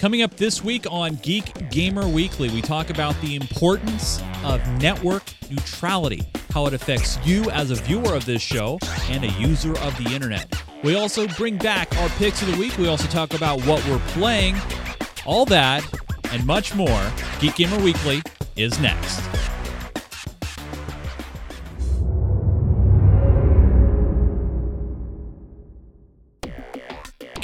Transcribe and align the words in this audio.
Coming 0.00 0.22
up 0.22 0.34
this 0.38 0.64
week 0.64 0.86
on 0.90 1.16
Geek 1.16 1.68
Gamer 1.68 2.08
Weekly, 2.08 2.48
we 2.48 2.62
talk 2.62 2.88
about 2.88 3.20
the 3.20 3.36
importance 3.36 4.22
of 4.42 4.66
network 4.80 5.22
neutrality, 5.50 6.22
how 6.54 6.64
it 6.64 6.72
affects 6.72 7.18
you 7.22 7.50
as 7.50 7.70
a 7.70 7.74
viewer 7.74 8.14
of 8.14 8.24
this 8.24 8.40
show 8.40 8.78
and 9.10 9.24
a 9.24 9.28
user 9.32 9.78
of 9.80 9.94
the 10.02 10.10
internet. 10.14 10.50
We 10.82 10.96
also 10.96 11.28
bring 11.28 11.58
back 11.58 11.94
our 11.98 12.08
picks 12.16 12.40
of 12.40 12.50
the 12.50 12.56
week. 12.56 12.78
We 12.78 12.88
also 12.88 13.08
talk 13.08 13.34
about 13.34 13.60
what 13.66 13.86
we're 13.86 13.98
playing. 14.14 14.56
All 15.26 15.44
that 15.44 15.86
and 16.32 16.46
much 16.46 16.74
more. 16.74 17.12
Geek 17.38 17.56
Gamer 17.56 17.78
Weekly 17.84 18.22
is 18.56 18.80
next. 18.80 19.29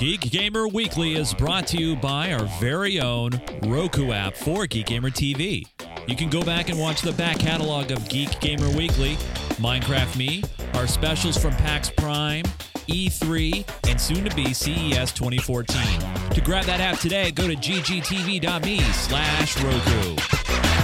Geek 0.06 0.30
Gamer 0.30 0.68
Weekly 0.68 1.16
is 1.16 1.34
brought 1.34 1.66
to 1.66 1.76
you 1.76 1.96
by 1.96 2.32
our 2.32 2.44
very 2.60 3.00
own 3.00 3.42
Roku 3.64 4.12
app 4.12 4.36
for 4.36 4.64
Geek 4.64 4.86
Gamer 4.86 5.10
TV. 5.10 5.66
You 6.06 6.14
can 6.14 6.30
go 6.30 6.44
back 6.44 6.68
and 6.68 6.78
watch 6.78 7.02
the 7.02 7.10
back 7.14 7.40
catalog 7.40 7.90
of 7.90 8.08
Geek 8.08 8.38
Gamer 8.38 8.68
Weekly, 8.76 9.16
Minecraft 9.58 10.16
Me, 10.16 10.44
our 10.74 10.86
specials 10.86 11.36
from 11.36 11.56
PAX 11.56 11.90
Prime, 11.90 12.44
E3, 12.86 13.68
and 13.90 14.00
soon 14.00 14.24
to 14.24 14.36
be 14.36 14.54
CES 14.54 15.10
2014. 15.10 15.82
To 16.30 16.40
grab 16.40 16.66
that 16.66 16.80
app 16.80 17.00
today, 17.00 17.32
go 17.32 17.48
to 17.48 17.56
ggtv.me 17.56 18.78
slash 18.78 19.60
Roku. 19.60 20.75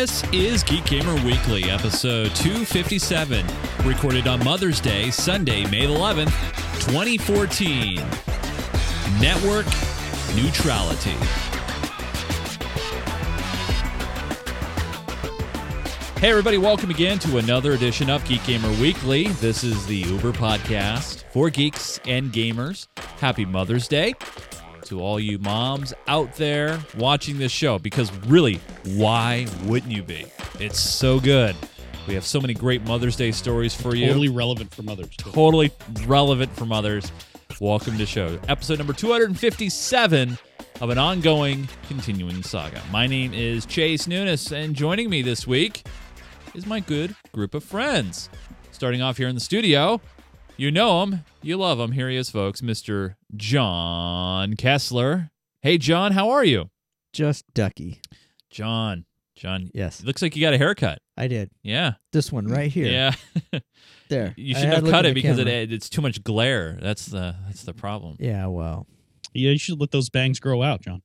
This 0.00 0.24
is 0.32 0.64
Geek 0.64 0.86
Gamer 0.86 1.14
Weekly, 1.26 1.64
episode 1.64 2.34
257, 2.34 3.44
recorded 3.84 4.26
on 4.26 4.42
Mother's 4.42 4.80
Day, 4.80 5.10
Sunday, 5.10 5.64
May 5.64 5.82
11th, 5.82 6.32
2014. 6.86 7.96
Network 9.20 9.66
neutrality. 10.34 11.10
Hey, 16.18 16.30
everybody, 16.30 16.56
welcome 16.56 16.88
again 16.88 17.18
to 17.18 17.36
another 17.36 17.72
edition 17.72 18.08
of 18.08 18.24
Geek 18.24 18.42
Gamer 18.44 18.70
Weekly. 18.80 19.26
This 19.26 19.62
is 19.62 19.84
the 19.84 19.96
Uber 19.96 20.32
podcast 20.32 21.24
for 21.30 21.50
geeks 21.50 22.00
and 22.06 22.32
gamers. 22.32 22.86
Happy 23.18 23.44
Mother's 23.44 23.86
Day 23.86 24.14
to 24.90 25.00
all 25.00 25.20
you 25.20 25.38
moms 25.38 25.94
out 26.08 26.34
there 26.34 26.80
watching 26.98 27.38
this 27.38 27.52
show 27.52 27.78
because 27.78 28.12
really, 28.26 28.60
why 28.96 29.46
wouldn't 29.66 29.92
you 29.92 30.02
be? 30.02 30.26
It's 30.58 30.80
so 30.80 31.20
good. 31.20 31.54
We 32.08 32.14
have 32.14 32.26
so 32.26 32.40
many 32.40 32.54
great 32.54 32.82
Mother's 32.82 33.14
Day 33.14 33.30
stories 33.30 33.72
for 33.72 33.94
you. 33.94 34.08
Totally 34.08 34.30
relevant 34.30 34.74
for 34.74 34.82
mothers. 34.82 35.08
too. 35.16 35.30
Totally 35.30 35.70
relevant 36.06 36.52
for 36.56 36.66
mothers. 36.66 37.12
Welcome 37.60 37.92
to 37.92 37.98
the 37.98 38.06
show. 38.06 38.36
Episode 38.48 38.78
number 38.78 38.92
257 38.92 40.36
of 40.80 40.90
an 40.90 40.98
ongoing, 40.98 41.68
continuing 41.86 42.42
saga. 42.42 42.82
My 42.90 43.06
name 43.06 43.32
is 43.32 43.66
Chase 43.66 44.08
Nunes, 44.08 44.50
and 44.50 44.74
joining 44.74 45.08
me 45.08 45.22
this 45.22 45.46
week 45.46 45.84
is 46.52 46.66
my 46.66 46.80
good 46.80 47.14
group 47.30 47.54
of 47.54 47.62
friends. 47.62 48.28
Starting 48.72 49.02
off 49.02 49.18
here 49.18 49.28
in 49.28 49.36
the 49.36 49.40
studio, 49.40 50.00
you 50.60 50.70
know 50.70 51.02
him, 51.02 51.24
you 51.40 51.56
love 51.56 51.80
him. 51.80 51.92
Here 51.92 52.10
he 52.10 52.16
is, 52.16 52.28
folks, 52.28 52.60
Mr. 52.60 53.14
John 53.34 54.56
Kessler. 54.56 55.30
Hey, 55.62 55.78
John, 55.78 56.12
how 56.12 56.28
are 56.28 56.44
you? 56.44 56.68
Just 57.14 57.46
ducky. 57.54 58.02
John, 58.50 59.06
John, 59.34 59.70
Yes, 59.72 60.04
looks 60.04 60.20
like 60.20 60.36
you 60.36 60.42
got 60.42 60.52
a 60.52 60.58
haircut. 60.58 60.98
I 61.16 61.28
did. 61.28 61.50
Yeah, 61.62 61.94
This 62.12 62.30
one 62.30 62.46
right 62.46 62.70
here. 62.70 62.86
yeah. 62.86 63.12
There. 64.10 64.34
you 64.36 64.54
shouldn't 64.54 64.74
have 64.74 64.84
cut 64.90 65.06
it 65.06 65.10
the 65.10 65.14
because 65.14 65.38
it, 65.38 65.48
it's 65.48 65.88
too 65.88 66.02
much 66.02 66.22
glare. 66.24 66.76
That's 66.82 67.06
the 67.06 67.36
that's 67.46 67.62
the 67.62 67.72
problem. 67.72 68.16
Yeah, 68.18 68.46
well, 68.46 68.86
Yeah, 69.32 69.52
you 69.52 69.58
should 69.58 69.80
let 69.80 69.92
those 69.92 70.10
bangs 70.10 70.40
grow 70.40 70.62
out, 70.62 70.82
John. 70.82 71.00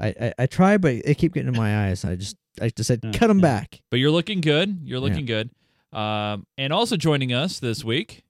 I, 0.00 0.14
I 0.20 0.34
I 0.38 0.46
try, 0.46 0.78
but 0.78 1.04
they 1.04 1.14
keep 1.14 1.34
getting 1.34 1.52
in 1.52 1.58
my 1.58 1.88
eyes. 1.88 2.04
I 2.06 2.14
just 2.14 2.36
I 2.62 2.70
just 2.70 2.86
said 2.86 3.00
Yeah, 3.02 3.10
cut 3.12 3.26
them 3.26 3.40
yeah. 3.40 3.42
back. 3.42 3.82
But 3.90 3.98
you're 3.98 4.12
looking 4.12 4.40
good. 4.40 4.78
You're 4.84 5.00
looking 5.00 5.26
good. 5.26 5.50
Um, 5.92 6.46
and 6.56 6.72
also 6.72 6.96
joining 6.96 7.32
us 7.32 7.58
this 7.60 7.84
week, 7.84 8.23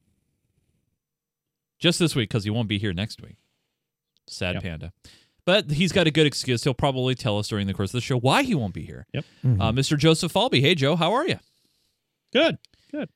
just 1.78 1.98
this 1.98 2.14
week 2.14 2.28
because 2.28 2.44
he 2.44 2.50
won't 2.50 2.68
be 2.68 2.78
here 2.78 2.92
next 2.92 3.20
week. 3.22 3.36
Sad 4.26 4.54
Yep. 4.54 4.62
panda. 4.62 4.92
But 5.46 5.72
he's 5.72 5.92
got 5.92 6.06
a 6.06 6.10
good 6.10 6.26
excuse. 6.26 6.64
He'll 6.64 6.72
probably 6.72 7.14
tell 7.14 7.38
us 7.38 7.48
during 7.48 7.66
the 7.66 7.74
course 7.74 7.90
of 7.90 7.98
the 7.98 8.00
show 8.00 8.18
why 8.18 8.42
he 8.44 8.54
won't 8.54 8.72
be 8.72 8.86
here. 8.86 9.06
Mhm. 9.14 9.60
Uh, 9.60 9.72
Mr. 9.72 9.98
Joseph 9.98 10.32
Falby. 10.32 10.60
Hey, 10.62 10.74
Joe, 10.74 10.96
how 10.96 11.12
are 11.12 11.26
you? 11.28 11.38
Good. 12.32 12.56
Good, 12.90 13.08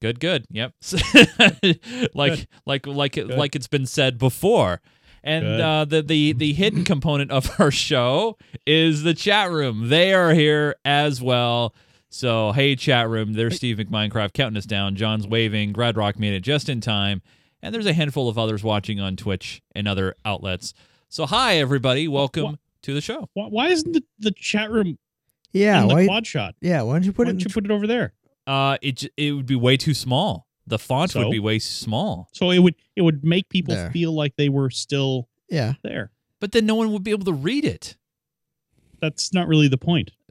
good. 0.00 0.18
Good. 0.20 0.46
Yep. 0.50 0.72
like, 2.14 2.32
Good. 2.32 2.48
like, 2.66 2.86
like, 2.86 3.16
it, 3.16 3.28
Good. 3.28 3.38
like 3.38 3.54
it's 3.54 3.68
been 3.68 3.86
said 3.86 4.18
before. 4.18 4.80
And 5.22 5.44
uh, 5.60 5.84
the 5.84 6.00
the 6.02 6.32
the 6.32 6.54
hidden 6.54 6.82
component 6.82 7.30
of 7.30 7.50
our 7.60 7.70
show 7.70 8.38
is 8.66 9.02
the 9.02 9.12
chat 9.12 9.50
room. 9.50 9.90
They 9.90 10.14
are 10.14 10.32
here 10.32 10.76
as 10.84 11.20
well. 11.20 11.74
So 12.08 12.52
hey, 12.52 12.74
chat 12.74 13.06
room. 13.08 13.34
There's 13.34 13.56
Steve 13.56 13.76
McMinecraft 13.76 14.32
counting 14.32 14.56
us 14.56 14.64
down. 14.64 14.96
John's 14.96 15.26
waving. 15.26 15.72
Grad 15.72 15.98
Rock 15.98 16.18
made 16.18 16.32
it 16.32 16.40
just 16.40 16.70
in 16.70 16.80
time. 16.80 17.20
And 17.62 17.74
there's 17.74 17.86
a 17.86 17.92
handful 17.92 18.28
of 18.28 18.38
others 18.38 18.64
watching 18.64 19.00
on 19.00 19.16
Twitch 19.16 19.62
and 19.74 19.86
other 19.86 20.14
outlets. 20.24 20.72
So 21.08 21.26
hi 21.26 21.56
everybody, 21.56 22.08
welcome 22.08 22.44
Wha- 22.44 22.56
to 22.82 22.94
the 22.94 23.00
show. 23.00 23.28
Why, 23.34 23.46
why 23.46 23.68
isn't 23.68 23.92
the, 23.92 24.02
the 24.18 24.30
chat 24.30 24.70
room 24.70 24.98
yeah, 25.52 25.82
in 25.82 25.88
the 25.88 25.94
why? 25.94 26.06
quad 26.06 26.26
shot? 26.26 26.54
yeah, 26.60 26.82
why 26.82 26.94
don't 26.94 27.04
you 27.04 27.12
put 27.12 27.26
Why 27.26 27.30
it? 27.30 27.32
don't 27.34 27.44
you 27.44 27.50
put 27.52 27.64
it 27.64 27.70
over 27.70 27.86
there? 27.86 28.12
Uh, 28.46 28.78
it 28.80 29.04
it 29.16 29.32
would 29.32 29.46
be 29.46 29.56
way 29.56 29.76
too 29.76 29.94
small. 29.94 30.46
The 30.66 30.78
font 30.78 31.14
would 31.16 31.30
be 31.30 31.40
way 31.40 31.58
small. 31.58 32.28
So 32.32 32.50
it 32.50 32.60
would 32.60 32.76
it 32.96 33.02
would 33.02 33.24
make 33.24 33.48
people 33.48 33.74
There. 33.74 33.90
feel 33.90 34.12
like 34.14 34.36
they 34.36 34.48
were 34.48 34.70
still 34.70 35.28
yeah, 35.48 35.74
there. 35.82 36.12
But 36.38 36.52
then 36.52 36.64
no 36.64 36.76
one 36.76 36.92
would 36.92 37.02
be 37.02 37.10
able 37.10 37.24
to 37.26 37.32
read 37.32 37.64
it. 37.64 37.96
That's 39.00 39.32
not 39.34 39.48
really 39.48 39.68
the 39.68 39.78
point. 39.78 40.12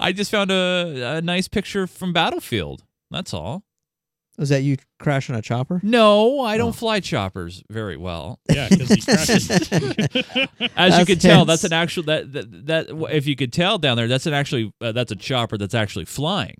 I 0.00 0.12
just 0.12 0.30
found 0.30 0.50
a, 0.50 1.16
a 1.18 1.22
nice 1.22 1.48
picture 1.48 1.86
from 1.86 2.12
Battlefield. 2.12 2.84
That's 3.10 3.34
all. 3.34 3.64
Was 4.38 4.48
that 4.50 4.62
you 4.62 4.76
crashing 5.00 5.34
a 5.34 5.42
chopper? 5.42 5.80
No, 5.82 6.40
I 6.40 6.56
don't 6.56 6.68
Oh. 6.68 6.72
fly 6.72 7.00
choppers 7.00 7.62
very 7.68 7.96
well. 7.96 8.38
Yeah, 8.48 8.68
because 8.70 8.88
he 8.90 9.00
crashed. 9.02 9.50
As 10.76 10.98
you 10.98 11.04
can 11.06 11.18
tell, 11.18 11.44
that's 11.44 11.64
an 11.64 11.72
actual 11.72 12.04
that 12.04 12.32
that, 12.32 12.66
that 12.66 12.86
if 13.12 13.26
you 13.26 13.36
could 13.36 13.52
tell 13.52 13.78
down 13.78 13.96
there, 13.96 14.06
that's 14.08 14.26
an 14.26 14.32
actually 14.34 14.72
uh, 14.80 14.92
that's 14.92 15.12
a 15.12 15.16
chopper 15.16 15.58
that's 15.58 15.74
actually 15.74 16.04
flying. 16.04 16.54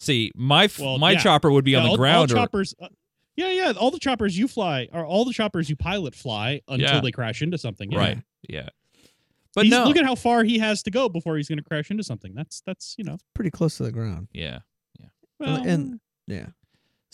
See, 0.00 0.32
my 0.34 0.68
Well, 0.78 0.98
my 0.98 1.12
yeah. 1.12 1.18
chopper 1.20 1.50
would 1.50 1.64
be 1.64 1.70
Yeah, 1.72 1.78
on 1.78 1.84
the 1.84 1.90
all, 1.90 1.96
ground. 1.96 2.30
All 2.32 2.36
or, 2.38 2.40
choppers. 2.42 2.74
uh, 2.82 2.88
yeah, 3.36 3.50
yeah. 3.50 3.72
All 3.78 3.90
the 3.90 3.98
choppers 4.00 4.36
you 4.36 4.48
fly, 4.48 4.88
or 4.92 5.06
all 5.06 5.24
the 5.24 5.32
choppers 5.32 5.70
you 5.70 5.76
pilot 5.76 6.14
fly 6.14 6.60
until 6.68 6.88
Yeah. 6.96 7.00
they 7.00 7.12
crash 7.12 7.42
into 7.42 7.58
something. 7.58 7.90
Yeah. 7.92 7.98
right? 7.98 8.18
Yeah, 8.48 8.68
but 9.54 9.64
He's- 9.66 9.70
no, 9.70 9.86
Look 9.86 9.96
at 9.96 10.04
how 10.04 10.14
far 10.16 10.44
he 10.44 10.58
has 10.58 10.82
to 10.82 10.90
go 10.90 11.08
before 11.08 11.36
he's 11.36 11.48
going 11.48 11.58
to 11.58 11.64
crash 11.64 11.90
into 11.90 12.02
something. 12.02 12.34
That's 12.34 12.60
that's 12.66 12.94
you 12.98 13.04
know. 13.04 13.18
Pretty 13.34 13.50
close 13.50 13.76
to 13.78 13.84
the 13.84 13.92
ground. 13.92 14.28
yeah. 14.32 14.58
Yeah. 14.98 15.06
Well, 15.38 15.62
and- 15.66 16.00
Yeah. 16.26 16.46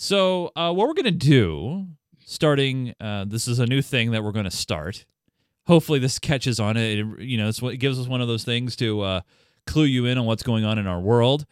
So 0.02 0.50
uh, 0.56 0.72
what 0.72 0.88
we're 0.88 0.94
gonna 0.94 1.10
do, 1.10 1.86
starting, 2.24 2.94
uh, 3.02 3.26
this 3.28 3.46
is 3.46 3.58
a 3.58 3.66
new 3.66 3.82
thing 3.82 4.12
that 4.12 4.24
we're 4.24 4.32
gonna 4.32 4.50
start. 4.50 5.04
Hopefully, 5.66 5.98
this 5.98 6.18
catches 6.18 6.58
on. 6.58 6.78
It, 6.78 7.04
you 7.20 7.36
know, 7.36 7.50
it's 7.50 7.60
what 7.60 7.74
it 7.74 7.76
gives 7.76 8.00
us 8.00 8.08
one 8.08 8.22
of 8.22 8.26
those 8.26 8.42
things 8.42 8.76
to 8.76 9.02
uh, 9.02 9.20
clue 9.66 9.84
you 9.84 10.06
in 10.06 10.16
on 10.16 10.24
what's 10.24 10.42
going 10.42 10.64
on 10.64 10.78
in 10.78 10.86
our 10.86 11.00
world. 11.00 11.44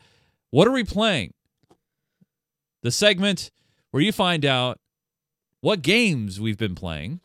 What 0.49 0.67
are 0.67 0.71
we 0.71 0.83
playing? 0.83 1.35
The 2.83 2.91
segment 2.91 3.51
where 3.91 4.03
you 4.03 4.13
find 4.13 4.47
out 4.47 4.81
what 5.61 5.83
games 5.83 6.41
we've 6.41 6.57
been 6.57 6.75
playing, 6.75 7.21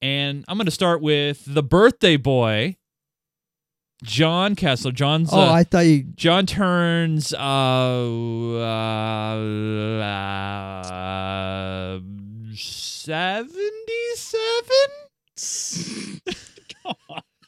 and 0.00 0.44
I'm 0.46 0.56
gonna 0.58 0.70
start 0.70 1.02
with 1.02 1.42
the 1.44 1.64
birthday 1.64 2.16
boy, 2.16 2.76
John 4.04 4.54
Kessler. 4.54 4.92
John's 4.92 5.30
Oh, 5.32 5.40
uh, 5.40 5.52
I 5.52 5.64
thought 5.64 5.86
you. 5.86 6.02
John 6.14 6.44
turns 6.46 7.32
uh, 7.32 7.38
uh, 7.38 9.34
uh 10.84 11.98
77 12.52 14.40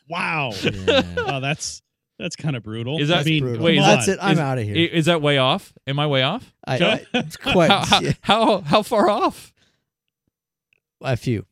wow. 0.08 0.50
Yeah. 0.62 1.02
Oh, 1.18 1.40
that's 1.40 1.82
that's 2.18 2.36
kind 2.36 2.56
of 2.56 2.62
brutal. 2.62 2.98
Is 3.00 3.08
that- 3.08 3.18
I 3.18 3.22
mean, 3.24 3.42
Brutal. 3.42 3.64
wait, 3.64 3.74
is 3.76 3.80
come 3.84 3.90
that's 3.90 4.08
on. 4.08 4.14
it. 4.14 4.18
I'm 4.22 4.32
Is- 4.32 4.38
out 4.38 4.58
of 4.58 4.64
here. 4.64 4.76
is 4.76 5.04
that 5.06 5.20
way 5.22 5.38
off 5.38 5.72
am 5.86 5.98
i 6.00 6.06
way 6.06 6.22
off 6.22 6.54
I, 6.66 6.78
Joe- 6.78 6.86
I, 6.92 7.06
it's 7.14 7.36
quite 7.36 7.70
how, 7.70 7.84
how, 8.00 8.00
how 8.22 8.60
how 8.62 8.82
far 8.82 9.10
off 9.10 9.52
a 11.02 11.16
few. 11.16 11.44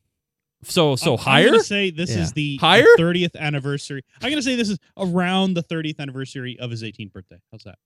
So 0.65 0.95
so 0.95 1.11
I'm- 1.15 1.19
higher 1.19 1.45
I'm 1.47 1.51
gonna 1.53 1.63
say 1.63 1.89
this 1.91 2.09
Yeah. 2.11 2.21
is 2.23 2.33
the 2.33 2.57
Higher? 2.57 2.85
30th 2.97 3.35
anniversary. 3.35 4.01
I'm 4.21 4.29
gonna 4.29 4.41
say 4.41 4.55
this 4.55 4.69
is 4.69 4.77
around 4.97 5.53
the 5.55 5.63
30th 5.63 5.99
anniversary 5.99 6.57
of 6.59 6.71
his 6.71 6.83
18th 6.83 7.11
birthday. 7.13 7.39
How's 7.51 7.63
that? 7.63 7.77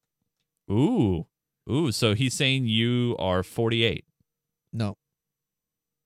ooh 0.71 1.25
ooh 1.69 1.91
so 1.91 2.13
he's 2.13 2.33
saying 2.35 2.65
you 2.67 3.15
are 3.19 3.41
48 3.43 4.05
No, 4.73 4.97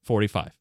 45 0.04 0.52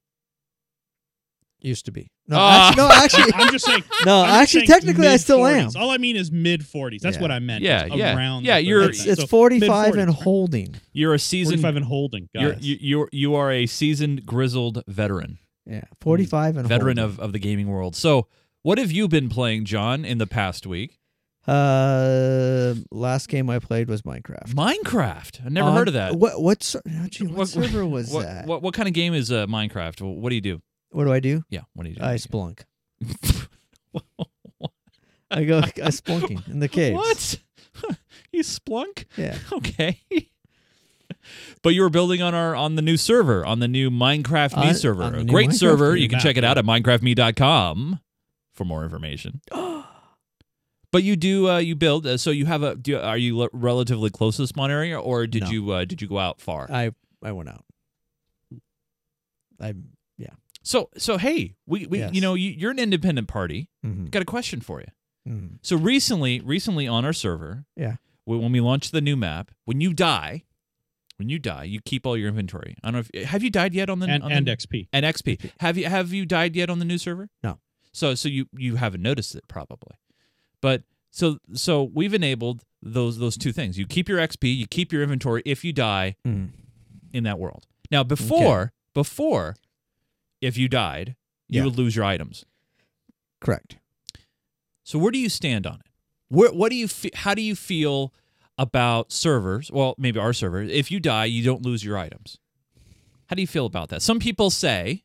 Used 1.65 1.85
to 1.85 1.93
be. 1.93 2.11
No, 2.27 2.39
Ah. 2.41 2.69
actually, 2.71 2.83
no, 2.83 2.91
actually, 2.91 3.33
I'm 3.37 3.53
just 3.53 3.65
saying. 3.65 3.85
no, 4.05 4.23
I'm 4.23 4.43
actually, 4.43 4.67
saying 4.67 4.81
technically, 4.81 5.07
I 5.07 5.17
still 5.17 5.47
am. 5.47 5.71
All 5.77 5.91
I 5.91 5.97
mean 5.99 6.17
is 6.17 6.33
mid 6.33 6.63
40s. 6.63 7.01
That's 7.03 7.17
Yeah. 7.17 7.23
what 7.23 7.31
I 7.31 7.39
meant. 7.39 7.63
Yeah, 7.63 7.85
yeah. 7.87 8.17
Around 8.17 8.45
Yeah, 8.45 8.59
you're- 8.59 8.87
It's, 8.89 9.07
it's 9.07 9.21
So 9.21 9.27
45 9.29 9.95
and 9.95 10.07
mid-40s. 10.09 10.23
holding. 10.25 10.75
You're 10.93 11.15
a 11.15 11.21
seasoned 11.21 11.61
45 11.61 11.77
and 11.77 11.85
holding. 11.85 12.29
Got 12.35 12.43
you're, 12.43 12.53
it. 12.55 12.63
you 12.63 12.77
you 12.81 13.09
you 13.13 13.35
are 13.37 13.53
a 13.53 13.67
seasoned 13.67 14.27
grizzled 14.27 14.83
veteran, 14.89 15.39
Yeah, 15.67 15.85
45 16.01 16.57
and 16.57 16.69
veteran 16.69 16.97
holding. 16.99 17.15
of, 17.19 17.21
of 17.21 17.33
the 17.33 17.39
gaming 17.39 17.69
world. 17.69 17.95
So, 17.97 18.27
what 18.63 18.79
have 18.79 18.91
you 18.93 19.07
been 19.09 19.29
playing, 19.29 19.65
John, 19.65 20.05
in 20.05 20.19
the 20.19 20.27
past 20.27 20.67
week? 20.67 20.99
Uh, 21.47 22.75
last 22.91 23.29
game 23.29 23.51
I 23.51 23.59
played 23.59 23.89
was 23.89 24.03
Minecraft. 24.03 24.55
Minecraft. 24.55 25.45
I 25.45 25.49
never 25.49 25.69
On- 25.71 25.77
heard 25.77 25.89
of 25.89 25.95
that. 25.95 26.15
What 26.17 26.41
what, 26.41 26.63
ser- 26.63 26.83
oh, 26.89 27.07
gee, 27.09 27.27
what, 27.27 27.37
What- 27.39 27.49
server 27.49 27.85
was 27.87 28.11
what, 28.13 28.23
that? 28.25 28.47
What 28.47 28.63
what 28.63 28.75
kind 28.75 28.87
of 28.89 28.95
game 28.95 29.13
is 29.15 29.31
uh, 29.33 29.47
Minecraft? 29.47 30.01
What 30.03 30.29
do 30.29 30.35
you 30.37 30.41
do? 30.41 30.63
What 30.91 31.05
do 31.05 31.13
I 31.13 31.21
do? 31.21 31.43
Yeah, 31.49 31.63
what 31.75 31.85
do 31.85 31.91
you 31.91 31.97
do? 31.97 32.03
I 32.05 32.15
splunk. 32.17 32.61
I 35.31 35.45
go 35.45 35.59
I 35.59 35.89
splunking 35.91 36.47
in 36.49 36.59
the 36.61 36.69
caves. 36.79 36.95
What? 36.95 37.97
you 38.33 38.43
splunk? 38.43 39.07
Yeah. 39.17 39.39
Okay. 39.53 40.01
But 41.63 41.71
you 41.71 41.83
were 41.83 41.91
building 41.91 42.21
on 42.23 42.35
our 42.35 42.55
on 42.55 42.75
the 42.77 42.83
new 42.83 42.97
server, 42.97 43.45
on 43.47 43.59
the 43.61 43.69
new 43.69 43.91
Minecraft 43.91 44.57
Me 44.61 44.69
On- 44.69 44.75
server. 44.75 45.15
A 45.17 45.25
great 45.25 45.51
Minecraft 45.51 45.55
server. 45.55 45.97
You 45.97 46.09
can 46.09 46.19
check 46.21 46.37
it 46.37 46.45
out 46.45 46.59
at 46.59 46.65
minecraftme.com 46.65 48.01
for 48.55 48.65
more 48.65 48.85
information. 48.85 49.41
But 50.93 51.05
you 51.05 51.17
do 51.17 51.49
uh, 51.49 51.57
you 51.57 51.75
build 51.75 52.07
uh, 52.07 52.19
so 52.19 52.31
you 52.31 52.45
have 52.45 52.63
a 52.63 52.75
do, 52.77 52.99
are 52.99 53.17
you 53.17 53.39
le- 53.39 53.49
relatively 53.55 54.11
close 54.11 54.37
to 54.37 54.43
the 54.43 54.47
spawn 54.47 54.71
area 54.71 55.01
or 55.01 55.27
did 55.27 55.45
No. 55.45 55.51
you 55.51 55.73
uh, 55.73 55.85
did 55.87 56.03
you 56.03 56.07
go 56.07 56.19
out 56.19 56.39
far? 56.39 56.71
I 56.71 56.91
I 57.25 57.33
went 57.33 57.49
out. 57.49 57.65
I 59.59 59.73
yeah. 60.19 60.35
so 60.63 60.91
so 60.99 61.17
hey, 61.19 61.55
we, 61.67 61.87
we 61.87 61.99
Yes. 62.01 62.13
you 62.15 62.21
know 62.21 62.35
you, 62.35 62.51
you're 62.51 62.71
an 62.71 62.79
independent 62.79 63.27
party. 63.29 63.71
mhm, 63.85 64.11
Got 64.11 64.21
a 64.21 64.27
question 64.27 64.61
for 64.61 64.81
you. 64.81 64.89
mhm. 65.33 65.59
So 65.63 65.77
recently, 65.77 66.41
recently 66.41 66.87
on 66.87 67.07
our 67.07 67.13
server, 67.15 67.65
Yeah. 67.75 67.97
when 68.25 68.53
we 68.53 68.61
launched 68.61 68.93
the 68.93 69.01
new 69.01 69.17
map, 69.17 69.51
when 69.65 69.81
you 69.81 69.95
die, 69.95 70.45
when 71.17 71.29
you 71.29 71.39
die, 71.39 71.65
you 71.65 71.81
keep 71.85 72.07
all 72.07 72.17
your 72.17 72.29
inventory. 72.29 72.75
I 72.83 72.91
don't 72.91 72.95
know 73.03 73.05
if 73.21 73.25
have 73.29 73.43
you 73.43 73.51
died 73.51 73.75
yet 73.75 73.89
on 73.91 73.99
the 74.01 74.07
and, 74.07 74.23
on 74.23 74.33
and 74.33 74.47
the, 74.47 74.57
XP. 74.57 74.89
and 74.93 75.05
XP. 75.07 75.51
Have 75.61 75.77
you 75.79 75.87
have 75.87 76.13
you 76.13 76.27
died 76.27 76.57
yet 76.57 76.71
on 76.71 76.79
the 76.79 76.85
new 76.85 76.99
server? 76.99 77.29
No. 77.43 77.59
So 77.93 78.15
so 78.15 78.29
you 78.29 78.47
you 78.57 78.77
haven't 78.77 79.03
noticed 79.03 79.35
it 79.35 79.45
probably, 79.49 79.97
but 80.61 80.83
so 81.11 81.39
so 81.53 81.83
we've 81.83 82.15
enabled 82.15 82.65
those 82.83 83.19
those 83.19 83.37
two 83.37 83.53
things. 83.53 83.79
You 83.79 83.87
keep 83.87 84.09
your 84.09 84.19
XP, 84.19 84.57
you 84.57 84.67
keep 84.67 84.93
your 84.93 85.03
inventory 85.03 85.43
if 85.45 85.63
you 85.65 85.73
die 85.73 86.17
Mhm. 86.27 86.51
in 87.13 87.25
that 87.25 87.39
world. 87.39 87.67
Now 87.91 88.03
before 88.03 88.73
before, 88.95 89.57
if 90.41 90.57
you 90.57 90.69
died, 90.69 91.15
you 91.49 91.61
Yeah. 91.61 91.65
would 91.67 91.77
lose 91.77 91.95
your 91.95 92.05
items. 92.07 92.45
Correct. 93.41 93.77
So 94.85 94.99
where 94.99 95.11
do 95.13 95.19
you 95.19 95.29
stand 95.29 95.67
on 95.67 95.81
it? 95.81 95.87
Where 96.29 96.51
what 96.53 96.71
do 96.71 96.77
you 96.77 96.89
fe- 96.89 97.11
how 97.15 97.35
do 97.35 97.43
you 97.43 97.55
feel 97.55 98.13
about 98.59 99.13
servers? 99.13 99.71
Well, 99.71 99.95
maybe 99.99 100.19
our 100.19 100.33
server. 100.33 100.63
If 100.63 100.91
you 100.91 101.01
die, 101.01 101.27
you 101.27 101.45
don't 101.45 101.63
lose 101.63 101.85
your 101.85 101.99
items. 101.99 102.39
How 103.27 103.35
do 103.35 103.43
you 103.43 103.49
feel 103.49 103.67
about 103.67 103.89
that? 103.89 104.03
Some 104.03 104.19
people 104.19 104.51
say, 104.51 105.05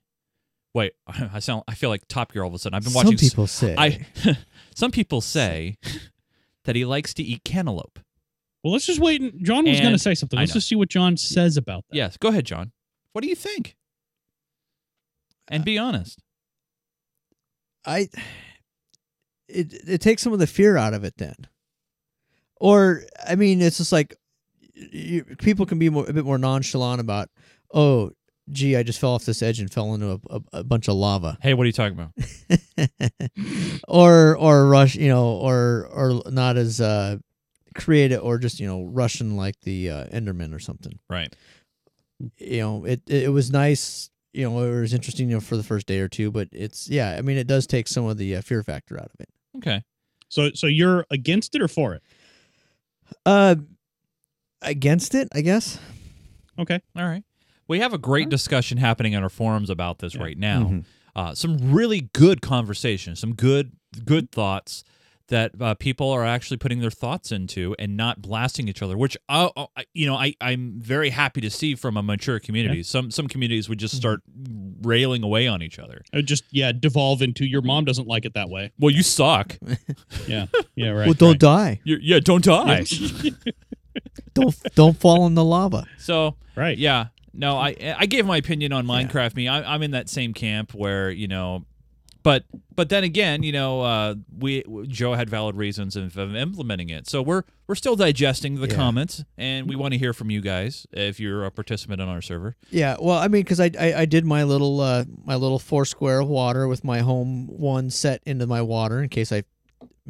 "Wait, 0.74 0.94
I 1.08 1.40
sound 1.40 1.64
I 1.68 1.76
feel 1.76 1.90
like 1.90 2.08
Top 2.08 2.34
Gear 2.34 2.44
all 2.44 2.50
of 2.50 2.54
a 2.54 2.60
sudden." 2.60 2.76
I've 2.76 2.84
been 2.84 2.94
watching 2.94 3.18
Some 3.18 3.30
people 3.30 3.48
say 3.48 3.76
I 3.78 4.06
some 4.76 4.92
people 4.92 5.22
say 5.22 5.78
that 6.66 6.76
he 6.76 6.86
likes 6.86 7.14
to 7.16 7.24
eat 7.24 7.44
cantaloupe. 7.44 8.00
Well, 8.64 8.74
let's 8.74 8.86
just 8.86 9.00
wait. 9.00 9.22
And, 9.22 9.46
John 9.46 9.66
was 9.66 9.80
going 9.80 9.94
to 9.94 10.00
say 10.00 10.14
something. 10.14 10.38
Let's 10.38 10.54
just 10.54 10.68
see 10.68 10.76
what 10.76 10.90
John 10.90 11.16
says 11.16 11.56
about 11.58 11.86
that. 11.90 11.96
Yes, 11.96 12.18
go 12.18 12.30
ahead, 12.30 12.46
John. 12.46 12.72
What 13.14 13.22
do 13.22 13.30
you 13.30 13.36
think? 13.36 13.78
And 15.48 15.64
be 15.64 15.78
honest. 15.78 16.22
I 17.86 18.10
it 19.48 19.74
it 19.88 20.02
takes 20.02 20.22
some 20.22 20.34
of 20.34 20.40
the 20.40 20.48
fear 20.48 20.76
out 20.76 20.94
of 20.94 21.04
it 21.04 21.14
then. 21.18 21.36
Or 22.60 23.04
I 23.28 23.36
mean, 23.36 23.62
it's 23.62 23.78
just 23.78 23.92
like 23.92 24.16
you, 24.74 25.24
people 25.40 25.66
can 25.66 25.80
be 25.80 25.90
more, 25.90 26.08
a 26.08 26.14
bit 26.14 26.26
more 26.26 26.38
nonchalant 26.38 27.02
about, 27.02 27.30
oh, 27.74 28.12
gee, 28.52 28.76
I 28.76 28.84
just 28.84 29.00
fell 29.00 29.12
off 29.12 29.26
this 29.26 29.42
edge 29.42 29.60
and 29.60 29.72
fell 29.72 29.94
into 29.94 30.12
a, 30.12 30.36
a, 30.36 30.42
a 30.60 30.64
bunch 30.64 30.88
of 30.88 30.96
lava, 30.96 31.38
Hey, 31.42 31.54
what 31.54 31.64
are 31.64 31.68
you 31.68 31.74
talking 31.74 32.00
about? 32.00 32.12
or 33.88 34.38
or 34.38 34.68
rush, 34.68 34.96
you 34.96 35.10
know, 35.10 35.32
or 35.32 35.88
or 35.92 36.22
not 36.32 36.58
as 36.58 36.80
uh, 36.82 37.18
creative, 37.76 38.24
or 38.24 38.38
just 38.38 38.60
you 38.60 38.68
know, 38.68 38.84
rushing 38.84 39.38
like 39.38 39.60
the 39.62 39.90
uh, 39.90 40.06
Enderman 40.08 40.54
or 40.54 40.60
something. 40.60 41.00
Right. 41.10 41.36
You 42.38 42.60
know, 42.62 42.86
it 42.86 43.02
it 43.08 43.32
was 43.32 43.52
nice. 43.52 44.10
You 44.34 44.50
know, 44.50 44.64
it 44.64 44.82
was 44.82 44.94
interesting, 44.94 45.30
you 45.30 45.36
know, 45.36 45.42
for 45.42 45.58
the 45.58 45.64
first 45.64 45.88
day 45.88 46.00
or 46.00 46.08
two, 46.08 46.32
but 46.32 46.48
it's 46.52 46.90
yeah. 46.90 47.16
I 47.18 47.22
mean, 47.22 47.38
it 47.38 47.48
does 47.48 47.68
take 47.68 47.88
some 47.88 48.06
of 48.06 48.18
the 48.18 48.36
uh, 48.36 48.42
fear 48.42 48.64
factor 48.64 48.98
out 48.98 49.12
of 49.14 49.20
it. 49.20 49.30
Okay. 49.58 49.84
So, 50.30 50.52
so 50.54 50.68
you're 50.68 51.06
against 51.10 51.56
it 51.56 51.62
or 51.62 51.68
for 51.68 51.94
it? 51.94 52.04
Uh, 53.26 53.56
against 54.62 55.16
it, 55.16 55.28
I 55.34 55.42
guess. 55.42 55.80
Okay. 56.60 56.80
All 56.98 57.06
right. 57.06 57.24
We 57.68 57.80
have 57.80 57.94
a 57.94 57.98
great 57.98 58.30
discussion 58.30 58.78
happening 58.78 59.16
on 59.16 59.24
our 59.24 59.30
forums 59.30 59.70
about 59.70 60.00
this 60.00 60.16
Yeah. 60.16 60.22
right 60.24 60.38
now. 60.38 60.64
Mhm. 60.64 60.86
uh, 61.16 61.34
some 61.34 61.58
really 61.74 62.10
good 62.14 62.42
conversation, 62.44 63.16
some 63.16 63.34
good 63.34 63.72
good 64.06 64.32
thoughts 64.32 64.84
that 65.28 65.52
uh, 65.62 65.74
people 65.76 66.10
are 66.12 66.26
actually 66.26 66.58
putting 66.58 66.80
their 66.80 66.92
thoughts 66.92 67.32
into 67.32 67.76
and 67.78 67.98
not 67.98 68.22
blasting 68.22 68.68
each 68.68 68.82
other. 68.82 68.98
Which 68.98 69.18
I, 69.28 69.50
I 69.76 69.86
you 69.94 70.06
know, 70.06 70.16
I 70.16 70.34
I'm 70.42 70.80
very 70.80 71.10
happy 71.10 71.42
to 71.42 71.50
see 71.50 71.76
from 71.76 71.98
a 71.98 72.04
mature 72.04 72.40
community. 72.40 72.84
Some 72.84 73.12
some 73.12 73.28
communities 73.28 73.68
would 73.70 73.80
just 73.80 73.96
start 73.96 74.22
railing 74.82 75.24
away 75.24 75.48
on 75.48 75.62
each 75.62 75.80
other. 75.80 76.04
It 76.14 76.24
just 76.24 76.44
yeah 76.52 76.72
devolve 76.72 77.22
into 77.22 77.46
your 77.46 77.62
mom 77.62 77.86
doesn't 77.86 78.08
like 78.08 78.26
it 78.26 78.34
that 78.34 78.50
way. 78.50 78.72
Well, 78.80 78.92
you 78.92 79.04
suck. 79.04 79.58
Yeah. 80.28 80.48
Yeah. 80.76 80.90
Right. 80.90 81.06
well, 81.06 81.14
don't 81.14 81.32
right. 81.32 81.40
die. 81.40 81.82
You're, 81.84 82.00
yeah, 82.02 82.20
don't 82.20 82.44
die. 82.44 82.84
Don't 84.34 84.56
don't 84.76 84.98
fall 84.98 85.26
in 85.26 85.34
the 85.34 85.44
lava. 85.44 85.86
So 85.98 86.36
right. 86.56 86.78
Yeah. 86.78 87.08
No, 87.34 87.58
I 87.58 87.76
I 87.98 88.06
gave 88.06 88.26
my 88.26 88.38
opinion 88.38 88.72
on 88.72 88.88
Yeah. 88.88 88.94
Minecraft. 88.94 89.36
Me, 89.36 89.48
I, 89.48 89.74
I'm 89.74 89.82
in 89.84 89.92
that 89.92 90.10
same 90.10 90.34
camp 90.34 90.74
where 90.74 91.10
you 91.10 91.28
know, 91.28 91.66
but 92.28 92.44
but 92.76 92.90
then 92.90 93.04
again, 93.06 93.42
you 93.42 93.54
know, 93.54 93.82
uh, 93.82 94.16
we 94.38 94.64
Joe 94.88 95.14
had 95.14 95.30
valid 95.30 95.56
reasons 95.56 95.96
of, 95.96 96.18
of 96.18 96.36
implementing 96.36 96.90
it. 96.90 97.08
So 97.08 97.22
we're 97.22 97.44
we're 97.68 97.76
still 97.76 97.96
digesting 97.96 98.56
the 98.56 98.68
Yeah. 98.68 98.76
comments, 98.76 99.24
and 99.38 99.70
we 99.70 99.76
want 99.78 99.94
to 99.94 99.98
hear 99.98 100.12
from 100.14 100.30
you 100.30 100.42
guys 100.42 100.86
if 100.92 101.20
you're 101.22 101.46
a 101.46 101.52
participant 101.52 102.02
on 102.02 102.10
our 102.10 102.22
server. 102.22 102.58
Yeah, 102.70 102.98
well, 103.00 103.18
I 103.18 103.30
mean, 103.30 103.44
because 103.44 103.62
I, 103.62 103.72
I 103.80 103.94
I 104.02 104.06
did 104.06 104.26
my 104.26 104.44
little 104.44 104.82
uh 104.82 105.06
my 105.24 105.36
little 105.36 105.58
four 105.60 105.86
square 105.86 106.20
of 106.20 106.28
water 106.28 106.68
with 106.68 106.84
my 106.84 107.00
home 107.00 107.48
one 107.48 107.90
set 107.90 108.22
into 108.26 108.46
my 108.46 108.62
water 108.62 109.02
in 109.02 109.08
case 109.08 109.32
I 109.32 109.44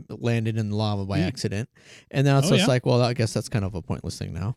landed 0.10 0.58
in 0.58 0.70
the 0.72 0.76
lava 0.76 1.06
by 1.06 1.20
Mm. 1.20 1.28
accident, 1.28 1.70
and 2.12 2.26
now 2.26 2.40
it's 2.40 2.48
Oh, 2.48 2.52
just 2.52 2.62
yeah. 2.62 2.74
like, 2.74 2.86
well, 2.86 3.02
I 3.02 3.14
guess 3.14 3.32
that's 3.34 3.50
kind 3.50 3.64
of 3.66 3.76
a 3.76 3.82
pointless 3.82 4.18
thing 4.18 4.34
now. 4.34 4.56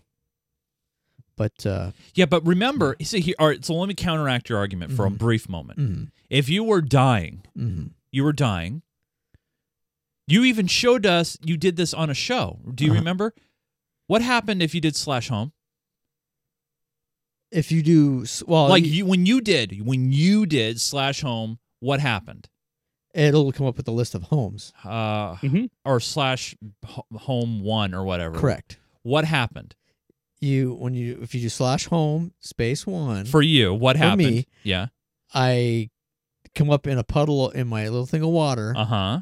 But 1.41 1.65
uh, 1.65 1.93
Yeah, 2.15 2.27
but 2.27 2.45
remember, 2.47 2.97
see 3.01 3.21
here. 3.21 3.35
All 3.39 3.49
right, 3.49 3.65
so 3.65 3.73
let 3.75 3.89
me 3.89 3.95
counteract 3.95 4.51
your 4.51 4.59
argument 4.59 4.93
for 4.93 5.07
a 5.07 5.11
Mhm. 5.11 5.17
brief 5.17 5.49
moment. 5.49 5.79
mm, 5.79 6.11
If 6.29 6.51
you 6.51 6.63
were 6.63 6.83
dying, 6.83 7.45
mm, 7.57 7.93
you 8.13 8.25
were 8.25 8.35
dying. 8.35 8.83
You 10.27 10.45
even 10.45 10.67
showed 10.67 11.07
us 11.07 11.39
you 11.43 11.57
did 11.57 11.77
this 11.77 11.95
on 11.95 12.11
a 12.11 12.15
show. 12.15 12.61
Do 12.75 12.85
you 12.85 12.91
Uh-huh. 12.91 12.99
remember? 13.01 13.35
What 14.07 14.21
happened 14.21 14.63
if 14.63 14.75
you 14.75 14.83
did 14.83 14.95
slash 14.97 15.29
home? 15.29 15.53
if 17.51 17.73
you 17.73 17.83
do 17.83 18.25
well, 18.47 18.69
like 18.69 18.85
you 18.85 19.05
when 19.07 19.25
you 19.27 19.41
did 19.41 19.85
when 19.85 20.13
you 20.13 20.47
did 20.47 20.81
slash 20.81 21.21
home 21.23 21.59
what 21.81 21.99
happened 21.99 22.49
it'll 23.13 23.51
come 23.51 23.67
up 23.67 23.77
with 23.77 23.89
a 23.89 23.91
list 23.91 24.15
of 24.15 24.23
homes. 24.25 24.73
uh 24.85 25.35
Mhm. 25.37 25.69
or 25.85 25.99
slash 25.99 26.55
home 27.13 27.63
one 27.63 27.93
or 27.93 28.05
whatever 28.05 28.39
Correct. 28.39 28.79
what 29.03 29.25
happened 29.25 29.75
You 30.41 30.75
when 30.75 30.95
you 30.95 31.19
if 31.23 31.35
you 31.35 31.41
do 31.43 31.49
slash 31.51 31.87
home 31.87 32.33
space 32.41 32.87
one 32.87 33.27
for 33.27 33.43
you 33.43 33.75
what 33.75 33.97
For 33.97 34.03
happened 34.05 34.19
me. 34.27 34.47
yeah 34.63 34.87
I 35.35 35.91
come 36.55 36.71
up 36.71 36.87
in 36.87 36.97
a 36.99 37.05
puddle 37.05 37.51
in 37.51 37.69
my 37.69 37.85
little 37.89 38.07
thing 38.07 38.23
of 38.23 38.31
water 38.31 38.73
uh-huh 38.77 39.21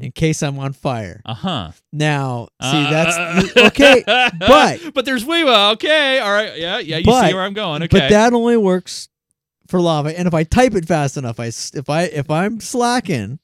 in 0.00 0.10
case 0.10 0.42
I'm 0.42 0.58
on 0.58 0.72
fire. 0.72 1.20
uh-huh 1.24 1.70
Now, 1.92 2.48
see, 2.60 2.66
Uh, 2.84 2.90
that's 2.90 3.56
okay, 3.68 4.02
but 4.06 4.80
but 4.94 5.04
there's 5.04 5.24
we 5.24 5.44
will 5.44 5.70
okay 5.72 6.18
all 6.18 6.32
right 6.32 6.58
yeah 6.58 6.78
yeah 6.78 6.96
you 6.96 7.04
But- 7.04 7.28
see 7.28 7.34
where 7.34 7.44
i'm 7.44 7.52
going 7.54 7.82
okay 7.84 7.98
but 8.00 8.08
that 8.10 8.32
only 8.32 8.56
works 8.56 9.08
for 9.68 9.80
lava. 9.80 10.18
And 10.18 10.26
if 10.28 10.34
I 10.34 10.44
type 10.44 10.74
it 10.74 10.86
fast 10.86 11.16
enough, 11.16 11.38
i 11.40 11.46
if 11.46 11.88
I 11.88 12.02
if 12.04 12.30
I'm 12.30 12.60
slacking 12.60 13.38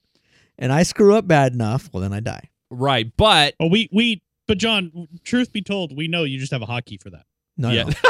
and 0.59 0.73
I 0.73 0.83
screw 0.83 1.15
up 1.15 1.27
bad 1.27 1.55
enough, 1.55 1.89
well 1.93 2.01
then 2.03 2.13
I 2.13 2.21
die. 2.21 2.49
right 2.71 3.11
but 3.17 3.55
Well, 3.61 3.71
we 3.71 3.89
we 3.93 4.23
but 4.51 4.59
John, 4.59 5.09
truth 5.25 5.53
be 5.53 5.63
told, 5.63 5.97
we 5.97 6.09
know 6.09 6.25
you 6.25 6.39
just 6.39 6.53
have 6.53 6.63
a 6.63 6.67
hotkey 6.67 7.01
for 7.01 7.11
that. 7.11 7.25
No, 7.57 7.71
Yeah. 7.71 7.85
no. 7.85 7.93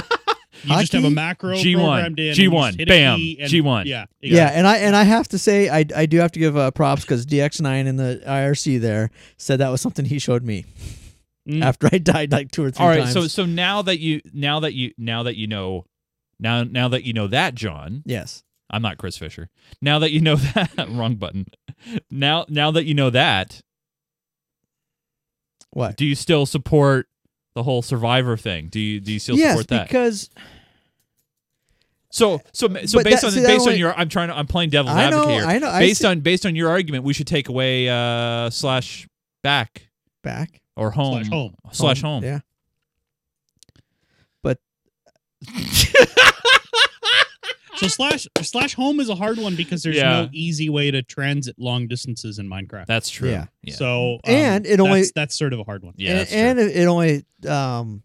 You 0.65 0.79
just 0.81 0.93
have 0.93 1.05
a 1.05 1.11
macro 1.11 1.55
G1, 1.55 1.75
programmed 1.77 2.19
in. 2.21 2.35
G1, 2.35 2.67
just 2.67 2.79
hit 2.81 2.89
a 2.89 2.91
bam, 2.91 3.15
and- 3.15 3.51
G1. 3.51 3.85
Yeah. 3.87 4.05
yeah, 4.21 4.49
and 4.49 4.67
I 4.67 4.77
and 4.79 4.95
I 4.95 5.05
have 5.05 5.27
to 5.29 5.39
say 5.39 5.71
I 5.71 5.87
I 5.97 6.05
do 6.05 6.19
have 6.19 6.33
to 6.33 6.39
give 6.39 6.55
uh, 6.57 6.71
props 6.73 7.01
because 7.03 7.25
DX9 7.25 7.87
in 7.87 7.97
the 7.97 8.21
IRC 8.27 8.79
there 8.81 9.11
said 9.39 9.61
that 9.61 9.71
was 9.71 9.81
something 9.81 10.05
he 10.05 10.19
showed 10.19 10.43
me 10.45 10.67
Mm. 11.49 11.63
after 11.65 11.89
I 11.91 11.97
died 11.99 12.31
like 12.33 12.51
two 12.51 12.63
or 12.65 12.71
three 12.71 12.85
all 12.85 12.91
right 12.91 12.99
times. 13.05 13.15
so 13.15 13.27
so 13.27 13.47
now 13.47 13.81
that 13.83 14.01
you 14.01 14.21
now 14.35 14.61
that 14.61 14.75
you 14.75 14.93
now 14.99 15.23
that 15.23 15.37
you 15.37 15.47
know 15.47 15.87
now 16.39 16.65
now 16.65 16.89
that 16.89 17.05
you 17.05 17.15
know 17.15 17.27
that 17.29 17.55
john 17.55 18.03
yes, 18.05 18.43
I'm 18.69 18.83
not 18.83 18.99
Chris 18.99 19.17
Fisher. 19.17 19.49
Now 19.81 19.99
that 20.01 20.11
you 20.11 20.21
know 20.21 20.37
that, 20.55 20.89
wrong 20.91 21.15
button. 21.15 21.47
Now, 22.11 22.45
now 22.51 22.71
that 22.73 22.85
you 22.85 22.93
know 22.95 23.09
that, 23.11 23.63
What? 25.73 25.97
do 25.97 26.05
you 26.05 26.15
still 26.15 26.47
support 26.47 27.09
the 27.55 27.63
whole 27.63 27.83
Survivor 27.83 28.37
thing? 28.37 28.69
Do 28.69 28.81
you 28.81 29.01
do 29.01 29.13
you 29.13 29.19
still 29.19 29.37
yes, 29.37 29.53
support 29.53 29.69
that? 29.69 29.87
because 29.89 30.29
So 32.11 32.41
so 32.53 32.67
so 32.87 32.99
But 32.99 33.05
based 33.05 33.21
that- 33.23 33.27
on 33.29 33.33
see, 33.33 33.41
based 33.41 33.63
on 33.63 33.69
only- 33.69 33.79
your 33.79 33.95
I'm 33.95 34.09
trying 34.09 34.29
to 34.29 34.37
I'm 34.37 34.47
playing 34.47 34.71
devil's 34.71 34.97
I 34.97 35.05
advocate 35.05 35.31
here. 35.31 35.45
I 35.45 35.59
know. 35.59 35.69
I 35.71 35.79
based 35.81 36.01
see- 36.03 36.07
on 36.09 36.21
based 36.21 36.45
on 36.47 36.57
your 36.57 36.69
argument, 36.71 37.05
we 37.05 37.13
should 37.13 37.27
take 37.29 37.49
away 37.49 37.89
uh 37.89 38.51
slash 38.51 39.07
back 39.43 39.89
back 40.23 40.61
or 40.77 40.91
home 40.91 41.15
Slash 41.25 41.29
home. 41.29 41.55
slash 41.73 42.03
home. 42.03 42.25
Yeah. 42.25 42.41
So 47.77 47.89
slash 47.89 48.27
slash 48.43 48.75
home 48.75 49.01
is 49.01 49.09
a 49.09 49.15
hard 49.15 49.39
one 49.39 49.57
because 49.57 49.83
there's 49.83 49.97
Yeah. 49.97 50.23
no 50.23 50.29
easy 50.33 50.69
way 50.69 50.91
to 50.91 51.03
transit 51.03 51.57
long 51.59 51.87
distances 51.89 52.39
in 52.39 52.49
Minecraft. 52.49 52.87
That's 52.87 53.09
true. 53.11 53.31
Yeah. 53.31 53.47
yeah. 53.63 53.75
So 53.75 54.15
um, 54.15 54.21
And 54.25 54.67
it 54.67 54.81
only- 54.81 55.01
that's, 55.01 55.13
that's 55.13 55.39
sort 55.39 55.53
of 55.53 55.61
a 55.61 55.65
hard 55.65 55.83
one. 55.85 55.95
Yeah, 55.97 56.11
and, 56.11 56.19
that's 56.21 56.33
and 56.33 56.59
true. 56.59 56.67
it, 56.69 56.77
it 56.77 56.85
only 56.87 57.25
um 57.49 58.03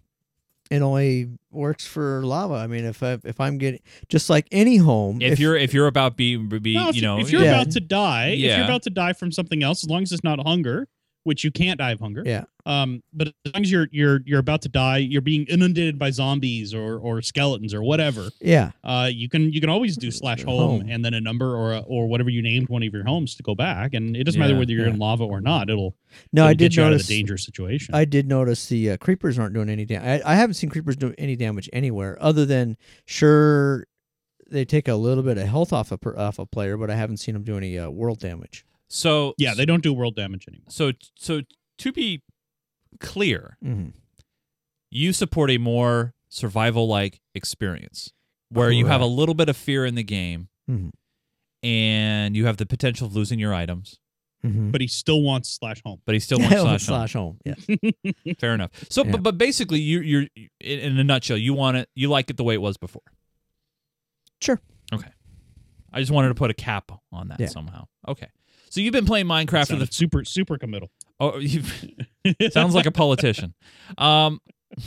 it 0.71 0.81
only 0.81 1.29
works 1.51 1.85
for 1.85 2.25
lava. 2.25 2.55
I 2.55 2.67
mean, 2.67 2.85
if 2.85 3.03
I 3.03 3.17
if 3.23 3.39
I'm 3.39 3.57
getting 3.59 3.81
just 4.09 4.29
like 4.29 4.47
any 4.51 4.77
home, 4.77 5.21
if, 5.21 5.39
you're 5.39 5.55
if 5.55 5.73
you're 5.73 5.87
about 5.87 6.15
be 6.17 6.37
be 6.37 6.73
No, 6.73 6.89
if, 6.89 6.95
you 6.95 7.01
know 7.03 7.19
if 7.19 7.31
you're 7.31 7.43
Yeah. 7.43 7.61
about 7.61 7.71
to 7.71 7.79
die, 7.79 8.29
if 8.29 8.39
you're 8.39 8.63
about 8.65 8.83
to 8.83 8.89
die 8.89 9.13
from 9.13 9.31
something 9.31 9.61
else, 9.63 9.83
as 9.83 9.89
long 9.89 10.01
as 10.03 10.11
it's 10.11 10.23
not 10.23 10.39
hunger, 10.45 10.87
which 11.25 11.43
you 11.43 11.51
can't 11.51 11.77
die 11.77 11.91
of 11.91 11.99
hunger. 11.99 12.23
Yeah. 12.25 12.45
Um, 12.67 13.03
but 13.13 13.27
as 13.45 13.53
long 13.53 13.61
as 13.63 13.69
you're 13.71 13.87
you're 13.91 14.21
you're 14.25 14.39
about 14.39 14.61
to 14.63 14.69
die, 14.69 14.97
you're 14.97 15.21
being 15.21 15.45
inundated 15.47 15.99
by 15.99 16.09
zombies 16.09 16.73
or 16.73 16.97
or 16.97 17.21
skeletons 17.21 17.73
or 17.75 17.83
whatever. 17.83 18.29
yeah, 18.41 18.71
Uh, 18.83 19.09
you 19.13 19.29
can 19.29 19.51
you 19.53 19.59
can 19.61 19.69
always 19.69 19.97
do 19.97 20.09
slash 20.09 20.43
home, 20.43 20.81
Home. 20.81 20.89
and 20.89 21.03
then 21.05 21.13
a 21.13 21.21
number 21.21 21.55
or 21.55 21.73
a, 21.73 21.79
or 21.81 22.07
whatever 22.07 22.29
you 22.31 22.41
named 22.41 22.69
one 22.69 22.81
of 22.81 22.91
your 22.93 23.03
homes 23.03 23.35
to 23.35 23.43
go 23.43 23.53
back, 23.53 23.93
and 23.93 24.15
it 24.17 24.23
doesn't 24.23 24.39
matter 24.39 24.57
whether 24.57 24.71
you're 24.71 24.87
Yeah. 24.87 24.93
in 24.93 24.99
lava 24.99 25.23
or 25.25 25.41
not. 25.41 25.69
It'll 25.69 25.95
no, 26.33 26.43
it'll 26.43 26.49
I 26.49 26.53
get 26.53 26.57
did 26.57 26.75
you 26.77 26.83
out 26.83 26.87
of 26.87 26.91
notice. 26.93 27.07
the 27.07 27.17
dangerous 27.17 27.43
situation. 27.45 27.93
I 27.93 28.05
did 28.05 28.27
notice 28.27 28.67
the 28.67 28.91
uh, 28.91 28.97
creepers 28.97 29.37
aren't 29.37 29.53
doing 29.53 29.69
any 29.69 29.85
damage. 29.85 30.23
I, 30.25 30.31
I 30.31 30.35
haven't 30.35 30.55
seen 30.55 30.69
creepers 30.71 30.95
do 30.95 31.13
any 31.19 31.35
damage 31.35 31.69
anywhere, 31.73 32.17
other 32.21 32.45
than 32.45 32.77
sure 33.05 33.85
they 34.49 34.65
take 34.65 34.87
a 34.87 34.95
little 34.95 35.23
bit 35.23 35.37
of 35.37 35.47
health 35.47 35.71
off 35.73 35.91
a 35.91 35.99
off 36.17 36.39
a 36.39 36.45
player, 36.45 36.77
but 36.77 36.89
I 36.89 36.95
haven't 36.95 37.17
seen 37.17 37.33
them 37.33 37.43
do 37.43 37.57
any 37.57 37.77
uh, 37.77 37.89
world 37.89 38.19
damage. 38.19 38.65
So 38.89 39.33
yeah, 39.37 39.53
they 39.53 39.65
don't 39.65 39.83
do 39.83 39.93
world 39.93 40.15
damage 40.15 40.45
anymore. 40.47 40.67
so 40.69 40.91
so 41.17 41.41
to 41.79 41.91
be 41.91 42.21
clear, 42.99 43.57
hmm 43.61 43.87
you 44.91 45.11
support 45.11 45.51
a 45.51 45.57
more 45.57 46.13
survival 46.29 46.87
like 46.87 47.19
experience 47.33 48.13
where 48.49 48.71
you 48.71 48.85
have 48.85 49.01
a 49.01 49.05
little 49.05 49.35
bit 49.35 49.49
of 49.49 49.57
fear 49.57 49.85
in 49.85 49.95
the 49.95 50.03
game 50.03 50.47
Mhm. 50.69 50.91
and 51.63 52.35
you 52.37 52.45
have 52.45 52.55
the 52.57 52.65
potential 52.65 53.07
of 53.07 53.13
losing 53.15 53.37
your 53.39 53.53
items, 53.53 53.99
hmm 54.41 54.69
But 54.71 54.79
he 54.79 54.87
still 54.87 55.21
wants 55.21 55.49
slash 55.49 55.81
home. 55.83 56.01
but 56.05 56.13
he 56.15 56.19
still 56.19 56.39
wants 56.39 56.55
slash, 56.55 57.13
home. 57.13 57.37
slash 57.49 57.59
home. 57.75 58.01
Yeah. 58.23 58.33
Fair 58.39 58.53
enough. 58.53 58.71
So, 58.89 59.03
Yeah. 59.03 59.11
but, 59.13 59.23
but 59.23 59.37
basically, 59.37 59.79
you, 59.81 59.99
you're 59.99 60.27
in, 60.61 60.79
in 60.79 60.99
a 60.99 61.03
nutshell, 61.03 61.37
you 61.37 61.53
want 61.53 61.75
it, 61.77 61.89
you 61.95 62.07
like 62.09 62.29
it 62.29 62.37
the 62.37 62.43
way 62.45 62.53
it 62.53 62.61
was 62.61 62.77
before. 62.77 63.01
Sure. 64.41 64.61
Okay. 64.93 65.09
I 65.91 65.99
just 65.99 66.11
wanted 66.11 66.29
to 66.29 66.35
put 66.35 66.51
a 66.51 66.53
cap 66.53 66.91
on 67.11 67.29
that 67.29 67.39
Yeah. 67.39 67.47
somehow. 67.47 67.87
Okay. 68.07 68.27
So 68.75 68.81
you've 68.81 68.91
been 68.91 69.05
playing 69.05 69.25
Minecraft 69.25 69.67
Sounded 69.67 69.87
the. 69.87 69.93
super 69.93 70.25
super 70.25 70.57
committal. 70.57 70.91
Oh, 71.17 71.39
sounds 72.51 72.75
like 72.75 72.85
a 72.85 72.91
politician. 72.91 73.53
Um. 73.97 74.41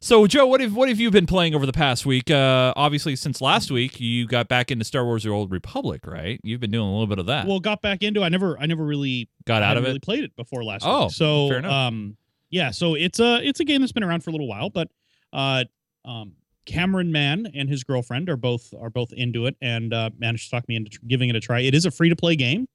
So 0.00 0.26
Joe, 0.26 0.46
what 0.48 0.60
have 0.60 0.74
what 0.74 0.88
have 0.88 0.98
you 0.98 1.12
been 1.12 1.26
playing 1.26 1.54
over 1.54 1.64
the 1.64 1.72
past 1.72 2.04
week? 2.04 2.28
Uh, 2.28 2.72
obviously, 2.74 3.14
since 3.14 3.40
last 3.40 3.70
week, 3.70 4.00
you 4.00 4.26
got 4.26 4.48
back 4.48 4.72
into 4.72 4.84
Star 4.84 5.04
Wars: 5.04 5.22
The 5.22 5.30
Old 5.30 5.52
Republic, 5.52 6.04
right? 6.08 6.40
You've 6.42 6.58
been 6.58 6.72
doing 6.72 6.88
a 6.88 6.90
little 6.90 7.06
bit 7.06 7.20
of 7.20 7.26
that. 7.26 7.46
well, 7.46 7.60
got 7.60 7.80
back 7.80 8.02
into. 8.02 8.24
I 8.24 8.28
never 8.28 8.58
I 8.58 8.66
never 8.66 8.84
really 8.84 9.28
got 9.46 9.62
out 9.62 9.76
of 9.76 9.84
hadn't 9.84 9.98
it. 9.98 10.02
played 10.02 10.24
it 10.24 10.34
before 10.34 10.64
last 10.64 10.82
Oh, 10.84 11.04
week. 11.04 11.12
So 11.12 11.48
fair 11.50 11.58
enough. 11.58 11.72
um 11.72 12.16
yeah, 12.50 12.72
so 12.72 12.94
it's 12.96 13.20
a 13.20 13.36
it's 13.46 13.60
a 13.60 13.64
game 13.64 13.80
that's 13.80 13.92
been 13.92 14.02
around 14.02 14.24
for 14.24 14.30
a 14.30 14.32
little 14.32 14.48
while, 14.48 14.68
but 14.68 14.88
uh 15.32 15.62
um 16.04 16.32
Cameron 16.64 17.10
Mann 17.10 17.50
and 17.54 17.68
his 17.68 17.84
girlfriend 17.84 18.28
are 18.28 18.36
both 18.36 18.72
are 18.80 18.90
both 18.90 19.12
into 19.12 19.46
it 19.46 19.56
and 19.60 19.92
uh, 19.92 20.10
managed 20.18 20.44
to 20.44 20.50
talk 20.50 20.68
me 20.68 20.76
into 20.76 20.98
giving 21.06 21.28
it 21.28 21.36
a 21.36 21.40
try. 21.40 21.60
It 21.60 21.74
is 21.74 21.86
a 21.86 21.90
free 21.90 22.08
to 22.08 22.16
play 22.16 22.36
game, 22.36 22.68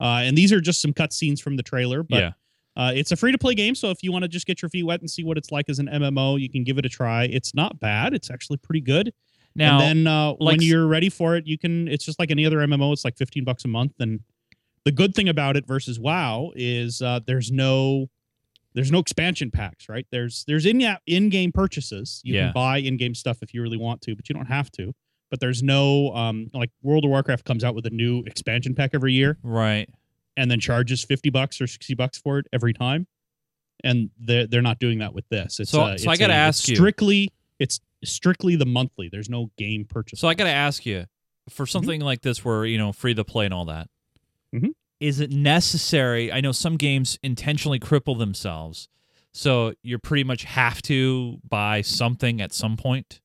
uh, 0.00 0.22
and 0.24 0.36
these 0.36 0.52
are 0.52 0.60
just 0.60 0.82
some 0.82 0.92
cutscenes 0.92 1.40
from 1.40 1.56
the 1.56 1.62
trailer. 1.62 2.02
But 2.02 2.18
yeah. 2.18 2.30
uh, 2.76 2.92
it's 2.94 3.12
a 3.12 3.16
free 3.16 3.32
to 3.32 3.38
play 3.38 3.54
game, 3.54 3.74
so 3.74 3.90
if 3.90 4.02
you 4.02 4.12
want 4.12 4.24
to 4.24 4.28
just 4.28 4.46
get 4.46 4.60
your 4.62 4.68
feet 4.68 4.84
wet 4.84 5.00
and 5.00 5.10
see 5.10 5.22
what 5.22 5.38
it's 5.38 5.52
like 5.52 5.68
as 5.68 5.78
an 5.78 5.86
MMO, 5.86 6.40
you 6.40 6.50
can 6.50 6.64
give 6.64 6.78
it 6.78 6.86
a 6.86 6.88
try. 6.88 7.24
It's 7.24 7.54
not 7.54 7.78
bad. 7.78 8.14
It's 8.14 8.30
actually 8.30 8.58
pretty 8.58 8.80
good. 8.80 9.12
Now, 9.54 9.80
and 9.80 10.06
then 10.06 10.12
uh, 10.12 10.30
like 10.30 10.38
when 10.40 10.62
you're 10.62 10.86
ready 10.86 11.08
for 11.08 11.36
it, 11.36 11.46
you 11.46 11.58
can. 11.58 11.88
It's 11.88 12.04
just 12.04 12.18
like 12.18 12.30
any 12.30 12.46
other 12.46 12.58
MMO. 12.58 12.92
It's 12.92 13.04
like 13.04 13.16
15 13.16 13.44
bucks 13.44 13.64
a 13.64 13.68
month. 13.68 13.92
And 14.00 14.20
the 14.84 14.92
good 14.92 15.14
thing 15.14 15.28
about 15.28 15.56
it 15.56 15.66
versus 15.66 16.00
WoW 16.00 16.52
is 16.56 17.02
uh, 17.02 17.20
there's 17.26 17.52
no 17.52 18.08
there's 18.74 18.90
no 18.92 18.98
expansion 18.98 19.50
packs, 19.50 19.88
right? 19.88 20.06
There's 20.10 20.44
there's 20.46 20.66
in 20.66 20.80
in 21.06 21.28
game 21.28 21.52
purchases. 21.52 22.20
You 22.24 22.34
Yeah. 22.34 22.44
can 22.46 22.52
buy 22.52 22.78
in 22.78 22.96
game 22.96 23.14
stuff 23.14 23.38
if 23.42 23.52
you 23.54 23.62
really 23.62 23.76
want 23.76 24.00
to, 24.02 24.16
but 24.16 24.28
you 24.28 24.34
don't 24.34 24.46
have 24.46 24.70
to. 24.72 24.94
But 25.30 25.40
there's 25.40 25.62
no 25.62 26.12
um 26.14 26.50
like 26.52 26.70
World 26.82 27.04
of 27.04 27.10
Warcraft 27.10 27.44
comes 27.44 27.64
out 27.64 27.74
with 27.74 27.86
a 27.86 27.90
new 27.90 28.20
expansion 28.24 28.74
pack 28.74 28.90
every 28.94 29.12
year 29.12 29.38
right. 29.42 29.88
and 30.36 30.50
then 30.50 30.60
charges 30.60 31.04
50 31.04 31.30
bucks 31.30 31.60
or 31.60 31.66
60 31.66 31.94
bucks 31.94 32.18
for 32.18 32.38
it 32.38 32.46
every 32.52 32.72
time. 32.74 33.06
And 33.84 34.10
they're 34.18 34.46
they're 34.46 34.62
not 34.62 34.78
doing 34.78 34.98
that 35.00 35.12
with 35.14 35.28
this. 35.28 35.58
It's 35.60 35.70
So- 35.70 35.82
uh, 35.82 35.98
so 35.98 36.10
I 36.10 36.16
gotta 36.16 36.34
ask 36.34 36.68
you- 36.68 36.76
strictly 36.76 37.30
it's 37.58 37.80
strictly 38.04 38.56
the 38.56 38.66
monthly. 38.66 39.08
There's 39.08 39.28
no 39.30 39.50
game 39.56 39.84
purchase. 39.84 40.18
So 40.20 40.26
I 40.28 40.34
got 40.34 40.44
to 40.44 40.50
ask 40.50 40.84
you, 40.84 41.04
for 41.48 41.66
something 41.66 42.00
like 42.00 42.22
this, 42.22 42.44
where 42.44 42.64
you 42.66 42.76
know 42.78 42.90
free 42.92 43.14
to 43.14 43.22
play 43.24 43.44
and 43.44 43.54
all 43.54 43.66
that, 43.66 43.88
is 45.02 45.18
it 45.18 45.32
necessary? 45.32 46.30
I 46.30 46.40
know 46.40 46.52
some 46.52 46.76
games 46.76 47.18
intentionally 47.24 47.80
cripple 47.80 48.16
themselves, 48.16 48.88
so 49.32 49.74
you 49.82 49.98
pretty 49.98 50.22
much 50.22 50.44
have 50.44 50.80
to 50.82 51.38
buy 51.46 51.82
something 51.82 52.40
at 52.40 52.52
some 52.52 52.76
point. 52.76 53.20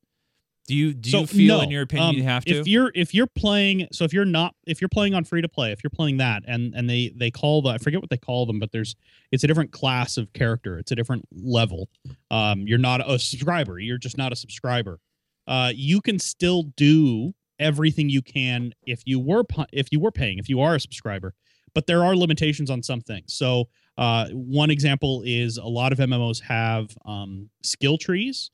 Do 0.65 0.75
you 0.75 0.95
do 0.95 1.09
So, 1.11 1.19
you 1.19 1.27
feel, 1.27 1.57
no, 1.57 1.63
in 1.63 1.69
your 1.69 1.83
opinion, 1.83 2.09
um, 2.09 2.15
you 2.15 2.23
have 2.23 2.43
to? 2.45 2.51
If 2.59 2.67
you're 2.67 2.91
if 2.95 3.13
you're 3.13 3.27
playing, 3.27 3.87
so 3.91 4.05
if 4.05 4.11
you're 4.11 4.25
not 4.25 4.55
if 4.65 4.81
you're 4.81 4.89
playing 4.89 5.13
on 5.13 5.23
free 5.23 5.43
to 5.43 5.47
play, 5.47 5.71
if 5.71 5.83
you're 5.83 5.91
playing 5.91 6.17
that, 6.17 6.43
and 6.47 6.73
and 6.75 6.89
they 6.89 7.13
they 7.15 7.29
call 7.29 7.61
the 7.61 7.69
I 7.69 7.77
forget 7.77 8.01
what 8.01 8.09
they 8.09 8.17
call 8.17 8.47
them, 8.47 8.59
but 8.59 8.71
there's 8.71 8.95
it's 9.31 9.43
a 9.43 9.47
different 9.47 9.71
class 9.71 10.17
of 10.17 10.33
character. 10.33 10.79
It's 10.79 10.91
a 10.91 10.95
different 10.95 11.25
level. 11.31 11.89
Um, 12.31 12.67
you're 12.67 12.79
not 12.79 13.07
a 13.07 13.19
subscriber. 13.19 13.79
You're 13.79 13.99
just 13.99 14.17
not 14.17 14.33
a 14.33 14.35
subscriber. 14.35 14.99
Uh, 15.45 15.71
you 15.75 16.01
can 16.01 16.17
still 16.17 16.63
do 16.75 17.33
everything 17.59 18.09
you 18.09 18.21
can 18.21 18.73
if 18.85 19.03
you 19.05 19.19
were 19.19 19.43
if 19.71 19.91
you 19.91 19.99
were 19.99 20.11
paying 20.11 20.39
if 20.39 20.49
you 20.49 20.59
are 20.59 20.73
a 20.73 20.79
subscriber, 20.79 21.33
but 21.73 21.87
there 21.87 22.03
are 22.03 22.15
limitations 22.15 22.69
on 22.69 22.81
some 22.83 23.01
things. 23.01 23.33
So 23.33 23.69
uh, 23.97 24.27
one 24.29 24.69
example 24.69 25.23
is 25.25 25.57
a 25.57 25.65
lot 25.65 25.91
of 25.91 25.97
MMOs 25.99 26.41
have 26.41 26.95
um, 27.05 27.49
skill 27.63 27.97
trees 27.97 28.51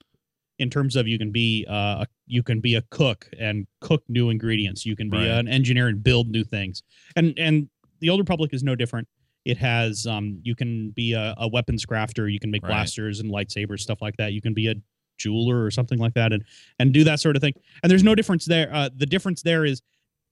in 0.60 0.70
terms 0.70 0.96
of 0.96 1.08
you 1.08 1.18
can 1.18 1.32
be 1.32 1.66
uh, 1.70 1.74
a, 2.04 2.08
you 2.28 2.44
can 2.44 2.60
be 2.62 2.76
a 2.76 2.82
cook 2.92 3.28
and 3.40 3.66
cook 3.82 4.04
new 4.08 4.30
ingredients. 4.30 4.86
You 4.86 4.96
can 4.96 5.10
be 5.10 5.18
Right. 5.18 5.28
an 5.28 5.48
engineer 5.48 5.88
and 5.88 6.02
build 6.04 6.28
new 6.30 6.44
things. 6.44 6.84
And 7.16 7.34
and 7.38 7.70
the 8.00 8.10
Old 8.10 8.20
Republic 8.20 8.54
is 8.54 8.64
no 8.64 8.76
different. 8.76 9.08
It 9.46 9.58
has 9.58 10.06
um, 10.08 10.40
you 10.44 10.56
can 10.56 10.92
be 10.92 11.14
a, 11.14 11.34
a 11.38 11.48
weapons 11.48 11.86
crafter. 11.86 12.32
You 12.32 12.40
can 12.40 12.52
make 12.52 12.64
Right. 12.64 12.70
blasters 12.70 13.20
and 13.20 13.30
lightsabers, 13.32 13.80
stuff 13.80 14.02
like 14.02 14.16
that. 14.18 14.32
You 14.34 14.42
can 14.42 14.54
be 14.54 14.68
a 14.70 14.76
jeweler 15.18 15.64
or 15.64 15.72
something 15.72 16.00
like 16.00 16.14
that, 16.14 16.32
and 16.32 16.44
and 16.80 16.94
do 16.94 17.04
that 17.04 17.20
sort 17.20 17.36
of 17.36 17.42
thing. 17.42 17.54
And 17.82 17.90
there's 17.92 18.04
no 18.04 18.16
difference 18.16 18.46
there. 18.46 18.70
Uh, 18.74 18.90
the 18.96 19.06
difference 19.06 19.42
there 19.42 19.66
is 19.66 19.82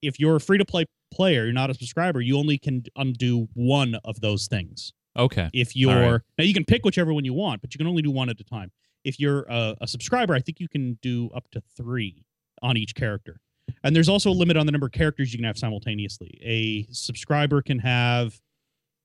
if 0.01 0.19
you're 0.19 0.35
a 0.37 0.39
free 0.41 0.57
to 0.57 0.65
play 0.65 0.85
player, 1.11 1.43
you're 1.43 1.53
not 1.53 1.69
a 1.69 1.73
subscriber. 1.73 2.21
You 2.21 2.37
only 2.37 2.57
can 2.57 2.83
undo 2.95 3.47
one 3.53 3.95
of 4.03 4.21
those 4.21 4.47
things. 4.47 4.93
Okay, 5.17 5.49
if 5.53 5.75
you're 5.75 6.11
right. 6.13 6.21
now 6.37 6.45
you 6.45 6.53
can 6.53 6.63
pick 6.63 6.85
whichever 6.85 7.13
one 7.13 7.25
you 7.25 7.33
want 7.33 7.61
but 7.61 7.73
you 7.73 7.77
can 7.77 7.85
only 7.85 8.01
do 8.01 8.11
one 8.11 8.29
at 8.29 8.39
a 8.39 8.43
time. 8.45 8.71
If 9.03 9.19
you're 9.19 9.45
a, 9.49 9.75
a 9.81 9.87
subscriber 9.87 10.33
i 10.33 10.39
think 10.39 10.59
you 10.59 10.69
can 10.69 10.97
do 11.01 11.29
up 11.35 11.49
to 11.51 11.61
three 11.75 12.23
on 12.61 12.77
each 12.77 12.95
character. 12.95 13.41
And 13.83 13.95
there's 13.95 14.07
also 14.09 14.29
a 14.29 14.33
limit 14.33 14.57
on 14.57 14.65
the 14.65 14.71
number 14.71 14.85
of 14.85 14.93
characters 14.93 15.33
you 15.33 15.39
can 15.39 15.45
have 15.45 15.57
simultaneously. 15.57 16.39
A 16.43 16.87
subscriber 16.93 17.61
can 17.61 17.79
have 17.79 18.39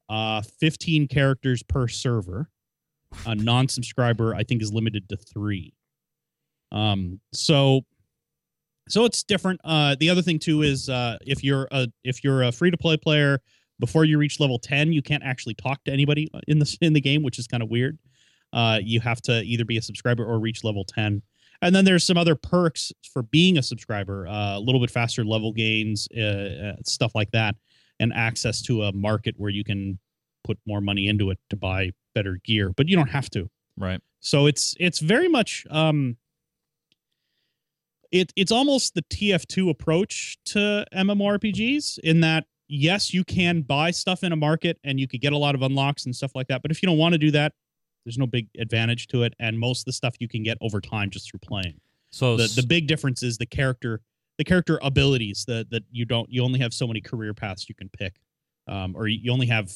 uh 0.09 0.43
15 0.43 1.09
characters 1.09 1.65
per 1.65 1.89
server. 1.89 2.49
A 3.27 3.35
non-subscriber 3.35 4.35
i 4.35 4.45
think 4.45 4.63
is 4.63 4.73
limited 4.73 5.09
to 5.09 5.17
three. 5.17 5.75
Um 6.71 7.21
so 7.33 7.85
so 8.89 9.05
it's 9.05 9.23
different. 9.23 9.61
Uh 9.65 9.97
the 9.99 10.11
other 10.11 10.23
thing 10.23 10.39
too 10.39 10.63
is 10.63 10.89
uh 10.89 11.19
if 11.27 11.43
you're 11.45 11.69
a 11.71 11.89
if 12.05 12.23
you're 12.25 12.43
a 12.43 12.53
free 12.53 12.71
to 12.71 12.77
play 12.77 12.97
player 12.97 13.41
before 13.79 14.05
you 14.05 14.17
reach 14.19 14.41
level 14.41 14.59
10 14.59 14.93
you 14.93 15.03
can't 15.03 15.23
actually 15.23 15.55
talk 15.55 15.83
to 15.85 15.93
anybody 15.93 16.31
in 16.49 16.59
the 16.59 16.79
in 16.81 16.93
the 16.93 17.01
game 17.01 17.23
which 17.23 17.39
is 17.39 17.47
kind 17.47 17.63
of 17.63 17.69
weird. 17.69 17.99
Uh 18.53 18.79
you 18.83 19.01
have 19.01 19.21
to 19.23 19.43
either 19.43 19.65
be 19.65 19.77
a 19.77 19.83
subscriber 19.83 20.25
or 20.25 20.39
reach 20.39 20.65
level 20.65 20.85
10 20.85 21.23
and 21.63 21.75
then 21.75 21.85
there's 21.85 22.05
some 22.05 22.19
other 22.19 22.35
perks 22.35 22.93
for 23.13 23.23
being 23.23 23.59
a 23.59 23.63
subscriber 23.63 24.27
uh, 24.27 24.59
a 24.59 24.61
little 24.61 24.81
bit 24.81 24.91
faster 24.91 25.25
level 25.25 25.53
gains 25.53 26.09
uh, 26.17 26.21
uh, 26.21 26.77
stuff 26.85 27.15
like 27.15 27.31
that 27.33 27.57
and 27.99 28.13
access 28.13 28.61
to 28.63 28.83
a 28.83 28.93
market 28.93 29.35
where 29.39 29.51
you 29.51 29.65
can 29.65 29.99
put 30.45 30.59
more 30.67 30.81
money 30.81 31.09
into 31.09 31.31
it 31.31 31.39
to 31.51 31.57
buy 31.57 31.91
better 32.15 32.39
gear 32.45 32.71
but 32.77 32.89
you 32.89 32.97
don't 32.97 33.11
have 33.11 33.31
to. 33.31 33.49
Right. 33.79 34.01
so 34.21 34.47
it's 34.47 34.75
it's 34.81 35.01
very 35.01 35.29
much 35.29 35.67
um 35.71 36.17
it 38.21 38.33
it's 38.37 38.53
almost 38.53 38.95
the 38.95 39.03
TF2 39.03 39.71
approach 39.71 40.39
to 40.47 40.85
MMORPGs 40.95 41.99
in 42.01 42.21
that 42.21 42.45
yes, 42.69 43.15
you 43.15 43.25
can 43.25 43.63
buy 43.63 43.91
stuff 43.91 44.23
in 44.23 44.33
a 44.33 44.37
market 44.37 44.79
and 44.85 44.99
you 44.99 45.07
could 45.07 45.21
get 45.21 45.33
a 45.33 45.39
lot 45.39 45.55
of 45.55 45.63
unlocks 45.63 46.05
and 46.05 46.15
stuff 46.15 46.33
like 46.35 46.49
that. 46.49 46.63
But 46.63 46.71
if 46.71 46.83
you 46.83 46.87
don't 46.87 46.99
want 46.99 47.13
to 47.13 47.19
do 47.19 47.31
that, 47.33 47.53
there's 48.05 48.19
no 48.19 48.27
big 48.27 48.49
advantage 48.59 49.09
to 49.09 49.23
it. 49.23 49.35
And 49.39 49.59
most 49.59 49.81
of 49.81 49.85
the 49.87 49.93
stuff 49.93 50.17
you 50.21 50.29
can 50.29 50.43
get 50.43 50.59
over 50.61 50.81
time 50.81 51.11
just 51.11 51.31
through 51.31 51.41
playing. 51.41 51.81
So 52.11 52.37
The 52.37 52.49
the 52.63 52.67
big 52.67 52.87
difference 52.87 53.23
is 53.23 53.39
the 53.39 53.47
character 53.47 54.01
the 54.39 54.45
character 54.45 54.79
abilities 54.83 55.45
that 55.49 55.71
that 55.71 55.85
you 55.91 56.05
don't 56.05 56.31
you 56.31 56.43
only 56.43 56.61
have 56.61 56.73
so 56.73 56.87
many 56.87 57.01
career 57.01 57.35
paths 57.35 57.69
you 57.69 57.75
can 57.75 57.89
pick. 57.89 58.17
Um, 58.69 58.97
or 58.97 59.07
you 59.07 59.33
only 59.33 59.47
have 59.47 59.71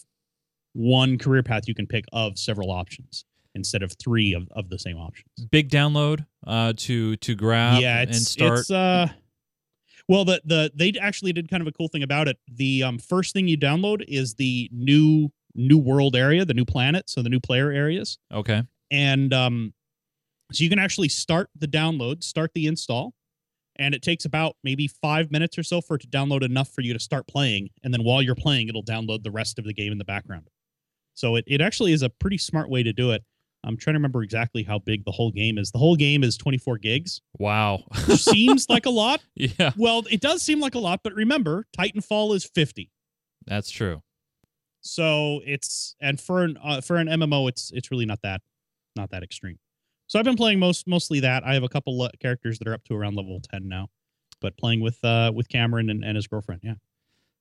one 0.72 1.16
career 1.18 1.42
path 1.42 1.68
you 1.68 1.74
can 1.74 1.86
pick 1.86 2.04
of 2.12 2.38
several 2.38 2.70
options 2.70 3.24
instead 3.54 3.82
of 3.82 3.92
three 3.98 4.32
of, 4.34 4.48
of 4.52 4.68
the 4.68 4.78
same 4.78 4.96
options. 4.96 5.28
big 5.50 5.70
download 5.70 6.26
uh, 6.46 6.72
to 6.76 7.16
to 7.16 7.34
grab 7.34 7.80
yeah, 7.80 8.02
it's, 8.02 8.16
and 8.16 8.26
start. 8.26 8.58
It's, 8.60 8.70
uh, 8.70 9.08
well, 10.08 10.24
the 10.24 10.40
the 10.44 10.70
they 10.74 10.92
actually 11.00 11.32
did 11.32 11.48
kind 11.50 11.60
of 11.60 11.66
a 11.66 11.72
cool 11.72 11.88
thing 11.88 12.02
about 12.02 12.28
it. 12.28 12.38
The 12.48 12.82
um, 12.82 12.98
first 12.98 13.32
thing 13.32 13.48
you 13.48 13.58
download 13.58 14.04
is 14.08 14.34
the 14.34 14.68
new 14.72 15.30
new 15.54 15.78
world 15.78 16.16
area, 16.16 16.44
the 16.44 16.54
new 16.54 16.64
planet, 16.64 17.10
so 17.10 17.22
the 17.22 17.28
new 17.28 17.40
player 17.40 17.70
areas, 17.70 18.18
okay. 18.32 18.62
and 18.90 19.34
um, 19.34 19.74
so 20.52 20.64
you 20.64 20.70
can 20.70 20.78
actually 20.78 21.08
start 21.08 21.48
the 21.58 21.66
download, 21.66 22.22
start 22.22 22.52
the 22.54 22.66
install, 22.66 23.14
and 23.76 23.94
it 23.94 24.02
takes 24.02 24.24
about 24.24 24.56
maybe 24.62 24.88
five 24.88 25.30
minutes 25.30 25.58
or 25.58 25.62
so 25.62 25.80
for 25.80 25.96
it 25.96 26.02
to 26.02 26.08
download 26.08 26.42
enough 26.42 26.70
for 26.70 26.82
you 26.82 26.92
to 26.92 27.00
start 27.00 27.26
playing, 27.26 27.70
and 27.82 27.92
then 27.92 28.04
while 28.04 28.22
you're 28.22 28.34
playing, 28.34 28.68
it'll 28.68 28.84
download 28.84 29.22
the 29.22 29.30
rest 29.30 29.58
of 29.58 29.64
the 29.64 29.74
game 29.74 29.92
in 29.92 29.98
the 29.98 30.04
background. 30.04 30.48
So 31.14 31.36
it, 31.36 31.44
it 31.46 31.60
actually 31.60 31.92
is 31.92 32.02
a 32.02 32.08
pretty 32.08 32.38
smart 32.38 32.70
way 32.70 32.82
to 32.82 32.92
do 32.92 33.10
it. 33.10 33.22
I'm 33.64 33.76
trying 33.76 33.94
to 33.94 33.98
remember 33.98 34.22
exactly 34.22 34.62
how 34.62 34.78
big 34.78 35.04
the 35.04 35.10
whole 35.12 35.30
game 35.30 35.58
is. 35.58 35.70
The 35.70 35.78
whole 35.78 35.96
game 35.96 36.24
is 36.24 36.36
24 36.38 36.78
gigs 36.78 37.20
Wow. 37.38 37.84
seems 38.16 38.66
like 38.70 38.86
a 38.86 38.90
lot. 38.90 39.20
yeah, 39.34 39.72
Well, 39.76 40.04
it 40.10 40.20
does 40.20 40.40
seem 40.42 40.60
like 40.60 40.74
a 40.74 40.78
lot, 40.78 41.00
but 41.04 41.12
remember, 41.14 41.66
Titanfall 41.78 42.34
is 42.34 42.44
50. 42.44 42.90
that's 43.46 43.70
true. 43.70 44.02
So 44.82 45.40
it's 45.44 45.94
and 46.00 46.18
for 46.18 46.42
an 46.42 46.56
uh, 46.62 46.80
for 46.80 46.96
an 46.96 47.06
MMO, 47.06 47.48
it's 47.50 47.70
it's 47.72 47.90
really 47.90 48.06
not 48.06 48.20
that 48.22 48.40
not 48.96 49.10
that 49.10 49.22
extreme. 49.22 49.58
So 50.06 50.18
I've 50.18 50.24
been 50.24 50.36
playing 50.36 50.58
most 50.58 50.86
mostly 50.88 51.20
that. 51.20 51.44
I 51.44 51.52
have 51.54 51.62
a 51.62 51.68
couple 51.68 51.98
le- 51.98 52.10
characters 52.18 52.58
that 52.58 52.66
are 52.68 52.72
up 52.72 52.84
to 52.84 52.94
around 52.94 53.14
level 53.14 53.40
10 53.52 53.68
now, 53.68 53.88
but 54.40 54.56
playing 54.56 54.80
with 54.80 54.98
uh 55.04 55.32
with 55.34 55.48
Cameron 55.50 55.90
and, 55.90 56.02
and 56.02 56.16
his 56.16 56.26
girlfriend. 56.26 56.62
Yeah, 56.64 56.74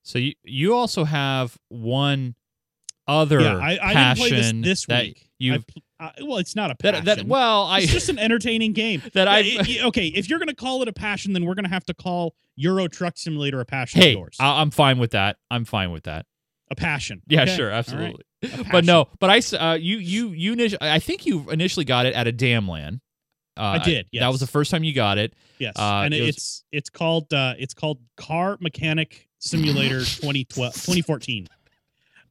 So 0.02 0.18
you 0.18 0.34
you 0.44 0.74
also 0.74 1.04
have 1.04 1.56
one 1.68 2.34
other 3.08 3.40
yeah. 3.40 3.56
I, 3.56 3.70
I 3.70 3.70
didn't 3.72 3.94
passion 3.94 4.16
play 4.28 4.30
this 4.62 4.86
this 4.86 4.88
week. 4.88 5.30
you 5.38 5.54
I 5.54 5.58
pl- 5.58 5.82
uh, 6.00 6.10
well, 6.22 6.38
it's 6.38 6.56
not 6.56 6.70
a 6.70 6.74
passion. 6.74 7.04
that, 7.04 7.18
that 7.18 7.26
well 7.26 7.64
I 7.64 7.80
it's 7.80 7.92
just 7.92 8.08
an 8.08 8.18
entertaining 8.18 8.72
game. 8.72 9.02
that 9.12 9.28
I 9.28 9.40
it- 9.44 9.84
okay, 9.84 10.06
if 10.08 10.28
you're 10.28 10.38
gonna 10.38 10.54
call 10.54 10.82
it 10.82 10.88
a 10.88 10.92
passion, 10.92 11.32
then 11.32 11.44
we're 11.44 11.54
gonna 11.54 11.68
have 11.68 11.84
to 11.86 11.94
call 11.94 12.34
Euro 12.56 12.88
Truck 12.88 13.16
Simulator 13.18 13.60
a 13.60 13.64
passion. 13.64 14.00
hey 14.00 14.12
of 14.14 14.18
yours. 14.18 14.36
I, 14.40 14.60
I'm 14.60 14.70
fine 14.70 14.98
with 14.98 15.12
that. 15.12 15.36
I'm 15.50 15.64
fine 15.64 15.90
with 15.92 16.04
that. 16.04 16.26
a 16.70 16.74
passion. 16.74 17.22
Yeah, 17.28 17.42
Okay, 17.42 17.56
sure, 17.56 17.70
absolutely. 17.70 18.24
A 18.42 18.64
But 18.72 18.84
no, 18.84 19.08
but 19.18 19.28
I 19.30 19.56
uh, 19.56 19.74
you 19.74 19.98
you 19.98 20.28
you 20.30 20.76
I 20.80 20.98
think 20.98 21.26
you 21.26 21.50
initially 21.50 21.84
got 21.84 22.06
it 22.06 22.14
at 22.14 22.26
a 22.26 22.32
damland. 22.32 23.00
Uh, 23.56 23.62
I 23.62 23.78
did, 23.80 24.06
That 24.14 24.28
was 24.28 24.40
the 24.40 24.46
first 24.46 24.70
time 24.70 24.84
you 24.84 24.94
got 24.94 25.18
it. 25.18 25.34
Yes, 25.58 25.74
Uh, 25.76 26.02
and 26.04 26.14
it 26.14 26.20
was- 26.22 26.28
it's 26.36 26.64
it's 26.72 26.88
called 26.90 27.32
uh, 27.34 27.54
it's 27.58 27.74
called 27.74 27.98
Car 28.16 28.56
Mechanic 28.60 29.28
Simulator 29.38 29.98
2012 30.04 30.72
2014. 30.72 31.46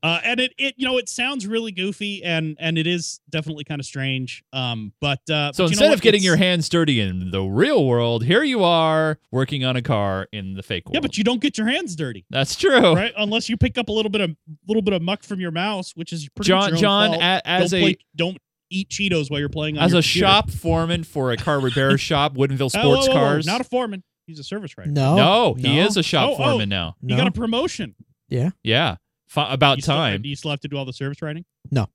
Uh, 0.01 0.19
and 0.23 0.39
it, 0.39 0.53
it 0.57 0.73
you 0.77 0.85
know 0.87 0.97
it 0.97 1.09
sounds 1.09 1.45
really 1.45 1.71
goofy 1.73 2.23
and 2.23 2.55
and 2.59 2.77
it 2.77 2.87
is 2.87 3.19
definitely 3.29 3.63
kind 3.65 3.81
of 3.81 3.85
strange. 3.85 4.43
Um, 4.53 4.93
but 5.01 5.19
uh, 5.29 5.51
So 5.51 5.63
but 5.65 5.71
you 5.71 5.73
instead 5.73 5.87
what? 5.89 5.93
of 5.95 6.01
getting 6.01 6.19
It's- 6.19 6.25
your 6.25 6.37
hands 6.37 6.69
dirty 6.69 7.01
in 7.01 7.31
the 7.31 7.41
real 7.41 7.85
world, 7.85 8.23
here 8.23 8.43
you 8.43 8.63
are 8.63 9.19
working 9.31 9.65
on 9.65 9.75
a 9.75 9.81
car 9.81 10.27
in 10.31 10.53
the 10.53 10.63
fake 10.63 10.87
world. 10.87 10.95
yeah, 10.95 11.01
but 11.01 11.17
you 11.17 11.23
don't 11.25 11.41
get 11.41 11.57
your 11.57 11.67
hands 11.67 11.95
dirty, 11.97 12.25
That's 12.29 12.55
true. 12.55 12.93
right? 12.95 13.11
Unless 13.17 13.49
you 13.49 13.57
pick 13.57 13.77
up 13.77 13.89
a 13.89 13.91
little 13.91 14.09
bit 14.11 14.21
of 14.21 14.35
little 14.67 14.81
bit 14.81 14.93
of 14.93 15.01
muck 15.01 15.21
from 15.23 15.41
your 15.41 15.51
mouse, 15.51 15.91
which 15.95 16.13
is 16.13 16.29
pretty 16.29 16.47
John 16.47 16.71
much 16.71 16.79
John 16.79 17.09
fault. 17.09 17.21
a, 17.21 17.41
as 17.47 17.71
don't 17.71 17.79
a 17.79 17.83
play, 17.83 17.97
don't 18.15 18.37
eat 18.71 18.89
Cheetos 18.89 19.29
while 19.29 19.39
you're 19.41 19.49
playing 19.49 19.77
on 19.77 19.83
as 19.83 19.91
your 19.91 19.99
a 19.99 20.03
computer. 20.03 20.27
shop 20.27 20.49
foreman 20.51 21.03
for 21.03 21.31
a 21.33 21.37
car 21.37 21.59
repair 21.59 21.97
shop, 21.97 22.35
Woodinville 22.35 22.71
Oh, 22.75 22.87
whoa, 22.87 22.93
Sports 22.95 23.07
whoa, 23.09 23.13
whoa, 23.15 23.19
Cars. 23.19 23.45
not 23.45 23.59
a 23.59 23.63
foreman. 23.65 24.03
He's 24.27 24.39
a 24.39 24.43
service 24.43 24.77
writer. 24.77 24.91
No, 24.91 25.15
no, 25.17 25.53
he 25.55 25.79
is 25.79 25.97
a 25.97 26.03
shop 26.03 26.29
Oh, 26.29 26.33
oh. 26.35 26.37
foreman 26.37 26.69
now. 26.69 26.95
He 27.01 27.07
No. 27.07 27.17
got 27.17 27.27
a 27.27 27.31
promotion. 27.31 27.95
Yeah, 28.29 28.51
yeah. 28.63 28.97
Fi- 29.29 29.53
about 29.53 29.77
You 29.77 29.81
still- 29.83 29.95
time. 29.95 30.21
do 30.23 30.27
you 30.29 30.35
still 30.35 30.51
have 30.51 30.59
to 30.61 30.67
do 30.67 30.75
all 30.77 30.83
the 30.85 30.91
service 30.93 31.21
writing? 31.21 31.45
No. 31.71 31.87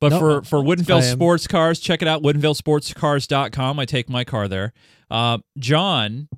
But 0.00 0.08
No, 0.12 0.18
for 0.18 0.42
for 0.42 0.58
Woodinville 0.62 1.02
Sports 1.12 1.46
Cars, 1.46 1.78
check 1.78 2.00
it 2.02 2.08
out 2.08 2.22
woodinvillesportscars.com. 2.22 3.78
I 3.78 3.84
take 3.84 4.08
my 4.08 4.24
car 4.24 4.48
there. 4.48 4.72
Uh, 5.10 5.38
John, 5.58 6.28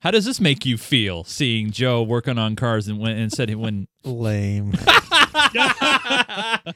how 0.00 0.10
does 0.10 0.24
this 0.24 0.40
make 0.40 0.66
you 0.66 0.76
feel 0.76 1.22
seeing 1.22 1.70
Joe 1.70 2.02
working 2.02 2.38
on 2.38 2.56
cars 2.56 2.88
and 2.88 2.98
when 2.98 3.16
and 3.16 3.32
said 3.32 3.48
he 3.48 3.54
when 3.54 3.86
lame. 4.04 4.74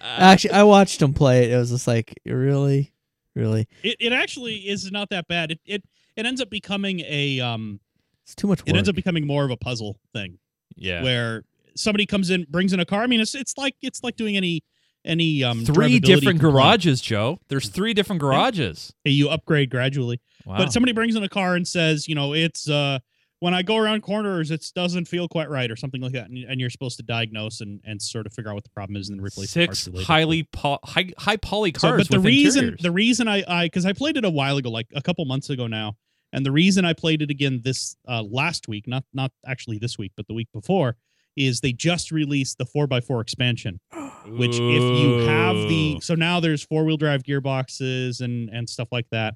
Actually, 0.00 0.52
I 0.52 0.62
watched 0.62 1.02
him 1.02 1.12
play 1.12 1.44
it. 1.44 1.50
It 1.52 1.56
was 1.56 1.70
just 1.70 1.86
like, 1.86 2.18
really, 2.24 2.92
really. 3.34 3.66
It 3.82 3.96
it 4.00 4.12
actually 4.12 4.56
is 4.68 4.90
not 4.92 5.10
that 5.10 5.26
bad. 5.28 5.50
It 5.52 5.60
it 5.66 5.82
it 6.16 6.26
ends 6.26 6.40
up 6.40 6.50
becoming 6.50 7.00
a 7.00 7.40
um 7.40 7.80
It's 8.24 8.34
too 8.34 8.46
much 8.46 8.60
work. 8.60 8.68
it 8.68 8.76
ends 8.76 8.88
up 8.88 8.94
becoming 8.94 9.26
more 9.26 9.44
of 9.44 9.50
a 9.50 9.56
puzzle 9.56 9.98
thing 10.12 10.38
yeah. 10.76 11.02
where 11.02 11.42
somebody 11.80 12.06
comes 12.06 12.30
in 12.30 12.46
brings 12.50 12.72
in 12.72 12.80
a 12.80 12.84
car. 12.84 13.02
I 13.02 13.06
mean 13.06 13.20
it's 13.20 13.34
it's 13.34 13.56
like 13.58 13.74
it's 13.82 14.02
like 14.02 14.16
doing 14.16 14.36
any 14.36 14.62
any 15.04 15.42
um 15.42 15.64
Three 15.64 15.98
different 15.98 16.40
complaint. 16.40 16.54
garages, 16.54 17.00
Joe. 17.00 17.38
There's 17.48 17.68
three 17.68 17.94
different 17.94 18.20
garages. 18.20 18.92
You 19.04 19.30
upgrade 19.30 19.70
gradually. 19.70 20.20
Wow. 20.44 20.58
But 20.58 20.72
somebody 20.72 20.92
brings 20.92 21.16
in 21.16 21.22
a 21.22 21.28
car 21.28 21.54
and 21.56 21.66
says, 21.66 22.06
you 22.06 22.14
know, 22.14 22.34
it's 22.34 22.68
uh 22.68 22.98
when 23.38 23.54
I 23.54 23.62
go 23.62 23.78
around 23.78 24.02
corners, 24.02 24.50
it 24.50 24.62
doesn't 24.74 25.08
feel 25.08 25.26
quite 25.26 25.48
right, 25.48 25.70
or 25.70 25.76
something 25.76 26.02
like 26.02 26.12
that, 26.12 26.28
and, 26.28 26.36
and 26.44 26.60
you're 26.60 26.68
supposed 26.68 26.98
to 26.98 27.02
diagnose 27.02 27.62
and, 27.62 27.80
and 27.86 28.02
sort 28.02 28.26
of 28.26 28.34
figure 28.34 28.50
out 28.50 28.54
what 28.54 28.64
the 28.64 28.70
problem 28.70 28.96
is, 28.98 29.08
and 29.08 29.18
then 29.18 29.24
replace 29.24 29.54
the 29.54 29.64
Six 29.66 29.86
related. 29.86 30.06
highly 30.06 30.42
po- 30.52 30.78
high 30.84 31.10
high 31.16 31.38
poly 31.38 31.72
So, 31.74 31.88
cars 31.88 32.06
but 32.08 32.16
the 32.16 32.20
reason 32.20 32.64
interiors. 32.64 32.82
the 32.82 32.90
reason 32.90 33.28
I 33.28 33.42
I 33.48 33.64
because 33.64 33.86
I 33.86 33.94
played 33.94 34.18
it 34.18 34.26
a 34.26 34.30
while 34.30 34.58
ago, 34.58 34.68
like 34.70 34.88
a 34.94 35.00
couple 35.00 35.24
months 35.24 35.48
ago 35.48 35.66
now, 35.66 35.96
and 36.34 36.44
the 36.44 36.52
reason 36.52 36.84
I 36.84 36.92
played 36.92 37.22
it 37.22 37.30
again 37.30 37.62
this 37.64 37.96
uh, 38.06 38.22
last 38.22 38.68
week, 38.68 38.86
not 38.86 39.04
not 39.14 39.32
actually 39.46 39.78
this 39.78 39.96
week, 39.96 40.12
but 40.18 40.26
the 40.26 40.34
week 40.34 40.48
before, 40.52 40.98
is 41.46 41.60
they 41.60 41.72
just 41.72 42.10
released 42.12 42.58
the 42.58 42.66
four 42.66 42.86
x 42.92 43.06
four 43.06 43.20
expansion. 43.20 43.80
Which 44.26 44.56
if 44.60 45.00
you 45.00 45.26
have 45.26 45.56
the 45.68 45.98
so 46.00 46.14
now 46.14 46.40
there's 46.40 46.62
four 46.62 46.84
wheel 46.84 46.96
drive 46.96 47.22
gearboxes 47.22 48.20
and 48.20 48.48
and 48.50 48.68
stuff 48.68 48.88
like 48.92 49.06
that. 49.10 49.34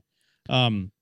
Um, 0.49 0.93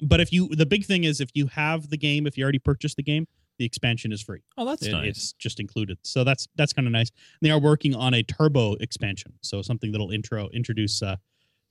but 0.00 0.20
if 0.20 0.32
you 0.32 0.48
the 0.48 0.66
big 0.66 0.84
thing 0.84 1.04
is 1.04 1.20
if 1.20 1.30
you 1.34 1.46
have 1.48 1.90
the 1.90 1.96
game, 1.98 2.26
if 2.26 2.36
you 2.38 2.44
already 2.44 2.58
purchased 2.58 2.96
the 2.96 3.02
game, 3.02 3.26
the 3.58 3.64
expansion 3.64 4.12
is 4.12 4.22
free. 4.22 4.40
oh, 4.56 4.64
that's 4.64 4.86
It- 4.86 4.92
nice. 4.92 5.08
It's 5.08 5.32
just 5.34 5.60
included. 5.60 5.98
So 6.02 6.24
that's 6.24 6.48
that's 6.56 6.72
kind 6.72 6.86
of 6.86 6.92
nice. 6.92 7.10
They 7.40 7.50
are 7.50 7.60
working 7.60 7.94
on 7.94 8.14
a 8.14 8.22
turbo 8.22 8.74
expansion, 8.74 9.32
so 9.42 9.62
something 9.62 9.92
that'll 9.92 10.10
intro 10.10 10.48
introduce 10.50 11.02
uh, 11.02 11.16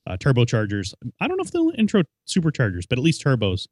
uh, 0.07 0.17
turbochargers. 0.17 0.93
I 1.19 1.27
don't 1.27 1.37
know 1.37 1.43
if 1.43 1.51
they'll 1.51 1.71
intro 1.77 2.03
superchargers, 2.27 2.83
but 2.89 2.97
at 2.97 3.03
least 3.03 3.23
turbos 3.23 3.67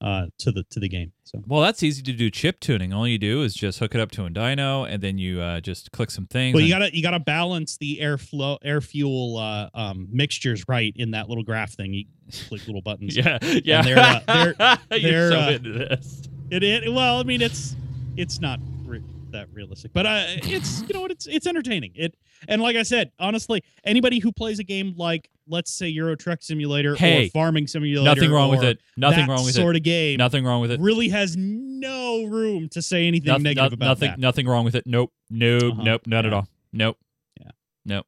uh, 0.00 0.26
to 0.38 0.50
the 0.50 0.64
to 0.70 0.80
the 0.80 0.88
game. 0.88 1.12
So 1.24 1.42
Well, 1.46 1.60
that's 1.60 1.82
easy 1.82 2.02
to 2.02 2.12
do 2.12 2.30
chip 2.30 2.58
tuning. 2.60 2.92
All 2.92 3.06
you 3.06 3.18
do 3.18 3.42
is 3.42 3.54
just 3.54 3.78
hook 3.78 3.94
it 3.94 4.00
up 4.00 4.10
to 4.12 4.24
a 4.24 4.30
dyno, 4.30 4.90
and 4.90 5.02
then 5.02 5.18
you 5.18 5.40
uh, 5.40 5.60
just 5.60 5.92
click 5.92 6.10
some 6.10 6.26
things. 6.26 6.54
well, 6.54 6.62
you 6.62 6.70
gotta 6.70 6.94
you 6.94 7.02
gotta 7.02 7.20
balance 7.20 7.76
the 7.76 8.00
air 8.00 8.16
flow 8.18 8.58
air 8.62 8.80
fuel 8.80 9.36
uh, 9.36 9.68
um, 9.74 10.08
mixtures 10.10 10.64
right 10.68 10.92
in 10.96 11.10
that 11.12 11.28
little 11.28 11.44
graph 11.44 11.72
thing. 11.72 11.92
You 11.92 12.04
click 12.48 12.66
little 12.66 12.82
buttons. 12.82 13.16
yeah, 13.16 13.38
yeah. 13.42 13.82
they're, 13.82 13.98
uh, 13.98 14.20
they're- 14.26 14.54
You're 14.98 15.10
they're, 15.10 15.30
so 15.30 15.38
uh, 15.38 15.50
into 15.50 15.72
this. 15.72 16.22
It, 16.50 16.62
it 16.62 16.92
well, 16.92 17.20
I 17.20 17.22
mean, 17.22 17.42
it's 17.42 17.76
it's 18.16 18.40
not 18.40 18.58
re- 18.84 19.02
that 19.30 19.48
realistic, 19.52 19.92
but 19.92 20.06
uh, 20.06 20.24
it's 20.26 20.82
you 20.82 20.94
know 20.94 21.02
what, 21.02 21.10
it's 21.10 21.26
it's 21.26 21.46
entertaining. 21.46 21.92
It 21.94 22.14
and 22.48 22.62
like 22.62 22.76
I 22.76 22.82
said, 22.82 23.12
honestly, 23.20 23.62
anybody 23.84 24.18
who 24.18 24.32
plays 24.32 24.58
a 24.58 24.64
game 24.64 24.94
like 24.96 25.28
let's 25.50 25.72
say 25.72 25.88
Euro 25.88 26.14
Truck 26.16 26.42
Simulator 26.42 26.94
Hey, 26.94 27.26
or 27.26 27.30
Farming 27.30 27.66
Simulator, 27.66 28.02
Nothing 28.04 28.30
wrong 28.30 28.50
with 28.50 28.62
it. 28.62 28.80
Nothing 28.96 29.26
wrong 29.26 29.44
with 29.44 29.54
sort 29.54 29.56
it. 29.56 29.62
Sort 29.62 29.76
of 29.76 29.82
game, 29.82 30.16
Nothing 30.18 30.44
wrong 30.44 30.60
with 30.60 30.70
it. 30.70 30.80
really 30.80 31.08
has 31.10 31.36
no 31.36 32.24
room 32.24 32.68
to 32.70 32.80
say 32.80 33.06
anything 33.06 33.26
Noth- 33.32 33.42
negative 33.42 33.64
noth- 33.64 33.72
about 33.74 33.86
nothing. 33.86 34.10
that. 34.10 34.18
Nothing 34.18 34.46
wrong 34.48 34.64
with 34.64 34.74
it. 34.74 34.84
Nope. 34.86 35.12
Nope. 35.28 35.62
Uh-huh. 35.72 35.82
Nope. 35.82 36.02
Not 36.06 36.24
at 36.26 36.32
all. 36.32 36.48
Nope. 36.72 36.96
Yeah. 37.40 37.50
Nope. 37.84 38.06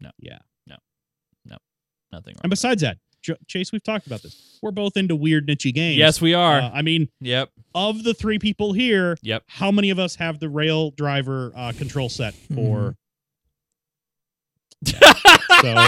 No. 0.00 0.10
Yeah. 0.18 0.38
No. 0.66 0.76
No. 1.46 1.56
Nothing 2.12 2.34
wrong. 2.34 2.40
And 2.44 2.50
besides 2.50 2.82
that, 2.82 2.98
Ch- 3.22 3.30
Chase, 3.46 3.70
we've 3.72 3.82
talked 3.84 4.06
about 4.06 4.22
this. 4.22 4.58
We're 4.62 4.72
both 4.72 4.96
into 4.96 5.14
weird 5.16 5.46
niche 5.46 5.72
games. 5.72 5.96
Yes, 5.96 6.20
we 6.20 6.34
are. 6.34 6.60
Uh, 6.60 6.70
I 6.74 6.82
mean, 6.82 7.08
yep. 7.20 7.50
of 7.74 8.02
the 8.02 8.14
three 8.14 8.38
people 8.38 8.72
here, 8.72 9.16
Yep. 9.22 9.44
how 9.46 9.70
many 9.70 9.90
of 9.90 9.98
us 10.00 10.16
have 10.16 10.38
the 10.40 10.48
rail 10.48 10.90
driver 10.90 11.52
uh, 11.54 11.72
control 11.76 12.08
set 12.08 12.34
for? 12.34 12.96
So, 15.62 15.86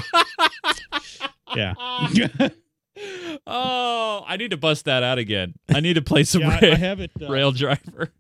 yeah. 1.57 1.75
oh, 3.47 4.25
I 4.27 4.37
need 4.37 4.51
to 4.53 4.57
bust 4.57 4.85
that 4.87 5.03
out 5.03 5.19
again. 5.19 5.55
I 5.69 5.81
need 5.81 5.95
to 5.95 6.03
play 6.03 6.25
some 6.25 6.43
yeah, 6.43 6.59
rail, 6.61 6.73
I 6.73 6.77
have 6.77 7.01
it. 7.01 7.11
Uh, 7.21 7.29
rail 7.29 7.53
driver. 7.53 8.11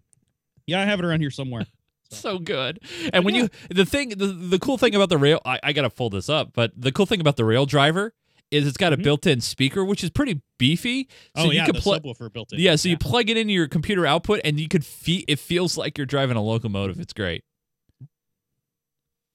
Yeah, 0.66 0.80
I 0.80 0.84
have 0.84 0.98
it 0.98 1.04
around 1.04 1.20
here 1.20 1.30
somewhere. 1.30 1.66
so 2.10 2.38
good. 2.38 2.80
And 3.12 3.24
when 3.24 3.34
you 3.34 3.48
the 3.70 3.84
thing 3.84 4.10
the, 4.10 4.26
the 4.26 4.58
cool 4.58 4.78
thing 4.78 4.94
about 4.94 5.08
the 5.08 5.18
rail 5.18 5.40
I, 5.44 5.58
I 5.62 5.72
gotta 5.72 5.90
fold 5.90 6.12
this 6.12 6.28
up, 6.28 6.50
but 6.52 6.72
the 6.76 6.92
cool 6.92 7.06
thing 7.06 7.20
about 7.20 7.36
the 7.36 7.44
rail 7.44 7.66
driver 7.66 8.14
is 8.50 8.66
it's 8.66 8.76
got 8.76 8.92
a 8.92 8.96
Mhm. 8.96 9.02
built-in 9.02 9.40
speaker, 9.40 9.84
which 9.84 10.04
is 10.04 10.10
pretty 10.10 10.40
beefy. 10.58 11.08
So 11.36 11.44
oh 11.44 11.44
you 11.46 11.52
yeah, 11.54 11.66
could 11.66 11.76
the 11.76 11.80
plug. 11.80 12.02
subwoofer 12.02 12.32
built 12.32 12.52
in. 12.52 12.60
Yeah, 12.60 12.76
so 12.76 12.88
you 12.88 12.96
plug 12.96 13.30
it 13.30 13.36
into 13.36 13.52
your 13.52 13.66
computer 13.68 14.06
output, 14.06 14.40
and 14.44 14.60
you 14.60 14.68
could 14.68 14.84
feel. 14.84 15.22
It 15.26 15.38
feels 15.38 15.76
like 15.76 15.98
you're 15.98 16.06
driving 16.06 16.36
a 16.36 16.42
locomotive. 16.42 17.00
It's 17.00 17.12
great. 17.12 17.42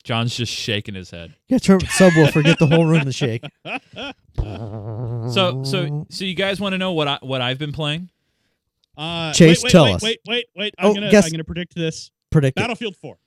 John's 0.03 0.35
just 0.35 0.51
shaking 0.53 0.95
his 0.95 1.11
head. 1.11 1.35
Yeah, 1.47 1.57
turn 1.59 1.79
subwoofer, 1.81 2.43
get 2.43 2.57
the 2.59 2.67
whole 2.67 2.85
room 2.85 3.05
to 3.05 3.11
shake. 3.11 3.43
So, 4.39 5.63
so, 5.63 6.07
so 6.09 6.25
you 6.25 6.33
guys 6.33 6.59
want 6.59 6.73
to 6.73 6.77
know 6.77 6.93
what 6.93 7.07
I 7.07 7.19
what 7.21 7.41
I've 7.41 7.59
been 7.59 7.71
playing? 7.73 8.09
Uh, 8.97 9.31
Chase, 9.33 9.59
wait, 9.59 9.63
wait, 9.65 9.71
tell 9.71 9.83
wait, 9.85 9.93
us. 9.95 10.01
Wait, 10.03 10.19
wait, 10.27 10.45
wait. 10.55 10.75
I'm 10.79 10.87
Oh, 10.87 10.93
gonna 10.93 11.11
guess- 11.11 11.25
I'm 11.25 11.31
gonna 11.31 11.43
predict 11.43 11.75
this. 11.75 12.09
predict 12.31 12.57
it. 12.57 12.61
Battlefield 12.61 12.95
4. 12.95 13.17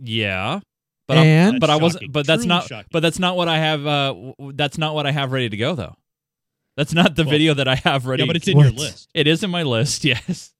Yeah, 0.00 0.60
but 1.06 1.18
I'm, 1.18 1.24
And 1.26 1.60
but 1.60 1.70
I 1.70 1.74
That's 1.74 1.82
wasn't. 1.82 2.00
shocking. 2.02 2.12
But 2.12 2.26
that's 2.26 2.42
Truly 2.42 2.48
not. 2.48 2.64
shocking. 2.66 2.88
But 2.90 3.00
that's 3.00 3.18
not 3.18 3.36
what 3.36 3.48
I 3.48 3.58
have. 3.58 3.86
Uh, 3.86 4.08
w- 4.08 4.34
w- 4.38 4.52
that's 4.56 4.78
not 4.78 4.94
what 4.94 5.06
I 5.06 5.12
have 5.12 5.32
ready 5.32 5.48
to 5.50 5.56
go 5.56 5.74
though. 5.74 5.94
That's 6.76 6.92
not 6.94 7.14
the 7.14 7.22
Well, 7.24 7.30
video 7.30 7.54
that 7.54 7.68
I 7.68 7.74
have 7.76 8.06
ready. 8.06 8.22
Yeah, 8.22 8.26
but 8.26 8.36
it's 8.36 8.48
in 8.48 8.56
your 8.58 8.66
What? 8.68 8.76
list. 8.76 9.08
It 9.14 9.26
is 9.26 9.42
in 9.44 9.50
my 9.50 9.62
list. 9.62 10.04
Yes, 10.04 10.52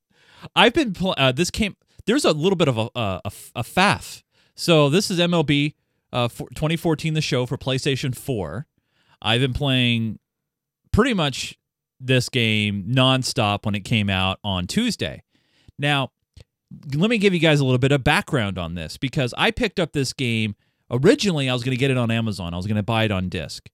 I've 0.55 0.75
been. 0.75 0.93
Pl- 0.93 1.15
uh, 1.17 1.33
this 1.33 1.51
came. 1.51 1.77
There's 2.07 2.25
a 2.25 2.33
little 2.33 2.57
bit 2.57 2.69
of 2.69 2.77
a 2.79 2.89
a, 2.95 3.21
a, 3.25 3.33
a 3.57 3.63
faff. 3.63 4.23
So 4.55 4.89
this 4.89 5.11
is 5.11 5.19
MLB 5.19 5.75
uh, 6.13 6.29
for 6.29 6.49
2014, 6.51 7.15
the 7.15 7.21
show 7.21 7.47
for 7.47 7.57
PlayStation 7.57 8.15
4. 8.15 8.67
I've 9.23 9.41
been 9.41 9.53
playing 9.53 10.19
pretty 10.93 11.15
much 11.15 11.59
this 12.01 12.29
game 12.29 12.85
nonstop 12.89 13.65
when 13.65 13.75
it 13.75 13.81
came 13.81 14.09
out 14.09 14.39
on 14.43 14.67
Tuesday. 14.67 15.23
Now, 15.79 16.11
let 16.95 17.11
me 17.11 17.19
give 17.19 17.35
you 17.35 17.41
guys 17.41 17.61
a 17.61 17.65
little 17.65 17.79
bit 17.79 17.93
of 17.93 18.05
background 18.05 18.59
on 18.59 18.75
this 18.75 18.97
because 18.97 19.35
I 19.37 19.51
picked 19.51 19.81
up 19.81 19.93
this 19.93 20.13
game 20.13 20.55
originally. 20.91 21.49
I 21.49 21.53
was 21.53 21.63
going 21.63 21.77
to 21.77 21.81
get 21.81 21.91
it 21.91 21.97
on 21.97 22.11
Amazon. 22.11 22.55
I 22.55 22.57
was 22.57 22.67
going 22.67 22.77
to 22.77 22.83
buy 22.83 23.05
it 23.05 23.11
on 23.11 23.29
disc, 23.29 23.69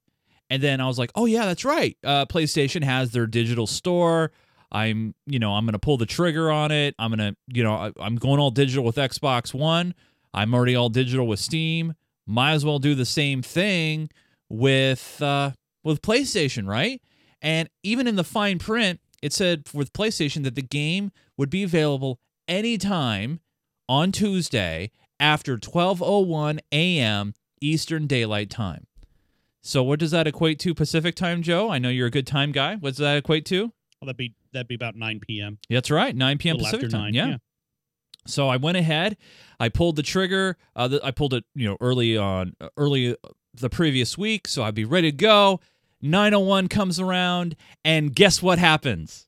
and 0.50 0.62
then 0.62 0.80
I 0.80 0.86
was 0.86 0.98
like, 0.98 1.10
"Oh 1.14 1.26
yeah, 1.26 1.44
that's 1.44 1.64
right. 1.64 1.96
Uh, 2.02 2.26
PlayStation 2.26 2.82
has 2.82 3.10
their 3.10 3.26
digital 3.26 3.66
store. 3.66 4.32
I'm, 4.72 5.14
you 5.26 5.38
know, 5.38 5.52
I'm 5.52 5.64
going 5.64 5.74
to 5.74 5.78
pull 5.78 5.96
the 5.96 6.06
trigger 6.06 6.50
on 6.50 6.72
it. 6.72 6.94
I'm 6.98 7.14
going 7.14 7.32
to, 7.32 7.36
you 7.46 7.62
know, 7.62 7.74
I, 7.74 7.92
I'm 8.00 8.16
going 8.16 8.40
all 8.40 8.50
digital 8.50 8.84
with 8.84 8.96
Xbox 8.96 9.54
One. 9.54 9.94
I'm 10.36 10.54
already 10.54 10.76
all 10.76 10.90
digital 10.90 11.26
with 11.26 11.40
Steam. 11.40 11.94
Might 12.26 12.52
as 12.52 12.64
well 12.64 12.78
do 12.78 12.94
the 12.94 13.06
same 13.06 13.42
thing 13.42 14.10
with 14.48 15.20
uh, 15.22 15.52
with 15.82 16.02
PlayStation, 16.02 16.68
right? 16.68 17.00
And 17.40 17.68
even 17.82 18.06
in 18.06 18.16
the 18.16 18.24
fine 18.24 18.58
print, 18.58 19.00
it 19.22 19.32
said 19.32 19.66
with 19.72 19.92
PlayStation 19.92 20.44
that 20.44 20.54
the 20.54 20.62
game 20.62 21.10
would 21.38 21.50
be 21.50 21.62
available 21.62 22.20
anytime 22.46 23.40
on 23.88 24.12
Tuesday 24.12 24.90
after 25.18 25.56
12:01 25.56 26.58
a.m. 26.70 27.34
Eastern 27.60 28.06
Daylight 28.06 28.50
Time. 28.50 28.86
So 29.62 29.82
what 29.82 29.98
does 29.98 30.10
that 30.10 30.26
equate 30.26 30.58
to 30.60 30.74
Pacific 30.74 31.14
Time, 31.16 31.42
Joe? 31.42 31.70
I 31.70 31.78
know 31.78 31.88
you're 31.88 32.06
a 32.06 32.10
good 32.10 32.26
time 32.26 32.52
guy. 32.52 32.76
What 32.76 32.90
does 32.90 32.98
that 32.98 33.16
equate 33.16 33.46
to? 33.46 33.72
Well, 34.00 34.06
that'd 34.06 34.16
be 34.16 34.34
that'd 34.52 34.68
be 34.68 34.74
about 34.74 34.96
9 34.96 35.20
p.m. 35.20 35.58
That's 35.70 35.90
right, 35.90 36.14
9 36.14 36.38
p.m. 36.38 36.58
Pacific 36.58 36.90
time. 36.90 37.12
9, 37.12 37.14
yeah. 37.14 37.26
yeah. 37.26 37.36
So 38.26 38.48
I 38.48 38.56
went 38.56 38.76
ahead, 38.76 39.16
I 39.58 39.68
pulled 39.68 39.96
the 39.96 40.02
trigger. 40.02 40.56
Uh, 40.74 40.88
the, 40.88 41.00
I 41.04 41.10
pulled 41.10 41.34
it, 41.34 41.44
you 41.54 41.66
know, 41.66 41.76
early 41.80 42.16
on, 42.16 42.54
early 42.76 43.12
uh, 43.12 43.16
the 43.54 43.70
previous 43.70 44.18
week, 44.18 44.46
so 44.48 44.62
I'd 44.62 44.74
be 44.74 44.84
ready 44.84 45.10
to 45.10 45.16
go. 45.16 45.60
901 46.02 46.68
comes 46.68 47.00
around, 47.00 47.56
and 47.84 48.14
guess 48.14 48.42
what 48.42 48.58
happens? 48.58 49.26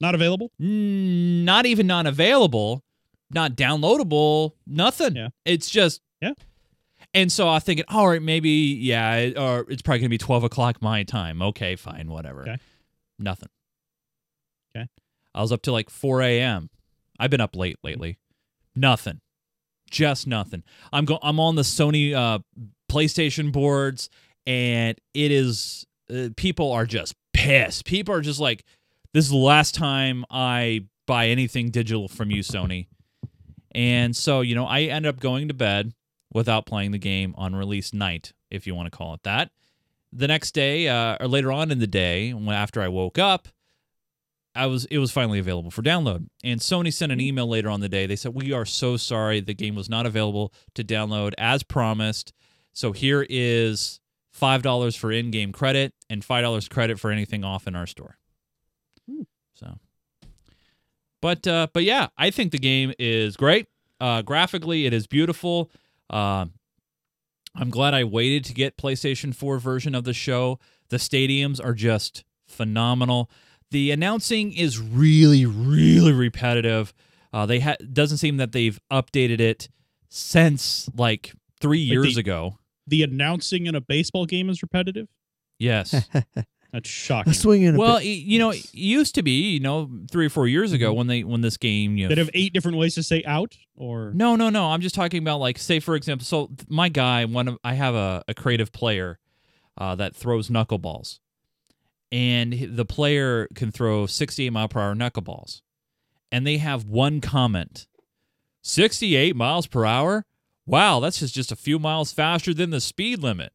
Not 0.00 0.14
available. 0.14 0.52
Mm, 0.60 1.44
Not 1.44 1.64
even 1.64 1.86
not 1.86 2.06
available, 2.06 2.84
not 3.30 3.52
downloadable, 3.56 4.52
nothing. 4.66 5.16
Yeah. 5.16 5.28
It's 5.46 5.70
just 5.70 6.02
Yeah. 6.20 6.32
And 7.14 7.32
so 7.32 7.48
I'm 7.48 7.62
thinking, 7.62 7.86
all 7.88 8.08
right, 8.08 8.20
maybe 8.20 8.50
yeah, 8.50 9.30
or 9.38 9.64
it's 9.70 9.80
probably 9.80 10.00
gonna 10.00 10.10
be 10.10 10.18
12 10.18 10.44
o'clock 10.44 10.82
my 10.82 11.02
time. 11.02 11.40
Okay, 11.40 11.76
fine, 11.76 12.10
whatever. 12.10 12.42
Okay. 12.42 12.56
Nothing. 13.18 13.48
Okay. 14.76 14.86
I 15.34 15.40
was 15.40 15.50
up 15.50 15.62
to 15.62 15.72
like 15.72 15.88
4 15.88 16.20
a.m. 16.20 16.68
I've 17.18 17.30
been 17.30 17.40
up 17.40 17.56
late 17.56 17.78
lately. 17.82 18.18
Nothing. 18.74 19.20
Just 19.90 20.26
nothing. 20.26 20.62
I'm 20.92 21.04
go- 21.04 21.18
I'm 21.22 21.38
on 21.40 21.54
the 21.54 21.62
Sony 21.62 22.14
uh, 22.14 22.40
PlayStation 22.90 23.52
boards, 23.52 24.10
and 24.46 24.98
it 25.14 25.30
is 25.30 25.86
uh, 26.10 26.28
people 26.36 26.72
are 26.72 26.86
just 26.86 27.14
pissed. 27.32 27.84
People 27.84 28.14
are 28.14 28.20
just 28.20 28.40
like, 28.40 28.64
this 29.12 29.24
is 29.24 29.30
the 29.30 29.36
last 29.36 29.74
time 29.74 30.24
I 30.30 30.86
buy 31.06 31.28
anything 31.28 31.70
digital 31.70 32.08
from 32.08 32.30
you, 32.30 32.42
Sony. 32.42 32.88
And 33.72 34.16
so, 34.16 34.40
you 34.40 34.54
know, 34.54 34.66
I 34.66 34.82
end 34.82 35.06
up 35.06 35.20
going 35.20 35.48
to 35.48 35.54
bed 35.54 35.92
without 36.32 36.66
playing 36.66 36.92
the 36.92 36.98
game 36.98 37.34
on 37.36 37.54
release 37.54 37.92
night, 37.92 38.32
if 38.50 38.66
you 38.66 38.74
want 38.74 38.90
to 38.90 38.96
call 38.96 39.14
it 39.14 39.22
that. 39.22 39.50
The 40.12 40.28
next 40.28 40.52
day, 40.52 40.88
uh, 40.88 41.16
or 41.20 41.28
later 41.28 41.52
on 41.52 41.70
in 41.70 41.78
the 41.78 41.86
day, 41.86 42.34
after 42.48 42.80
I 42.80 42.88
woke 42.88 43.18
up, 43.18 43.48
I 44.56 44.66
was 44.66 44.86
it 44.86 44.98
was 44.98 45.10
finally 45.12 45.38
available 45.38 45.70
for 45.70 45.82
download. 45.82 46.28
And 46.42 46.60
Sony 46.60 46.92
sent 46.92 47.12
an 47.12 47.20
email 47.20 47.46
later 47.46 47.68
on 47.68 47.80
the 47.80 47.88
day. 47.88 48.06
They 48.06 48.16
said, 48.16 48.34
"We 48.34 48.52
are 48.52 48.64
so 48.64 48.96
sorry 48.96 49.40
the 49.40 49.54
game 49.54 49.74
was 49.74 49.88
not 49.88 50.06
available 50.06 50.52
to 50.74 50.84
download 50.84 51.34
as 51.38 51.62
promised. 51.62 52.32
So 52.72 52.92
here 52.92 53.26
is 53.28 54.00
five 54.32 54.62
dollars 54.62 54.96
for 54.96 55.12
in-game 55.12 55.52
credit 55.52 55.94
and 56.10 56.24
five 56.24 56.42
dollars 56.42 56.68
credit 56.68 56.98
for 56.98 57.10
anything 57.10 57.44
off 57.44 57.66
in 57.66 57.76
our 57.76 57.86
store." 57.86 58.18
Hmm. 59.08 59.22
So, 59.54 59.78
but 61.20 61.46
uh, 61.46 61.68
but 61.72 61.84
yeah, 61.84 62.08
I 62.16 62.30
think 62.30 62.52
the 62.52 62.58
game 62.58 62.92
is 62.98 63.36
great. 63.36 63.66
Uh, 64.00 64.22
graphically, 64.22 64.86
it 64.86 64.92
is 64.92 65.06
beautiful. 65.06 65.70
Uh, 66.10 66.46
I'm 67.54 67.70
glad 67.70 67.94
I 67.94 68.04
waited 68.04 68.44
to 68.46 68.54
get 68.54 68.76
PlayStation 68.76 69.34
4 69.34 69.58
version 69.58 69.94
of 69.94 70.04
the 70.04 70.12
show. 70.12 70.58
The 70.90 70.98
stadiums 70.98 71.64
are 71.64 71.72
just 71.72 72.24
phenomenal. 72.46 73.30
The 73.70 73.90
announcing 73.90 74.52
is 74.52 74.78
really, 74.78 75.44
really 75.46 76.12
repetitive. 76.12 76.94
Uh, 77.32 77.46
they 77.46 77.60
ha- 77.60 77.76
doesn't 77.92 78.18
seem 78.18 78.36
that 78.38 78.52
they've 78.52 78.78
updated 78.90 79.40
it 79.40 79.68
since 80.08 80.88
like 80.96 81.32
three 81.60 81.84
Like 81.84 81.92
years 81.92 82.14
the- 82.14 82.20
ago. 82.20 82.58
The 82.88 83.02
announcing 83.02 83.66
in 83.66 83.74
a 83.74 83.80
baseball 83.80 84.26
game 84.26 84.48
is 84.48 84.62
repetitive. 84.62 85.08
Yes. 85.58 86.08
That's 86.72 86.88
shocking. 86.88 87.32
Swinging. 87.32 87.74
A 87.74 87.78
well, 87.78 87.98
bit. 87.98 88.04
you 88.06 88.38
know, 88.38 88.50
it 88.50 88.72
used 88.74 89.14
to 89.16 89.22
be, 89.22 89.50
you 89.50 89.60
know, 89.60 89.90
three 90.10 90.26
or 90.26 90.30
four 90.30 90.46
years 90.46 90.72
ago 90.72 90.92
when 90.92 91.06
they 91.08 91.24
when 91.24 91.40
this 91.40 91.56
game, 91.56 91.96
you 91.96 92.04
know, 92.04 92.08
That 92.10 92.18
have 92.18 92.30
eight 92.34 92.52
different 92.52 92.76
ways 92.78 92.94
to 92.96 93.02
say 93.02 93.24
out, 93.24 93.56
or 93.74 94.12
No, 94.14 94.36
no, 94.36 94.50
no. 94.50 94.66
I'm 94.70 94.80
just 94.82 94.94
talking 94.94 95.20
about 95.22 95.40
like, 95.40 95.58
say 95.58 95.80
for 95.80 95.96
example, 95.96 96.24
so 96.24 96.50
my 96.68 96.88
guy, 96.88 97.24
one 97.24 97.48
of 97.48 97.58
I 97.64 97.74
have 97.74 97.94
a, 97.94 98.22
a 98.28 98.34
creative 98.34 98.72
player 98.72 99.18
uh, 99.78 99.94
that 99.96 100.14
throws 100.14 100.48
knuckleballs, 100.48 101.18
and 102.12 102.76
the 102.76 102.84
player 102.84 103.48
can 103.54 103.70
throw 103.72 104.06
68 104.06 104.50
mile 104.50 104.68
per 104.68 104.80
hour 104.80 104.94
knuckleballs, 104.94 105.60
and 106.32 106.46
they 106.46 106.58
have 106.58 106.84
one 106.84 107.20
comment: 107.20 107.86
68 108.62 109.34
miles 109.36 109.66
per 109.66 109.84
hour. 109.84 110.24
Wow, 110.66 111.00
that's 111.00 111.20
just 111.20 111.34
just 111.34 111.52
a 111.52 111.56
few 111.56 111.78
miles 111.78 112.12
faster 112.12 112.52
than 112.52 112.70
the 112.70 112.80
speed 112.80 113.22
limit. 113.22 113.52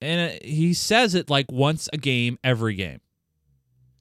And 0.00 0.32
uh, 0.32 0.38
he 0.42 0.74
says 0.74 1.14
it 1.14 1.30
like 1.30 1.50
once 1.50 1.88
a 1.92 1.96
game, 1.96 2.38
every 2.44 2.74
game. 2.74 3.00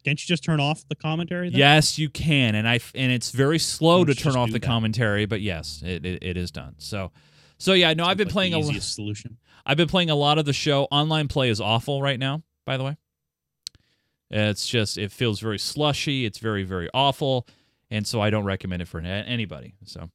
can't 0.04 0.22
you 0.22 0.28
just 0.28 0.44
turn 0.44 0.60
off 0.60 0.86
the 0.88 0.96
commentary? 0.96 1.50
Then? 1.50 1.60
Yes, 1.60 1.98
you 1.98 2.10
can, 2.10 2.56
and 2.56 2.68
I 2.68 2.80
and 2.94 3.12
it's 3.12 3.32
very 3.32 3.60
slow 3.60 4.00
Why 4.00 4.06
to 4.06 4.16
turn 4.16 4.36
off 4.36 4.50
the 4.50 4.60
that? 4.60 4.64
commentary, 4.64 5.26
but 5.26 5.42
yes, 5.42 5.82
it, 5.86 6.06
it, 6.06 6.24
it 6.24 6.38
is 6.38 6.52
done. 6.52 6.76
So, 6.78 7.12
so 7.58 7.74
yeah, 7.74 7.94
no, 7.94 8.06
I've 8.06 8.18
been 8.18 8.28
Like 8.28 8.34
playing 8.34 8.54
a 8.54 8.82
solution. 8.82 9.38
I've 9.66 9.78
been 9.78 9.88
playing 9.88 10.10
a 10.10 10.16
lot 10.16 10.38
of 10.38 10.46
the 10.46 10.54
show. 10.54 10.84
Online 10.92 11.28
play 11.28 11.50
is 11.50 11.60
awful 11.60 12.02
right 12.02 12.20
now, 12.20 12.44
by 12.66 12.78
the 12.78 12.84
way. 12.84 12.98
It's 14.36 14.68
just 14.68 14.98
it 14.98 15.14
feels 15.14 15.40
very 15.40 15.58
slushy. 15.58 16.26
It's 16.26 16.40
very 16.40 16.64
very 16.64 16.90
awful, 16.94 17.48
and 17.90 18.06
so 18.06 18.20
I 18.20 18.30
don't 18.30 18.44
recommend 18.44 18.82
it 18.82 18.88
for 18.90 19.00
anybody. 19.00 19.76
So, 19.86 20.10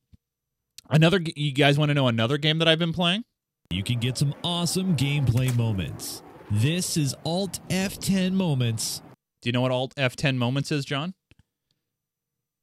another 0.91 1.21
you 1.37 1.53
guys 1.53 1.79
want 1.79 1.89
to 1.89 1.95
know 1.95 2.07
another 2.07 2.37
game 2.37 2.59
that 2.59 2.69
I've 2.69 2.79
been 2.79 2.93
playing? 2.93 3.25
You 3.71 3.83
can 3.83 3.99
get 3.99 4.19
some 4.19 4.35
awesome 4.45 4.95
gameplay 4.95 5.57
moments. 5.57 6.23
This 6.51 6.97
is 6.97 7.15
Alt 7.25 7.61
F10 7.69 8.33
Moments. 8.33 9.01
Do 9.41 9.49
you 9.49 9.53
know 9.53 9.63
what 9.63 9.71
Alt 9.71 9.95
F10 9.95 10.37
moments 10.37 10.71
is, 10.71 10.85
John? 10.85 11.15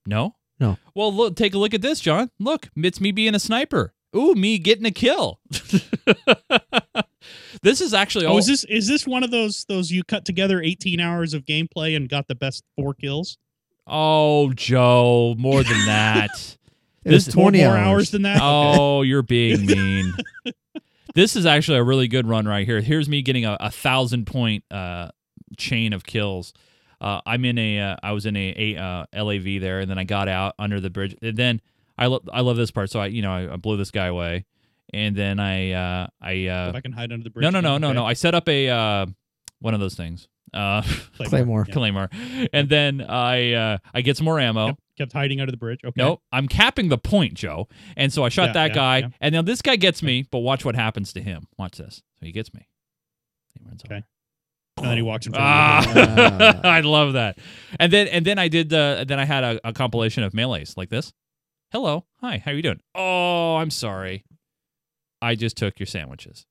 No? 0.06 0.36
No. 0.60 0.78
Well, 0.94 1.14
look, 1.14 1.36
take 1.36 1.56
a 1.56 1.58
look 1.58 1.74
at 1.74 1.82
this, 1.82 2.00
John. 2.00 2.30
Look, 2.40 2.68
it's 2.76 3.02
me 3.02 3.12
being 3.12 3.34
a 3.34 3.40
sniper. 3.40 3.94
Ooh, 4.16 4.34
me 4.36 4.58
getting 4.58 4.86
a 4.86 4.92
kill. 4.92 5.40
this 7.62 7.82
is 7.82 7.94
actually 7.94 8.26
all 8.26 8.36
Oh, 8.36 8.40
is 8.40 8.48
this 8.48 8.64
is 8.66 8.88
this 8.88 9.06
one 9.06 9.24
of 9.24 9.32
those 9.32 9.66
those 9.66 9.92
you 9.92 10.04
cut 10.04 10.26
together 10.26 10.62
18 10.62 11.00
hours 11.00 11.34
of 11.34 11.44
gameplay 11.46 11.96
and 11.96 12.08
got 12.10 12.28
the 12.28 12.36
best 12.36 12.64
four 12.76 12.94
kills? 12.94 13.38
Oh, 13.86 14.52
Joe, 14.54 15.36
more 15.38 15.64
than 15.64 15.86
that. 15.86 16.30
this- 17.04 17.34
More, 17.36 17.52
20 17.52 17.60
more 17.60 17.78
hours. 17.78 17.88
hours 17.88 18.12
than 18.12 18.22
that. 18.24 18.40
oh, 18.42 19.02
you're 19.02 19.22
being 19.24 19.66
mean. 19.66 20.14
this 21.16 21.36
is 21.36 21.46
actually 21.46 21.78
a 21.78 21.84
really 21.84 22.08
good 22.08 22.28
run 22.28 22.46
right 22.48 22.66
here. 22.66 22.82
Here's 22.82 23.08
me 23.10 23.22
getting 23.22 23.46
a, 23.46 23.56
a 23.60 23.72
thousand 23.72 24.26
point 24.28 24.64
uh, 24.72 25.10
chain 25.58 25.94
of 25.94 26.04
kills. 26.06 26.54
Uh, 27.00 27.22
I'm 27.26 27.46
in 27.46 27.58
a, 27.60 27.80
uh, 27.80 27.96
I 28.02 28.12
was 28.14 28.26
in 28.26 28.36
a, 28.36 28.76
a 28.76 28.82
uh, 28.82 29.06
LAV 29.24 29.62
there, 29.62 29.80
and 29.80 29.90
then 29.90 30.00
I 30.00 30.04
got 30.04 30.28
out 30.28 30.56
under 30.58 30.80
the 30.80 30.90
bridge. 30.90 31.16
And 31.22 31.38
then 31.38 31.62
I, 31.98 32.06
lo- 32.08 32.24
I 32.32 32.42
love 32.42 32.58
this 32.58 32.72
part. 32.72 32.90
So 32.90 33.00
I, 33.00 33.08
you 33.08 33.22
know, 33.22 33.32
I, 33.32 33.54
I 33.54 33.56
blew 33.58 33.78
this 33.78 33.92
guy 33.92 34.06
away, 34.08 34.46
and 34.94 35.16
then 35.16 35.40
I, 35.40 35.72
uh, 35.72 36.08
I, 36.22 36.48
uh, 36.48 36.70
If 36.70 36.76
I 36.76 36.82
can 36.82 36.92
hide 36.92 37.12
under 37.12 37.24
the 37.24 37.30
bridge. 37.30 37.44
no, 37.44 37.50
no, 37.50 37.60
no, 37.62 37.78
no, 37.78 37.88
okay. 37.88 37.96
no. 37.96 38.06
I 38.06 38.14
set 38.14 38.36
up 38.36 38.48
a, 38.50 38.70
uh, 38.70 39.06
one 39.60 39.74
of 39.74 39.80
those 39.80 39.96
things. 39.96 40.28
Uh, 40.54 40.82
Claymore. 41.26 41.66
Yeah. 41.68 41.74
Claymore, 41.74 42.10
and 42.54 42.70
then 42.70 43.02
I 43.02 43.52
uh, 43.54 43.78
I 43.94 44.00
get 44.02 44.16
some 44.16 44.24
more 44.26 44.40
ammo. 44.40 44.68
Kept, 44.68 44.80
kept 44.98 45.14
hiding 45.14 45.42
under 45.42 45.52
the 45.52 45.58
bridge. 45.58 45.82
Okay. 45.84 46.02
Nope, 46.02 46.22
I'm 46.32 46.48
capping 46.48 46.88
the 46.88 46.98
point, 46.98 47.34
Joe. 47.34 47.68
And 47.98 48.14
so 48.14 48.24
I 48.24 48.30
shot 48.30 48.48
Yeah, 48.48 48.54
that 48.54 48.70
yeah, 48.70 48.74
guy, 48.76 48.98
yeah. 49.00 49.08
and 49.20 49.34
now 49.36 49.42
this 49.42 49.62
guy 49.62 49.76
gets 49.76 50.02
me. 50.02 50.26
But 50.32 50.40
watch 50.40 50.64
what 50.64 50.76
happens 50.76 51.12
to 51.14 51.22
him. 51.22 51.48
Watch 51.58 51.78
this. 51.78 51.98
So 52.20 52.26
he 52.26 52.32
gets 52.32 52.54
me. 52.54 52.66
He 53.60 53.66
runs 53.68 53.84
Okay. 53.84 53.96
over. 53.96 54.06
And 54.78 54.86
then 54.88 54.96
he 54.98 55.04
walks 55.04 55.26
in 55.28 55.34
front 55.34 55.88
of 55.88 55.96
you. 55.96 56.02
Ah, 56.02 56.62
Ah. 56.64 56.68
I 56.70 56.80
love 56.80 57.14
that. 57.14 57.38
And 57.80 57.92
then 57.92 58.08
and 58.08 58.24
then 58.26 58.40
I 58.40 58.48
did 58.48 58.70
the 58.70 59.04
then 59.06 59.20
I 59.20 59.26
had 59.26 59.44
a, 59.44 59.60
a 59.68 59.74
compilation 59.74 60.24
of 60.24 60.34
melee's 60.34 60.78
like 60.78 60.90
this. 60.90 61.12
Hello, 61.72 62.06
hi, 62.22 62.42
how 62.44 62.52
are 62.52 62.54
you 62.54 62.62
doing? 62.62 62.80
Oh, 62.96 63.58
I'm 63.58 63.70
sorry, 63.70 64.24
I 65.22 65.36
just 65.36 65.58
took 65.58 65.80
your 65.80 65.86
sandwiches. 65.86 66.46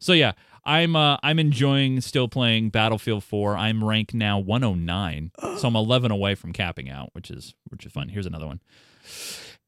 So 0.00 0.14
yeah, 0.14 0.32
I'm 0.64 0.96
uh, 0.96 1.18
I'm 1.22 1.38
enjoying 1.38 2.00
still 2.00 2.28
playing 2.28 2.70
Battlefield 2.70 3.22
4. 3.24 3.54
I'm 3.54 3.84
ranked 3.84 4.14
now 4.14 4.38
109, 4.38 5.32
so 5.58 5.68
I'm 5.68 5.76
11 5.76 6.10
away 6.10 6.36
from 6.36 6.54
capping 6.54 6.88
out, 6.88 7.10
which 7.12 7.30
is 7.30 7.54
which 7.68 7.84
is 7.84 7.92
fun. 7.92 8.08
Here's 8.08 8.24
another 8.24 8.46
one. 8.46 8.60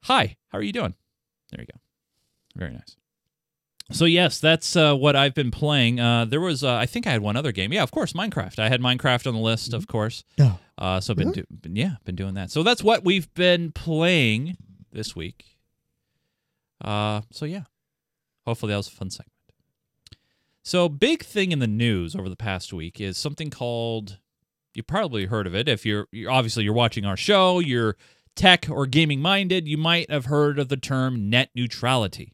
Hi, 0.05 0.37
how 0.49 0.59
are 0.59 0.63
you 0.63 0.73
doing? 0.73 0.95
There 1.51 1.61
you 1.61 1.67
go. 1.67 1.81
Very 2.57 2.73
nice. 2.73 2.97
So 3.93 4.05
yes, 4.05 4.39
that's 4.41 4.75
uh, 4.77 4.95
what 4.95 5.17
I've 5.17 5.35
been 5.35 5.51
playing. 5.51 5.99
Uh, 5.99 6.25
there 6.25 6.41
was, 6.41 6.63
uh, 6.63 6.75
I 6.77 6.87
think, 6.87 7.09
I 7.09 7.11
had 7.11 7.23
one 7.23 7.37
other 7.37 7.51
game. 7.51 7.73
Yeah, 7.73 7.83
of 7.83 7.91
course, 7.91 8.13
Minecraft. 8.13 8.61
I 8.61 8.69
had 8.69 8.81
Minecraft 8.81 9.27
on 9.27 9.35
the 9.35 9.41
list, 9.41 9.75
of 9.75 9.89
course. 9.89 10.23
No. 10.39 10.61
Uh, 10.81 10.99
so 11.01 11.13
I've 11.13 11.17
been, 11.19 11.29
Really? 11.29 11.43
do- 11.43 11.57
been, 11.61 11.77
yeah, 11.77 11.97
been 12.05 12.17
doing 12.17 12.35
that. 12.35 12.51
So 12.51 12.63
that's 12.63 12.83
what 12.83 13.05
we've 13.05 13.33
been 13.35 13.71
playing 13.71 14.57
this 14.93 15.15
week. 15.15 15.45
Uh, 16.83 17.21
so 17.31 17.45
yeah, 17.45 17.65
hopefully 18.47 18.71
that 18.73 18.79
was 18.79 18.89
a 18.89 18.93
fun 18.93 19.11
segment. 19.11 19.33
So 20.63 20.89
big 20.89 21.23
thing 21.23 21.53
in 21.53 21.59
the 21.59 21.67
news 21.67 22.15
over 22.17 22.29
the 22.29 22.37
past 22.37 22.73
week 22.73 23.01
is 23.01 23.19
something 23.19 23.51
called. 23.51 24.19
You 24.75 24.83
probably 24.83 25.27
heard 25.27 25.47
of 25.47 25.55
it 25.55 25.69
if 25.69 25.85
you're, 25.85 26.07
you're 26.13 26.31
obviously 26.31 26.65
you're 26.65 26.73
watching 26.73 27.05
our 27.05 27.17
show. 27.17 27.59
You're 27.59 27.97
tech 28.37 28.67
or 28.71 28.87
gaming 28.87 29.21
minded. 29.21 29.67
You 29.69 29.77
might 29.77 30.11
have 30.11 30.27
heard 30.27 30.59
of 30.59 30.69
the 30.69 30.77
term 30.77 31.29
net 31.29 31.51
neutrality 31.55 32.33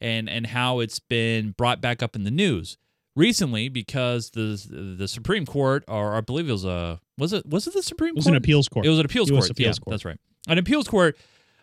and 0.00 0.28
and 0.30 0.46
how 0.46 0.78
it's 0.78 1.00
been 1.00 1.50
brought 1.50 1.80
back 1.80 2.02
up 2.02 2.14
in 2.14 2.22
the 2.24 2.30
news 2.30 2.78
recently 3.18 3.68
because 3.68 4.30
the 4.30 4.96
the 4.96 5.08
Supreme 5.08 5.44
Court 5.44 5.84
or 5.88 6.14
I 6.14 6.20
believe 6.20 6.48
it 6.48 6.52
was 6.52 6.64
a 6.64 7.00
was 7.18 7.32
it 7.32 7.44
was 7.44 7.66
it 7.66 7.74
the 7.74 7.82
Supreme 7.82 8.14
Court? 8.14 8.16
It 8.16 8.18
was 8.18 8.24
Court? 8.24 8.32
an 8.32 8.36
appeals 8.36 8.68
court. 8.68 8.86
It 8.86 8.88
was 8.88 8.98
an 9.00 9.04
appeals 9.04 9.30
US 9.30 9.38
court. 9.40 9.50
appeals 9.50 9.76
yeah, 9.76 9.84
court. 9.84 9.92
that's 9.92 10.04
right. 10.04 10.18
An 10.46 10.58
appeals 10.58 10.88
court 10.88 11.18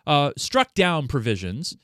uh, 0.06 0.32
struck 0.36 0.74
down 0.74 1.08
provisions 1.08 1.76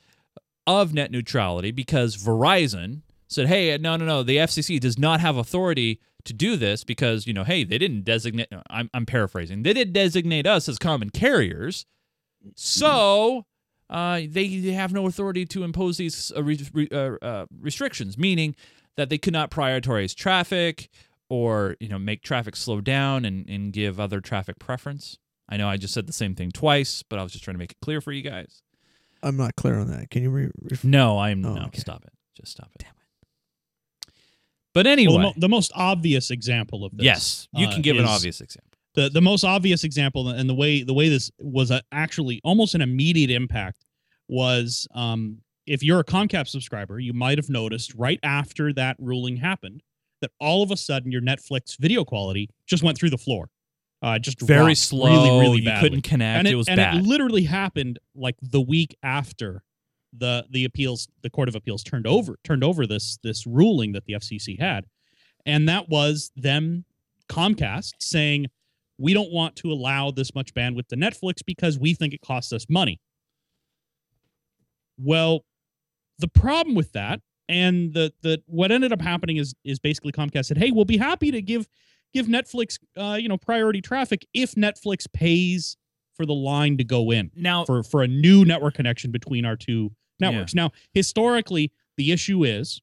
of 0.65 0.93
net 0.93 1.11
neutrality 1.11 1.71
because 1.71 2.15
Verizon 2.15 3.01
said, 3.27 3.47
"Hey, 3.47 3.75
no, 3.77 3.97
no, 3.97 4.05
no, 4.05 4.23
the 4.23 4.37
FCC 4.37 4.79
does 4.79 4.97
not 4.97 5.19
have 5.19 5.35
authority 5.35 5.99
to 6.23 6.33
do 6.33 6.55
this 6.55 6.83
because 6.85 7.27
you 7.27 7.33
know, 7.33 7.43
hey, 7.43 7.63
they 7.65 7.77
didn't 7.77 8.03
designate. 8.03 8.47
I'm, 8.69 8.89
I'm 8.93 9.05
paraphrasing. 9.05 9.63
They 9.63 9.73
didn't 9.73 9.93
designate 9.93 10.47
us 10.47 10.69
as 10.69 10.77
common 10.77 11.09
carriers, 11.09 11.85
so." 12.55 13.45
Uh, 13.89 14.21
they 14.27 14.47
have 14.71 14.91
no 14.91 15.05
authority 15.05 15.45
to 15.45 15.63
impose 15.63 15.97
these 15.97 16.31
uh, 16.35 16.41
re- 16.41 16.67
re- 16.73 16.87
uh, 16.91 17.11
uh, 17.21 17.45
restrictions, 17.59 18.17
meaning 18.17 18.55
that 18.97 19.09
they 19.09 19.17
could 19.17 19.33
not 19.33 19.49
prioritize 19.51 20.15
traffic 20.15 20.89
or 21.29 21.75
you 21.79 21.87
know 21.89 21.97
make 21.99 22.21
traffic 22.23 22.55
slow 22.55 22.81
down 22.81 23.25
and, 23.25 23.47
and 23.49 23.73
give 23.73 23.99
other 23.99 24.21
traffic 24.21 24.59
preference. 24.59 25.17
I 25.49 25.57
know 25.57 25.67
I 25.67 25.77
just 25.77 25.93
said 25.93 26.07
the 26.07 26.13
same 26.13 26.35
thing 26.35 26.51
twice, 26.51 27.03
but 27.03 27.19
I 27.19 27.23
was 27.23 27.31
just 27.31 27.43
trying 27.43 27.55
to 27.55 27.59
make 27.59 27.71
it 27.71 27.77
clear 27.81 28.01
for 28.01 28.11
you 28.11 28.21
guys. 28.21 28.61
I'm 29.21 29.37
not 29.37 29.55
clear 29.55 29.77
on 29.79 29.87
that. 29.87 30.09
Can 30.09 30.23
you 30.23 30.29
re- 30.29 30.51
ref- 30.69 30.83
No, 30.83 31.17
I'm 31.19 31.45
Oh, 31.45 31.53
no. 31.53 31.65
okay. 31.67 31.79
Stop 31.79 32.03
it. 32.05 32.13
Just 32.35 32.51
stop 32.53 32.69
it. 32.75 32.79
Damn 32.83 32.89
it. 32.91 34.13
But 34.73 34.87
anyway, 34.87 35.13
Well, 35.13 35.17
the, 35.17 35.23
mo- 35.23 35.33
the 35.37 35.49
most 35.49 35.71
obvious 35.75 36.31
example 36.31 36.83
of 36.83 36.95
this. 36.97 37.05
yes, 37.05 37.47
you 37.53 37.67
uh, 37.67 37.71
can 37.71 37.81
give 37.81 37.97
an 37.97 38.05
obvious 38.05 38.41
example. 38.41 38.71
the 38.95 39.09
the 39.09 39.21
most 39.21 39.43
obvious 39.43 39.83
example 39.83 40.29
and 40.29 40.49
the 40.49 40.53
way 40.55 40.83
the 40.83 40.93
way 40.93 41.09
this 41.09 41.29
was 41.39 41.71
a, 41.71 41.81
actually 41.91 42.41
almost 42.43 42.73
an 42.75 42.81
immediate 42.81 43.29
impact 43.29 43.85
was 44.27 44.87
um, 44.95 45.39
if 45.65 45.83
you're 45.83 45.99
a 45.99 46.03
Comcast 46.03 46.49
subscriber, 46.49 46.99
you 46.99 47.13
might 47.13 47.37
have 47.37 47.49
noticed 47.49 47.93
right 47.95 48.19
after 48.23 48.73
that 48.73 48.95
ruling 48.99 49.37
happened 49.37 49.81
that 50.21 50.31
all 50.39 50.63
of 50.63 50.71
a 50.71 50.77
sudden 50.77 51.11
your 51.11 51.21
Netflix 51.21 51.77
video 51.79 52.03
quality 52.03 52.49
just 52.65 52.83
went 52.83 52.97
through 52.97 53.09
the 53.09 53.17
floor. 53.17 53.49
Uh, 54.01 54.19
just 54.19 54.41
Very 54.41 54.75
slow. 54.75 55.05
really, 55.05 55.39
really 55.39 55.61
you 55.61 55.79
couldn't 55.79 56.01
connect. 56.01 56.39
and 56.39 56.47
it, 56.47 56.51
it, 56.51 56.55
was 56.55 56.67
and 56.67 56.77
bad. 56.77 56.95
it 56.95 57.03
literally 57.03 57.43
happened 57.43 57.99
like 58.15 58.35
the 58.41 58.59
week 58.59 58.95
after 59.01 59.63
the 60.15 60.45
the 60.51 60.65
appeals 60.65 61.07
the 61.23 61.29
court 61.29 61.47
of 61.47 61.55
appeals 61.55 61.83
turned 61.83 62.05
over 62.05 62.37
turned 62.43 62.63
over 62.63 62.85
this 62.85 63.17
this 63.23 63.47
ruling 63.47 63.93
that 63.93 64.05
the 64.05 64.13
FCC 64.13 64.59
had 64.59 64.85
and 65.45 65.67
that 65.67 65.89
was 65.89 66.31
them 66.35 66.85
Comcast 67.29 67.93
saying 67.99 68.47
we 68.97 69.13
don't 69.13 69.31
want 69.31 69.55
to 69.57 69.71
allow 69.71 70.11
this 70.11 70.35
much 70.35 70.53
bandwidth 70.53 70.87
to 70.89 70.95
Netflix 70.95 71.37
because 71.45 71.79
we 71.79 71.93
think 71.93 72.13
it 72.13 72.21
costs 72.21 72.53
us 72.53 72.67
money. 72.69 72.99
Well, 74.97 75.45
the 76.19 76.27
problem 76.27 76.75
with 76.75 76.91
that 76.93 77.21
and 77.49 77.93
the 77.93 78.13
the 78.21 78.41
what 78.45 78.71
ended 78.71 78.91
up 78.93 79.01
happening 79.01 79.37
is 79.37 79.53
is 79.63 79.79
basically 79.79 80.11
Comcast 80.11 80.45
said, 80.45 80.57
"Hey, 80.57 80.71
we'll 80.71 80.85
be 80.85 80.97
happy 80.97 81.31
to 81.31 81.41
give 81.41 81.67
give 82.13 82.27
Netflix 82.27 82.77
uh, 82.97 83.17
you 83.19 83.27
know 83.27 83.37
priority 83.37 83.81
traffic 83.81 84.25
if 84.33 84.55
Netflix 84.55 85.05
pays 85.11 85.77
for 86.15 86.25
the 86.25 86.33
line 86.33 86.77
to 86.77 86.83
go 86.83 87.11
in 87.11 87.31
now, 87.35 87.65
for 87.65 87.83
for 87.83 88.03
a 88.03 88.07
new 88.07 88.45
network 88.45 88.75
connection 88.75 89.11
between 89.11 89.45
our 89.45 89.55
two 89.55 89.91
networks. 90.19 90.53
Now, 90.55 90.71
historically, 90.93 91.71
the 91.97 92.11
issue 92.11 92.43
is 92.43 92.81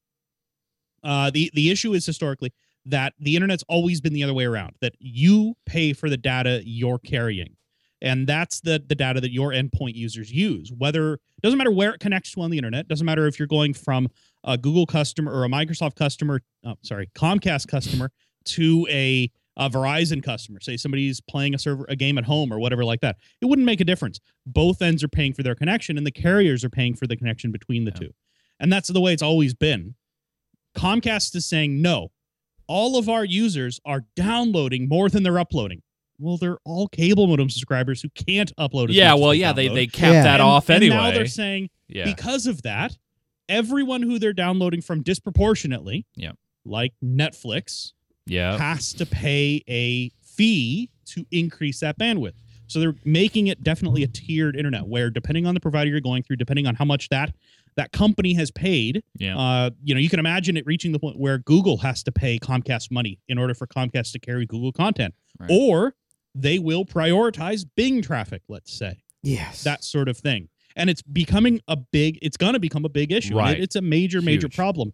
uh, 1.03 1.31
the 1.31 1.51
the 1.53 1.69
issue 1.71 1.93
is 1.93 2.05
historically 2.05 2.53
that 2.85 3.13
the 3.19 3.35
internet's 3.35 3.63
always 3.67 4.01
been 4.01 4.13
the 4.13 4.23
other 4.23 4.33
way 4.33 4.45
around. 4.45 4.75
That 4.81 4.93
you 4.99 5.55
pay 5.65 5.93
for 5.93 6.09
the 6.09 6.17
data 6.17 6.61
you're 6.65 6.99
carrying, 6.99 7.55
and 8.01 8.27
that's 8.27 8.61
the 8.61 8.83
the 8.85 8.95
data 8.95 9.21
that 9.21 9.31
your 9.31 9.51
endpoint 9.51 9.95
users 9.95 10.31
use. 10.31 10.71
Whether 10.77 11.19
doesn't 11.41 11.57
matter 11.57 11.71
where 11.71 11.93
it 11.93 11.99
connects 11.99 12.31
to 12.33 12.41
on 12.41 12.51
the 12.51 12.57
internet. 12.57 12.87
Doesn't 12.87 13.05
matter 13.05 13.27
if 13.27 13.39
you're 13.39 13.47
going 13.47 13.73
from 13.73 14.07
a 14.43 14.57
Google 14.57 14.85
customer 14.85 15.31
or 15.31 15.43
a 15.45 15.49
Microsoft 15.49 15.95
customer. 15.95 16.41
Oh, 16.65 16.75
sorry, 16.81 17.09
Comcast 17.15 17.67
customer 17.67 18.11
to 18.45 18.87
a 18.89 19.31
a 19.57 19.69
Verizon 19.69 20.23
customer, 20.23 20.59
say 20.61 20.77
somebody's 20.77 21.19
playing 21.19 21.53
a 21.53 21.59
server 21.59 21.85
a 21.89 21.95
game 21.95 22.17
at 22.17 22.23
home 22.23 22.53
or 22.53 22.57
whatever 22.59 22.85
like 22.85 23.01
that, 23.01 23.17
it 23.41 23.45
wouldn't 23.47 23.65
make 23.65 23.81
a 23.81 23.85
difference. 23.85 24.19
Both 24.45 24.81
ends 24.81 25.03
are 25.03 25.09
paying 25.09 25.33
for 25.33 25.43
their 25.43 25.55
connection, 25.55 25.97
and 25.97 26.07
the 26.07 26.11
carriers 26.11 26.63
are 26.63 26.69
paying 26.69 26.95
for 26.95 27.05
the 27.05 27.17
connection 27.17 27.51
between 27.51 27.83
the 27.83 27.91
Yeah. 27.91 27.99
two. 28.07 28.13
And 28.61 28.71
that's 28.71 28.87
the 28.89 29.01
way 29.01 29.11
it's 29.13 29.21
always 29.21 29.53
been. 29.53 29.95
Comcast 30.75 31.35
is 31.35 31.45
saying 31.45 31.81
no. 31.81 32.11
All 32.67 32.97
of 32.97 33.09
our 33.09 33.25
users 33.25 33.79
are 33.85 34.05
downloading 34.15 34.87
more 34.87 35.09
than 35.09 35.23
they're 35.23 35.39
uploading. 35.39 35.81
Well, 36.21 36.37
they're 36.37 36.59
all 36.65 36.87
cable 36.87 37.27
modem 37.27 37.49
subscribers 37.49 38.01
who 38.01 38.09
can't 38.09 38.55
upload. 38.57 38.89
As 38.89 38.95
yeah, 38.95 39.11
much 39.11 39.19
well, 39.21 39.29
they 39.31 39.37
yeah, 39.37 39.53
they 39.53 39.67
download. 39.67 39.75
they 39.75 39.87
capped 39.87 40.13
Yeah. 40.13 40.23
that 40.23 40.33
And- 40.39 40.43
off 40.43 40.69
and 40.69 40.77
anyway. 40.83 40.95
now 40.95 41.11
they're 41.11 41.25
saying 41.25 41.69
yeah, 41.89 42.05
because 42.05 42.45
of 42.47 42.61
that, 42.61 42.95
everyone 43.49 44.01
who 44.01 44.19
they're 44.19 44.31
downloading 44.33 44.81
from 44.81 45.01
disproportionately, 45.03 46.05
yeah, 46.15 46.31
like 46.65 46.93
Netflix, 47.03 47.91
yeah, 48.25 48.57
has 48.57 48.93
to 48.93 49.05
pay 49.05 49.63
a 49.67 50.09
fee 50.23 50.89
to 51.07 51.25
increase 51.31 51.79
that 51.79 51.97
bandwidth. 51.97 52.33
So 52.67 52.79
they're 52.79 52.95
making 53.03 53.47
it 53.47 53.63
definitely 53.63 54.03
a 54.03 54.07
tiered 54.07 54.55
internet 54.55 54.87
where 54.87 55.09
depending 55.09 55.45
on 55.45 55.53
the 55.53 55.59
provider 55.59 55.89
you're 55.89 55.99
going 55.99 56.23
through, 56.23 56.37
depending 56.37 56.67
on 56.67 56.75
how 56.75 56.85
much 56.85 57.09
that 57.09 57.33
that 57.77 57.91
company 57.93 58.33
has 58.33 58.51
paid, 58.51 59.01
yeah. 59.17 59.37
uh, 59.37 59.69
you 59.83 59.93
know, 59.95 59.99
you 59.99 60.09
can 60.09 60.19
imagine 60.19 60.55
it 60.57 60.65
reaching 60.65 60.91
the 60.91 60.99
point 60.99 61.17
where 61.17 61.37
Google 61.39 61.77
has 61.77 62.03
to 62.03 62.11
pay 62.11 62.37
Comcast 62.37 62.91
money 62.91 63.17
in 63.29 63.37
order 63.37 63.53
for 63.53 63.65
Comcast 63.65 64.11
to 64.11 64.19
carry 64.19 64.45
Google 64.45 64.71
content, 64.73 65.13
Right. 65.39 65.49
or 65.51 65.95
they 66.35 66.59
will 66.59 66.85
prioritize 66.85 67.65
Bing 67.75 68.01
traffic, 68.01 68.41
let's 68.47 68.71
say 68.73 69.01
Yes. 69.23 69.63
that 69.63 69.83
sort 69.83 70.07
of 70.09 70.17
thing. 70.17 70.49
And 70.75 70.89
it's 70.89 71.01
becoming 71.01 71.59
a 71.67 71.75
big 71.75 72.17
it's 72.21 72.37
going 72.37 72.53
to 72.53 72.59
become 72.59 72.85
a 72.85 72.89
big 72.89 73.11
issue. 73.11 73.35
Right. 73.37 73.57
It- 73.57 73.63
it's 73.63 73.75
a 73.75 73.81
major 73.81 74.21
major 74.21 74.47
problem. 74.49 74.93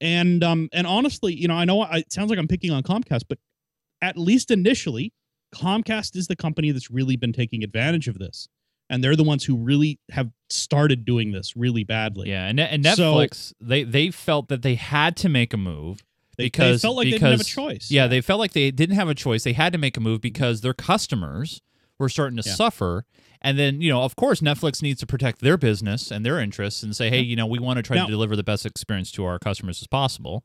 And 0.00 0.44
um 0.44 0.68
and 0.72 0.86
honestly, 0.86 1.34
you 1.34 1.48
know, 1.48 1.54
I 1.54 1.64
know 1.64 1.80
I, 1.82 1.98
it 1.98 2.12
sounds 2.12 2.30
like 2.30 2.38
I'm 2.38 2.48
picking 2.48 2.70
on 2.70 2.82
Comcast, 2.82 3.22
but 3.28 3.38
at 4.02 4.16
least 4.18 4.50
initially, 4.50 5.12
Comcast 5.54 6.16
is 6.16 6.26
the 6.26 6.36
company 6.36 6.70
that's 6.70 6.90
really 6.90 7.16
been 7.16 7.32
taking 7.32 7.64
advantage 7.64 8.08
of 8.08 8.18
this. 8.18 8.46
And 8.88 9.02
they're 9.02 9.16
the 9.16 9.24
ones 9.24 9.42
who 9.42 9.56
really 9.56 9.98
have 10.12 10.30
started 10.48 11.04
doing 11.04 11.32
this 11.32 11.56
really 11.56 11.82
badly. 11.82 12.28
Yeah, 12.30 12.46
and, 12.46 12.60
and 12.60 12.86
So- 12.86 13.14
Netflix 13.16 13.52
they 13.60 13.82
they 13.82 14.10
felt 14.10 14.48
that 14.48 14.62
they 14.62 14.76
had 14.76 15.16
to 15.18 15.28
make 15.28 15.52
a 15.52 15.56
move 15.56 16.04
They, 16.36 16.44
they 16.44 16.46
because 16.46 16.82
felt 16.82 16.96
like 16.96 17.06
because, 17.06 17.20
they 17.20 17.26
didn't 17.28 17.38
have 17.38 17.40
a 17.40 17.44
choice. 17.44 17.90
Yeah, 17.90 18.06
they 18.06 18.20
felt 18.20 18.38
like 18.40 18.52
they 18.52 18.70
didn't 18.70 18.96
have 18.96 19.08
a 19.08 19.14
choice. 19.14 19.44
They 19.44 19.52
had 19.54 19.72
to 19.72 19.78
make 19.78 19.96
a 19.96 20.00
move 20.00 20.20
because 20.20 20.60
their 20.60 20.74
customers 20.74 21.62
were 21.98 22.08
starting 22.08 22.36
to 22.36 22.42
Yeah. 22.46 22.54
suffer. 22.54 23.04
And 23.42 23.58
then, 23.58 23.80
you 23.80 23.90
know, 23.90 24.02
of 24.02 24.16
course, 24.16 24.40
Netflix 24.40 24.82
needs 24.82 25.00
to 25.00 25.06
protect 25.06 25.40
their 25.40 25.56
business 25.56 26.10
and 26.10 26.24
their 26.26 26.38
interests 26.40 26.82
and 26.82 26.94
say, 26.96 27.10
hey, 27.10 27.20
you 27.20 27.36
know, 27.36 27.46
we 27.46 27.58
want 27.58 27.76
to 27.78 27.82
try 27.82 27.96
Now- 27.96 28.06
to 28.06 28.10
deliver 28.10 28.34
the 28.36 28.42
best 28.42 28.66
experience 28.66 29.10
to 29.12 29.24
our 29.24 29.38
customers 29.38 29.80
as 29.80 29.86
possible. 29.86 30.44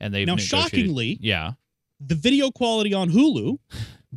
And 0.00 0.14
they've 0.14 0.26
Now, 0.26 0.36
shockingly- 0.36 1.18
yeah, 1.20 1.52
the 2.00 2.14
video 2.14 2.50
quality 2.50 2.94
on 2.94 3.10
Hulu 3.10 3.58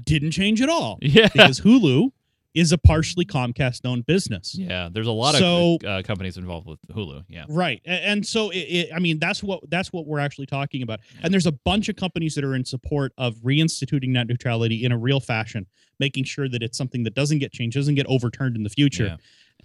didn't 0.01 0.31
change 0.31 0.61
at 0.61 0.69
all. 0.69 0.99
yeah, 1.01 1.27
because 1.33 1.61
Hulu 1.61 2.11
is 2.53 2.71
a 2.73 2.77
partially 2.77 3.23
Comcast 3.23 3.85
owned 3.85 4.05
business. 4.05 4.55
Yeah, 4.55 4.89
there's 4.91 5.07
a 5.07 5.11
lot 5.11 5.35
So- 5.35 5.77
of 5.81 5.87
uh, 5.87 6.01
companies 6.03 6.37
involved 6.37 6.67
with 6.67 6.79
Hulu. 6.89 7.23
Yeah. 7.29 7.45
Right. 7.47 7.81
And 7.85 8.25
so 8.25 8.49
it, 8.49 8.57
it, 8.57 8.89
I 8.93 8.99
mean 8.99 9.19
that's 9.19 9.41
what 9.41 9.61
that's 9.69 9.93
what 9.93 10.05
we're 10.05 10.19
actually 10.19 10.47
talking 10.47 10.81
about. 10.81 10.99
And 11.23 11.33
there's 11.33 11.45
a 11.45 11.51
bunch 11.53 11.87
of 11.89 11.95
companies 11.95 12.35
that 12.35 12.43
are 12.43 12.53
in 12.55 12.65
support 12.65 13.13
of 13.17 13.35
reinstituting 13.37 14.09
net 14.09 14.27
neutrality 14.27 14.83
in 14.83 14.91
a 14.91 14.97
real 14.97 15.19
fashion, 15.21 15.65
making 15.99 16.25
sure 16.25 16.49
that 16.49 16.61
it's 16.61 16.77
something 16.77 17.03
that 17.03 17.13
doesn't 17.15 17.39
get 17.39 17.53
changed, 17.53 17.75
doesn't 17.75 17.95
get 17.95 18.05
overturned 18.07 18.55
in 18.57 18.63
the 18.63 18.69
future. 18.69 19.05
Yeah. 19.05 19.17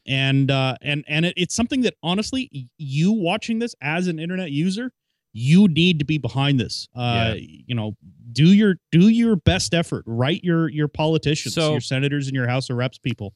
And 0.09 0.51
uh 0.51 0.77
and 0.83 1.05
and 1.09 1.27
it, 1.27 1.35
it's 1.37 1.55
something 1.55 1.81
that 1.83 1.94
honestly 2.03 2.68
you 2.79 3.11
watching 3.12 3.59
this 3.59 3.75
as 3.81 4.07
an 4.07 4.18
internet 4.20 4.53
user, 4.53 4.92
you 5.38 5.68
need 5.68 5.99
to 5.99 6.05
be 6.05 6.16
behind 6.18 6.59
this. 6.59 6.88
Uh 6.94 7.35
you 7.37 7.75
know, 7.75 7.96
do 8.33 8.46
your 8.53 8.77
do 8.90 9.09
your 9.09 9.37
best 9.37 9.75
effort. 9.75 10.03
Write 10.07 10.42
your 10.42 10.68
your 10.68 10.88
politicians, 10.88 11.55
So- 11.55 11.72
your 11.72 11.81
senators 11.81 12.27
and 12.27 12.35
your 12.35 12.49
House 12.49 12.70
of 12.70 12.77
Reps 12.77 12.99
people. 12.99 13.35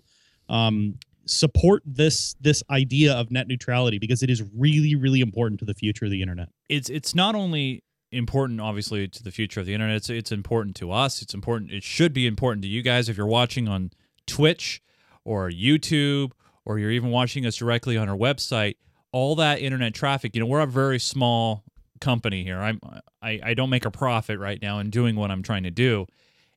Um 0.48 0.98
support 1.26 1.82
this 1.86 2.34
this 2.40 2.62
idea 2.70 3.12
of 3.14 3.30
net 3.30 3.46
neutrality 3.46 3.98
because 3.98 4.22
it 4.22 4.30
is 4.30 4.42
really 4.56 4.94
really 4.96 5.20
important 5.20 5.60
to 5.60 5.66
the 5.66 5.74
future 5.74 6.06
of 6.06 6.10
the 6.10 6.22
internet. 6.22 6.48
it's 6.68 6.88
it's 6.88 7.14
not 7.14 7.34
only 7.34 7.84
important 8.10 8.60
obviously 8.60 9.06
to 9.06 9.22
the 9.22 9.30
future 9.30 9.60
of 9.60 9.66
the 9.66 9.74
internet 9.74 9.96
it's 9.96 10.10
it's 10.10 10.32
important 10.32 10.74
to 10.74 10.90
us 10.90 11.22
it's 11.22 11.34
important 11.34 11.70
it 11.70 11.84
should 11.84 12.12
be 12.12 12.26
important 12.26 12.62
to 12.62 12.68
you 12.68 12.82
guys 12.82 13.08
if 13.08 13.16
you're 13.16 13.26
watching 13.26 13.68
on 13.68 13.90
Twitch 14.26 14.82
or 15.24 15.50
YouTube 15.50 16.32
or 16.64 16.78
you're 16.80 16.90
even 16.90 17.10
watching 17.10 17.46
us 17.46 17.54
directly 17.56 17.96
on 17.96 18.08
our 18.08 18.16
website 18.16 18.74
all 19.12 19.36
that 19.36 19.60
internet 19.60 19.94
traffic 19.94 20.34
you 20.34 20.40
know 20.40 20.46
we're 20.46 20.60
a 20.60 20.66
very 20.66 20.98
small 20.98 21.62
company 22.00 22.44
here 22.44 22.58
I'm 22.58 22.80
I, 23.22 23.40
I 23.42 23.54
don't 23.54 23.70
make 23.70 23.84
a 23.84 23.90
profit 23.90 24.38
right 24.38 24.60
now 24.60 24.78
in 24.78 24.90
doing 24.90 25.16
what 25.16 25.30
I'm 25.30 25.42
trying 25.42 25.64
to 25.64 25.70
do 25.70 26.06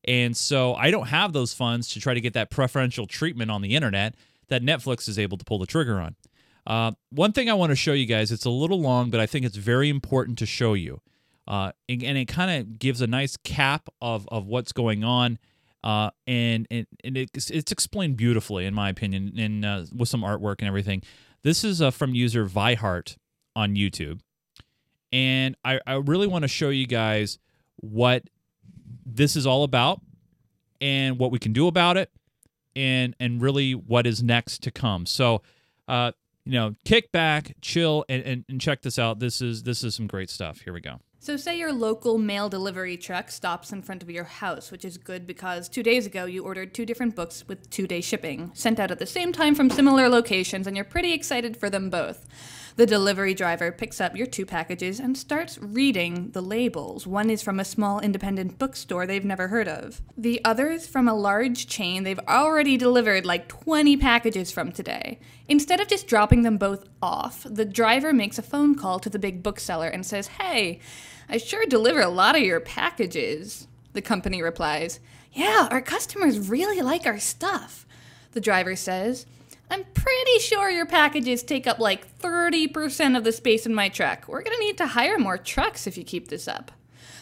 and 0.05 0.35
so 0.35 0.75
I 0.75 0.91
don't 0.91 1.07
have 1.07 1.33
those 1.33 1.53
funds 1.53 1.89
to 1.89 1.99
try 1.99 2.13
to 2.13 2.21
get 2.21 2.33
that 2.33 2.49
preferential 2.49 3.07
treatment 3.07 3.51
on 3.51 3.61
the 3.61 3.75
internet 3.75 4.15
that 4.49 4.61
Netflix 4.61 5.07
is 5.07 5.17
able 5.17 5.37
to 5.37 5.45
pull 5.45 5.59
the 5.59 5.65
trigger 5.65 5.99
on 5.99 6.15
uh, 6.65 6.91
one 7.09 7.31
thing 7.31 7.49
I 7.49 7.53
want 7.53 7.71
to 7.71 7.75
show 7.75 7.93
you 7.93 8.05
guys, 8.05 8.31
it's 8.31 8.45
a 8.45 8.49
little 8.49 8.79
long, 8.79 9.09
but 9.09 9.19
I 9.19 9.25
think 9.25 9.45
it's 9.45 9.57
very 9.57 9.89
important 9.89 10.37
to 10.39 10.45
show 10.45 10.73
you. 10.73 11.01
Uh, 11.47 11.73
and, 11.89 12.03
and 12.03 12.17
it 12.17 12.27
kind 12.27 12.51
of 12.51 12.79
gives 12.79 13.01
a 13.01 13.07
nice 13.07 13.35
cap 13.37 13.89
of, 14.01 14.27
of 14.31 14.47
what's 14.47 14.71
going 14.71 15.03
on. 15.03 15.39
Uh, 15.83 16.09
and 16.25 16.65
and, 16.71 16.87
and 17.03 17.17
it's, 17.17 17.49
it's 17.49 17.71
explained 17.73 18.15
beautifully, 18.15 18.65
in 18.65 18.73
my 18.73 18.89
opinion, 18.89 19.33
and 19.37 19.65
uh, 19.65 19.83
with 19.93 20.07
some 20.07 20.21
artwork 20.21 20.59
and 20.59 20.67
everything. 20.69 21.03
This 21.43 21.65
is 21.65 21.81
uh, 21.81 21.91
from 21.91 22.15
user 22.15 22.45
Vihart 22.45 23.17
on 23.53 23.75
YouTube. 23.75 24.21
And 25.13 25.55
I, 25.63 25.79
I 25.87 25.93
really 25.93 26.27
want 26.27 26.41
to 26.41 26.49
show 26.49 26.69
you 26.69 26.87
guys 26.87 27.39
what 27.77 28.23
this 29.05 29.35
is 29.35 29.45
all 29.45 29.63
about 29.63 30.01
and 30.81 31.17
what 31.19 31.31
we 31.31 31.39
can 31.39 31.53
do 31.53 31.67
about 31.67 31.95
it 31.95 32.11
and 32.75 33.15
and 33.19 33.41
really 33.41 33.73
what 33.73 34.07
is 34.07 34.21
next 34.23 34.63
to 34.63 34.71
come. 34.71 35.05
So 35.05 35.41
uh, 35.87 36.11
you 36.45 36.53
know, 36.53 36.75
kick 36.83 37.11
back, 37.11 37.55
chill, 37.61 38.05
and, 38.09 38.23
and, 38.23 38.45
and 38.49 38.59
check 38.59 38.81
this 38.81 38.99
out. 38.99 39.19
This 39.19 39.41
is 39.41 39.63
this 39.63 39.83
is 39.83 39.95
some 39.95 40.07
great 40.07 40.29
stuff. 40.29 40.61
Here 40.61 40.73
we 40.73 40.81
go. 40.81 40.99
So, 41.19 41.37
say 41.37 41.57
your 41.57 41.71
local 41.71 42.17
mail 42.17 42.49
delivery 42.49 42.97
truck 42.97 43.31
stops 43.31 43.71
in 43.71 43.81
front 43.81 44.03
of 44.03 44.09
your 44.09 44.25
house, 44.25 44.71
which 44.71 44.83
is 44.83 44.97
good 44.97 45.25
because 45.25 45.69
two 45.69 45.81
days 45.81 46.05
ago 46.05 46.25
you 46.25 46.43
ordered 46.43 46.73
two 46.73 46.85
different 46.85 47.15
books 47.15 47.47
with 47.47 47.69
two 47.69 47.87
day 47.87 48.01
shipping, 48.01 48.51
sent 48.53 48.77
out 48.77 48.91
at 48.91 48.99
the 48.99 49.05
same 49.05 49.31
time 49.31 49.55
from 49.55 49.69
similar 49.69 50.09
locations, 50.09 50.67
and 50.67 50.75
you're 50.75 50.83
pretty 50.83 51.13
excited 51.13 51.55
for 51.55 51.69
them 51.69 51.89
both. 51.89 52.27
The 52.75 52.87
delivery 52.87 53.35
driver 53.35 53.71
picks 53.71 54.01
up 54.01 54.15
your 54.15 54.25
two 54.25 54.47
packages 54.47 54.99
and 54.99 55.15
starts 55.15 55.59
reading 55.59 56.31
the 56.31 56.41
labels. 56.41 57.05
One 57.05 57.29
is 57.29 57.43
from 57.43 57.59
a 57.59 57.65
small 57.65 57.99
independent 57.99 58.57
bookstore 58.57 59.05
they've 59.05 59.23
never 59.23 59.49
heard 59.49 59.67
of, 59.67 60.01
the 60.17 60.43
other 60.43 60.71
is 60.71 60.87
from 60.87 61.07
a 61.07 61.13
large 61.13 61.67
chain 61.67 62.03
they've 62.03 62.19
already 62.27 62.75
delivered 62.75 63.27
like 63.27 63.47
20 63.47 63.97
packages 63.97 64.51
from 64.51 64.71
today. 64.71 65.19
Instead 65.47 65.79
of 65.81 65.87
just 65.87 66.07
dropping 66.07 66.41
them 66.41 66.57
both 66.57 66.87
off, 66.99 67.45
the 67.47 67.65
driver 67.65 68.11
makes 68.11 68.39
a 68.39 68.43
phone 68.43 68.73
call 68.73 68.99
to 68.99 69.09
the 69.09 69.19
big 69.19 69.43
bookseller 69.43 69.87
and 69.87 70.03
says, 70.03 70.27
Hey, 70.27 70.79
I 71.29 71.37
sure 71.37 71.65
deliver 71.67 72.01
a 72.01 72.09
lot 72.09 72.35
of 72.35 72.41
your 72.41 72.59
packages. 72.59 73.67
The 73.93 74.01
company 74.01 74.41
replies, 74.41 74.99
Yeah, 75.31 75.67
our 75.69 75.81
customers 75.81 76.49
really 76.49 76.81
like 76.81 77.05
our 77.05 77.19
stuff. 77.19 77.85
The 78.31 78.41
driver 78.41 78.75
says, 78.75 79.27
I'm 79.73 79.85
pretty 79.95 80.37
sure 80.37 80.69
your 80.69 80.85
packages 80.85 81.41
take 81.41 81.65
up 81.65 81.79
like 81.79 82.19
30% 82.19 83.17
of 83.17 83.23
the 83.23 83.31
space 83.31 83.65
in 83.65 83.73
my 83.73 83.89
truck. 83.89 84.27
We're 84.27 84.43
gonna 84.43 84.59
need 84.59 84.77
to 84.77 84.85
hire 84.85 85.17
more 85.17 85.35
trucks 85.35 85.87
if 85.87 85.97
you 85.97 86.03
keep 86.03 86.27
this 86.27 86.47
up. 86.47 86.71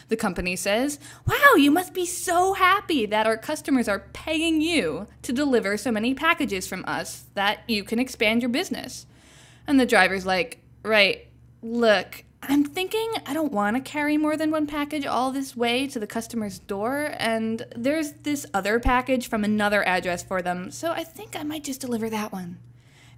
The 0.08 0.18
company 0.18 0.54
says, 0.56 0.98
Wow, 1.26 1.54
you 1.56 1.70
must 1.70 1.94
be 1.94 2.04
so 2.04 2.52
happy 2.52 3.06
that 3.06 3.26
our 3.26 3.38
customers 3.38 3.88
are 3.88 4.10
paying 4.12 4.60
you 4.60 5.06
to 5.22 5.32
deliver 5.32 5.78
so 5.78 5.90
many 5.90 6.12
packages 6.12 6.66
from 6.66 6.84
us 6.86 7.24
that 7.32 7.60
you 7.68 7.84
can 7.84 7.98
expand 7.98 8.42
your 8.42 8.50
business. 8.50 9.06
And 9.66 9.80
the 9.80 9.86
driver's 9.86 10.26
like, 10.26 10.58
Right, 10.82 11.28
look, 11.62 12.22
I'm 12.44 12.64
thinking 12.64 13.08
I 13.24 13.34
don't 13.34 13.52
want 13.52 13.76
to 13.76 13.82
carry 13.82 14.16
more 14.16 14.36
than 14.36 14.50
one 14.50 14.66
package 14.66 15.06
all 15.06 15.30
this 15.30 15.56
way 15.56 15.86
to 15.86 16.00
the 16.00 16.08
customer's 16.08 16.58
door, 16.58 17.14
and 17.18 17.64
there's 17.76 18.12
this 18.24 18.46
other 18.52 18.80
package 18.80 19.28
from 19.28 19.44
another 19.44 19.86
address 19.86 20.24
for 20.24 20.42
them, 20.42 20.72
so 20.72 20.90
I 20.90 21.04
think 21.04 21.36
I 21.36 21.44
might 21.44 21.62
just 21.62 21.80
deliver 21.80 22.10
that 22.10 22.32
one. 22.32 22.58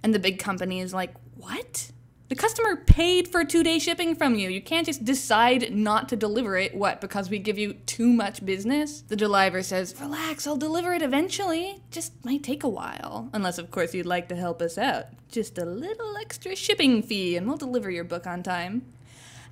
And 0.03 0.13
the 0.13 0.19
big 0.19 0.37
company 0.37 0.79
is 0.79 0.93
like, 0.93 1.15
What? 1.37 1.91
The 2.27 2.35
customer 2.35 2.75
paid 2.75 3.27
for 3.27 3.43
two 3.43 3.63
day 3.63 3.79
shipping 3.79 4.15
from 4.15 4.35
you. 4.35 4.49
You 4.49 4.61
can't 4.61 4.85
just 4.85 5.05
decide 5.05 5.75
not 5.75 6.09
to 6.09 6.15
deliver 6.15 6.57
it, 6.57 6.75
what, 6.75 7.01
because 7.01 7.29
we 7.29 7.39
give 7.39 7.57
you 7.57 7.73
too 7.73 8.11
much 8.13 8.45
business? 8.45 9.01
The 9.01 9.15
driver 9.15 9.63
says, 9.63 9.95
Relax, 9.99 10.45
I'll 10.45 10.55
deliver 10.55 10.93
it 10.93 11.01
eventually. 11.01 11.81
Just 11.89 12.13
might 12.23 12.43
take 12.43 12.63
a 12.63 12.69
while. 12.69 13.29
Unless, 13.33 13.57
of 13.57 13.71
course, 13.71 13.95
you'd 13.95 14.05
like 14.05 14.29
to 14.29 14.35
help 14.35 14.61
us 14.61 14.77
out. 14.77 15.05
Just 15.29 15.57
a 15.57 15.65
little 15.65 16.15
extra 16.17 16.55
shipping 16.55 17.01
fee, 17.01 17.35
and 17.35 17.47
we'll 17.47 17.57
deliver 17.57 17.89
your 17.89 18.03
book 18.03 18.27
on 18.27 18.43
time. 18.43 18.83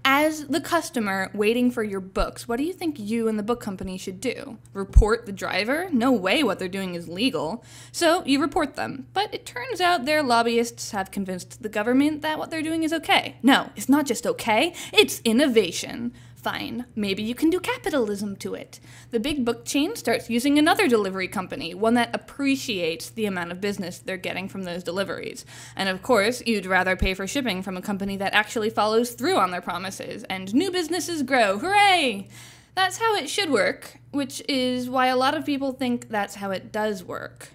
As 0.06 0.48
the 0.48 0.60
customer 0.60 1.32
waiting 1.34 1.72
for 1.72 1.82
your 1.82 2.02
books, 2.02 2.46
what 2.46 2.58
do 2.58 2.64
you 2.64 2.74
think 2.74 3.00
you 3.00 3.30
and 3.30 3.40
the 3.40 3.44
book 3.44 3.62
company 3.62 3.98
should 3.98 4.20
do? 4.20 4.58
Report 4.74 5.26
the 5.26 5.32
driver? 5.32 5.88
No 5.94 6.12
way 6.12 6.44
what 6.44 6.60
they're 6.60 6.68
doing 6.68 6.94
is 6.94 7.08
legal. 7.08 7.64
So 7.94 8.22
you 8.26 8.42
report 8.42 8.76
them. 8.76 9.08
But 9.14 9.34
it 9.34 9.46
turns 9.46 9.80
out 9.80 10.04
their 10.04 10.22
lobbyists 10.22 10.92
have 10.92 11.10
convinced 11.10 11.64
the 11.64 11.70
government 11.70 12.22
that 12.22 12.38
what 12.38 12.52
they're 12.52 12.62
doing 12.62 12.84
is 12.84 12.92
okay. 12.92 13.38
No, 13.42 13.70
it's 13.78 13.88
not 13.88 14.06
just 14.06 14.28
okay, 14.28 14.74
it's 14.92 15.22
innovation. 15.24 16.14
Fine, 16.44 16.88
maybe 16.94 17.24
you 17.24 17.36
can 17.36 17.50
do 17.50 17.62
capitalism 17.62 18.36
to 18.36 18.54
it. 18.54 18.82
The 19.12 19.20
big 19.22 19.46
book 19.46 19.64
chain 19.64 19.96
starts 19.96 20.30
using 20.30 20.60
another 20.60 20.90
delivery 20.90 21.30
company, 21.30 21.74
one 21.74 21.94
that 21.94 22.14
appreciates 22.14 23.10
the 23.10 23.26
amount 23.26 23.54
of 23.54 23.62
business 23.62 24.00
they're 24.00 24.18
getting 24.18 24.50
from 24.50 24.64
those 24.64 24.84
deliveries. 24.84 25.46
And 25.78 25.88
of 25.88 26.04
course, 26.04 26.44
you'd 26.46 26.66
rather 26.66 26.98
pay 26.98 27.14
for 27.14 27.28
shipping 27.28 27.64
from 27.64 27.78
a 27.78 27.82
company 27.82 28.18
that 28.18 28.34
actually 28.34 28.70
follows 28.70 29.12
through 29.12 29.38
on 29.38 29.52
their 29.52 29.62
promises, 29.62 30.26
and 30.26 30.54
new 30.54 30.70
businesses 30.70 31.24
grow. 31.24 31.60
Hooray! 31.60 32.28
That's 32.76 32.98
how 32.98 33.16
it 33.16 33.30
should 33.30 33.50
work, 33.50 34.00
which 34.12 34.44
is 34.50 34.90
why 34.90 35.08
a 35.08 35.16
lot 35.16 35.36
of 35.36 35.46
people 35.46 35.72
think 35.72 36.10
that's 36.10 36.36
how 36.36 36.52
it 36.52 36.74
does 36.74 37.06
work. 37.06 37.52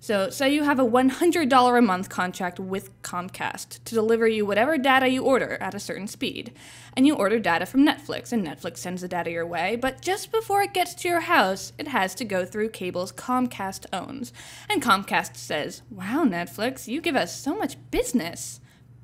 So, 0.00 0.30
say 0.30 0.54
you 0.54 0.62
have 0.62 0.78
a 0.78 0.84
$100 0.84 1.78
a 1.78 1.82
month 1.82 2.08
contract 2.08 2.60
with 2.60 3.02
Comcast 3.02 3.82
to 3.82 3.94
deliver 3.96 4.28
you 4.28 4.46
whatever 4.46 4.78
data 4.78 5.08
you 5.08 5.24
order 5.24 5.58
at 5.60 5.74
a 5.74 5.80
certain 5.80 6.06
speed. 6.06 6.52
And 6.96 7.04
you 7.04 7.16
order 7.16 7.40
data 7.40 7.66
from 7.66 7.84
Netflix, 7.84 8.32
and 8.32 8.46
Netflix 8.46 8.76
sends 8.76 9.02
the 9.02 9.08
data 9.08 9.32
your 9.32 9.46
way, 9.46 9.74
but 9.74 10.00
just 10.00 10.30
before 10.30 10.62
it 10.62 10.72
gets 10.72 10.94
to 10.94 11.08
your 11.08 11.20
house, 11.20 11.72
it 11.78 11.88
has 11.88 12.14
to 12.14 12.24
go 12.24 12.44
through 12.44 12.68
cables 12.68 13.10
Comcast 13.10 13.86
owns. 13.92 14.32
And 14.70 14.80
Comcast 14.80 15.36
says, 15.36 15.82
Wow, 15.90 16.24
Netflix, 16.24 16.86
you 16.86 17.00
give 17.00 17.16
us 17.16 17.36
so 17.36 17.56
much 17.56 17.76
business. 17.90 18.60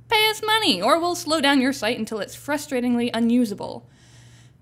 Pay 0.09 0.30
us 0.30 0.42
money, 0.44 0.80
or 0.80 1.00
we'll 1.00 1.16
slow 1.16 1.40
down 1.40 1.61
your 1.61 1.72
site 1.72 1.98
until 1.98 2.20
it's 2.20 2.37
frustratingly 2.37 3.11
unusable. 3.12 3.88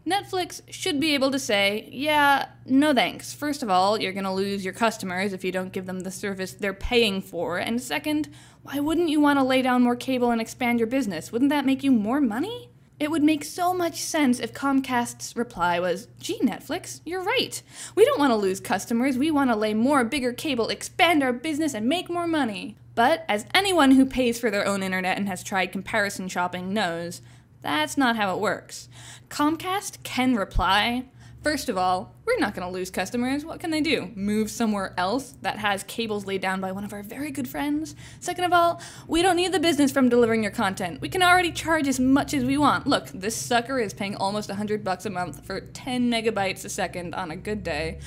Netflix 0.07 0.63
should 0.69 0.99
be 0.99 1.15
able 1.15 1.31
to 1.31 1.39
say, 1.39 1.89
yeah, 1.93 2.47
no 2.67 2.93
thanks. 2.93 3.33
First 3.33 3.63
of 3.63 3.71
all, 3.71 4.01
you're 4.01 4.13
going 4.13 4.25
to 4.25 4.33
lose 4.33 4.65
your 4.65 4.75
customers 4.75 5.33
if 5.33 5.45
you 5.45 5.53
don't 5.53 5.73
give 5.73 5.87
them 5.87 6.01
the 6.01 6.11
service 6.11 6.53
they're 6.53 6.75
paying 6.75 7.23
for. 7.23 7.59
And 7.59 7.81
second, 7.81 8.29
why 8.63 8.81
wouldn't 8.81 9.11
you 9.11 9.21
want 9.21 9.39
to 9.39 9.45
lay 9.45 9.63
down 9.63 9.83
more 9.83 9.97
cable 9.97 10.31
and 10.31 10.41
expand 10.41 10.81
your 10.81 10.89
business? 10.89 11.31
Wouldn't 11.31 11.51
that 11.51 11.67
make 11.67 11.85
you 11.85 11.93
more 11.93 12.21
money? 12.21 12.69
It 12.99 13.11
would 13.11 13.23
make 13.23 13.45
so 13.45 13.75
much 13.75 14.01
sense 14.01 14.39
if 14.39 14.53
Comcast's 14.53 15.37
reply 15.37 15.81
was, 15.81 16.07
gee, 16.21 16.39
Netflix, 16.41 17.01
you're 17.05 17.23
right. 17.23 17.61
We 17.97 18.05
don't 18.05 18.19
want 18.19 18.31
to 18.31 18.37
lose 18.37 18.61
customers. 18.61 19.19
We 19.19 19.31
want 19.31 19.51
to 19.51 19.57
lay 19.57 19.75
more 19.75 20.05
bigger 20.05 20.33
cable, 20.33 20.69
expand 20.69 21.23
our 21.23 21.33
business, 21.33 21.75
and 21.75 21.89
make 21.89 22.09
more 22.09 22.29
money. 22.29 22.77
But 22.95 23.25
as 23.29 23.47
anyone 23.55 23.93
who 23.93 24.07
pays 24.07 24.39
for 24.39 24.51
their 24.51 24.67
own 24.67 24.83
internet 24.83 25.17
and 25.17 25.27
has 25.27 25.43
tried 25.43 25.73
comparison 25.73 26.29
shopping 26.29 26.73
knows, 26.73 27.23
that's 27.63 27.97
not 27.97 28.17
how 28.17 28.35
it 28.35 28.41
works. 28.41 28.89
Comcast 29.29 30.03
can 30.03 30.35
reply. 30.37 31.07
First 31.43 31.69
of 31.69 31.77
all, 31.77 32.15
we're 32.25 32.39
not 32.39 32.55
going 32.55 32.67
to 32.67 32.73
lose 32.73 32.91
customers. 32.91 33.45
What 33.45 33.59
can 33.59 33.73
they 33.73 33.81
do? 33.81 34.13
Move 34.15 34.49
somewhere 34.49 34.95
else 34.97 35.35
that 35.43 35.59
has 35.59 35.83
cables 35.83 36.25
laid 36.25 36.41
down 36.41 36.61
by 36.61 36.71
one 36.71 36.85
of 36.85 36.93
our 36.93 37.03
very 37.03 37.33
good 37.33 37.49
friends? 37.49 37.97
Second 38.21 38.45
of 38.45 38.53
all, 38.53 38.81
we 39.09 39.23
don't 39.23 39.35
need 39.35 39.51
the 39.51 39.59
business 39.59 39.91
from 39.91 40.09
delivering 40.09 40.45
your 40.45 40.53
content. 40.53 41.01
We 41.01 41.09
can 41.09 41.21
already 41.21 41.51
charge 41.51 41.89
as 41.89 41.99
much 41.99 42.33
as 42.33 42.45
we 42.45 42.57
want. 42.59 42.87
Look, 42.87 43.09
this 43.09 43.35
sucker 43.35 43.81
is 43.81 43.93
paying 43.93 44.15
almost 44.15 44.51
100 44.51 44.85
bucks 44.85 45.05
a 45.05 45.11
month 45.11 45.45
for 45.45 45.61
10 45.61 46.09
megabytes 46.09 46.65
a 46.65 46.69
second 46.69 47.13
on 47.13 47.33
a 47.33 47.37
good 47.37 47.65
day. 47.65 47.99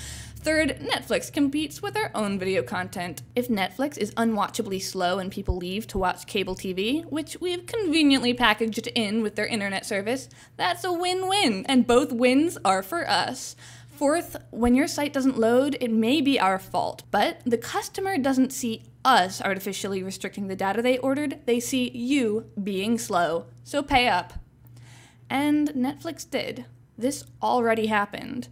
Third, 0.46 0.78
Netflix 0.80 1.34
competes 1.34 1.82
with 1.82 1.98
our 1.98 2.12
own 2.14 2.38
video 2.38 2.62
content. 2.62 3.24
If 3.36 3.48
Netflix 3.48 3.98
is 3.98 4.14
unwatchably 4.14 4.80
slow 4.80 5.18
and 5.18 5.32
people 5.32 5.58
leave 5.58 5.88
to 5.88 5.98
watch 5.98 6.28
cable 6.28 6.56
TV, 6.56 7.04
which 7.06 7.42
we've 7.42 7.66
conveniently 7.66 8.32
packaged 8.36 8.86
in 8.94 9.24
with 9.24 9.34
their 9.34 9.48
internet 9.48 9.88
service, 9.88 10.30
that's 10.56 10.84
a 10.84 10.94
win 10.94 11.28
win, 11.28 11.66
and 11.68 11.88
both 11.88 12.12
wins 12.12 12.60
are 12.64 12.84
for 12.84 13.10
us. 13.10 13.56
Fourth, 13.96 14.38
when 14.52 14.76
your 14.76 14.88
site 14.88 15.14
doesn't 15.14 15.40
load, 15.40 15.78
it 15.82 15.90
may 15.90 16.22
be 16.22 16.40
our 16.40 16.60
fault, 16.60 17.02
but 17.10 17.42
the 17.44 17.58
customer 17.58 18.16
doesn't 18.20 18.54
see 18.54 18.84
us 19.04 19.42
artificially 19.42 20.04
restricting 20.04 20.48
the 20.48 20.56
data 20.56 20.84
they 20.84 21.00
ordered, 21.00 21.40
they 21.48 21.60
see 21.60 21.90
you 21.90 22.52
being 22.62 23.00
slow. 23.00 23.48
So 23.64 23.82
pay 23.82 24.08
up. 24.08 24.34
And 25.28 25.70
Netflix 25.70 26.30
did. 26.30 26.66
This 27.00 27.26
already 27.42 27.88
happened. 27.88 28.50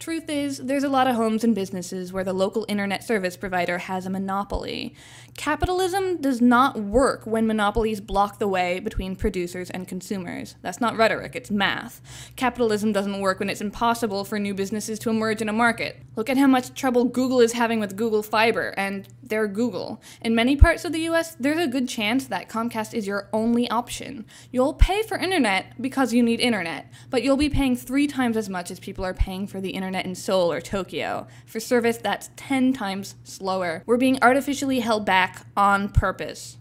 Truth 0.00 0.30
is, 0.30 0.56
there's 0.56 0.82
a 0.82 0.88
lot 0.88 1.08
of 1.08 1.14
homes 1.14 1.44
and 1.44 1.54
businesses 1.54 2.10
where 2.10 2.24
the 2.24 2.32
local 2.32 2.64
internet 2.70 3.04
service 3.04 3.36
provider 3.36 3.76
has 3.76 4.06
a 4.06 4.10
monopoly. 4.10 4.94
Capitalism 5.36 6.22
does 6.22 6.40
not 6.40 6.80
work 6.80 7.26
when 7.26 7.46
monopolies 7.46 8.00
block 8.00 8.38
the 8.38 8.48
way 8.48 8.80
between 8.80 9.14
producers 9.14 9.68
and 9.68 9.86
consumers. 9.86 10.56
That's 10.62 10.80
not 10.80 10.96
rhetoric, 10.96 11.36
it's 11.36 11.50
math. 11.50 12.00
Capitalism 12.34 12.92
doesn't 12.92 13.20
work 13.20 13.40
when 13.40 13.50
it's 13.50 13.60
impossible 13.60 14.24
for 14.24 14.38
new 14.38 14.54
businesses 14.54 14.98
to 15.00 15.10
emerge 15.10 15.42
in 15.42 15.50
a 15.50 15.52
market. 15.52 16.00
Look 16.16 16.30
at 16.30 16.38
how 16.38 16.46
much 16.46 16.72
trouble 16.72 17.04
Google 17.04 17.40
is 17.40 17.52
having 17.52 17.78
with 17.78 17.94
Google 17.94 18.22
Fiber, 18.22 18.72
and 18.78 19.06
they're 19.22 19.48
Google. 19.48 20.00
In 20.22 20.34
many 20.34 20.56
parts 20.56 20.86
of 20.86 20.92
the 20.92 21.08
US, 21.10 21.36
there's 21.38 21.62
a 21.62 21.68
good 21.68 21.88
chance 21.88 22.24
that 22.26 22.48
Comcast 22.48 22.94
is 22.94 23.06
your 23.06 23.28
only 23.34 23.68
option. 23.68 24.24
You'll 24.50 24.74
pay 24.74 25.02
for 25.02 25.18
internet 25.18 25.80
because 25.80 26.14
you 26.14 26.22
need 26.22 26.40
internet, 26.40 26.90
but 27.10 27.22
you'll 27.22 27.36
be 27.36 27.50
paying 27.50 27.76
three 27.76 28.06
times 28.06 28.38
as 28.38 28.48
much 28.48 28.70
as 28.70 28.80
people 28.80 29.04
are 29.04 29.14
paying 29.14 29.46
for 29.46 29.60
the 29.60 29.70
internet 29.70 29.89
in 29.94 30.14
Seoul 30.14 30.52
or 30.52 30.60
Tokyo, 30.60 31.26
for 31.46 31.60
service 31.60 31.96
that's 31.96 32.30
10 32.36 32.72
times 32.72 33.14
slower. 33.24 33.82
We're 33.86 33.96
being 33.96 34.18
artificially 34.22 34.80
held 34.80 35.04
back 35.04 35.46
on 35.56 35.88
purpose. 35.88 36.58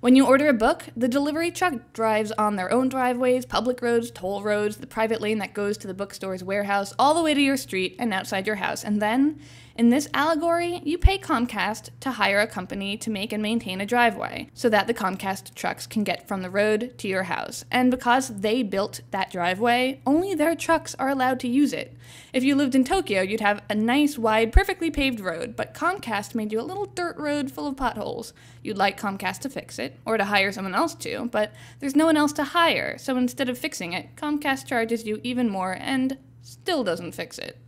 When 0.00 0.16
you 0.16 0.26
order 0.26 0.48
a 0.48 0.52
book, 0.52 0.86
the 0.96 1.06
delivery 1.06 1.52
truck 1.52 1.92
drives 1.92 2.32
on 2.32 2.56
their 2.56 2.72
own 2.72 2.88
driveways, 2.88 3.46
public 3.46 3.80
roads, 3.80 4.10
toll 4.10 4.42
roads, 4.42 4.78
the 4.78 4.86
private 4.88 5.20
lane 5.20 5.38
that 5.38 5.54
goes 5.54 5.78
to 5.78 5.86
the 5.86 5.94
bookstore's 5.94 6.42
warehouse, 6.42 6.92
all 6.98 7.14
the 7.14 7.22
way 7.22 7.34
to 7.34 7.40
your 7.40 7.56
street 7.56 7.94
and 8.00 8.12
outside 8.12 8.46
your 8.46 8.56
house. 8.56 8.82
And 8.82 9.00
then, 9.00 9.38
in 9.74 9.88
this 9.88 10.08
allegory, 10.12 10.82
you 10.84 10.98
pay 10.98 11.18
Comcast 11.18 11.90
to 12.00 12.12
hire 12.12 12.40
a 12.40 12.46
company 12.46 12.96
to 12.98 13.10
make 13.10 13.32
and 13.32 13.42
maintain 13.42 13.80
a 13.80 13.86
driveway 13.86 14.50
so 14.52 14.68
that 14.68 14.86
the 14.86 14.94
Comcast 14.94 15.54
trucks 15.54 15.86
can 15.86 16.04
get 16.04 16.28
from 16.28 16.42
the 16.42 16.50
road 16.50 16.94
to 16.98 17.08
your 17.08 17.24
house. 17.24 17.64
And 17.70 17.90
because 17.90 18.28
they 18.28 18.62
built 18.62 19.00
that 19.10 19.30
driveway, 19.30 20.00
only 20.06 20.34
their 20.34 20.54
trucks 20.54 20.94
are 20.96 21.08
allowed 21.08 21.40
to 21.40 21.48
use 21.48 21.72
it. 21.72 21.96
If 22.32 22.44
you 22.44 22.54
lived 22.54 22.74
in 22.74 22.84
Tokyo, 22.84 23.22
you'd 23.22 23.40
have 23.40 23.62
a 23.70 23.74
nice, 23.74 24.18
wide, 24.18 24.52
perfectly 24.52 24.90
paved 24.90 25.20
road, 25.20 25.56
but 25.56 25.74
Comcast 25.74 26.34
made 26.34 26.52
you 26.52 26.60
a 26.60 26.62
little 26.62 26.86
dirt 26.86 27.16
road 27.16 27.50
full 27.50 27.66
of 27.66 27.76
potholes. 27.76 28.34
You'd 28.62 28.78
like 28.78 29.00
Comcast 29.00 29.40
to 29.40 29.50
fix 29.50 29.78
it, 29.78 29.98
or 30.04 30.18
to 30.18 30.24
hire 30.24 30.52
someone 30.52 30.74
else 30.74 30.94
to, 30.96 31.28
but 31.32 31.52
there's 31.80 31.96
no 31.96 32.06
one 32.06 32.16
else 32.16 32.32
to 32.34 32.44
hire, 32.44 32.98
so 32.98 33.16
instead 33.16 33.48
of 33.48 33.58
fixing 33.58 33.92
it, 33.92 34.16
Comcast 34.16 34.66
charges 34.66 35.04
you 35.04 35.20
even 35.22 35.48
more 35.48 35.76
and 35.80 36.18
still 36.42 36.84
doesn't 36.84 37.12
fix 37.12 37.38
it. 37.38 37.58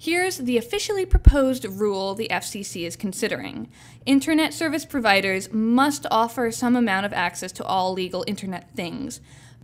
Here's 0.00 0.38
the 0.38 0.56
officially 0.56 1.04
proposed 1.04 1.64
rule 1.64 2.14
the 2.14 2.28
FCC 2.30 2.86
is 2.86 2.94
considering. 2.94 3.68
Internet 4.06 4.54
service 4.54 4.84
providers 4.84 5.52
must 5.52 6.06
offer 6.08 6.52
some 6.52 6.76
amount 6.76 7.04
of 7.04 7.12
access 7.12 7.50
to 7.52 7.64
all 7.64 7.92
legal 7.92 8.24
internet 8.28 8.72
things, 8.76 9.20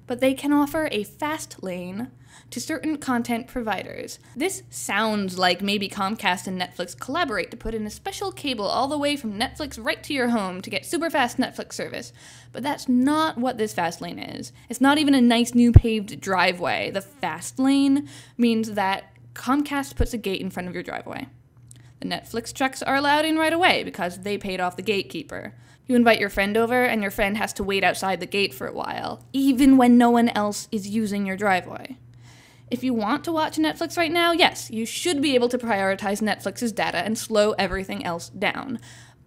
but 0.09 0.20
they 0.20 0.35
can 0.35 0.53
offer 0.53 0.89
a 0.91 1.05
fast 1.05 1.62
lane 1.62 2.11
to 2.51 2.61
certain 2.61 2.99
content 2.99 3.47
providers. 3.47 4.18
This 4.35 4.64
sounds 4.70 5.39
like 5.39 5.62
maybe 5.62 5.89
Comcast 5.89 6.49
and 6.49 6.61
Netflix 6.61 6.99
collaborate 6.99 7.53
to 7.53 7.57
put 7.57 7.72
in 7.72 7.87
a 7.87 7.91
special 7.91 8.32
cable 8.32 8.66
all 8.66 8.89
the 8.89 8.99
way 8.99 9.16
from 9.16 9.39
Netflix 9.39 9.78
right 9.82 10.03
to 10.03 10.12
your 10.12 10.30
home 10.30 10.61
to 10.62 10.70
get 10.70 10.85
super 10.85 11.11
fast 11.11 11.39
Netflix 11.39 11.74
service. 11.74 12.12
But 12.51 12.64
that's 12.64 12.89
not 12.89 13.39
what 13.39 13.57
this 13.57 13.72
fast 13.72 14.01
lane 14.01 14.18
is. 14.18 14.53
It's 14.68 14.80
not 14.80 14.99
even 14.99 15.14
a 15.14 15.20
nice 15.20 15.55
new 15.55 15.70
paved 15.70 16.20
driveway. 16.20 16.91
The 16.91 17.03
fast 17.03 17.61
lane 17.61 18.09
means 18.37 18.72
that 18.72 19.14
Comcast 19.35 19.97
puts 19.97 20.14
a 20.14 20.18
gate 20.18 20.41
in 20.41 20.51
front 20.51 20.68
of 20.68 20.74
your 20.74 20.82
driveway. 20.82 21.26
The 22.01 22.09
Netflix 22.09 22.53
trucks 22.53 22.82
are 22.82 22.97
allowed 22.97 23.24
in 23.24 23.37
right 23.37 23.53
away 23.53 23.85
because 23.85 24.18
they 24.18 24.39
paid 24.39 24.61
off 24.61 24.76
the 24.76 24.82
gatekeeper. 24.82 25.55
You 25.87 25.97
invite 25.97 26.20
your 26.20 26.30
friend 26.30 26.57
over, 26.57 26.85
and 26.85 27.03
your 27.03 27.11
friend 27.11 27.37
has 27.37 27.53
to 27.55 27.64
wait 27.64 27.85
outside 27.85 28.20
the 28.20 28.26
gate 28.26 28.55
for 28.55 28.66
a 28.66 28.72
while, 28.72 29.24
even 29.32 29.76
when 29.76 29.99
no 29.99 30.09
one 30.09 30.30
else 30.30 30.66
is 30.72 30.89
using 30.89 31.26
your 31.26 31.37
driveway. 31.37 31.99
If 32.70 32.82
you 32.82 32.95
want 32.95 33.24
to 33.24 33.32
watch 33.32 33.59
Netflix 33.59 33.99
right 33.99 34.11
now, 34.11 34.32
yes, 34.32 34.70
you 34.70 34.87
should 34.87 35.20
be 35.20 35.35
able 35.35 35.51
to 35.51 35.59
prioritize 35.59 36.22
Netflix's 36.22 36.72
data 36.72 36.99
and 36.99 37.18
slow 37.18 37.53
everything 37.53 38.05
else 38.05 38.30
down. 38.30 38.80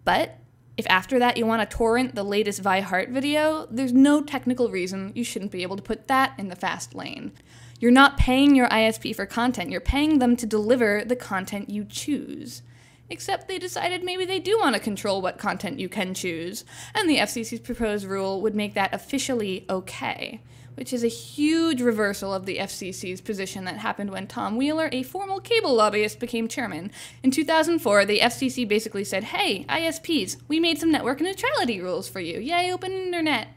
But 0.03 0.39
if 0.78 0.88
after 0.89 1.20
that 1.20 1.38
you 1.38 1.45
want 1.45 1.68
to 1.68 1.78
torrent 1.78 2.16
the 2.16 2.24
latest 2.24 2.62
Vi 2.62 2.80
Hart 2.82 3.10
video, 3.10 3.68
there's 3.70 3.93
no 3.93 4.24
technical 4.24 4.70
reason 4.70 5.12
you 5.16 5.24
shouldn't 5.24 5.51
be 5.51 5.64
able 5.64 5.76
to 5.76 5.84
put 5.84 6.08
that 6.08 6.34
in 6.39 6.49
the 6.49 6.55
fast 6.55 6.95
lane. 6.95 7.34
You're 7.80 7.91
not 7.91 8.17
paying 8.17 8.55
your 8.55 8.67
ISP 8.69 9.15
for 9.15 9.25
content, 9.25 9.69
you're 9.69 9.80
paying 9.80 10.19
them 10.19 10.36
to 10.38 10.45
deliver 10.45 11.03
the 11.05 11.15
content 11.15 11.69
you 11.69 11.86
choose. 11.86 12.63
Except 13.09 13.47
they 13.47 13.59
decided 13.59 14.03
maybe 14.03 14.25
they 14.25 14.39
do 14.39 14.57
want 14.57 14.75
to 14.75 14.82
control 14.82 15.21
what 15.21 15.38
content 15.38 15.80
you 15.80 15.88
can 15.88 16.13
choose, 16.13 16.65
and 16.95 17.09
the 17.09 17.17
FCC's 17.17 17.61
proposed 17.61 18.05
rule 18.05 18.41
would 18.41 18.55
make 18.55 18.73
that 18.73 18.93
officially 18.93 19.65
okay, 19.69 20.41
which 20.73 20.91
is 20.91 21.03
a 21.03 21.07
huge 21.07 21.82
reversal 21.82 22.34
of 22.34 22.45
the 22.45 22.57
FCC's 22.57 23.21
position 23.21 23.63
that 23.65 23.78
happened 23.78 24.09
when 24.09 24.28
Tom 24.28 24.57
Wheeler, 24.57 24.89
a 24.91 25.03
formal 25.03 25.39
cable 25.39 25.73
lobbyist, 25.73 26.19
became 26.19 26.47
chairman. 26.47 26.91
In 27.23 27.32
2004, 27.32 28.05
the 28.05 28.19
FCC 28.19 28.67
basically 28.67 29.03
said, 29.03 29.25
Hey, 29.25 29.65
ISPs, 29.69 30.38
we 30.47 30.59
made 30.59 30.80
some 30.80 30.91
network 30.91 31.21
neutrality 31.21 31.80
rules 31.80 32.09
for 32.09 32.19
you. 32.19 32.39
Yay, 32.39 32.71
open 32.71 32.91
internet. 32.91 33.47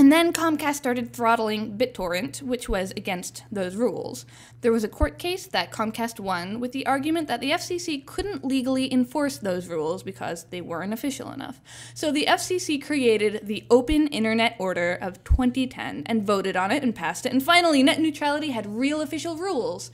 And 0.00 0.10
then 0.10 0.32
Comcast 0.32 0.76
started 0.76 1.12
throttling 1.12 1.76
BitTorrent, 1.76 2.40
which 2.40 2.70
was 2.70 2.90
against 2.92 3.44
those 3.52 3.76
rules. 3.76 4.24
There 4.62 4.72
was 4.72 4.82
a 4.82 4.88
court 4.88 5.18
case 5.18 5.46
that 5.48 5.72
Comcast 5.72 6.18
won 6.18 6.58
with 6.58 6.72
the 6.72 6.86
argument 6.86 7.28
that 7.28 7.42
the 7.42 7.50
FCC 7.50 8.06
couldn't 8.06 8.42
legally 8.42 8.90
enforce 8.90 9.36
those 9.36 9.68
rules 9.68 10.02
because 10.02 10.44
they 10.44 10.62
weren't 10.62 10.94
official 10.94 11.30
enough. 11.30 11.60
So 11.92 12.10
the 12.10 12.24
FCC 12.26 12.82
created 12.82 13.46
the 13.46 13.66
Open 13.70 14.06
Internet 14.06 14.56
Order 14.58 14.96
of 15.02 15.22
2010 15.24 16.04
and 16.06 16.26
voted 16.26 16.56
on 16.56 16.72
it 16.72 16.82
and 16.82 16.94
passed 16.94 17.26
it, 17.26 17.32
and 17.32 17.42
finally, 17.42 17.82
net 17.82 18.00
neutrality 18.00 18.52
had 18.52 18.78
real 18.78 19.02
official 19.02 19.36
rules. 19.36 19.90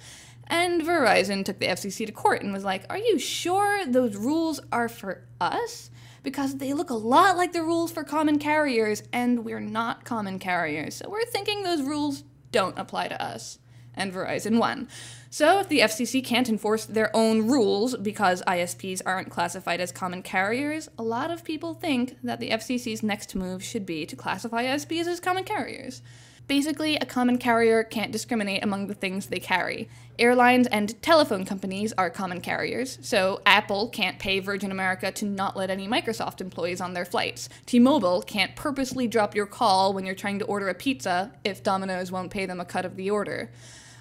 And 0.47 0.83
Verizon 0.83 1.45
took 1.45 1.59
the 1.59 1.67
FCC 1.67 2.07
to 2.07 2.13
court 2.13 2.43
and 2.43 2.53
was 2.53 2.63
like, 2.63 2.85
Are 2.89 2.97
you 2.97 3.19
sure 3.19 3.85
those 3.85 4.15
rules 4.15 4.61
are 4.71 4.89
for 4.89 5.25
us? 5.41 5.91
Because 6.27 6.57
they 6.57 6.73
look 6.73 6.91
a 6.91 6.95
lot 6.95 7.37
like 7.37 7.53
the 7.53 7.63
rules 7.63 7.93
for 7.93 8.03
common 8.03 8.41
carriers, 8.41 9.01
and 9.13 9.45
we're 9.45 9.61
not 9.61 10.05
common 10.05 10.41
carriers. 10.41 10.97
So 10.97 11.09
we're 11.09 11.25
thinking 11.25 11.63
those 11.63 11.83
rules 11.83 12.25
don't 12.51 12.77
apply 12.77 13.07
to 13.07 13.23
us. 13.23 13.61
And 13.95 14.13
Verizon 14.13 14.59
won. 14.59 14.89
So 15.31 15.61
if 15.61 15.69
the 15.69 15.79
FCC 15.79 16.25
can't 16.25 16.49
enforce 16.49 16.85
their 16.85 17.15
own 17.15 17.47
rules 17.47 17.97
because 17.97 18.43
ISPs 18.43 19.01
aren't 19.07 19.31
classified 19.31 19.81
as 19.81 19.93
common 19.93 20.21
carriers, 20.23 20.89
a 20.99 21.05
lot 21.05 21.31
of 21.31 21.45
people 21.45 21.75
think 21.75 22.19
that 22.25 22.41
the 22.41 22.51
FCC's 22.51 23.05
next 23.05 23.37
move 23.37 23.63
should 23.63 23.87
be 23.87 24.05
to 24.05 24.17
classify 24.17 24.65
ISPs 24.65 25.07
as 25.07 25.21
common 25.21 25.45
carriers. 25.45 26.03
Basically, 26.49 26.95
a 26.97 27.05
common 27.05 27.39
carrier 27.39 27.83
can't 27.83 28.13
discriminate 28.13 28.63
among 28.63 28.87
the 28.87 28.95
things 28.95 29.27
they 29.27 29.41
carry. 29.41 29.89
Airlines 30.17 30.69
and 30.69 31.01
telephone 31.03 31.45
companies 31.45 31.93
are 31.99 32.09
common 32.09 32.41
carriers, 32.41 32.99
so 33.03 33.41
Apple 33.45 33.89
can't 33.89 34.21
pay 34.21 34.39
Virgin 34.39 34.71
America 34.71 35.11
to 35.11 35.25
not 35.25 35.57
let 35.57 35.71
any 35.71 35.89
Microsoft 35.89 36.41
employees 36.41 36.81
on 36.81 36.95
their 36.95 37.05
flights. 37.05 37.49
T 37.67 37.81
Mobile 37.81 38.23
can't 38.23 38.55
purposely 38.55 39.09
drop 39.09 39.35
your 39.35 39.47
call 39.47 39.93
when 39.93 40.07
you're 40.07 40.15
trying 40.15 40.39
to 40.39 40.45
order 40.45 40.69
a 40.69 40.75
pizza 40.75 41.33
if 41.43 41.65
Domino's 41.65 42.13
won't 42.13 42.31
pay 42.31 42.47
them 42.47 42.61
a 42.61 42.65
cut 42.65 42.85
of 42.85 42.95
the 42.95 43.11
order. 43.11 43.51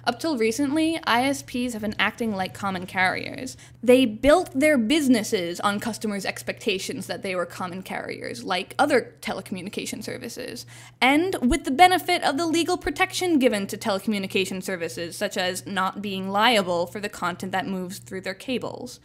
Up 0.06 0.20
till 0.20 0.38
recently, 0.38 1.00
ISPs 1.04 1.72
have 1.72 1.82
been 1.82 1.96
acting 1.98 2.32
like 2.32 2.54
common 2.54 2.86
carriers. 2.86 3.56
They 3.82 4.06
built 4.06 4.50
their 4.54 4.78
businesses 4.78 5.58
on 5.58 5.80
customers' 5.80 6.24
expectations 6.24 7.08
that 7.08 7.24
they 7.24 7.34
were 7.34 7.44
common 7.44 7.82
carriers, 7.82 8.44
like 8.44 8.76
other 8.78 9.16
telecommunication 9.20 10.04
services, 10.04 10.64
and 11.00 11.34
with 11.42 11.64
the 11.64 11.72
benefit 11.72 12.22
of 12.22 12.36
the 12.36 12.46
legal 12.46 12.76
protection 12.76 13.40
given 13.40 13.66
to 13.66 13.76
telecommunication 13.76 14.62
services, 14.62 15.16
such 15.16 15.36
as 15.36 15.66
not 15.66 16.02
being 16.02 16.28
liable 16.28 16.86
for 16.86 17.00
the 17.00 17.08
content 17.08 17.50
that 17.50 17.66
moves 17.66 17.98
through 17.98 18.20
their 18.20 18.32
cables. 18.32 19.00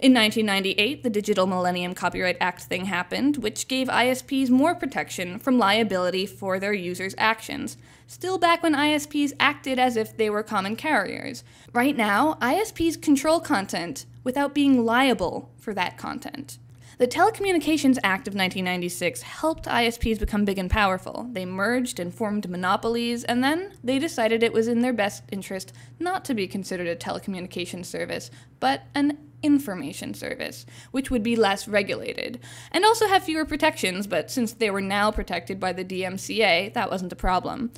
In 0.00 0.14
1998, 0.14 1.02
the 1.02 1.10
Digital 1.10 1.46
Millennium 1.46 1.94
Copyright 1.94 2.38
Act 2.40 2.62
thing 2.62 2.86
happened, 2.86 3.36
which 3.36 3.68
gave 3.68 3.86
ISPs 3.88 4.48
more 4.48 4.74
protection 4.74 5.38
from 5.38 5.58
liability 5.58 6.24
for 6.24 6.58
their 6.58 6.72
users' 6.72 7.14
actions. 7.18 7.76
Still 8.10 8.38
back 8.38 8.64
when 8.64 8.74
ISPs 8.74 9.34
acted 9.38 9.78
as 9.78 9.96
if 9.96 10.16
they 10.16 10.28
were 10.28 10.42
common 10.42 10.74
carriers. 10.74 11.44
Right 11.72 11.96
now, 11.96 12.34
ISPs 12.42 13.00
control 13.00 13.38
content 13.38 14.04
without 14.24 14.52
being 14.52 14.84
liable 14.84 15.52
for 15.60 15.72
that 15.74 15.96
content. 15.96 16.58
The 16.98 17.06
Telecommunications 17.06 17.98
Act 18.02 18.26
of 18.26 18.34
1996 18.34 19.22
helped 19.22 19.66
ISPs 19.66 20.18
become 20.18 20.44
big 20.44 20.58
and 20.58 20.68
powerful. 20.68 21.28
They 21.30 21.46
merged 21.46 22.00
and 22.00 22.12
formed 22.12 22.50
monopolies, 22.50 23.22
and 23.22 23.44
then 23.44 23.74
they 23.84 24.00
decided 24.00 24.42
it 24.42 24.52
was 24.52 24.66
in 24.66 24.80
their 24.80 24.92
best 24.92 25.22
interest 25.30 25.72
not 26.00 26.24
to 26.24 26.34
be 26.34 26.48
considered 26.48 26.88
a 26.88 26.96
telecommunications 26.96 27.86
service, 27.86 28.28
but 28.58 28.82
an 28.92 29.18
information 29.44 30.14
service, 30.14 30.66
which 30.90 31.12
would 31.12 31.22
be 31.22 31.36
less 31.36 31.68
regulated, 31.68 32.40
and 32.72 32.84
also 32.84 33.06
have 33.06 33.22
fewer 33.22 33.44
protections, 33.44 34.08
but 34.08 34.32
since 34.32 34.52
they 34.52 34.68
were 34.68 34.80
now 34.80 35.12
protected 35.12 35.60
by 35.60 35.72
the 35.72 35.84
DMCA, 35.84 36.74
that 36.74 36.90
wasn't 36.90 37.12
a 37.12 37.16
problem. 37.16 37.70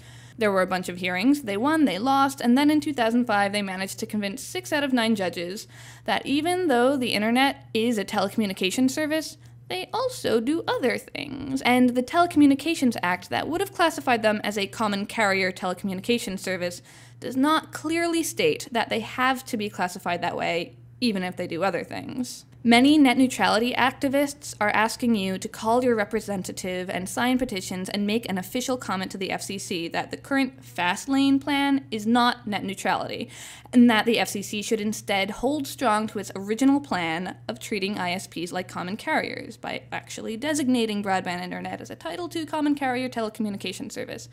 There 0.42 0.50
were 0.50 0.62
a 0.62 0.66
bunch 0.66 0.88
of 0.88 0.96
hearings, 0.96 1.42
they 1.42 1.56
won, 1.56 1.84
they 1.84 2.00
lost, 2.00 2.40
and 2.40 2.58
then 2.58 2.68
in 2.68 2.80
2005 2.80 3.52
they 3.52 3.62
managed 3.62 4.00
to 4.00 4.06
convince 4.06 4.42
six 4.42 4.72
out 4.72 4.82
of 4.82 4.92
nine 4.92 5.14
judges 5.14 5.68
that 6.04 6.26
even 6.26 6.66
though 6.66 6.96
the 6.96 7.12
internet 7.12 7.68
is 7.72 7.96
a 7.96 8.04
telecommunications 8.04 8.90
service, 8.90 9.36
they 9.68 9.88
also 9.92 10.40
do 10.40 10.64
other 10.66 10.98
things. 10.98 11.62
And 11.62 11.90
the 11.90 12.02
Telecommunications 12.02 12.96
Act, 13.04 13.30
that 13.30 13.46
would 13.46 13.60
have 13.60 13.72
classified 13.72 14.22
them 14.22 14.40
as 14.42 14.58
a 14.58 14.66
common 14.66 15.06
carrier 15.06 15.52
telecommunications 15.52 16.40
service, 16.40 16.82
does 17.20 17.36
not 17.36 17.72
clearly 17.72 18.24
state 18.24 18.66
that 18.72 18.88
they 18.88 18.98
have 18.98 19.44
to 19.44 19.56
be 19.56 19.70
classified 19.70 20.22
that 20.22 20.36
way, 20.36 20.74
even 21.00 21.22
if 21.22 21.36
they 21.36 21.46
do 21.46 21.62
other 21.62 21.84
things. 21.84 22.46
Many 22.64 22.96
net 22.96 23.18
neutrality 23.18 23.74
activists 23.74 24.54
are 24.60 24.70
asking 24.70 25.16
you 25.16 25.36
to 25.36 25.48
call 25.48 25.82
your 25.82 25.96
representative 25.96 26.88
and 26.88 27.08
sign 27.08 27.36
petitions 27.36 27.88
and 27.88 28.06
make 28.06 28.28
an 28.28 28.38
official 28.38 28.76
comment 28.76 29.10
to 29.10 29.18
the 29.18 29.30
FCC 29.30 29.90
that 29.90 30.12
the 30.12 30.16
current 30.16 30.64
fast 30.64 31.08
lane 31.08 31.40
plan 31.40 31.84
is 31.90 32.06
not 32.06 32.46
net 32.46 32.62
neutrality, 32.62 33.28
and 33.72 33.90
that 33.90 34.06
the 34.06 34.18
FCC 34.18 34.64
should 34.64 34.80
instead 34.80 35.30
hold 35.30 35.66
strong 35.66 36.06
to 36.06 36.20
its 36.20 36.30
original 36.36 36.78
plan 36.78 37.36
of 37.48 37.58
treating 37.58 37.96
ISPs 37.96 38.52
like 38.52 38.68
common 38.68 38.96
carriers 38.96 39.56
by 39.56 39.82
actually 39.90 40.36
designating 40.36 41.02
broadband 41.02 41.42
internet 41.42 41.80
as 41.80 41.90
a 41.90 41.96
Title 41.96 42.30
II 42.32 42.46
common 42.46 42.76
carrier 42.76 43.08
telecommunication 43.08 43.90
service. 43.90 44.28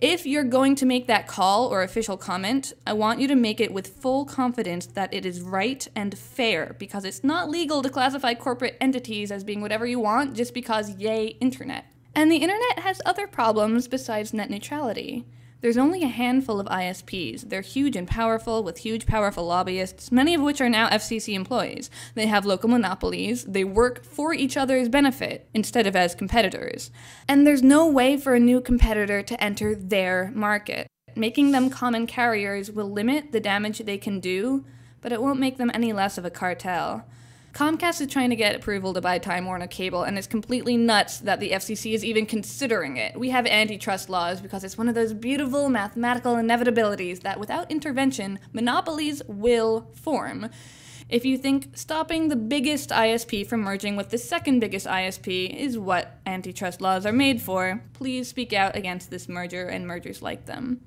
If 0.00 0.26
you're 0.26 0.44
going 0.44 0.74
to 0.76 0.86
make 0.86 1.06
that 1.06 1.28
call 1.28 1.68
or 1.68 1.82
official 1.82 2.16
comment, 2.16 2.72
I 2.84 2.92
want 2.92 3.20
you 3.20 3.28
to 3.28 3.36
make 3.36 3.60
it 3.60 3.72
with 3.72 3.86
full 3.86 4.24
confidence 4.24 4.86
that 4.86 5.14
it 5.14 5.24
is 5.24 5.40
right 5.40 5.86
and 5.94 6.18
fair 6.18 6.74
because 6.78 7.04
it's 7.04 7.22
not 7.22 7.48
legal 7.48 7.80
to 7.80 7.88
classify 7.88 8.34
corporate 8.34 8.76
entities 8.80 9.30
as 9.30 9.44
being 9.44 9.60
whatever 9.60 9.86
you 9.86 10.00
want 10.00 10.34
just 10.34 10.52
because 10.52 10.96
yay, 10.96 11.28
internet. 11.40 11.86
And 12.12 12.30
the 12.30 12.38
internet 12.38 12.80
has 12.80 13.00
other 13.06 13.28
problems 13.28 13.86
besides 13.86 14.34
net 14.34 14.50
neutrality. 14.50 15.24
There's 15.64 15.78
only 15.78 16.02
a 16.02 16.08
handful 16.08 16.60
of 16.60 16.66
ISPs. 16.66 17.48
They're 17.48 17.62
huge 17.62 17.96
and 17.96 18.06
powerful, 18.06 18.62
with 18.62 18.76
huge, 18.76 19.06
powerful 19.06 19.46
lobbyists, 19.46 20.12
many 20.12 20.34
of 20.34 20.42
which 20.42 20.60
are 20.60 20.68
now 20.68 20.90
FCC 20.90 21.32
employees. 21.32 21.88
They 22.14 22.26
have 22.26 22.44
local 22.44 22.68
monopolies. 22.68 23.44
They 23.44 23.64
work 23.64 24.04
for 24.04 24.34
each 24.34 24.58
other's 24.58 24.90
benefit 24.90 25.48
instead 25.54 25.86
of 25.86 25.96
as 25.96 26.14
competitors. 26.14 26.90
And 27.26 27.46
there's 27.46 27.62
no 27.62 27.86
way 27.86 28.18
for 28.18 28.34
a 28.34 28.38
new 28.38 28.60
competitor 28.60 29.22
to 29.22 29.42
enter 29.42 29.74
their 29.74 30.30
market. 30.34 30.86
Making 31.16 31.52
them 31.52 31.70
common 31.70 32.06
carriers 32.06 32.70
will 32.70 32.90
limit 32.90 33.32
the 33.32 33.40
damage 33.40 33.78
they 33.78 33.96
can 33.96 34.20
do, 34.20 34.66
but 35.00 35.12
it 35.12 35.22
won't 35.22 35.40
make 35.40 35.56
them 35.56 35.70
any 35.72 35.94
less 35.94 36.18
of 36.18 36.26
a 36.26 36.30
cartel. 36.30 37.06
Comcast 37.54 38.00
is 38.00 38.08
trying 38.08 38.30
to 38.30 38.36
get 38.36 38.56
approval 38.56 38.92
to 38.92 39.00
buy 39.00 39.16
Time 39.16 39.46
Warner 39.46 39.68
Cable, 39.68 40.02
and 40.02 40.18
it's 40.18 40.26
completely 40.26 40.76
nuts 40.76 41.18
that 41.18 41.38
the 41.38 41.52
FCC 41.52 41.94
is 41.94 42.04
even 42.04 42.26
considering 42.26 42.96
it. 42.96 43.16
We 43.16 43.30
have 43.30 43.46
antitrust 43.46 44.10
laws 44.10 44.40
because 44.40 44.64
it's 44.64 44.76
one 44.76 44.88
of 44.88 44.96
those 44.96 45.12
beautiful 45.12 45.68
mathematical 45.68 46.34
inevitabilities 46.34 47.20
that 47.20 47.38
without 47.38 47.70
intervention, 47.70 48.40
monopolies 48.52 49.22
will 49.28 49.88
form. 49.94 50.50
If 51.08 51.24
you 51.24 51.38
think 51.38 51.76
stopping 51.76 52.26
the 52.26 52.34
biggest 52.34 52.90
ISP 52.90 53.46
from 53.46 53.60
merging 53.60 53.94
with 53.94 54.08
the 54.08 54.18
second 54.18 54.58
biggest 54.58 54.88
ISP 54.88 55.56
is 55.56 55.78
what 55.78 56.18
antitrust 56.26 56.80
laws 56.80 57.06
are 57.06 57.12
made 57.12 57.40
for, 57.40 57.84
please 57.92 58.26
speak 58.26 58.52
out 58.52 58.74
against 58.74 59.10
this 59.10 59.28
merger 59.28 59.68
and 59.68 59.86
mergers 59.86 60.22
like 60.22 60.46
them. 60.46 60.80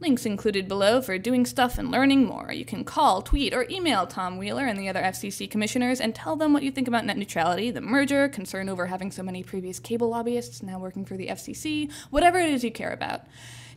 Links 0.00 0.24
included 0.24 0.68
below 0.68 1.02
for 1.02 1.18
doing 1.18 1.44
stuff 1.44 1.76
and 1.76 1.90
learning 1.90 2.24
more. 2.24 2.52
You 2.52 2.64
can 2.64 2.84
call, 2.84 3.20
tweet, 3.20 3.52
or 3.52 3.66
email 3.68 4.06
Tom 4.06 4.38
Wheeler 4.38 4.64
and 4.64 4.78
the 4.78 4.88
other 4.88 5.02
FCC 5.02 5.50
commissioners 5.50 6.00
and 6.00 6.14
tell 6.14 6.36
them 6.36 6.52
what 6.52 6.62
you 6.62 6.70
think 6.70 6.86
about 6.86 7.04
net 7.04 7.16
neutrality, 7.16 7.72
the 7.72 7.80
merger, 7.80 8.28
concern 8.28 8.68
over 8.68 8.86
having 8.86 9.10
so 9.10 9.24
many 9.24 9.42
previous 9.42 9.80
cable 9.80 10.08
lobbyists 10.08 10.62
now 10.62 10.78
working 10.78 11.04
for 11.04 11.16
the 11.16 11.26
FCC, 11.26 11.90
whatever 12.10 12.38
it 12.38 12.48
is 12.48 12.62
you 12.62 12.70
care 12.70 12.92
about. 12.92 13.22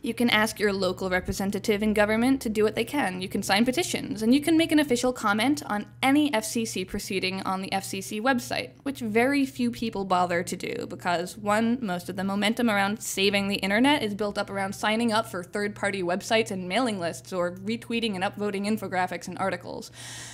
You 0.04 0.14
can 0.14 0.30
ask 0.30 0.58
your 0.58 0.72
local 0.72 1.10
representative 1.10 1.80
in 1.80 1.94
government 1.94 2.42
to 2.42 2.48
do 2.48 2.64
what 2.64 2.74
they 2.74 2.82
can. 2.82 3.22
You 3.22 3.28
can 3.28 3.40
sign 3.40 3.64
petitions, 3.64 4.20
and 4.20 4.34
you 4.34 4.40
can 4.40 4.56
make 4.56 4.72
an 4.72 4.80
official 4.80 5.12
comment 5.12 5.62
on 5.66 5.86
any 6.02 6.28
FCC 6.32 6.84
proceeding 6.84 7.40
on 7.42 7.62
the 7.62 7.70
FCC 7.70 8.20
website, 8.20 8.72
which 8.82 8.98
very 8.98 9.46
few 9.46 9.70
people 9.70 10.04
bother 10.04 10.42
to 10.42 10.56
do 10.56 10.88
because, 10.88 11.38
one, 11.38 11.78
most 11.80 12.08
of 12.08 12.16
the 12.16 12.24
momentum 12.24 12.68
around 12.68 13.00
saving 13.00 13.46
the 13.46 13.58
internet 13.58 14.02
is 14.02 14.12
built 14.12 14.38
up 14.38 14.50
around 14.50 14.72
signing 14.72 15.12
up 15.12 15.28
for 15.28 15.44
third 15.44 15.76
party 15.76 16.02
websites 16.02 16.50
and 16.50 16.68
mailing 16.68 16.98
lists 16.98 17.32
or 17.32 17.52
retweeting 17.52 18.16
and 18.16 18.24
upvoting 18.24 18.66
infographics 18.66 19.28
and 19.28 19.38
articles. 19.38 19.92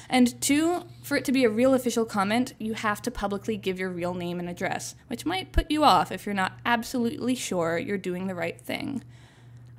And 0.08 0.40
two, 0.40 0.84
for 1.02 1.18
it 1.18 1.26
to 1.26 1.32
be 1.32 1.44
a 1.44 1.50
real 1.50 1.74
official 1.74 2.06
comment, 2.06 2.54
you 2.58 2.72
have 2.72 3.02
to 3.02 3.10
publicly 3.10 3.58
give 3.58 3.78
your 3.78 3.90
real 3.90 4.14
name 4.14 4.40
and 4.40 4.48
address, 4.48 4.94
which 5.08 5.26
might 5.26 5.52
put 5.52 5.70
you 5.70 5.84
off 5.84 6.10
if 6.10 6.24
you're 6.24 6.34
not 6.34 6.58
absolutely 6.64 7.34
sure 7.34 7.76
you're 7.76 7.98
doing 7.98 8.28
the 8.28 8.34
right 8.34 8.58
thing. 8.58 9.04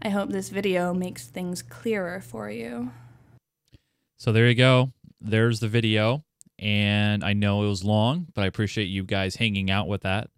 I 0.02 0.10
hope 0.10 0.30
this 0.30 0.50
video 0.50 0.94
makes 0.94 1.28
things 1.28 1.62
clearer 1.62 2.22
for 2.22 2.50
you. 2.50 2.92
So 4.18 4.32
there 4.32 4.48
you 4.48 4.56
go. 4.56 4.92
There's 5.20 5.60
the 5.60 5.68
video. 5.68 6.24
And 6.58 7.24
I 7.24 7.34
know 7.34 7.64
it 7.64 7.70
was 7.70 7.86
long, 7.86 8.28
but 8.34 8.44
I 8.44 8.48
appreciate 8.48 8.86
you 8.86 9.04
guys 9.04 9.38
hanging 9.38 9.72
out 9.72 9.88
with 9.88 10.02
that. 10.02 10.30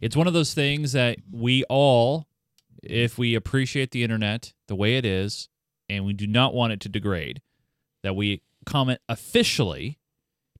It's 0.00 0.16
one 0.16 0.26
of 0.26 0.32
those 0.32 0.54
things 0.54 0.92
that 0.92 1.18
we 1.30 1.62
all, 1.64 2.26
if 2.82 3.16
we 3.16 3.36
appreciate 3.36 3.92
the 3.92 4.02
internet 4.02 4.52
the 4.66 4.74
way 4.74 4.96
it 4.96 5.06
is, 5.06 5.48
and 5.88 6.04
we 6.04 6.12
do 6.14 6.26
not 6.26 6.54
want 6.54 6.72
it 6.72 6.80
to 6.80 6.88
degrade, 6.88 7.42
that 8.02 8.16
we 8.16 8.42
comment 8.66 9.00
officially, 9.08 9.98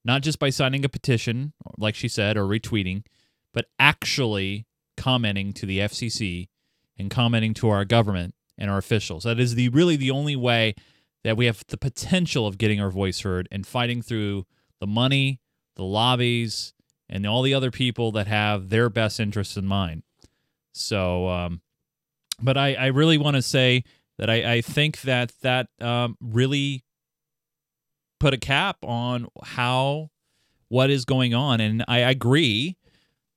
not 0.05 0.23
just 0.23 0.39
by 0.39 0.51
signing 0.51 0.85
a 0.85 0.89
petition, 0.89 1.53
like 1.79 1.97
she 1.97 2.07
said, 2.07 2.37
or 2.37 2.45
retweeting, 2.45 3.05
but 3.53 3.67
actually 3.81 4.67
commenting 4.97 5.53
to 5.53 5.67
the 5.67 5.81
FCC 5.81 6.49
and 6.99 7.11
commenting 7.11 7.55
to 7.55 7.69
our 7.69 7.85
government 7.85 8.35
and 8.59 8.71
our 8.71 8.79
officials. 8.79 9.25
That 9.25 9.41
is 9.41 9.55
the 9.55 9.69
really 9.71 9.97
the 9.97 10.11
only 10.11 10.37
way 10.37 10.75
that 11.25 11.37
we 11.37 11.47
have 11.47 11.65
the 11.69 11.77
potential 11.77 12.47
of 12.47 12.59
getting 12.59 12.81
our 12.81 12.91
voice 12.91 13.21
heard 13.21 13.49
and 13.51 13.67
fighting 13.67 14.03
through 14.03 14.47
the 14.81 14.87
money, 14.87 15.41
the 15.77 15.85
lobbies, 15.85 16.75
and 17.09 17.27
all 17.27 17.43
the 17.43 17.55
other 17.55 17.71
people 17.71 18.13
that 18.13 18.27
have 18.27 18.69
their 18.71 18.89
best 18.89 19.21
interests 19.21 19.57
in 19.57 19.67
mind. 19.67 20.03
So, 20.73 21.29
um, 21.29 21.61
but 22.41 22.57
I, 22.57 22.75
I 22.75 22.87
really 22.87 23.19
want 23.19 23.37
to 23.37 23.43
say 23.43 23.85
that 24.19 24.31
I, 24.31 24.55
I 24.55 24.61
think 24.61 25.03
that 25.03 25.33
that 25.43 25.69
um, 25.81 26.17
really 26.21 26.85
put 28.19 28.35
a 28.35 28.39
cap 28.39 28.79
on 28.83 29.29
how 29.43 30.11
what 30.69 30.91
is 30.91 31.05
going 31.05 31.35
on, 31.35 31.61
and 31.61 31.85
I 31.87 31.99
agree 31.99 32.77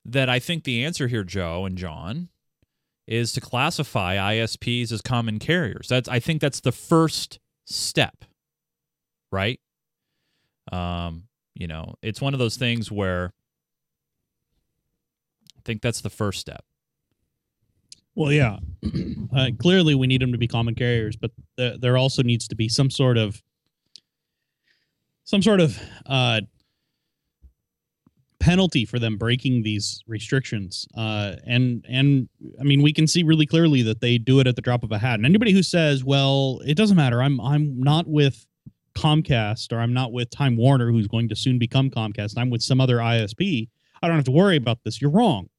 that 0.05 0.29
I 0.29 0.39
think 0.39 0.63
the 0.63 0.85
answer 0.85 1.07
here, 1.07 1.23
Joe 1.23 1.65
and 1.65 1.77
John, 1.77 2.29
is 3.07 3.31
to 3.33 3.41
classify 3.41 4.15
ISPs 4.15 4.91
as 4.91 5.01
common 5.01 5.39
carriers. 5.39 5.87
That's 5.87 6.09
I 6.09 6.19
think 6.19 6.41
that's 6.41 6.61
the 6.61 6.71
first 6.71 7.39
step, 7.65 8.25
right? 9.31 9.59
Um, 10.71 11.23
you 11.53 11.67
know, 11.67 11.95
it's 12.01 12.21
one 12.21 12.33
of 12.33 12.39
those 12.39 12.57
things 12.57 12.91
where 12.91 13.31
I 15.57 15.61
think 15.63 15.81
that's 15.81 16.01
the 16.01 16.09
first 16.09 16.39
step. 16.39 16.63
Well, 18.15 18.31
yeah. 18.31 18.59
Uh, 19.35 19.49
clearly, 19.59 19.95
we 19.95 20.07
need 20.07 20.21
them 20.21 20.31
to 20.31 20.37
be 20.37 20.47
common 20.47 20.75
carriers, 20.75 21.17
but 21.17 21.29
th- 21.57 21.81
there 21.81 21.97
also 21.97 22.23
needs 22.23 22.47
to 22.47 22.55
be 22.55 22.69
some 22.69 22.89
sort 22.89 23.17
of 23.17 23.43
some 25.25 25.41
sort 25.41 25.59
of 25.59 25.77
uh, 26.05 26.39
penalty 28.45 28.85
for 28.85 28.99
them 28.99 29.17
breaking 29.17 29.63
these 29.63 30.03
restrictions. 30.07 30.87
Uh, 30.95 31.35
and 31.45 31.83
and 31.89 32.29
I 32.59 32.63
mean, 32.63 32.83
we 32.83 32.93
can 32.93 33.07
see 33.07 33.23
really 33.23 33.47
clearly 33.47 33.81
that 33.81 34.01
they 34.01 34.19
do 34.19 34.39
it 34.39 34.45
at 34.45 34.55
the 34.55 34.61
drop 34.61 34.83
of 34.83 34.91
a 34.91 34.99
hat. 34.99 35.15
And 35.15 35.25
anybody 35.25 35.51
who 35.51 35.63
says, 35.63 36.03
"Well, 36.03 36.61
it 36.65 36.75
doesn't 36.75 36.95
matter. 36.95 37.23
I'm 37.23 37.41
I'm 37.41 37.79
not 37.81 38.07
with 38.07 38.45
Comcast 38.95 39.73
or 39.73 39.79
I'm 39.79 39.93
not 39.93 40.11
with 40.13 40.29
Time 40.29 40.57
Warner, 40.57 40.91
who's 40.91 41.07
going 41.07 41.27
to 41.29 41.35
soon 41.35 41.57
become 41.57 41.89
Comcast. 41.89 42.37
I'm 42.37 42.51
with 42.51 42.61
some 42.61 42.79
other 42.79 42.97
ISP. 42.97 43.67
I 44.01 44.07
don't 44.07 44.15
have 44.15 44.25
to 44.25 44.31
worry 44.31 44.57
about 44.57 44.83
this." 44.83 45.01
You're 45.01 45.11
wrong. 45.11 45.49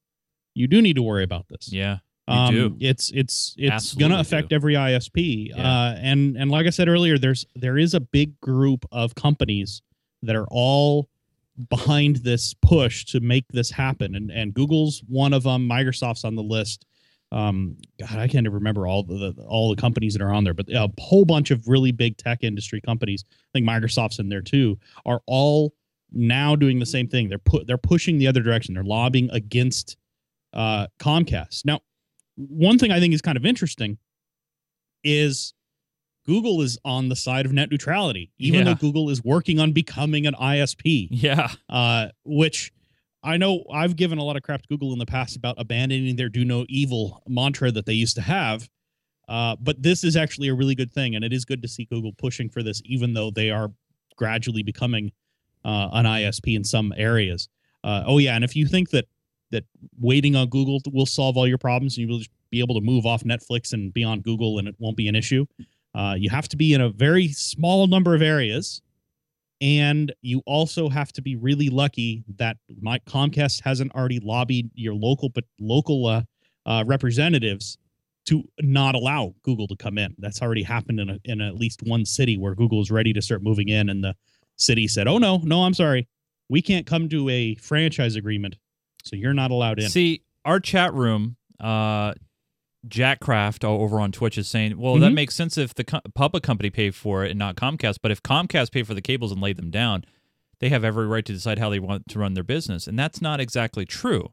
You 0.54 0.68
do 0.68 0.80
need 0.80 0.94
to 0.94 1.02
worry 1.02 1.24
about 1.24 1.46
this. 1.48 1.70
Yeah. 1.72 1.98
Um, 2.28 2.54
do. 2.54 2.76
It's 2.80 3.10
it's 3.12 3.54
it's 3.58 3.94
gonna 3.94 4.18
affect 4.20 4.50
do. 4.50 4.56
every 4.56 4.74
ISP. 4.74 5.48
Yeah. 5.48 5.56
Uh, 5.56 5.96
and 6.00 6.36
and 6.36 6.52
like 6.52 6.66
I 6.66 6.70
said 6.70 6.88
earlier, 6.88 7.18
there's 7.18 7.46
there 7.56 7.78
is 7.78 7.94
a 7.94 8.00
big 8.00 8.40
group 8.40 8.84
of 8.92 9.16
companies 9.16 9.82
that 10.22 10.36
are 10.36 10.46
all 10.50 11.08
behind 11.68 12.16
this 12.16 12.54
push 12.54 13.04
to 13.06 13.20
make 13.20 13.46
this 13.48 13.70
happen. 13.70 14.14
And 14.14 14.30
and 14.30 14.54
Google's 14.54 15.02
one 15.08 15.32
of 15.32 15.44
them. 15.44 15.68
Microsoft's 15.68 16.24
on 16.24 16.34
the 16.34 16.42
list. 16.42 16.86
Um, 17.32 17.76
God, 17.98 18.18
I 18.18 18.28
can't 18.28 18.46
even 18.46 18.52
remember 18.52 18.86
all 18.86 19.02
the, 19.02 19.32
the 19.32 19.42
all 19.42 19.68
the 19.70 19.80
companies 19.80 20.14
that 20.14 20.22
are 20.22 20.32
on 20.32 20.44
there, 20.44 20.54
but 20.54 20.68
a 20.70 20.90
whole 20.98 21.24
bunch 21.24 21.50
of 21.50 21.66
really 21.66 21.92
big 21.92 22.16
tech 22.16 22.44
industry 22.44 22.80
companies. 22.80 23.24
I 23.28 23.50
think 23.52 23.68
Microsoft's 23.68 24.18
in 24.18 24.28
there 24.28 24.42
too. 24.42 24.78
Are 25.04 25.22
all 25.26 25.74
now 26.12 26.54
doing 26.54 26.78
the 26.78 26.86
same 26.86 27.08
thing. 27.08 27.28
They're 27.28 27.38
put 27.38 27.66
they're 27.66 27.78
pushing 27.78 28.18
the 28.18 28.28
other 28.28 28.42
direction. 28.42 28.74
They're 28.74 28.84
lobbying 28.84 29.28
against 29.32 29.96
uh, 30.52 30.86
Comcast. 30.98 31.64
Now, 31.64 31.80
one 32.36 32.78
thing 32.78 32.92
I 32.92 33.00
think 33.00 33.12
is 33.12 33.22
kind 33.22 33.36
of 33.36 33.44
interesting 33.44 33.98
is 35.02 35.52
Google 36.26 36.60
is 36.62 36.78
on 36.84 37.08
the 37.08 37.16
side 37.16 37.46
of 37.46 37.52
net 37.52 37.70
neutrality, 37.70 38.30
even 38.38 38.58
Yeah. 38.60 38.64
though 38.64 38.74
Google 38.74 39.10
is 39.10 39.22
working 39.24 39.58
on 39.60 39.72
becoming 39.72 40.26
an 40.26 40.34
ISP 40.34 41.08
Yeah. 41.10 41.52
uh, 41.68 42.08
which 42.24 42.72
I 43.22 43.36
know 43.36 43.64
I've 43.72 43.96
given 43.96 44.18
a 44.18 44.24
lot 44.24 44.36
of 44.36 44.42
crap 44.42 44.62
to 44.62 44.68
Google 44.68 44.92
in 44.92 44.98
the 44.98 45.06
past 45.06 45.36
about 45.36 45.54
abandoning 45.58 46.16
their 46.16 46.28
"do 46.28 46.44
no 46.44 46.64
evil" 46.68 47.22
mantra 47.28 47.70
that 47.72 47.86
they 47.86 47.94
used 47.94 48.16
to 48.16 48.22
have. 48.22 48.68
Uh, 49.28 49.56
but 49.60 49.82
this 49.82 50.04
is 50.04 50.14
actually 50.16 50.46
a 50.48 50.54
really 50.54 50.74
good 50.76 50.92
thing, 50.92 51.16
and 51.16 51.24
it 51.24 51.32
is 51.32 51.44
good 51.44 51.60
to 51.62 51.66
see 51.68 51.84
Google 51.86 52.12
pushing 52.12 52.48
for 52.48 52.62
this, 52.62 52.80
even 52.84 53.14
though 53.14 53.30
they 53.30 53.50
are 53.50 53.72
gradually 54.16 54.62
becoming 54.62 55.10
uh, 55.64 55.88
an 55.92 56.04
ISP 56.06 56.54
in 56.54 56.62
some 56.62 56.92
areas. 56.96 57.48
Uh, 57.82 58.04
oh 58.06 58.18
yeah, 58.18 58.36
and 58.36 58.44
if 58.44 58.54
you 58.54 58.66
think 58.66 58.90
that 58.90 59.06
that 59.50 59.64
waiting 60.00 60.36
on 60.36 60.48
Google 60.48 60.80
will 60.92 61.06
solve 61.06 61.36
all 61.36 61.46
your 61.48 61.58
problems 61.58 61.96
and 61.96 62.06
you 62.06 62.12
will 62.12 62.18
just 62.18 62.30
be 62.50 62.60
able 62.60 62.74
to 62.76 62.80
move 62.80 63.06
off 63.06 63.22
Netflix 63.24 63.72
and 63.72 63.92
be 63.92 64.02
on 64.04 64.20
Google 64.20 64.58
and 64.58 64.66
it 64.68 64.74
won't 64.78 64.96
be 64.96 65.06
an 65.08 65.14
issue, 65.16 65.46
uh, 65.96 66.14
you 66.16 66.30
have 66.30 66.48
to 66.48 66.56
be 66.56 66.74
in 66.74 66.80
a 66.80 66.90
very 66.90 67.28
small 67.28 67.86
number 67.86 68.14
of 68.14 68.22
areas 68.22 68.82
and 69.60 70.12
you 70.20 70.42
also 70.46 70.88
have 70.88 71.12
to 71.12 71.22
be 71.22 71.36
really 71.36 71.68
lucky 71.70 72.24
that 72.36 72.58
my 72.80 72.98
Comcast 73.00 73.62
hasn't 73.62 73.94
already 73.94 74.20
lobbied 74.20 74.70
your 74.74 74.94
local 74.94 75.30
but 75.30 75.44
local 75.58 76.06
uh, 76.06 76.22
uh, 76.66 76.84
representatives 76.86 77.78
to 78.26 78.44
not 78.60 78.94
allow 78.94 79.34
Google 79.42 79.66
to 79.68 79.76
come 79.76 79.98
in. 79.98 80.14
That's 80.18 80.42
already 80.42 80.62
happened 80.62 81.00
in 81.00 81.10
a, 81.10 81.18
in 81.24 81.40
at 81.40 81.54
least 81.54 81.82
one 81.82 82.04
city 82.04 82.36
where 82.36 82.54
Google 82.54 82.82
is 82.82 82.90
ready 82.90 83.12
to 83.12 83.22
start 83.22 83.42
moving 83.42 83.68
in, 83.68 83.88
and 83.88 84.02
the 84.02 84.14
city 84.56 84.88
said, 84.88 85.08
"Oh 85.08 85.18
no, 85.18 85.38
no, 85.38 85.62
I'm 85.62 85.74
sorry, 85.74 86.08
we 86.48 86.60
can't 86.60 86.86
come 86.86 87.08
to 87.08 87.28
a 87.30 87.54
franchise 87.56 88.16
agreement, 88.16 88.56
so 89.04 89.16
you're 89.16 89.34
not 89.34 89.52
allowed 89.52 89.78
in." 89.78 89.88
See, 89.88 90.22
our 90.44 90.60
chat 90.60 90.92
room, 90.92 91.36
uh, 91.60 92.14
Jack 92.88 93.20
Craft 93.20 93.64
over 93.64 94.00
on 94.00 94.12
Twitch 94.12 94.38
is 94.38 94.48
saying, 94.48 94.78
well, 94.78 94.96
that 94.98 95.10
Mhm. 95.12 95.14
makes 95.14 95.34
sense 95.34 95.56
if 95.58 95.74
the 95.74 95.84
co- 95.84 96.00
public 96.14 96.42
company 96.42 96.70
paid 96.70 96.94
for 96.94 97.24
it 97.24 97.30
and 97.30 97.38
not 97.38 97.56
Comcast. 97.56 97.98
But 98.02 98.10
if 98.10 98.22
Comcast 98.22 98.70
paid 98.72 98.86
for 98.86 98.94
the 98.94 99.02
cables 99.02 99.32
and 99.32 99.40
laid 99.40 99.56
them 99.56 99.70
down, 99.70 100.04
they 100.60 100.68
have 100.68 100.84
every 100.84 101.06
right 101.06 101.24
to 101.24 101.32
decide 101.32 101.58
how 101.58 101.68
they 101.70 101.78
want 101.78 102.08
to 102.08 102.18
run 102.18 102.34
their 102.34 102.44
business, 102.44 102.86
and 102.86 102.98
that's 102.98 103.20
not 103.20 103.40
exactly 103.40 103.84
true. 103.84 104.32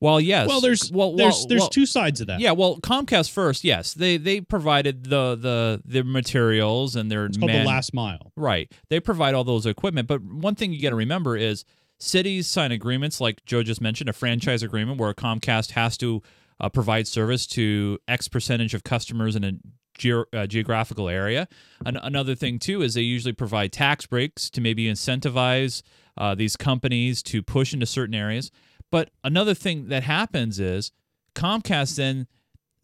Well, 0.00 0.20
yes. 0.20 0.48
well, 0.48 0.60
there's 0.60 0.90
well, 0.90 1.14
there's 1.14 1.34
well, 1.40 1.46
there's 1.48 1.60
well, 1.60 1.68
two 1.68 1.86
sides 1.86 2.20
of 2.20 2.26
that. 2.26 2.40
Yeah, 2.40 2.50
well, 2.52 2.78
Comcast 2.80 3.30
first, 3.30 3.62
yes, 3.62 3.94
they 3.94 4.16
they 4.16 4.40
provided 4.40 5.04
the 5.04 5.36
the 5.36 5.80
the 5.84 6.02
materials 6.02 6.96
and 6.96 7.08
their 7.08 7.26
it's 7.26 7.36
called 7.38 7.52
man- 7.52 7.62
the 7.64 7.68
last 7.68 7.94
mile. 7.94 8.32
Right. 8.36 8.70
They 8.88 8.98
provide 8.98 9.34
all 9.34 9.44
those 9.44 9.64
equipment. 9.64 10.08
But 10.08 10.22
one 10.22 10.56
thing 10.56 10.72
you 10.72 10.82
got 10.82 10.90
to 10.90 10.96
remember 10.96 11.36
is 11.36 11.64
cities 11.98 12.48
sign 12.48 12.72
agreements, 12.72 13.20
like 13.20 13.44
Joe 13.46 13.62
just 13.62 13.80
mentioned, 13.80 14.10
a 14.10 14.12
franchise 14.12 14.64
agreement 14.64 14.98
where 14.98 15.14
Comcast 15.14 15.70
has 15.72 15.96
to 15.98 16.20
uh, 16.62 16.68
provide 16.68 17.06
service 17.06 17.46
to 17.48 17.98
X 18.08 18.28
percentage 18.28 18.72
of 18.72 18.84
customers 18.84 19.36
in 19.36 19.44
a 19.44 19.52
geo- 19.98 20.24
uh, 20.32 20.46
geographical 20.46 21.08
area. 21.08 21.48
An- 21.84 21.98
another 21.98 22.34
thing, 22.34 22.58
too, 22.58 22.82
is 22.82 22.94
they 22.94 23.02
usually 23.02 23.32
provide 23.34 23.72
tax 23.72 24.06
breaks 24.06 24.48
to 24.50 24.60
maybe 24.60 24.86
incentivize 24.86 25.82
uh, 26.16 26.34
these 26.34 26.56
companies 26.56 27.22
to 27.24 27.42
push 27.42 27.74
into 27.74 27.86
certain 27.86 28.14
areas. 28.14 28.50
But 28.90 29.10
another 29.24 29.54
thing 29.54 29.88
that 29.88 30.04
happens 30.04 30.60
is 30.60 30.92
Comcast 31.34 31.96
then 31.96 32.26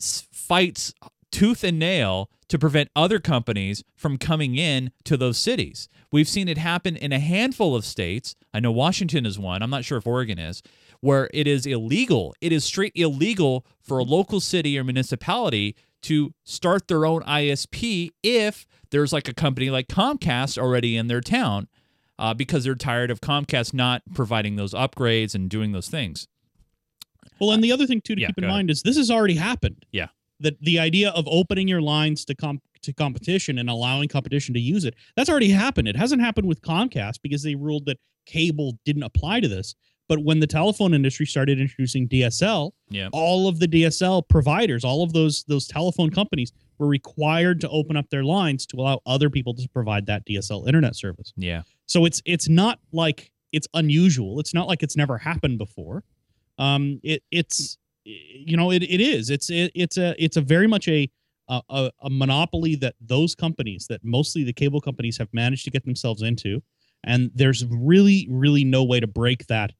fights 0.01 0.95
tooth 1.31 1.63
and 1.63 1.79
nail 1.79 2.31
to 2.49 2.59
prevent 2.59 2.89
other 2.97 3.19
companies 3.19 3.85
from 3.95 4.17
coming 4.17 4.57
in 4.57 4.91
to 5.05 5.19
those 5.19 5.37
cities. 5.37 5.89
We've 6.11 6.29
seen 6.29 6.49
it 6.49 6.57
happen 6.57 6.97
in 6.97 7.13
a 7.13 7.19
handful 7.19 7.77
of 7.77 7.85
states. 7.85 8.35
I 8.55 8.61
know 8.61 8.73
Washington 8.73 9.27
is 9.27 9.39
one. 9.39 9.63
I'm 9.63 9.69
not 9.69 9.85
sure 9.85 9.99
if 9.99 10.07
Oregon 10.07 10.39
is, 10.39 10.63
where 11.01 11.29
it 11.33 11.47
is 11.47 11.67
illegal. 11.67 12.35
It 12.41 12.53
is 12.53 12.65
straight 12.65 12.93
illegal 12.95 13.65
for 13.81 13.99
a 13.99 14.05
local 14.05 14.41
city 14.41 14.79
or 14.79 14.85
municipality 14.85 15.77
to 16.03 16.33
start 16.45 16.89
their 16.89 17.05
own 17.05 17.23
ISP 17.23 18.11
if 18.23 18.67
there's 18.91 19.13
like 19.13 19.29
a 19.29 19.35
company 19.35 19.71
like 19.71 19.89
Comcast 19.89 20.59
already 20.59 20.97
in 20.97 21.09
their 21.09 21.21
town 21.21 21.69
uh, 22.19 22.35
because 22.35 22.65
they're 22.65 22.75
tired 22.75 23.11
of 23.11 23.21
Comcast 23.21 23.75
not 23.75 24.03
providing 24.15 24.57
those 24.57 24.75
upgrades 24.75 25.35
and 25.35 25.49
doing 25.49 25.73
those 25.73 25.89
things. 25.89 26.29
Well, 27.41 27.53
and 27.53 27.63
the 27.63 27.73
other 27.73 27.87
thing 27.87 28.01
too 28.01 28.15
to 28.15 28.21
yeah, 28.21 28.29
keep 28.29 28.39
in 28.39 28.43
go 28.43 28.49
ahead. 28.49 28.57
mind 28.57 28.71
is 28.71 28.83
this 28.83 28.97
has 28.97 29.11
already 29.11 29.37
happened. 29.37 29.85
Yeah. 29.93 30.09
That 30.41 30.61
the 30.61 30.79
idea 30.79 31.11
of 31.11 31.27
opening 31.29 31.69
your 31.69 31.81
lines 31.81 32.25
to 32.27 32.35
comp 32.35 32.63
to 32.83 32.93
competition 32.93 33.59
and 33.59 33.69
allowing 33.69 34.09
competition 34.09 34.55
to 34.55 34.61
use 34.61 34.85
it 34.85 34.95
that's 35.17 35.29
already 35.29 35.51
happened. 35.51 35.89
It 35.89 35.97
hasn't 35.97 36.23
happened 36.23 36.47
with 36.47 36.63
Comcast 36.63 37.21
because 37.23 37.43
they 37.43 37.57
ruled 37.57 37.87
that 37.87 37.99
cable 38.27 38.79
didn't 38.85 39.03
apply 39.03 39.41
to 39.41 39.49
this. 39.49 39.75
But 40.09 40.25
when 40.25 40.41
the 40.41 40.47
telephone 40.47 40.95
industry 40.95 41.27
started 41.27 41.61
introducing 41.61 42.09
DSL, 42.09 42.73
Yeah. 42.91 43.09
all 43.13 43.47
of 43.47 43.59
the 43.59 43.69
DSL 43.69 44.23
providers, 44.29 44.85
all 44.85 45.03
of 45.03 45.13
those 45.13 45.45
those 45.45 45.67
telephone 45.67 46.11
companies 46.11 46.53
were 46.79 46.87
required 46.87 47.61
to 47.61 47.69
open 47.69 47.97
up 47.97 48.09
their 48.11 48.25
lines 48.25 48.65
to 48.67 48.77
allow 48.79 49.01
other 49.05 49.29
people 49.29 49.53
to 49.55 49.69
provide 49.69 50.07
that 50.07 50.25
DSL 50.27 50.67
internet 50.67 50.97
service. 50.97 51.33
Yeah. 51.37 51.63
So 51.87 52.05
it's 52.07 52.23
it's 52.25 52.49
not 52.49 52.79
like 52.93 53.31
it's 53.53 53.69
unusual. 53.75 54.41
It's 54.41 54.55
not 54.55 54.67
like 54.67 54.83
it's 54.83 54.97
never 54.97 55.19
happened 55.19 55.59
before. 55.59 56.05
Um, 56.59 57.01
it 57.03 57.23
it's 57.31 57.77
you 58.05 58.57
know 58.57 58.71
it, 58.73 58.83
it 58.83 59.01
is. 59.01 59.29
It's 59.31 59.51
it, 59.51 59.71
it's 59.75 59.99
a 59.99 60.15
it's 60.23 60.37
a 60.39 60.41
very 60.41 60.67
much 60.67 60.89
a, 60.89 61.11
a 61.49 61.61
a 61.69 61.91
a 62.05 62.11
monopoly 62.11 62.75
that 62.77 62.95
those 63.01 63.35
companies 63.35 63.87
that 63.89 64.03
mostly 64.03 64.43
the 64.43 64.53
cable 64.55 64.81
companies 64.81 65.19
have 65.19 65.29
managed 65.33 65.65
to 65.65 65.71
get 65.71 65.85
themselves 65.85 66.23
into, 66.23 66.63
and 67.05 67.31
there's 67.35 67.67
really 67.67 68.27
really 68.31 68.65
no 68.65 68.83
way 68.85 69.01
to 69.01 69.07
break 69.07 69.47
that 69.49 69.73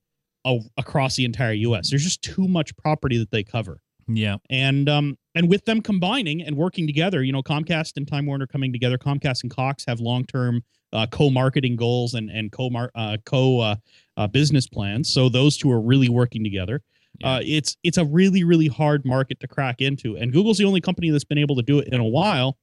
a- 0.49 0.61
across 0.79 1.17
the 1.17 1.25
entire 1.25 1.53
U.S. 1.53 1.91
There's 1.91 2.05
just 2.05 2.23
too 2.23 2.49
much 2.49 2.77
property 2.77 3.19
that 3.19 3.31
they 3.31 3.45
cover 3.45 3.81
Yeah. 4.09 4.37
and 4.51 4.89
um 4.89 5.17
and 5.35 5.49
with 5.49 5.65
them 5.67 5.81
combining 5.83 6.43
and 6.43 6.57
working 6.57 6.87
together 6.87 7.23
you 7.23 7.33
know 7.33 7.43
comcast 7.43 7.97
and 7.97 8.09
time 8.09 8.27
warner 8.27 8.47
coming 8.47 8.73
together 8.73 8.99
comcast 8.99 9.43
and 9.43 9.51
cox 9.55 9.85
have 9.87 10.01
long-term 10.01 10.63
uh, 10.93 11.07
co-marketing 11.11 11.77
goals 11.77 12.15
and 12.15 12.31
and 12.31 12.51
co 12.51 12.71
uh, 12.95 13.17
co 13.27 13.61
uh, 13.61 13.77
uh, 14.17 14.27
business 14.27 14.67
plans 14.67 15.13
so 15.13 15.29
those 15.29 15.57
two 15.59 15.71
are 15.71 15.81
really 15.81 16.09
working 16.09 16.43
together 16.43 16.83
Yeah. 17.21 17.35
uh, 17.35 17.41
it's 17.45 17.77
it's 17.85 17.99
a 17.99 18.05
really 18.07 18.43
really 18.43 18.69
hard 18.69 19.05
market 19.05 19.39
to 19.41 19.47
crack 19.49 19.81
into 19.83 20.17
and 20.17 20.33
google's 20.33 20.57
the 20.59 20.65
only 20.65 20.81
company 20.81 21.11
that's 21.11 21.25
been 21.25 21.39
able 21.39 21.57
to 21.57 21.63
do 21.63 21.79
it 21.79 21.89
in 21.93 22.01
a 22.01 22.05
while 22.19 22.57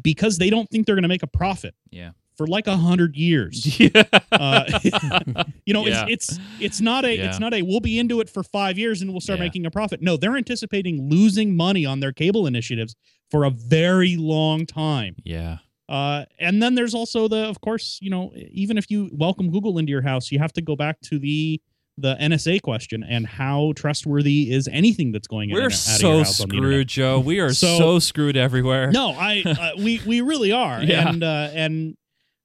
because 0.00 0.38
they 0.38 0.50
don't 0.50 0.68
think 0.70 0.86
they're 0.86 0.94
going 0.94 1.02
to 1.02 1.08
make 1.08 1.24
a 1.24 1.26
profit 1.26 1.74
Yeah. 1.90 2.10
For 2.40 2.46
like 2.46 2.66
a 2.66 2.76
hundred 2.78 3.16
years 3.16 3.78
Yeah. 3.78 4.02
uh, 4.32 4.64
you 5.66 5.74
know 5.74 5.86
Yeah. 5.86 6.06
it's 6.08 6.32
it's 6.32 6.40
it's 6.58 6.80
not 6.80 7.04
a 7.04 7.14
Yeah. 7.14 7.26
it's 7.28 7.38
not 7.38 7.52
a 7.52 7.60
we'll 7.60 7.80
be 7.80 7.98
into 7.98 8.20
it 8.22 8.30
for 8.30 8.42
five 8.42 8.78
years 8.78 9.02
and 9.02 9.10
we'll 9.10 9.20
start 9.20 9.38
Yeah. 9.40 9.44
making 9.44 9.66
a 9.66 9.70
profit 9.70 10.00
no 10.00 10.16
they're 10.16 10.38
anticipating 10.38 11.10
losing 11.10 11.54
money 11.54 11.84
on 11.84 12.00
their 12.00 12.12
cable 12.14 12.46
initiatives 12.46 12.96
for 13.30 13.44
a 13.44 13.50
very 13.50 14.16
long 14.16 14.64
time 14.64 15.16
yeah. 15.22 15.58
uh, 15.90 16.24
and 16.38 16.62
then 16.62 16.76
there's 16.76 16.94
also 16.94 17.28
the 17.28 17.44
of 17.46 17.60
course 17.60 17.98
you 18.00 18.08
know 18.08 18.32
even 18.50 18.78
if 18.78 18.90
you 18.90 19.10
welcome 19.12 19.50
google 19.50 19.76
into 19.76 19.90
your 19.90 20.02
house 20.02 20.32
you 20.32 20.38
have 20.38 20.52
to 20.54 20.62
go 20.62 20.74
back 20.76 20.98
to 21.02 21.18
the 21.18 21.60
the 21.98 22.14
nsa 22.18 22.62
question 22.62 23.02
and 23.02 23.26
how 23.26 23.74
trustworthy 23.76 24.50
is 24.50 24.66
anything 24.72 25.12
that's 25.12 25.26
going 25.28 25.50
in 25.50 25.54
We're 25.56 25.64
and 25.64 25.72
out 25.74 25.96
of 25.96 26.00
your 26.02 26.10
so 26.14 26.18
house 26.18 26.40
on 26.40 26.48
the 26.48 26.56
screwed, 26.56 26.88
Joe. 26.88 27.20
We 27.20 27.40
are 27.40 27.52
so, 27.52 27.76
So- 27.78 27.98
screwed 27.98 28.38
everywhere. 28.38 28.90
no 28.90 29.10
i 29.10 29.42
uh, 29.44 29.72
we 29.76 30.00
we 30.06 30.22
really 30.22 30.52
are 30.52 30.82
Yeah. 30.92 31.10
and 31.10 31.22
uh 31.22 31.50
and 31.52 31.96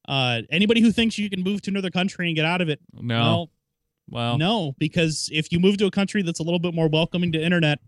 uh 0.08 0.42
anybody 0.50 0.80
who 0.80 0.92
thinks 0.92 1.18
you 1.18 1.28
can 1.30 1.42
move 1.42 1.60
to 1.62 1.70
another 1.70 1.90
country 1.90 2.26
and 2.28 2.36
get 2.36 2.44
out 2.44 2.60
of 2.60 2.68
it 2.68 2.80
No. 2.92 3.18
well 3.20 3.50
well, 4.08 4.38
no, 4.38 4.72
because 4.78 5.28
if 5.32 5.50
you 5.50 5.58
move 5.58 5.78
to 5.78 5.86
a 5.86 5.90
country 5.90 6.22
that's 6.22 6.38
a 6.38 6.44
little 6.44 6.60
bit 6.60 6.74
more 6.74 6.86
welcoming 6.88 7.32
to 7.32 7.42
internet, 7.42 7.80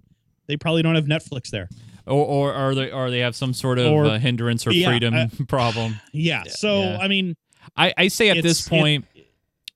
they 0.49 0.57
probably 0.57 0.83
don't 0.83 0.97
have 0.97 1.05
Netflix 1.05 1.51
there. 1.51 1.69
or 2.07 2.25
or 2.27 2.53
are 2.53 2.75
they 2.75 2.91
or 2.91 3.09
they 3.09 3.21
have 3.21 3.37
some 3.37 3.55
sort 3.55 3.79
of 3.79 3.93
Or- 3.93 4.07
uh, 4.07 4.19
hindrance 4.19 4.67
or 4.67 4.73
yeah, 4.73 4.89
freedom 4.89 5.15
uh, 5.15 5.29
problem. 5.47 6.01
Yeah. 6.13 6.43
So 6.49 6.81
Yeah. 6.83 6.99
I 7.01 7.07
mean, 7.07 7.37
I, 7.77 7.95
I 7.97 8.09
say 8.09 8.31
at 8.31 8.43
this 8.43 8.67
It's- 8.67 8.67
it- 8.67 8.71
point 8.71 9.05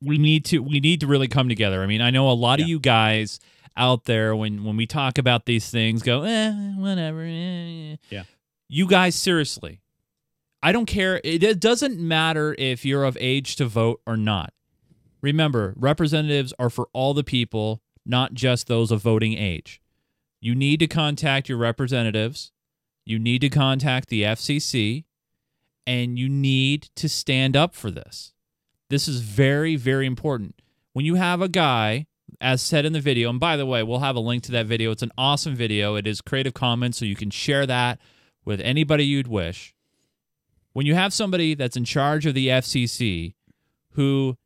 we 0.00 0.18
need 0.18 0.44
to 0.46 0.58
we 0.58 0.80
need 0.80 0.98
to 1.02 1.06
really 1.06 1.28
come 1.28 1.48
together. 1.48 1.80
I 1.80 1.86
mean, 1.86 2.00
I 2.00 2.10
know 2.10 2.28
a 2.28 2.32
lot 2.32 2.60
of 2.60 2.66
you 2.66 2.80
guys 2.80 3.38
out 3.76 4.06
there 4.06 4.34
when 4.34 4.64
when 4.64 4.76
we 4.76 4.84
talk 4.86 5.18
about 5.18 5.46
these 5.46 5.70
things 5.70 6.02
go 6.02 6.22
eh, 6.22 6.50
whatever. 6.76 7.22
eh. 7.22 7.96
Yeah. 8.10 8.24
You 8.68 8.88
guys 8.88 9.14
seriously. 9.14 9.80
I 10.62 10.70
don't 10.72 10.86
care. 10.86 11.20
It, 11.24 11.60
doesn't 11.60 11.98
matter 11.98 12.54
if 12.56 12.84
you're 12.84 13.04
of 13.04 13.18
age 13.20 13.56
to 13.56 13.66
vote 13.66 14.00
or 14.06 14.16
not. 14.16 14.52
Remember, 15.20 15.74
representatives 15.76 16.54
are 16.58 16.70
for 16.70 16.88
all 16.92 17.14
the 17.14 17.24
people, 17.24 17.82
not 18.06 18.34
just 18.34 18.68
those 18.68 18.90
of 18.90 19.02
voting 19.02 19.36
age. 19.36 19.80
You 20.40 20.54
need 20.54 20.80
to 20.80 20.86
contact 20.86 21.48
your 21.48 21.58
representatives. 21.58 22.52
You 23.04 23.18
need 23.18 23.40
to 23.40 23.48
contact 23.48 24.08
the 24.08 24.22
FCC 24.22 25.04
and 25.86 26.18
you 26.18 26.28
need 26.28 26.90
to 26.96 27.08
stand 27.08 27.56
up 27.56 27.74
for 27.74 27.90
this. 27.90 28.32
This 28.88 29.08
is 29.08 29.20
very, 29.20 29.74
very 29.74 30.06
important. 30.06 30.60
When 30.92 31.04
you 31.04 31.16
have 31.16 31.40
a 31.40 31.48
guy, 31.48 32.06
as 32.40 32.62
said 32.62 32.84
in 32.84 32.92
the 32.92 33.00
video, 33.00 33.30
and 33.30 33.40
by 33.40 33.56
the 33.56 33.66
way, 33.66 33.82
we'll 33.82 34.00
have 34.00 34.16
a 34.16 34.20
link 34.20 34.42
to 34.44 34.52
that 34.52 34.66
video. 34.66 34.90
It's 34.90 35.02
an 35.02 35.12
awesome 35.18 35.56
video. 35.56 35.96
It 35.96 36.06
is 36.06 36.20
Creative 36.20 36.54
Commons, 36.54 36.98
so 36.98 37.04
you 37.04 37.16
can 37.16 37.30
share 37.30 37.66
that 37.66 37.98
with 38.44 38.60
anybody 38.60 39.04
you'd 39.04 39.28
wish. 39.28 39.74
When 40.72 40.86
you 40.86 40.94
have 40.94 41.12
somebody 41.12 41.54
that's 41.54 41.76
in 41.76 41.84
charge 41.84 42.26
of 42.26 42.34
the 42.34 42.48
FCC 42.48 43.34
who 43.92 44.36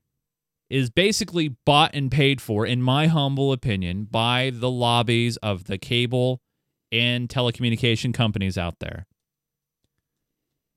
is 0.68 0.91
basically 0.91 1.49
bought 1.64 1.95
and 1.95 2.11
paid 2.11 2.41
for, 2.41 2.66
in 2.66 2.83
my 2.83 3.07
humble 3.07 3.53
opinion, 3.53 4.05
by 4.11 4.51
the 4.53 4.70
lobbies 4.70 5.37
of 5.39 5.64
the 5.64 5.79
cable 5.79 6.41
and 6.91 7.29
telecommunication 7.29 8.12
companies 8.12 8.59
out 8.59 8.81
there. 8.81 9.07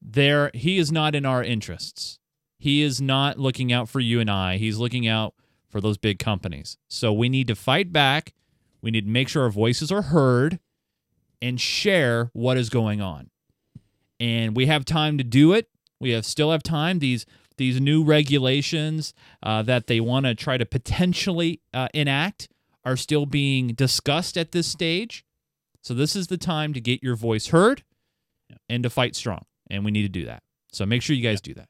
There, 0.01 0.51
he 0.53 0.77
is 0.77 0.91
not 0.91 1.15
in 1.15 1.25
our 1.25 1.43
interests. 1.43 2.19
He 2.59 2.81
is 2.81 3.01
not 3.01 3.39
looking 3.39 3.73
out 3.73 3.89
for 3.89 3.99
you 3.99 4.19
and 4.19 4.29
I. 4.29 4.57
He's 4.57 4.77
looking 4.77 5.07
out 5.07 5.33
for 5.69 5.81
those 5.81 5.97
big 5.97 6.19
companies. 6.19 6.77
So 6.87 7.11
we 7.11 7.29
need 7.29 7.47
to 7.47 7.55
fight 7.55 7.91
back. 7.91 8.33
We 8.81 8.91
need 8.91 9.05
to 9.05 9.11
make 9.11 9.27
sure 9.29 9.43
our 9.43 9.49
voices 9.49 9.91
are 9.91 10.03
heard 10.03 10.59
and 11.41 11.59
share 11.59 12.29
what 12.33 12.57
is 12.57 12.69
going 12.69 13.01
on. 13.01 13.29
And 14.19 14.55
we 14.55 14.65
have 14.65 14.85
time 14.85 15.17
to 15.17 15.23
do 15.23 15.53
it. 15.53 15.69
We 15.99 16.11
have 16.11 16.25
still 16.25 16.51
have 16.51 16.63
time. 16.63 16.99
These 16.99 17.25
these 17.57 17.81
new 17.81 18.03
regulations 18.03 19.13
uh, 19.43 19.61
that 19.63 19.87
they 19.87 19.99
want 19.99 20.25
to 20.25 20.33
try 20.33 20.57
to 20.57 20.65
potentially 20.65 21.61
uh, 21.73 21.89
enact 21.93 22.47
are 22.85 22.95
still 22.95 23.25
being 23.25 23.69
discussed 23.69 24.37
at 24.37 24.53
this 24.53 24.65
stage. 24.65 25.25
So 25.81 25.93
this 25.93 26.15
is 26.15 26.27
the 26.27 26.37
time 26.37 26.73
to 26.73 26.81
get 26.81 27.03
your 27.03 27.15
voice 27.15 27.47
heard 27.47 27.83
and 28.69 28.83
to 28.83 28.89
fight 28.89 29.15
strong. 29.15 29.43
And 29.69 29.83
we 29.83 29.91
need 29.91 30.03
to 30.03 30.09
do 30.09 30.25
that. 30.25 30.41
So 30.71 30.85
make 30.85 31.01
sure 31.01 31.15
you 31.15 31.21
guys 31.23 31.41
do 31.41 31.53
that. 31.55 31.67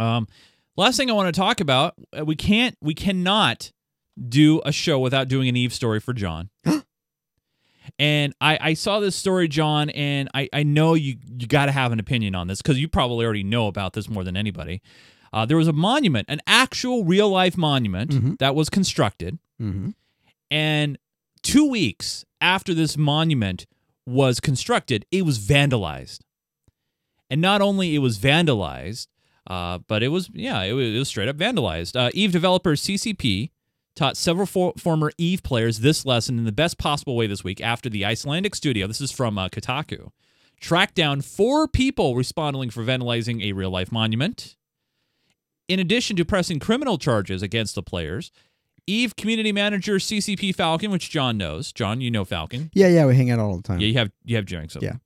Um, 0.00 0.28
last 0.76 0.96
thing 0.96 1.10
I 1.10 1.14
want 1.14 1.34
to 1.34 1.38
talk 1.38 1.60
about, 1.60 1.94
uh, 2.16 2.24
we 2.24 2.36
can't, 2.36 2.76
we 2.80 2.94
cannot 2.94 3.72
do 4.28 4.62
a 4.64 4.70
show 4.70 5.00
without 5.00 5.26
doing 5.26 5.48
an 5.48 5.56
Eve 5.56 5.74
story 5.74 5.98
for 5.98 6.12
John. 6.12 6.50
and 7.98 8.34
I, 8.40 8.58
I 8.60 8.74
saw 8.74 9.00
this 9.00 9.14
story, 9.16 9.48
John, 9.48 9.90
and 9.90 10.28
I, 10.34 10.48
I 10.52 10.62
know 10.62 10.94
you 10.94 11.16
you 11.38 11.46
got 11.46 11.66
to 11.66 11.72
have 11.72 11.92
an 11.92 12.00
opinion 12.00 12.34
on 12.34 12.46
this 12.48 12.60
because 12.62 12.78
you 12.80 12.88
probably 12.88 13.24
already 13.24 13.44
know 13.44 13.66
about 13.66 13.92
this 13.92 14.08
more 14.08 14.24
than 14.24 14.36
anybody. 14.36 14.80
Uh, 15.32 15.44
there 15.44 15.56
was 15.56 15.68
a 15.68 15.72
monument, 15.72 16.26
an 16.28 16.40
actual 16.46 17.04
real 17.04 17.28
life 17.28 17.56
monument 17.56 18.10
Mhm. 18.12 18.38
that 18.38 18.54
was 18.54 18.70
constructed, 18.70 19.38
Mm-hmm. 19.60 19.90
and 20.50 20.98
two 21.42 21.68
weeks 21.68 22.24
after 22.40 22.74
this 22.74 22.96
monument 22.96 23.66
was 24.06 24.38
constructed, 24.40 25.06
it 25.10 25.24
was 25.24 25.38
vandalized. 25.38 26.20
And 27.30 27.40
not 27.40 27.60
only 27.62 27.94
it 27.94 27.98
was 27.98 28.18
vandalized, 28.18 29.08
uh, 29.46 29.78
but 29.88 30.02
it 30.02 30.08
was 30.08 30.30
yeah, 30.32 30.62
it 30.62 30.72
was, 30.72 30.94
it 30.94 30.98
was 30.98 31.08
straight 31.08 31.28
up 31.28 31.36
vandalized. 31.36 31.96
Uh, 31.96 32.10
Eve 32.14 32.32
developer 32.32 32.72
CCP 32.76 33.50
taught 33.94 34.16
several 34.16 34.46
for- 34.46 34.74
former 34.78 35.12
Eve 35.18 35.42
players 35.42 35.80
this 35.80 36.04
lesson 36.04 36.38
in 36.38 36.44
the 36.44 36.52
best 36.52 36.78
possible 36.78 37.16
way 37.16 37.26
this 37.26 37.44
week 37.44 37.60
after 37.60 37.88
the 37.88 38.04
Icelandic 38.04 38.54
studio. 38.54 38.86
This 38.86 39.00
is 39.00 39.12
from 39.12 39.38
uh, 39.38 39.48
Kotaku. 39.48 40.10
Tracked 40.60 40.94
down 40.94 41.20
four 41.20 41.68
people 41.68 42.16
responding 42.16 42.70
for 42.70 42.82
vandalizing 42.82 43.42
a 43.44 43.52
real 43.52 43.70
life 43.70 43.92
monument. 43.92 44.56
In 45.68 45.78
addition 45.78 46.16
to 46.16 46.24
pressing 46.24 46.58
criminal 46.58 46.98
charges 46.98 47.42
against 47.42 47.74
the 47.74 47.82
players, 47.82 48.30
Eve 48.86 49.16
community 49.16 49.52
manager 49.52 49.96
CCP 49.96 50.54
Falcon, 50.54 50.90
which 50.90 51.10
John 51.10 51.38
knows. 51.38 51.72
John, 51.72 52.00
you 52.00 52.10
know 52.10 52.24
Falcon. 52.24 52.70
Yeah, 52.74 52.88
yeah, 52.88 53.06
we 53.06 53.16
hang 53.16 53.30
out 53.30 53.38
all 53.38 53.56
the 53.56 53.62
time. 53.62 53.80
Yeah, 53.80 53.88
you 53.88 53.94
have 53.94 54.10
you 54.24 54.36
have 54.36 54.44
drinks. 54.44 54.76
Yeah. 54.80 54.96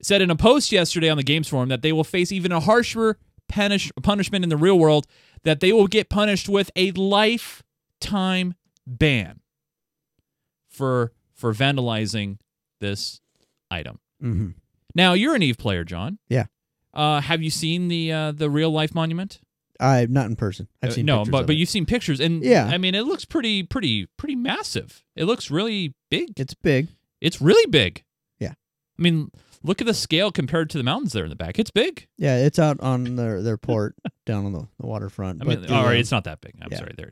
Said 0.00 0.22
in 0.22 0.30
a 0.30 0.36
post 0.36 0.72
yesterday 0.72 1.08
on 1.08 1.16
the 1.16 1.22
games 1.22 1.48
forum 1.48 1.68
that 1.68 1.82
they 1.82 1.92
will 1.92 2.04
face 2.04 2.32
even 2.32 2.52
a 2.52 2.60
harsher 2.60 3.18
punish, 3.48 3.90
punishment 4.02 4.44
in 4.44 4.48
the 4.48 4.56
real 4.56 4.78
world. 4.78 5.06
That 5.44 5.60
they 5.60 5.72
will 5.72 5.86
get 5.86 6.08
punished 6.08 6.48
with 6.48 6.70
a 6.76 6.90
lifetime 6.92 8.54
ban 8.86 9.40
for 10.68 11.12
for 11.34 11.52
vandalizing 11.52 12.38
this 12.80 13.20
item. 13.70 14.00
Mm-hmm. 14.22 14.50
Now 14.94 15.12
you're 15.12 15.34
an 15.34 15.42
Eve 15.42 15.58
player, 15.58 15.84
John. 15.84 16.18
Yeah. 16.28 16.46
Uh, 16.94 17.20
have 17.20 17.42
you 17.42 17.50
seen 17.50 17.88
the 17.88 18.12
uh, 18.12 18.32
the 18.32 18.50
real 18.50 18.70
life 18.70 18.94
monument? 18.94 19.40
I 19.80 20.06
not 20.10 20.26
in 20.26 20.34
person. 20.36 20.66
I've 20.82 20.90
Uh, 20.90 20.94
seen 20.94 21.06
no, 21.06 21.18
pictures 21.18 21.32
but 21.32 21.46
but 21.46 21.54
it. 21.54 21.58
you've 21.58 21.68
seen 21.68 21.86
pictures, 21.86 22.18
and 22.20 22.42
Yeah. 22.42 22.66
I 22.66 22.78
mean 22.78 22.94
it 22.94 23.02
looks 23.04 23.24
pretty 23.24 23.62
pretty 23.62 24.06
pretty 24.16 24.34
massive. 24.34 25.04
It 25.14 25.24
looks 25.24 25.50
really 25.50 25.94
big. 26.10 26.32
it's 26.38 26.54
big. 26.54 26.88
It's 27.20 27.40
really 27.40 27.68
big. 27.70 28.04
Yeah. 28.40 28.54
I 28.98 29.02
mean, 29.02 29.30
look 29.62 29.80
at 29.80 29.86
the 29.86 29.94
scale 29.94 30.30
compared 30.32 30.70
to 30.70 30.78
the 30.78 30.84
mountains 30.84 31.12
there 31.12 31.24
in 31.24 31.30
the 31.30 31.36
back. 31.36 31.58
It's 31.58 31.70
big. 31.70 32.06
Yeah, 32.16 32.36
it's 32.38 32.58
out 32.58 32.80
on 32.80 33.16
their 33.16 33.42
their 33.42 33.56
port 33.56 33.94
down 34.26 34.46
on 34.46 34.52
the, 34.52 34.68
the 34.80 34.86
waterfront. 34.86 35.42
I 35.42 35.44
but 35.44 35.60
mean, 35.60 35.68
the, 35.68 35.74
all 35.74 35.84
right, 35.84 35.98
it's 35.98 36.10
not 36.10 36.24
that 36.24 36.40
big. 36.40 36.54
I'm 36.60 36.68
yeah. 36.70 36.78
sorry. 36.78 36.94
There, 36.96 37.10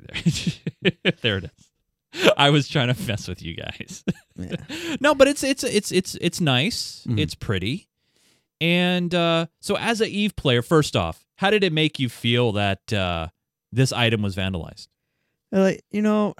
there, 0.82 1.12
there 1.22 1.38
it 1.38 1.44
is. 1.44 2.32
I 2.36 2.51
was 2.51 2.68
trying 2.68 2.92
to 2.94 3.03
mess 3.07 3.28
with 3.28 3.42
you 3.42 3.55
guys. 3.57 4.05
Yeah. 4.36 4.57
no, 5.01 5.14
but 5.14 5.28
it's 5.28 5.42
it's 5.44 5.64
it's 5.64 5.92
it's 5.92 6.14
it's 6.20 6.40
nice. 6.40 7.05
Mhm. 7.09 7.18
It's 7.20 7.34
pretty. 7.34 7.88
And 8.61 9.14
uh, 9.14 9.47
so, 9.61 9.76
as 9.76 10.01
a 10.01 10.09
Eve 10.09 10.34
player, 10.34 10.62
first 10.62 10.97
off, 10.97 11.26
how 11.36 11.51
did 11.51 11.62
it 11.62 11.72
make 11.74 11.99
you 11.99 12.09
feel 12.09 12.53
that 12.53 12.90
uh, 12.92 13.28
this 13.72 13.92
item 13.92 14.22
was 14.22 14.34
vandalized? 14.34 14.88
like 15.53 15.82
you 15.90 16.03
know, 16.03 16.34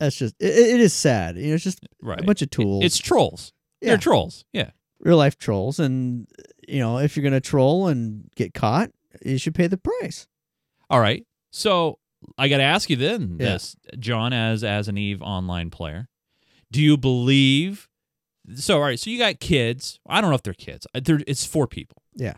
that's 0.00 0.16
just 0.16 0.34
it, 0.40 0.46
it 0.74 0.80
is 0.80 0.92
sad. 0.92 1.36
You 1.36 1.48
know, 1.48 1.54
it's 1.54 1.64
just 1.64 1.80
Right. 2.02 2.20
a 2.20 2.24
bunch 2.24 2.42
of 2.42 2.50
tools. 2.50 2.84
It's 2.84 2.98
trolls. 2.98 3.52
yeah, 3.80 3.90
They're 3.90 3.98
trolls. 3.98 4.44
Yeah. 4.52 4.70
Real 5.00 5.16
life 5.16 5.36
trolls, 5.38 5.78
and 5.80 6.26
you 6.68 6.78
know, 6.78 6.98
if 6.98 7.16
you're 7.16 7.24
gonna 7.24 7.40
troll 7.40 7.88
and 7.88 8.30
get 8.36 8.54
caught, 8.54 8.90
you 9.24 9.38
should 9.38 9.54
pay 9.54 9.66
the 9.66 9.76
price. 9.78 10.26
All 10.88 11.00
right. 11.00 11.26
So 11.50 11.98
I 12.38 12.48
got 12.48 12.58
to 12.58 12.62
ask 12.64 12.88
you 12.90 12.96
then, 12.96 13.38
Yeah. 13.40 13.52
this 13.52 13.76
John, 13.98 14.32
as 14.32 14.62
as 14.62 14.88
an 14.88 14.98
Eve 14.98 15.22
online 15.22 15.70
player, 15.70 16.08
do 16.70 16.80
you 16.82 16.96
believe? 16.96 17.88
So 18.54 18.76
all 18.76 18.82
right. 18.82 18.98
So 19.00 19.10
you 19.10 19.18
got 19.18 19.40
kids. 19.40 19.98
I 20.06 20.20
don't 20.20 20.30
know 20.30 20.36
if 20.36 20.42
they're 20.42 20.52
kids. 20.54 20.86
Uh, 20.94 21.00
They're, 21.02 21.20
it's 21.26 21.44
four 21.46 21.66
people. 21.66 22.02
Yeah. 22.14 22.34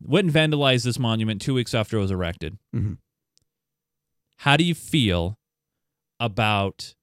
Went 0.00 0.26
and 0.26 0.34
vandalized 0.52 0.84
this 0.84 0.98
monument 0.98 1.40
two 1.42 1.54
weeks 1.54 1.74
after 1.74 1.96
it 1.98 2.00
was 2.00 2.10
erected. 2.10 2.56
Mhm. 2.74 2.98
How 4.38 4.56
do 4.56 4.64
you 4.64 4.74
feel 4.74 5.38
about 6.20 6.94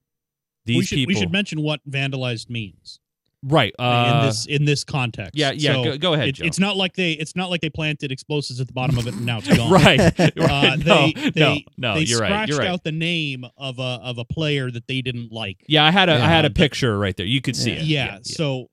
these 0.65 0.77
we 0.77 0.85
should 0.85 0.95
people? 0.95 1.13
we 1.13 1.19
should 1.19 1.31
mention 1.31 1.61
what 1.61 1.81
vandalized 1.89 2.49
means 2.49 2.99
right. 3.43 3.73
Uh, 3.79 4.13
in 4.21 4.27
this 4.27 4.45
in 4.45 4.65
this 4.65 4.83
context. 4.83 5.31
yeah. 5.35 5.51
Yeah. 5.51 5.73
So 5.73 5.83
go, 5.83 5.97
go 5.97 6.13
ahead. 6.13 6.29
it- 6.29 6.35
Joe. 6.35 6.45
it's 6.45 6.59
not 6.59 6.77
like 6.77 6.95
they 6.95 7.11
it's 7.13 7.35
not 7.35 7.49
like 7.49 7.61
they 7.61 7.69
planted 7.69 8.11
explosives 8.11 8.59
at 8.61 8.67
the 8.67 8.73
bottom 8.73 8.97
of 8.97 9.07
it 9.07 9.13
and 9.15 9.25
now 9.25 9.39
it's 9.39 9.47
gone. 9.57 9.71
right. 9.71 9.99
right. 10.19 10.37
Uh, 10.37 10.75
no, 10.77 10.83
they, 10.83 11.13
no, 11.13 11.31
they, 11.33 11.65
no. 11.77 11.93
they 11.95 12.01
you're 12.01 12.19
right. 12.19 12.27
scratched 12.29 12.49
You're 12.49 12.59
right. 12.59 12.67
out 12.69 12.83
the 12.83 12.91
name 12.91 13.45
of 13.57 13.79
a 13.79 13.99
of 14.03 14.17
a 14.17 14.25
player 14.25 14.69
that 14.71 14.87
they 14.87 15.01
didn't 15.01 15.31
like. 15.31 15.63
yeah, 15.67 15.83
I 15.85 15.91
had 15.91 16.09
a 16.09 16.13
I 16.13 16.17
Yeah, 16.17 16.27
had 16.29 16.45
a 16.45 16.49
picture 16.49 16.97
right 16.97 17.15
there. 17.15 17.25
You 17.25 17.41
could 17.41 17.55
see 17.55 17.71
Yeah. 17.73 17.77
it. 17.79 17.85
yeah, 17.85 18.19
so 18.23 18.67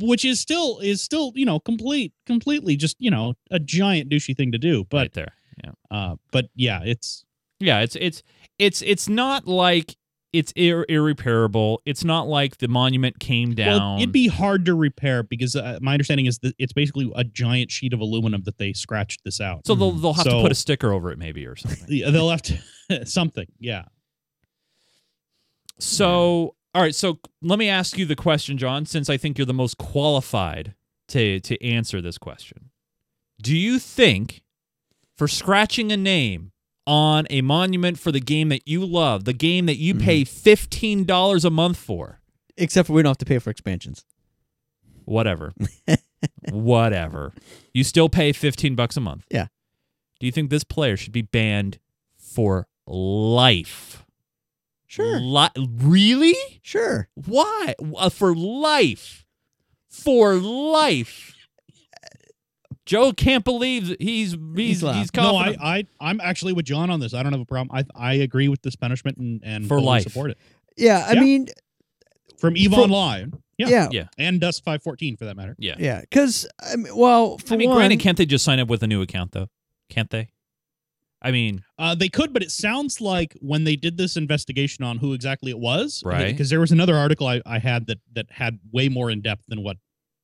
which 0.00 0.24
is 0.24 0.40
still 0.40 0.78
is 0.80 1.00
still 1.00 1.30
you 1.36 1.46
know 1.46 1.60
complete 1.60 2.12
completely 2.26 2.74
just 2.76 2.96
you 2.98 3.10
know 3.10 3.34
a 3.52 3.60
giant 3.60 4.10
douchey 4.10 4.36
thing 4.36 4.50
to 4.52 4.58
do 4.58 4.84
but 4.90 4.96
right 4.96 5.12
there. 5.12 5.32
Yeah. 5.62 5.70
uh 5.90 6.16
but 6.32 6.46
yeah 6.56 6.80
it's 6.84 7.24
Yeah, 7.60 7.80
it's 7.80 7.94
it's 7.96 8.22
it's 8.58 8.82
it's 8.82 9.08
not 9.08 9.46
like 9.46 9.94
it's 10.32 10.52
ir- 10.56 10.86
irreparable. 10.88 11.82
It's 11.84 12.04
not 12.04 12.28
like 12.28 12.58
the 12.58 12.68
monument 12.68 13.18
came 13.18 13.54
down. 13.54 13.78
well 13.80 13.96
it'd 13.98 14.12
be 14.12 14.28
hard 14.28 14.64
to 14.66 14.74
repair 14.74 15.22
because 15.22 15.56
uh, 15.56 15.78
my 15.82 15.92
understanding 15.92 16.26
is 16.26 16.38
that 16.38 16.54
it's 16.58 16.72
basically 16.72 17.10
a 17.16 17.24
giant 17.24 17.70
sheet 17.70 17.92
of 17.92 18.00
aluminum 18.00 18.42
that 18.44 18.56
they 18.58 18.72
scratched 18.72 19.24
this 19.24 19.40
out 19.40 19.66
so 19.66 19.74
they'll 19.74 19.90
they'll 19.92 20.12
have 20.12 20.24
to 20.24 20.40
put 20.42 20.52
a 20.52 20.54
sticker 20.54 20.92
over 20.92 21.10
it 21.10 21.18
maybe 21.18 21.46
or 21.46 21.56
something. 21.56 21.86
They'll 22.12 22.30
have 22.30 22.42
to 22.42 22.58
something 23.06 23.46
yeah 23.58 23.84
So 25.78 26.54
all 26.74 26.82
right, 26.82 26.94
so 26.94 27.18
let 27.42 27.58
me 27.58 27.68
ask 27.68 27.98
you 27.98 28.06
the 28.06 28.14
question, 28.14 28.56
John, 28.56 28.86
since 28.86 29.10
I 29.10 29.16
think 29.16 29.36
you're 29.38 29.46
the 29.46 29.52
most 29.54 29.76
qualified 29.78 30.74
to 31.08 31.40
to 31.40 31.64
answer 31.64 32.00
this 32.00 32.18
question. 32.18 32.70
Do 33.42 33.56
you 33.56 33.78
think 33.78 34.42
for 35.16 35.26
scratching 35.26 35.90
a 35.90 35.96
name 35.96 36.49
on 36.86 37.26
a 37.30 37.40
monument 37.42 37.98
for 37.98 38.10
the 38.12 38.20
game 38.20 38.48
that 38.48 38.66
you 38.66 38.84
love, 38.84 39.24
the 39.24 39.32
game 39.32 39.66
that 39.66 39.76
you 39.76 39.94
pay 39.94 40.24
fifteen 40.24 41.04
dollars 41.04 41.44
a 41.44 41.50
month 41.50 41.76
for, 41.78 42.20
Except 42.56 42.86
for 42.86 42.92
we 42.94 43.02
don't 43.02 43.10
have 43.10 43.18
to 43.18 43.24
pay 43.26 43.38
for 43.38 43.50
expansions. 43.50 44.04
whatever, 45.04 45.52
whatever, 46.50 47.32
you 47.74 47.84
still 47.84 48.08
pay 48.08 48.32
fifteen 48.32 48.74
bucks 48.74 48.96
a 48.96 49.00
month? 49.00 49.24
Yeah. 49.30 49.46
Do 50.18 50.26
you 50.26 50.32
think 50.32 50.50
this 50.50 50.64
player 50.64 50.96
should 50.96 51.12
be 51.12 51.22
banned 51.22 51.78
for 52.18 52.66
life? 52.86 54.04
Sure, 54.86 55.20
Li- 55.20 55.48
really? 55.56 56.34
sure. 56.62 57.08
Why? 57.14 57.74
Uh, 57.96 58.10
for 58.10 58.34
life. 58.34 59.24
For 59.88 60.34
life. 60.34 61.36
Joe 62.90 63.12
can't 63.12 63.44
believe 63.44 63.86
that 63.88 64.02
he's 64.02 64.32
he's 64.32 64.56
he's, 64.56 64.82
laughed. 64.82 65.16
no 65.16 65.36
I, 65.36 65.44
confident. 65.54 65.62
I 65.62 65.86
i'm 66.00 66.20
actually 66.20 66.52
with 66.54 66.64
john 66.66 66.90
on 66.90 66.98
this 66.98 67.14
i 67.14 67.22
don't 67.22 67.30
have 67.32 67.40
a 67.40 67.44
problem 67.44 67.70
i 67.76 67.84
i 68.10 68.14
agree 68.14 68.48
with 68.48 68.62
this 68.62 68.74
punishment 68.74 69.16
and 69.18 69.40
and 69.44 69.62
For 69.68 69.76
fully 69.76 69.86
life. 69.86 70.02
support 70.02 70.32
it 70.32 70.38
Yeah, 70.76 71.04
I 71.08 71.12
Yeah. 71.12 71.20
mean, 71.20 71.46
from 72.38 72.56
eve 72.56 72.72
For- 72.72 72.80
online 72.80 73.32
yeah. 73.58 73.68
yeah, 73.68 73.88
Yeah. 73.92 74.04
and 74.18 74.40
dust 74.40 74.64
514 74.64 75.16
for 75.18 75.26
that 75.26 75.36
matter 75.36 75.54
yeah. 75.58 75.76
yeah. 75.78 76.00
Because 76.00 76.48
I 76.60 76.74
mean, 76.76 76.96
well, 76.96 77.38
for 77.38 77.54
I 77.54 77.56
mean, 77.58 77.68
one, 77.68 77.78
granted, 77.78 78.00
can't 78.00 78.16
they 78.18 78.26
just 78.26 78.44
sign 78.44 78.58
up 78.58 78.68
with 78.68 78.82
a 78.82 78.86
new 78.88 79.02
account 79.02 79.32
though? 79.32 79.48
Can't 79.90 80.08
they? 80.10 80.30
I 81.22 81.30
mean, 81.32 81.62
Uh, 81.78 81.94
they 81.94 82.08
could, 82.08 82.32
but 82.32 82.42
it 82.42 82.50
sounds 82.50 83.00
like 83.02 83.36
when 83.40 83.64
they 83.64 83.76
did 83.76 83.98
this 83.98 84.16
investigation 84.16 84.82
on 84.84 84.96
who 84.98 85.12
exactly 85.12 85.50
it 85.50 85.58
was, 85.58 86.02
Right. 86.04 86.32
Because 86.32 86.48
there 86.48 86.60
was 86.60 86.72
another 86.72 86.96
article 86.96 87.26
I, 87.26 87.42
I 87.44 87.58
had 87.58 87.86
that 87.88 87.98
that 88.14 88.26
had 88.30 88.58
way 88.72 88.88
more 88.88 89.10
in 89.10 89.20
depth 89.20 89.44
than 89.48 89.62
what 89.62 89.76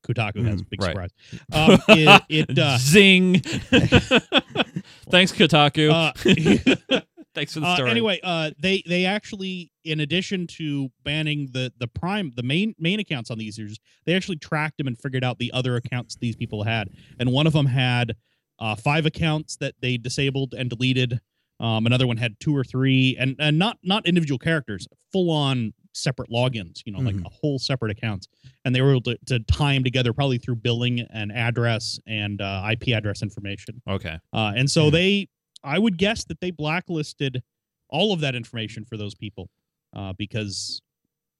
Kotaku 0.06 0.44
has. 0.46 0.60
A 0.60 0.64
big 0.64 0.80
right. 0.82 0.90
surprise. 0.90 1.10
Um, 1.52 1.78
it 1.88 2.22
it 2.48 2.58
uh, 2.58 2.78
Zing. 2.78 3.40
Thanks, 5.10 5.32
Kotaku. 5.32 5.90
uh, 5.90 7.00
Thanks 7.34 7.52
for 7.52 7.60
the 7.60 7.66
Uh, 7.66 7.74
story. 7.76 7.90
anyway, 7.90 8.18
uh, 8.22 8.50
they 8.58 8.82
they 8.86 9.04
actually, 9.04 9.70
in 9.84 10.00
addition 10.00 10.46
to 10.58 10.88
banning 11.04 11.48
the 11.52 11.70
the 11.78 11.86
prime 11.86 12.32
the 12.34 12.42
main 12.42 12.74
main 12.78 12.98
accounts 12.98 13.30
on 13.30 13.36
these 13.38 13.58
users, 13.58 13.78
they 14.06 14.14
actually 14.14 14.36
tracked 14.38 14.78
them 14.78 14.86
and 14.86 14.98
figured 14.98 15.22
out 15.22 15.38
the 15.38 15.52
other 15.52 15.76
accounts 15.76 16.16
these 16.16 16.34
people 16.34 16.62
had, 16.62 16.88
and 17.20 17.30
one 17.30 17.46
of 17.46 17.52
them 17.52 17.66
had 17.66 18.14
uh, 18.58 18.74
five 18.74 19.04
accounts 19.04 19.56
that 19.56 19.74
they 19.82 19.98
disabled 19.98 20.54
and 20.54 20.70
deleted. 20.70 21.20
Um, 21.60 21.86
another 21.86 22.06
one 22.06 22.16
had 22.16 22.38
two 22.40 22.56
or 22.56 22.64
three, 22.64 23.16
and 23.18 23.36
and 23.38 23.58
not 23.58 23.76
not 23.82 24.06
individual 24.06 24.38
characters, 24.38 24.88
full 25.12 25.30
on 25.30 25.74
separate 25.96 26.30
logins. 26.30 26.82
You 26.84 26.92
know, 26.92 27.00
like 27.00 27.16
Mhm. 27.16 27.26
a 27.26 27.28
whole 27.30 27.58
separate 27.58 27.90
accounts, 27.90 28.28
and 28.64 28.74
they 28.74 28.80
were 28.82 28.90
able 28.90 29.00
to, 29.02 29.18
to 29.26 29.40
tie 29.40 29.74
them 29.74 29.84
together 29.84 30.12
probably 30.12 30.38
through 30.38 30.56
billing 30.56 31.00
and 31.00 31.32
address 31.32 31.98
and 32.06 32.40
uh, 32.40 32.62
IP 32.70 32.88
address 32.94 33.22
information. 33.22 33.80
okay. 33.88 34.18
Uh, 34.32 34.52
and 34.56 34.70
so 34.70 34.84
Yeah. 34.84 34.90
they, 34.90 35.28
I 35.64 35.78
would 35.78 35.96
guess 35.98 36.24
that 36.24 36.40
they 36.40 36.50
blacklisted 36.50 37.42
all 37.88 38.12
of 38.12 38.20
that 38.20 38.34
information 38.34 38.84
for 38.84 38.96
those 38.96 39.14
people 39.14 39.48
uh, 39.92 40.12
because, 40.12 40.80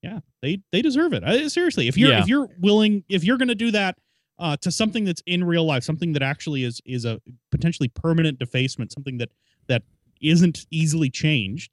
yeah, 0.02 0.20
they 0.42 0.59
they 0.72 0.80
deserve 0.82 1.12
it. 1.12 1.22
I, 1.24 1.48
seriously, 1.48 1.88
if 1.88 1.96
you're 1.98 2.11
Yeah. 2.11 2.20
if 2.22 2.28
you're 2.28 2.48
willing, 2.59 3.04
if 3.09 3.22
you're 3.24 3.36
going 3.38 3.48
to 3.48 3.54
do 3.54 3.70
that 3.72 3.98
uh, 4.38 4.57
to 4.59 4.70
something 4.70 5.04
that's 5.04 5.22
in 5.26 5.44
real 5.44 5.64
life, 5.64 5.82
something 5.84 6.12
that 6.12 6.22
actually 6.22 6.62
is 6.64 6.80
is 6.84 7.04
a 7.04 7.20
potentially 7.50 7.88
permanent 7.88 8.38
defacement, 8.38 8.92
something 8.92 9.18
that 9.18 9.30
that 9.66 9.82
isn't 10.20 10.66
easily 10.70 11.11
changed, 11.11 11.70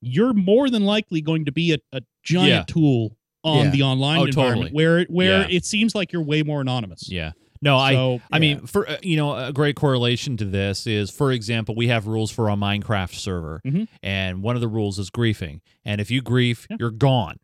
you're 0.00 0.32
more 0.32 0.70
than 0.70 0.84
likely 0.84 1.20
going 1.20 1.44
to 1.44 1.52
be 1.52 1.72
a, 1.72 1.78
a 1.92 2.00
giant 2.22 2.48
Yeah. 2.48 2.64
tool 2.66 3.16
on 3.44 3.66
Yeah. 3.66 3.70
the 3.70 3.82
online 3.82 4.18
Oh, 4.20 4.24
environment 4.24 4.60
totally. 4.70 4.72
where 4.72 4.98
it 4.98 5.10
where 5.10 5.42
Yeah. 5.42 5.56
it 5.56 5.64
seems 5.64 5.94
like 5.94 6.12
you're 6.12 6.22
way 6.22 6.42
more 6.42 6.60
anonymous. 6.60 7.10
Yeah. 7.10 7.32
No, 7.62 7.76
I. 7.76 7.92
So, 7.92 8.20
I 8.32 8.38
mean, 8.38 8.66
for 8.66 8.88
uh, 8.88 8.96
you 9.02 9.16
know, 9.18 9.34
a 9.36 9.52
great 9.52 9.76
correlation 9.76 10.36
to 10.38 10.46
this 10.46 10.86
is, 10.86 11.10
for 11.10 11.30
example, 11.30 11.74
we 11.74 11.88
have 11.88 12.06
rules 12.06 12.30
for 12.30 12.48
our 12.48 12.56
Minecraft 12.56 13.14
server, 13.14 13.60
Mhm. 13.66 13.86
and 14.02 14.42
one 14.42 14.54
of 14.56 14.62
the 14.62 14.68
rules 14.68 14.98
is 14.98 15.10
griefing. 15.10 15.60
And 15.84 16.00
if 16.00 16.10
you 16.10 16.22
grief, 16.22 16.66
you're 16.78 16.90
gone. 16.90 17.36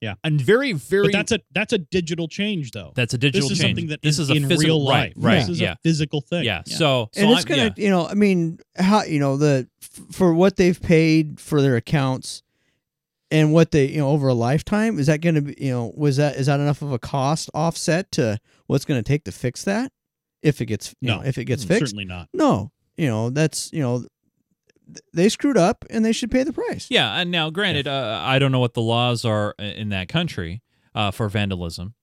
Yeah. 0.00 0.14
and 0.22 0.40
very, 0.40 0.72
very. 0.72 1.04
but 1.04 1.12
that's 1.12 1.32
a 1.32 1.38
that's 1.52 1.72
a 1.72 1.78
digital 1.78 2.28
change 2.28 2.70
though. 2.72 2.92
that's 2.94 3.14
a 3.14 3.18
digital 3.18 3.48
this 3.48 3.58
is 3.58 3.62
change. 3.64 3.70
something 3.76 3.86
that 3.88 4.02
this 4.02 4.18
is, 4.18 4.28
is 4.28 4.30
a 4.30 4.34
in 4.34 4.48
physical, 4.48 4.76
real 4.76 4.84
life. 4.84 5.14
Right. 5.16 5.32
Right. 5.32 5.38
This 5.40 5.48
is 5.48 5.60
yeah. 5.60 5.72
a 5.72 5.76
physical 5.82 6.20
thing. 6.20 6.44
yeah. 6.44 6.62
So, 6.66 7.08
so 7.12 7.20
and 7.22 7.30
it's 7.30 7.38
I'm- 7.40 7.44
gonna, 7.48 7.74
yeah. 7.76 7.84
you 7.84 7.90
know, 7.90 8.06
I 8.06 8.14
mean, 8.14 8.58
how 8.76 9.02
you 9.04 9.18
know 9.18 9.36
the 9.36 9.68
for 10.12 10.34
what 10.34 10.56
they've 10.56 10.80
paid 10.80 11.40
for 11.40 11.62
their 11.62 11.76
accounts 11.76 12.42
and 13.30 13.52
what 13.52 13.70
they, 13.72 13.86
you 13.86 13.98
know, 13.98 14.10
over 14.10 14.28
a 14.28 14.34
lifetime, 14.34 14.98
is 15.00 15.06
that 15.08 15.20
going 15.20 15.34
to 15.34 15.42
be, 15.42 15.56
you 15.58 15.70
know, 15.72 15.92
was 15.96 16.16
that 16.18 16.36
is 16.36 16.46
that 16.46 16.60
enough 16.60 16.82
of 16.82 16.92
a 16.92 16.98
cost 16.98 17.50
offset 17.54 18.12
to 18.12 18.38
what's 18.66 18.84
going 18.84 19.02
to 19.02 19.06
take 19.08 19.24
to 19.24 19.32
fix 19.32 19.64
that? 19.64 19.90
If 20.42 20.60
it 20.60 20.66
gets, 20.66 20.94
you 21.00 21.08
No. 21.08 21.16
know, 21.16 21.22
if 21.24 21.38
it 21.38 21.44
gets 21.46 21.64
mm, 21.64 21.68
fixed, 21.68 21.80
certainly 21.80 22.04
not. 22.04 22.28
no, 22.32 22.70
you 22.96 23.08
know, 23.08 23.30
that's 23.30 23.72
you 23.72 23.80
know, 23.80 23.98
th- 24.00 24.10
they 25.12 25.28
screwed 25.28 25.56
up 25.56 25.84
and 25.90 26.04
they 26.04 26.12
should 26.12 26.30
pay 26.30 26.42
the 26.42 26.52
price. 26.52 26.86
Yeah, 26.90 27.18
and 27.20 27.30
now, 27.30 27.50
granted, 27.50 27.86
uh, 27.86 28.20
I 28.22 28.38
don't 28.38 28.52
know 28.52 28.60
what 28.60 28.74
the 28.74 28.82
laws 28.82 29.24
are 29.24 29.54
in 29.58 29.88
that 29.90 30.08
country 30.08 30.62
uh, 30.94 31.10
for 31.10 31.28
vandalism. 31.28 31.94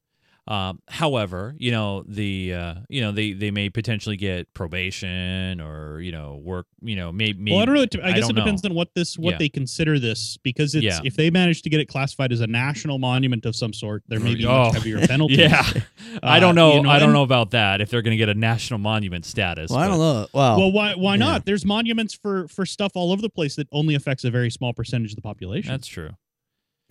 Um, 0.46 0.82
however, 0.90 1.56
you 1.58 1.72
know 1.72 2.04
the 2.06 2.54
uh, 2.54 2.74
you 2.90 3.00
know 3.00 3.14
they, 3.14 3.32
they 3.32 3.50
may 3.50 3.70
potentially 3.70 4.18
get 4.18 4.54
probation 4.54 5.62
or 5.62 6.02
you 6.02 6.12
know 6.12 6.42
work 6.44 6.66
you 6.82 6.98
know 6.98 7.14
maybe 7.14 7.50
Well, 7.50 7.62
I 7.62 7.66
don't 7.66 7.76
know. 7.76 8.02
I 8.04 8.10
I 8.10 8.12
guess 8.12 8.24
don't 8.28 8.32
it 8.32 8.42
depends 8.42 8.62
know. 8.62 8.72
on 8.72 8.76
what 8.76 8.90
this 8.94 9.18
what 9.18 9.32
Yeah. 9.32 9.38
they 9.38 9.48
consider 9.48 10.00
this 10.00 10.38
because 10.44 10.76
it's 10.76 10.84
Yeah. 10.84 11.00
if 11.06 11.16
they 11.16 11.30
manage 11.30 11.62
to 11.62 11.70
get 11.70 11.80
it 11.80 11.86
classified 11.86 12.34
as 12.34 12.42
a 12.42 12.48
national 12.48 13.00
monument 13.00 13.46
of 13.46 13.56
some 13.56 13.72
sort, 13.72 14.04
there 14.10 14.20
may 14.20 14.36
be 14.36 14.46
Oh, 14.46 14.66
much 14.66 14.74
heavier 14.74 15.00
penalties. 15.08 15.38
Yeah, 15.44 15.64
I 16.24 16.38
Uh, 16.38 16.40
don't 16.42 16.56
know. 16.56 16.74
you 16.76 16.82
know, 16.84 16.90
I 16.90 17.00
don't 17.00 17.10
and- 17.10 17.14
know 17.14 17.24
about 17.24 17.52
that. 17.52 17.80
If 17.80 17.90
they're 17.90 18.02
going 18.02 18.12
to 18.12 18.18
get 18.18 18.28
a 18.28 18.34
national 18.38 18.80
monument 18.80 19.24
status. 19.24 19.72
Well, 19.72 19.80
I 19.80 19.88
don't 19.88 19.98
know. 20.00 20.28
Well, 20.34 20.58
Well, 20.60 20.72
why 20.74 20.96
why 20.96 21.14
Yeah. 21.14 21.20
not? 21.20 21.46
There's 21.46 21.64
monuments 21.66 22.14
for 22.14 22.50
for 22.50 22.66
stuff 22.66 22.92
all 22.96 23.14
over 23.14 23.22
the 23.22 23.30
place 23.30 23.56
that 23.56 23.70
only 23.72 23.96
affects 23.96 24.26
a 24.26 24.30
very 24.32 24.50
small 24.52 24.74
percentage 24.74 25.12
of 25.12 25.16
the 25.16 25.22
population. 25.22 25.72
That's 25.72 25.88
true. 25.88 26.10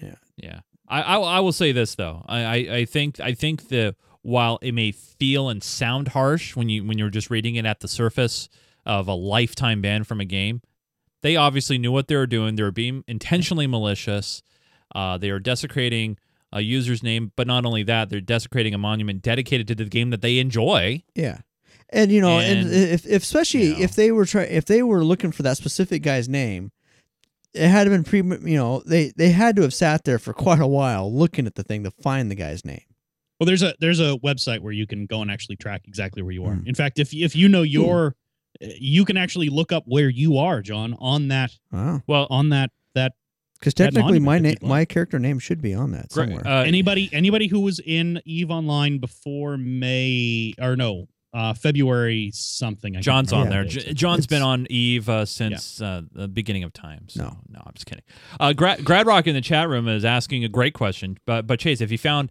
Yeah. 0.02 0.14
Yeah. 0.38 0.60
I, 0.88 1.02
I 1.02 1.18
I 1.18 1.40
will 1.40 1.52
say 1.52 1.72
this 1.72 1.94
though. 1.94 2.24
I, 2.26 2.44
I, 2.44 2.54
I 2.76 2.84
think 2.84 3.20
I 3.20 3.32
think 3.34 3.68
the 3.68 3.94
while 4.22 4.58
it 4.62 4.72
may 4.72 4.92
feel 4.92 5.48
and 5.48 5.62
sound 5.62 6.08
harsh 6.08 6.54
when 6.54 6.68
you 6.68 6.84
when 6.84 6.98
you're 6.98 7.10
just 7.10 7.30
reading 7.30 7.56
it 7.56 7.64
at 7.66 7.80
the 7.80 7.88
surface 7.88 8.48
of 8.84 9.08
a 9.08 9.14
lifetime 9.14 9.80
ban 9.80 10.04
from 10.04 10.20
a 10.20 10.24
game, 10.24 10.60
they 11.22 11.36
obviously 11.36 11.78
knew 11.78 11.92
what 11.92 12.08
they 12.08 12.16
were 12.16 12.26
doing. 12.26 12.56
They 12.56 12.62
were 12.62 12.70
being 12.72 13.04
intentionally 13.06 13.66
malicious. 13.66 14.42
Uh, 14.94 15.16
they 15.18 15.30
are 15.30 15.38
desecrating 15.38 16.18
a 16.52 16.60
user's 16.60 17.02
name, 17.02 17.32
but 17.34 17.46
not 17.46 17.64
only 17.64 17.82
that, 17.84 18.10
they're 18.10 18.20
desecrating 18.20 18.74
a 18.74 18.78
monument 18.78 19.22
dedicated 19.22 19.66
to 19.68 19.74
the 19.74 19.86
game 19.86 20.10
that 20.10 20.20
they 20.20 20.38
enjoy. 20.38 21.02
Yeah. 21.14 21.38
And 21.88 22.10
you 22.10 22.20
know, 22.20 22.38
and, 22.38 22.60
And, 22.60 22.72
if, 22.74 23.06
if 23.06 23.22
especially 23.22 23.68
you 23.68 23.72
know. 23.74 23.80
if 23.80 23.94
they 23.94 24.12
were 24.12 24.26
try 24.26 24.42
if 24.42 24.64
they 24.64 24.82
were 24.82 25.04
looking 25.04 25.32
for 25.32 25.42
that 25.42 25.56
specific 25.56 26.02
guy's 26.02 26.28
name, 26.28 26.72
it 27.54 27.68
had 27.68 27.84
to 27.84 27.90
been 27.90 28.04
pre 28.04 28.18
you 28.20 28.56
know, 28.56 28.82
they 28.86 29.12
they 29.16 29.30
had 29.30 29.56
to 29.56 29.62
have 29.62 29.74
sat 29.74 30.04
there 30.04 30.18
for 30.18 30.32
quite 30.46 30.60
a 30.60 30.66
while 30.66 31.12
looking 31.12 31.46
at 31.46 31.54
the 31.54 31.62
thing 31.62 31.84
to 31.84 31.90
find 31.90 32.30
the 32.30 32.34
guy's 32.34 32.64
name. 32.64 32.82
well, 33.38 33.46
there's 33.46 33.62
a 33.62 33.74
there's 33.80 34.00
a 34.00 34.16
website 34.24 34.60
where 34.60 34.72
you 34.72 34.86
can 34.86 35.06
go 35.06 35.22
and 35.22 35.30
actually 35.30 35.56
track 35.56 35.82
exactly 35.86 36.22
where 36.22 36.32
you 36.32 36.44
are. 36.44 36.54
Hmm. 36.54 36.66
In 36.66 36.74
fact, 36.74 36.98
if 36.98 37.12
if 37.12 37.34
you 37.36 37.48
know 37.48 37.62
your, 37.62 38.14
you 38.60 39.04
can 39.04 39.16
actually 39.16 39.48
look 39.48 39.72
up 39.72 39.84
where 39.86 40.08
you 40.08 40.38
are, 40.38 40.62
John, 40.62 40.94
on 40.98 41.28
that 41.28 41.52
Wow. 41.70 42.02
Well, 42.06 42.26
on 42.30 42.50
that 42.50 42.70
that 42.94 43.12
Because 43.58 43.74
technically 43.74 44.18
my 44.20 44.38
name 44.38 44.56
my 44.62 44.84
character 44.84 45.18
name 45.18 45.38
should 45.38 45.60
be 45.60 45.74
on 45.74 45.92
that 45.92 46.12
somewhere. 46.12 46.46
uh, 46.46 46.62
anybody 46.64 47.10
anybody 47.12 47.48
who 47.48 47.60
was 47.60 47.80
in 47.84 48.20
Eve 48.24 48.50
Online 48.50 48.98
before 48.98 49.56
May 49.56 50.54
or 50.60 50.76
no 50.76 51.06
uh 51.34 51.54
February 51.54 52.30
something. 52.34 52.96
I 52.96 53.00
John's 53.00 53.32
on 53.32 53.48
there. 53.48 53.64
the 53.64 53.70
J- 53.70 53.80
dates. 53.84 53.94
John's 54.00 54.26
been 54.26 54.42
on 54.42 54.66
Eve 54.68 55.08
uh, 55.08 55.24
since 55.24 55.80
uh, 55.80 56.02
the 56.12 56.28
beginning 56.28 56.62
of 56.64 56.72
time. 56.72 57.08
So, 57.08 57.22
No. 57.24 57.36
no, 57.48 57.62
I'm 57.64 57.72
just 57.74 57.86
kidding. 57.86 58.04
Uh, 58.38 58.52
Gra- 58.52 58.76
Gradrock 58.78 59.26
in 59.26 59.34
the 59.34 59.40
chat 59.40 59.68
room 59.68 59.88
is 59.88 60.04
asking 60.04 60.44
a 60.44 60.48
great 60.48 60.74
question. 60.74 61.16
But 61.26 61.46
but 61.46 61.58
Chase, 61.58 61.80
if 61.80 61.90
you 61.90 61.98
found 61.98 62.30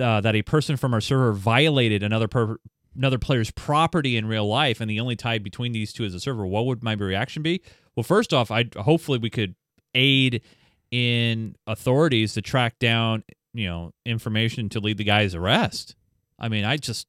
uh, 0.00 0.20
that 0.22 0.34
a 0.34 0.42
person 0.42 0.76
from 0.76 0.94
our 0.94 1.00
server 1.00 1.32
violated 1.32 2.02
another 2.02 2.28
per- 2.28 2.56
another 2.96 3.18
player's 3.18 3.50
property 3.50 4.16
in 4.16 4.26
real 4.26 4.46
life, 4.48 4.80
and 4.80 4.90
the 4.90 4.98
only 5.00 5.14
tie 5.16 5.38
between 5.38 5.72
these 5.72 5.92
two 5.92 6.04
is 6.04 6.14
a 6.14 6.20
server, 6.20 6.46
what 6.46 6.64
would 6.66 6.82
my 6.82 6.92
reaction 6.94 7.42
be? 7.42 7.60
Well, 7.96 8.04
first 8.04 8.32
off, 8.32 8.50
I 8.50 8.64
hopefully 8.76 9.18
we 9.18 9.28
could 9.30 9.54
aid 9.94 10.42
in 10.90 11.54
authorities 11.66 12.32
to 12.34 12.40
track 12.42 12.78
down 12.78 13.22
you 13.52 13.66
know 13.66 13.92
information 14.06 14.68
to 14.70 14.80
lead 14.80 14.96
the 14.96 15.04
guy's 15.04 15.34
arrest. 15.34 15.94
I 16.38 16.48
mean, 16.48 16.64
I 16.64 16.76
just 16.78 17.06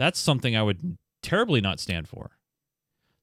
that's 0.00 0.18
something 0.18 0.56
I 0.56 0.62
would 0.62 0.96
terribly 1.22 1.60
not 1.60 1.78
stand 1.78 2.08
for. 2.08 2.30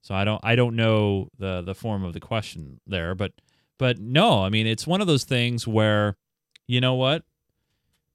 So 0.00 0.14
I 0.14 0.24
don't 0.24 0.40
I 0.44 0.54
don't 0.54 0.76
know 0.76 1.28
the 1.38 1.60
the 1.60 1.74
form 1.74 2.04
of 2.04 2.14
the 2.14 2.20
question 2.20 2.80
there, 2.86 3.14
but 3.14 3.32
but 3.78 3.98
no, 3.98 4.44
I 4.44 4.48
mean 4.48 4.66
it's 4.66 4.86
one 4.86 5.00
of 5.00 5.06
those 5.06 5.24
things 5.24 5.66
where 5.66 6.16
you 6.66 6.80
know 6.80 6.94
what? 6.94 7.24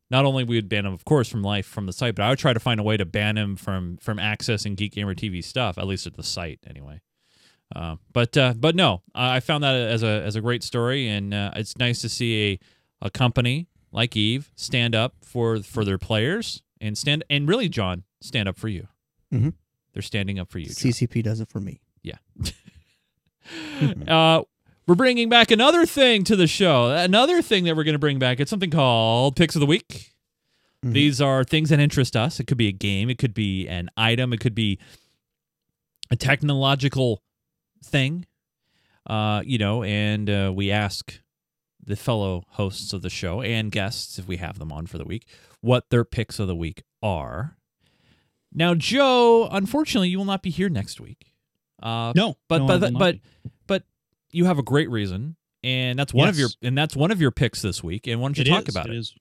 Not 0.09 0.25
only 0.25 0.43
we 0.43 0.55
would 0.55 0.69
ban 0.69 0.85
him, 0.85 0.93
of 0.93 1.05
course, 1.05 1.27
from 1.27 1.41
life 1.41 1.65
from 1.65 1.87
the 1.87 1.93
site, 1.93 2.15
but 2.15 2.23
I 2.23 2.29
would 2.29 2.39
try 2.39 2.53
to 2.53 2.59
find 2.59 2.79
a 2.79 2.83
way 2.83 2.97
to 2.97 3.05
ban 3.05 3.37
him 3.37 3.55
from 3.57 3.97
from 3.97 4.17
accessing 4.17 4.75
Geek 4.75 4.93
Gamer 4.93 5.13
TV 5.13 5.43
stuff, 5.43 5.77
at 5.77 5.85
least 5.85 6.07
at 6.07 6.15
the 6.15 6.23
site 6.23 6.59
anyway. 6.67 7.01
Uh, 7.75 7.97
but 8.13 8.37
uh, 8.37 8.53
but 8.55 8.75
no, 8.75 9.01
I 9.13 9.41
found 9.41 9.63
that 9.63 9.75
as 9.75 10.03
a 10.03 10.21
as 10.23 10.35
a 10.35 10.41
great 10.41 10.63
story, 10.63 11.09
and 11.09 11.33
uh, 11.33 11.51
it's 11.55 11.77
nice 11.77 11.99
to 12.01 12.09
see 12.09 12.59
a, 13.01 13.07
a 13.07 13.09
company 13.09 13.67
like 13.91 14.15
Eve 14.15 14.51
stand 14.55 14.95
up 14.95 15.15
for 15.21 15.59
for 15.61 15.83
their 15.83 15.97
players 15.97 16.61
and 16.79 16.97
stand 16.97 17.23
and 17.29 17.47
really, 17.47 17.69
John, 17.69 18.03
stand 18.23 18.47
up 18.49 18.57
for 18.57 18.67
you. 18.67 18.87
Mhm. 19.33 19.53
They're 19.93 20.01
standing 20.01 20.39
up 20.39 20.49
for 20.49 20.59
you. 20.59 20.65
John. 20.67 20.75
CCP 20.75 21.21
does 21.23 21.39
it 21.39 21.49
for 21.49 21.59
me. 21.59 21.81
Yeah. 22.01 22.17
uh, 24.07 24.43
we're 24.87 24.95
bringing 24.95 25.29
back 25.29 25.51
another 25.51 25.85
thing 25.85 26.23
to 26.25 26.35
the 26.35 26.47
show. 26.47 26.89
Another 26.91 27.41
thing 27.41 27.63
that 27.65 27.75
we're 27.75 27.83
going 27.83 27.93
to 27.93 27.99
bring 27.99 28.19
back. 28.19 28.39
It's 28.39 28.49
something 28.49 28.69
called 28.71 29.35
Picks 29.35 29.55
of 29.55 29.59
the 29.59 29.65
Week. 29.65 30.13
Mhm. 30.83 30.93
These 30.93 31.21
are 31.21 31.43
things 31.43 31.69
that 31.69 31.79
interest 31.79 32.15
us. 32.15 32.39
It 32.39 32.47
could 32.47 32.57
be 32.57 32.67
a 32.67 32.71
game. 32.73 33.09
It 33.09 33.17
could 33.17 33.33
be 33.33 33.67
an 33.67 33.89
item. 33.95 34.33
It 34.33 34.39
could 34.39 34.55
be 34.55 34.79
a 36.11 36.15
technological 36.15 37.23
thing. 37.83 38.25
Uh, 39.05 39.41
you 39.45 39.57
know, 39.57 39.83
and 39.83 40.29
uh, 40.29 40.51
we 40.55 40.71
ask 40.71 41.19
the 41.85 41.95
fellow 41.97 42.43
hosts 42.51 42.93
of 42.93 43.01
the 43.01 43.09
show 43.09 43.41
and 43.41 43.71
guests, 43.71 44.17
if 44.17 44.27
we 44.27 44.37
have 44.37 44.57
them 44.59 44.71
on 44.71 44.85
for 44.87 44.97
the 44.97 45.03
week, 45.05 45.27
what 45.61 45.89
their 45.89 46.05
picks 46.05 46.39
of 46.39 46.47
the 46.47 46.55
week 46.55 46.83
are. 47.01 47.57
Now, 48.53 48.75
Joe, 48.75 49.47
unfortunately, 49.51 50.09
you 50.09 50.17
will 50.17 50.25
not 50.25 50.41
be 50.43 50.49
here 50.49 50.69
next 50.69 50.99
week. 51.01 51.33
Uh, 51.81 52.13
No, 52.15 52.35
but 52.47 52.59
no, 52.59 52.67
but 52.67 52.93
but 52.93 53.15
but, 53.67 53.83
you 54.31 54.45
have 54.45 54.57
a 54.59 54.63
great 54.63 54.89
reason, 54.89 55.35
and 55.63 55.97
that's 55.99 56.13
one 56.13 56.29
of 56.29 56.37
your 56.37 56.49
and 56.61 56.77
that's 56.77 56.95
one 56.95 57.11
of 57.11 57.19
your 57.19 57.31
picks 57.31 57.61
this 57.61 57.83
week. 57.83 58.07
And 58.07 58.19
why 58.21 58.27
don't 58.27 58.37
you 58.37 58.41
It 58.43 58.47
talk 58.47 58.67
is, 58.69 58.75
about 58.75 58.89
it? 58.89 58.95
is. 58.95 59.13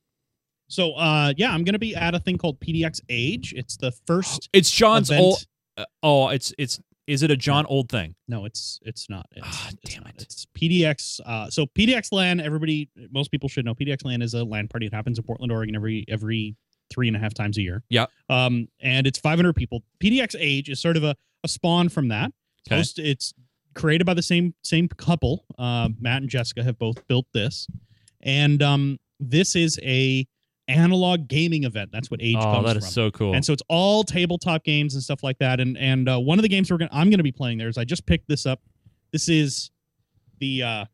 So 0.69 0.93
uh 0.95 1.33
yeah, 1.37 1.53
I'm 1.53 1.65
gonna 1.65 1.79
be 1.79 1.95
at 1.95 2.15
a 2.15 2.21
thing 2.21 2.39
called 2.39 2.61
PDX 2.61 3.01
Age. 3.09 3.53
It's 3.57 3.77
the 3.77 3.93
first 4.07 4.49
It's 4.53 4.71
John's 4.71 5.11
event. 5.11 5.23
old. 5.25 5.47
Uh, 5.77 5.85
oh, 6.03 6.29
it's 6.29 6.55
it's 6.59 6.81
is 7.09 7.23
it 7.25 7.31
a 7.33 7.37
John 7.37 7.67
old 7.67 7.89
thing? 7.89 8.15
No, 8.29 8.45
it's 8.45 8.79
it's 8.83 9.11
not. 9.11 9.27
It's, 9.33 9.47
Ah, 9.47 9.71
it's 9.73 9.93
damn 9.95 10.05
not. 10.05 10.15
it. 10.15 10.23
It's 10.23 10.47
PDX. 10.57 11.21
Uh, 11.27 11.51
so 11.51 11.67
PDX 11.67 12.13
LAN. 12.13 12.39
Everybody, 12.41 12.89
most 13.11 13.31
people 13.33 13.49
should 13.49 13.65
know 13.65 13.75
PDX 13.75 14.05
LAN 14.05 14.23
is 14.23 14.35
a 14.35 14.45
LAN 14.45 14.69
party 14.69 14.89
that 14.89 14.95
happens 14.95 15.19
in 15.19 15.25
Portland, 15.25 15.51
Oregon 15.53 15.75
every 15.75 16.05
every 16.09 16.55
three 16.93 17.09
and 17.09 17.17
a 17.17 17.21
half 17.21 17.35
times 17.35 17.57
a 17.59 17.63
year. 17.63 17.83
Yeah. 17.89 18.07
Um, 18.29 18.69
and 18.81 19.07
it's 19.07 19.19
500 19.19 19.55
people. 19.55 19.83
PDX 20.03 20.37
Age 20.39 20.69
is 20.69 20.81
sort 20.81 20.97
of 20.97 21.05
a, 21.05 21.17
a 21.45 21.49
spawn 21.49 21.89
from 21.89 22.09
that. 22.09 22.33
Okay. 22.71 22.83
It's 22.99 23.33
created 23.75 24.05
by 24.05 24.15
the 24.15 24.23
same 24.23 24.55
same 24.63 24.87
couple. 24.89 25.45
Uh, 25.59 25.89
Matt 26.01 26.23
and 26.23 26.31
Jessica 26.31 26.63
have 26.63 26.79
both 26.79 27.07
built 27.09 27.27
this, 27.33 27.67
and 28.21 28.63
um, 28.63 28.99
this 29.19 29.57
is 29.57 29.81
a 29.83 30.27
analog 30.69 31.27
gaming 31.27 31.65
event. 31.65 31.91
That's 31.93 32.11
what 32.11 32.21
Age 32.23 32.37
Oh, 32.39 32.43
comes 32.43 32.67
that 32.67 32.73
from. 32.75 32.83
so 32.83 33.11
cool. 33.11 33.35
And 33.35 33.45
so 33.45 33.53
it's 33.53 33.63
all 33.69 34.05
tabletop 34.05 34.63
games 34.65 34.95
and 34.95 35.03
stuff 35.03 35.23
like 35.25 35.39
that. 35.39 35.59
And 35.59 35.77
and 35.77 36.09
uh, 36.09 36.21
one 36.21 36.39
of 36.39 36.43
the 36.43 36.49
games 36.49 36.71
we're 36.71 36.77
gonna 36.79 36.91
I'm 36.93 37.11
gonna 37.11 37.23
be 37.25 37.33
playing 37.33 37.59
there 37.59 37.69
is 37.69 37.77
I 37.79 37.85
just 37.85 38.07
picked 38.07 38.29
this 38.29 38.47
up. 38.47 38.61
This 39.11 39.29
is 39.29 39.71
the 40.39 40.63
uh, 40.63 40.85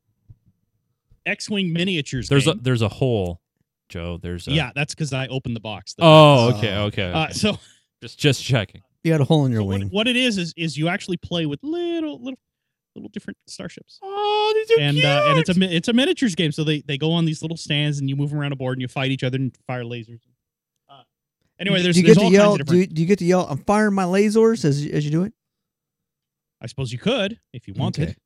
X-wing 1.26 1.72
miniatures. 1.72 2.28
there's 2.28 2.46
a 2.46 2.54
there's 2.54 2.82
a 2.82 2.88
hole, 2.88 3.40
Joe. 3.88 4.18
There's 4.20 4.46
a 4.48 4.52
yeah, 4.52 4.70
that's 4.74 4.94
because 4.94 5.12
I 5.12 5.26
opened 5.28 5.56
the 5.56 5.60
box. 5.60 5.94
The 5.94 6.02
Oh, 6.04 6.50
box. 6.52 6.58
okay, 6.58 6.76
okay. 6.76 7.12
Uh, 7.12 7.24
okay. 7.24 7.32
so 7.32 7.58
just 8.02 8.18
just 8.18 8.42
checking. 8.44 8.82
You 9.04 9.12
had 9.12 9.20
a 9.20 9.24
hole 9.24 9.46
in 9.46 9.52
your 9.52 9.60
so 9.62 9.66
what, 9.66 9.78
wing. 9.80 9.88
what 9.90 10.08
it 10.08 10.16
is 10.16 10.38
is 10.38 10.52
is 10.56 10.76
you 10.76 10.88
actually 10.88 11.16
play 11.16 11.46
with 11.46 11.60
little 11.62 12.18
little 12.22 12.38
little 12.94 13.10
different 13.12 13.36
starships. 13.46 13.98
Oh, 14.02 14.52
these 14.54 14.76
are 14.76 14.80
and 14.80 14.98
uh, 15.04 15.24
and 15.28 15.38
it's 15.38 15.48
a 15.50 15.74
it's 15.76 15.88
a 15.88 15.92
miniatures 15.92 16.34
game. 16.34 16.52
So 16.52 16.64
they 16.64 16.80
they 16.82 16.98
go 16.98 17.12
on 17.12 17.24
these 17.24 17.42
little 17.42 17.56
stands 17.56 17.98
and 18.00 18.08
you 18.08 18.16
move 18.16 18.30
them 18.30 18.38
around 18.40 18.52
a 18.52 18.56
board 18.56 18.76
and 18.76 18.82
you 18.82 18.88
fight 18.88 19.10
each 19.10 19.22
other 19.24 19.36
and 19.36 19.56
fire 19.66 19.84
lasers. 19.84 20.20
Uh, 20.88 21.02
anyway, 21.60 21.82
there's 21.82 21.94
do 21.96 22.00
you 22.02 22.06
there's 22.06 22.18
get 22.18 22.24
all 22.24 22.30
to 22.30 22.34
yell? 22.36 22.50
kinds 22.50 22.60
of 22.62 22.66
Do 22.66 22.72
different. 22.74 22.90
you, 22.90 22.94
do 22.96 23.02
you 23.02 23.08
get 23.08 23.18
to 23.20 23.24
yell? 23.24 23.46
I'm 23.48 23.58
firing 23.58 23.94
my 23.94 24.04
lasers 24.04 24.64
as 24.64 24.84
you- 24.84 24.92
as 24.92 25.04
you 25.04 25.10
do 25.10 25.22
it. 25.22 25.32
I 26.60 26.66
suppose 26.66 26.92
you 26.92 26.98
could 26.98 27.38
if 27.52 27.68
you 27.68 27.74
wanted. 27.74 28.08
Okay. 28.10 28.16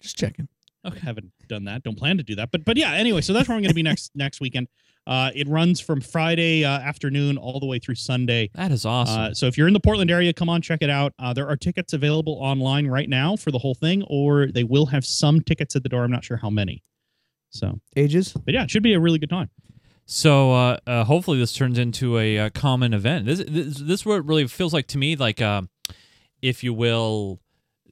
Just 0.00 0.16
checking. 0.16 0.48
I 0.84 0.90
haven't 0.98 1.30
done 1.48 1.64
that. 1.64 1.82
Don't 1.82 1.96
plan 1.96 2.16
to 2.16 2.22
do 2.22 2.34
that. 2.36 2.50
But 2.50 2.64
but 2.64 2.76
yeah. 2.76 2.92
Anyway, 2.92 3.20
so 3.20 3.32
that's 3.32 3.48
where 3.48 3.56
I'm 3.56 3.62
going 3.62 3.70
to 3.70 3.74
be 3.74 3.82
next 3.82 4.10
next 4.14 4.40
weekend. 4.40 4.68
Uh, 5.06 5.30
it 5.34 5.48
runs 5.48 5.80
from 5.80 6.00
Friday 6.00 6.64
uh, 6.64 6.78
afternoon 6.78 7.36
all 7.36 7.58
the 7.58 7.66
way 7.66 7.80
through 7.80 7.96
Sunday. 7.96 8.48
that 8.54 8.70
is 8.70 8.86
awesome. 8.86 9.20
Uh, 9.20 9.34
so 9.34 9.46
if 9.46 9.58
you're 9.58 9.66
in 9.66 9.74
the 9.74 9.80
Portland 9.80 10.12
area, 10.12 10.32
come 10.32 10.48
on, 10.48 10.62
check 10.62 10.80
it 10.80 10.90
out. 10.90 11.12
Uh, 11.18 11.32
there 11.32 11.48
are 11.48 11.56
tickets 11.56 11.92
available 11.92 12.38
online 12.40 12.86
right 12.86 13.08
now 13.08 13.34
for 13.34 13.50
the 13.50 13.58
whole 13.58 13.74
thing, 13.74 14.04
or 14.08 14.46
they 14.46 14.62
will 14.62 14.86
have 14.86 15.04
some 15.04 15.40
tickets 15.40 15.74
at 15.74 15.82
the 15.82 15.88
door. 15.88 16.04
I'm 16.04 16.10
not 16.12 16.24
sure 16.24 16.36
how 16.36 16.50
many. 16.50 16.84
So, 17.50 17.80
Ages. 17.96 18.32
but 18.32 18.54
yeah, 18.54 18.62
it 18.62 18.70
should 18.70 18.84
be 18.84 18.94
a 18.94 19.00
really 19.00 19.18
good 19.18 19.28
time. 19.28 19.50
So 20.06 20.52
uh, 20.52 20.76
uh, 20.86 21.04
hopefully 21.04 21.38
this 21.38 21.52
turns 21.52 21.78
into 21.78 22.18
a, 22.18 22.38
uh 22.38 22.50
common 22.50 22.92
event. 22.92 23.26
This 23.26 23.42
this 23.46 23.78
this 23.78 24.06
what 24.06 24.26
really 24.26 24.46
feels 24.46 24.72
like 24.72 24.86
to 24.88 24.98
me, 24.98 25.16
like 25.16 25.40
uh, 25.40 25.62
if 26.40 26.62
you 26.64 26.74
will, 26.74 27.40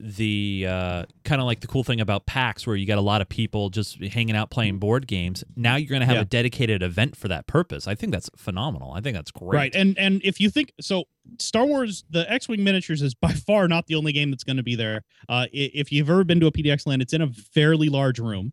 the 0.03 0.65
uh, 0.67 1.05
kind 1.25 1.43
of 1.43 1.47
like 1.47 1.61
the 1.61 1.67
cool 1.67 1.85
thing 1.85 2.01
about 2.01 2.25
PAX, 2.25 2.67
where 2.67 2.75
you 2.75 2.87
got 2.87 2.97
a 2.97 3.03
lot 3.03 3.21
of 3.21 3.29
people 3.29 3.69
just 3.69 4.03
hanging 4.03 4.35
out 4.35 4.51
playing 4.51 4.79
board 4.79 5.07
games. 5.07 5.45
Now 5.57 5.77
you're 5.77 5.91
going 5.91 6.01
to 6.01 6.07
have 6.07 6.17
Yeah. 6.17 6.23
a 6.23 6.25
dedicated 6.25 6.83
event 6.83 7.17
for 7.17 7.29
that 7.29 7.47
purpose. 7.47 7.87
I 7.87 7.95
think 7.95 8.11
that's 8.13 8.31
phenomenal. 8.35 8.93
I 8.93 9.01
think 9.03 9.15
that's 9.15 9.31
great. 9.31 9.57
Right. 9.57 9.75
And 9.75 9.99
and 9.99 10.21
if 10.25 10.41
you 10.41 10.49
think 10.49 10.73
so, 10.81 11.05
Star 11.39 11.67
Wars, 11.67 12.05
the 12.09 12.31
X-wing 12.33 12.65
miniatures 12.65 13.03
is 13.03 13.15
by 13.15 13.33
far 13.33 13.69
not 13.69 13.87
the 13.89 13.95
only 13.95 14.13
game 14.13 14.31
that's 14.31 14.45
going 14.45 14.57
to 14.57 14.63
be 14.63 14.75
there. 14.75 15.03
Uh, 15.29 15.47
if 15.53 15.93
you've 15.93 16.09
ever 16.09 16.25
been 16.25 16.41
to 16.41 16.47
a 16.47 16.53
PDX 16.53 16.87
land, 16.87 17.03
it's 17.03 17.13
in 17.13 17.21
a 17.21 17.31
fairly 17.33 17.91
large 17.91 18.19
room, 18.19 18.53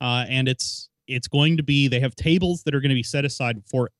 uh, 0.00 0.24
and 0.28 0.48
it's 0.48 0.88
it's 1.06 1.28
going 1.28 1.56
to 1.58 1.62
be. 1.62 1.86
They 1.88 2.00
have 2.00 2.16
tables 2.16 2.64
that 2.64 2.74
are 2.74 2.80
going 2.80 2.90
to 2.90 2.94
be 2.96 3.02
set 3.04 3.24
aside 3.24 3.62
for 3.70 3.90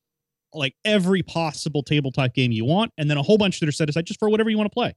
like 0.53 0.75
every 0.83 1.21
possible 1.23 1.83
tabletop 1.83 2.33
game 2.33 2.51
you 2.51 2.65
want, 2.65 2.91
and 2.97 3.09
then 3.09 3.17
a 3.17 3.23
whole 3.23 3.37
bunch 3.37 3.59
that 3.61 3.69
are 3.69 3.71
set 3.71 3.87
aside 3.87 4.05
just 4.05 4.19
for 4.19 4.29
whatever 4.29 4.49
you 4.49 4.57
want 4.57 4.69
to 4.69 4.73
play. 4.73 4.93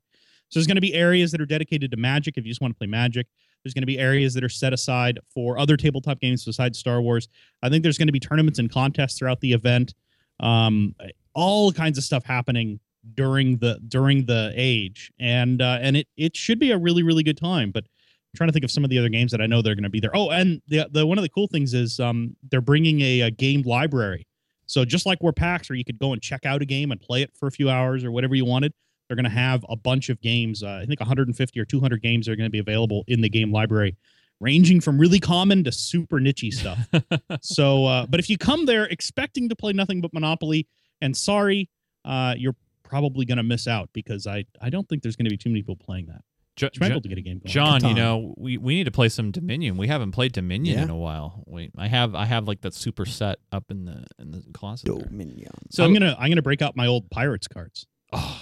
So 0.52 0.60
there's 0.60 0.66
going 0.66 0.76
to 0.76 0.82
be 0.82 0.92
areas 0.92 1.32
that 1.32 1.40
are 1.40 1.46
dedicated 1.46 1.90
to 1.92 1.96
Magic 1.96 2.36
if 2.36 2.44
you 2.44 2.50
just 2.50 2.60
want 2.60 2.74
to 2.74 2.78
play 2.78 2.86
Magic. 2.86 3.26
There's 3.64 3.72
going 3.72 3.82
to 3.82 3.86
be 3.86 3.98
areas 3.98 4.34
that 4.34 4.44
are 4.44 4.50
set 4.50 4.74
aside 4.74 5.18
for 5.32 5.58
other 5.58 5.78
tabletop 5.78 6.20
games 6.20 6.44
besides 6.44 6.78
Star 6.78 7.00
Wars. 7.00 7.26
I 7.62 7.70
think 7.70 7.82
there's 7.82 7.96
going 7.96 8.08
to 8.08 8.12
be 8.12 8.20
tournaments 8.20 8.58
and 8.58 8.70
contests 8.70 9.18
throughout 9.18 9.40
the 9.40 9.54
event. 9.54 9.94
Um, 10.40 10.94
all 11.32 11.72
kinds 11.72 11.96
of 11.96 12.04
stuff 12.04 12.22
happening 12.26 12.80
during 13.14 13.56
the 13.56 13.80
during 13.88 14.26
the 14.26 14.52
age, 14.54 15.10
and 15.18 15.62
uh, 15.62 15.78
and 15.80 15.96
it 15.96 16.06
it 16.18 16.36
should 16.36 16.58
be 16.58 16.70
a 16.72 16.76
really 16.76 17.02
really 17.02 17.22
good 17.22 17.38
time. 17.38 17.70
But 17.70 17.84
I'm 17.84 18.36
trying 18.36 18.48
to 18.48 18.52
think 18.52 18.64
of 18.64 18.70
some 18.70 18.84
of 18.84 18.90
the 18.90 18.98
other 18.98 19.08
games 19.08 19.32
that 19.32 19.40
I 19.40 19.46
know 19.46 19.62
they're 19.62 19.74
going 19.74 19.84
to 19.84 19.90
be 19.90 20.00
there. 20.00 20.14
Oh, 20.14 20.28
and 20.30 20.60
the 20.68 20.86
the 20.92 21.06
one 21.06 21.16
of 21.16 21.22
the 21.22 21.30
cool 21.30 21.46
things 21.46 21.72
is 21.72 21.98
um 21.98 22.36
they're 22.50 22.60
bringing 22.60 23.00
a, 23.00 23.22
a 23.22 23.30
game 23.30 23.62
library. 23.62 24.26
So 24.66 24.84
just 24.84 25.06
like 25.06 25.22
we're 25.22 25.32
PAX, 25.32 25.70
where 25.70 25.76
you 25.76 25.84
could 25.84 25.98
go 25.98 26.12
and 26.12 26.20
check 26.20 26.44
out 26.44 26.60
a 26.60 26.66
game 26.66 26.92
and 26.92 27.00
play 27.00 27.22
it 27.22 27.30
for 27.38 27.46
a 27.46 27.50
few 27.50 27.70
hours 27.70 28.04
or 28.04 28.10
whatever 28.10 28.34
you 28.34 28.44
wanted, 28.44 28.72
they're 29.12 29.22
going 29.22 29.30
to 29.30 29.38
have 29.38 29.62
a 29.68 29.76
bunch 29.76 30.08
of 30.08 30.18
games. 30.22 30.62
Uh, 30.62 30.80
I 30.82 30.86
think 30.86 30.98
150 31.00 31.60
or 31.60 31.64
200 31.66 32.00
games 32.00 32.28
are 32.30 32.34
going 32.36 32.46
to 32.46 32.50
be 32.50 32.60
available 32.60 33.04
in 33.08 33.20
the 33.20 33.28
game 33.28 33.52
library, 33.52 33.94
ranging 34.40 34.80
from 34.80 34.96
really 34.98 35.20
common 35.20 35.62
to 35.64 35.72
super 35.72 36.18
nichey 36.18 36.50
stuff. 36.50 36.88
so, 37.42 37.84
uh, 37.84 38.06
but 38.06 38.20
if 38.20 38.30
you 38.30 38.38
come 38.38 38.64
there 38.64 38.84
expecting 38.84 39.50
to 39.50 39.54
play 39.56 39.74
nothing 39.74 40.00
but 40.00 40.14
Monopoly, 40.14 40.66
and 41.02 41.14
sorry, 41.14 41.68
uh, 42.06 42.34
you're 42.38 42.56
probably 42.84 43.26
going 43.26 43.36
to 43.36 43.42
miss 43.42 43.68
out 43.68 43.90
because 43.92 44.26
I 44.26 44.46
I 44.62 44.70
don't 44.70 44.88
think 44.88 45.02
there's 45.02 45.16
going 45.16 45.26
to 45.26 45.30
be 45.30 45.36
too 45.36 45.50
many 45.50 45.60
people 45.60 45.76
playing 45.76 46.06
that. 46.06 46.22
Jo- 46.56 46.68
You 46.72 46.80
might 46.80 46.88
be 46.88 46.94
Jo- 46.94 47.00
to 47.00 47.08
get 47.08 47.18
a 47.18 47.22
game 47.22 47.38
going. 47.38 47.52
John, 47.52 47.84
you 47.86 47.94
know, 47.94 48.34
we, 48.38 48.56
we 48.56 48.74
need 48.74 48.84
to 48.84 48.90
play 48.90 49.08
some 49.10 49.30
Dominion. 49.30 49.76
We 49.76 49.88
haven't 49.88 50.12
played 50.12 50.32
Dominion 50.32 50.78
Yeah. 50.78 50.84
in 50.84 50.90
a 50.90 50.96
while. 50.96 51.42
Wait, 51.46 51.70
I 51.76 51.88
have 51.88 52.14
I 52.14 52.24
have 52.24 52.46
like 52.48 52.62
that 52.62 52.72
super 52.72 53.04
set 53.04 53.40
up 53.50 53.64
in 53.70 53.84
the 53.84 54.06
in 54.18 54.30
the 54.30 54.42
closet. 54.54 54.86
there. 54.86 55.04
Dominion. 55.06 55.50
So 55.70 55.84
I'm 55.84 55.92
gonna 55.92 56.16
I'm 56.18 56.30
gonna 56.30 56.40
break 56.42 56.62
out 56.62 56.76
my 56.76 56.86
old 56.86 57.10
pirates 57.10 57.46
cards. 57.46 57.86
oh, 58.12 58.41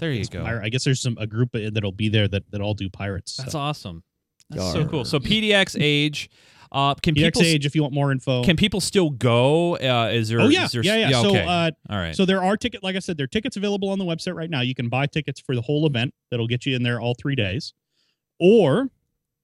there 0.00 0.12
you 0.12 0.24
go. 0.26 0.44
Pir- 0.44 0.62
I 0.62 0.68
guess 0.68 0.84
there's 0.84 1.00
some 1.00 1.16
a 1.20 1.26
group 1.26 1.50
that'll 1.52 1.92
be 1.92 2.08
there 2.08 2.26
that 2.28 2.50
that 2.50 2.60
all 2.60 2.74
do 2.74 2.90
pirates. 2.90 3.36
That's 3.36 3.52
so. 3.52 3.58
awesome. 3.58 4.02
That's 4.50 4.72
so 4.72 4.84
cool. 4.86 5.04
So 5.04 5.20
PDX 5.20 5.76
age, 5.80 6.28
uh, 6.72 6.94
can 6.94 7.14
PDX 7.14 7.24
people 7.24 7.42
Age 7.42 7.66
if 7.66 7.74
you 7.74 7.82
want 7.82 7.94
more 7.94 8.12
info. 8.12 8.44
can 8.44 8.56
people 8.56 8.80
still 8.80 9.10
go? 9.10 9.76
Uh, 9.76 10.10
is 10.12 10.28
there? 10.28 10.40
oh 10.40 10.48
yeah, 10.48 10.64
is 10.64 10.72
there, 10.72 10.84
yeah, 10.84 11.08
yeah. 11.08 11.20
okay. 11.20 11.44
So 11.44 11.50
uh, 11.50 11.70
All 11.88 11.98
right. 11.98 12.14
So 12.14 12.24
there 12.24 12.42
are 12.42 12.56
ticket, 12.56 12.82
like 12.82 12.96
I 12.96 13.00
said, 13.00 13.16
there 13.16 13.24
are 13.24 13.28
tickets 13.28 13.56
available 13.56 13.88
on 13.88 13.98
the 13.98 14.04
website 14.04 14.34
right 14.34 14.50
now. 14.50 14.60
You 14.60 14.74
can 14.74 14.88
buy 14.88 15.06
tickets 15.06 15.40
for 15.40 15.54
the 15.54 15.62
whole 15.62 15.86
event. 15.86 16.14
That'll 16.30 16.46
get 16.46 16.66
you 16.66 16.76
in 16.76 16.82
there 16.82 17.00
all 17.00 17.14
three 17.14 17.34
days, 17.34 17.74
or 18.38 18.88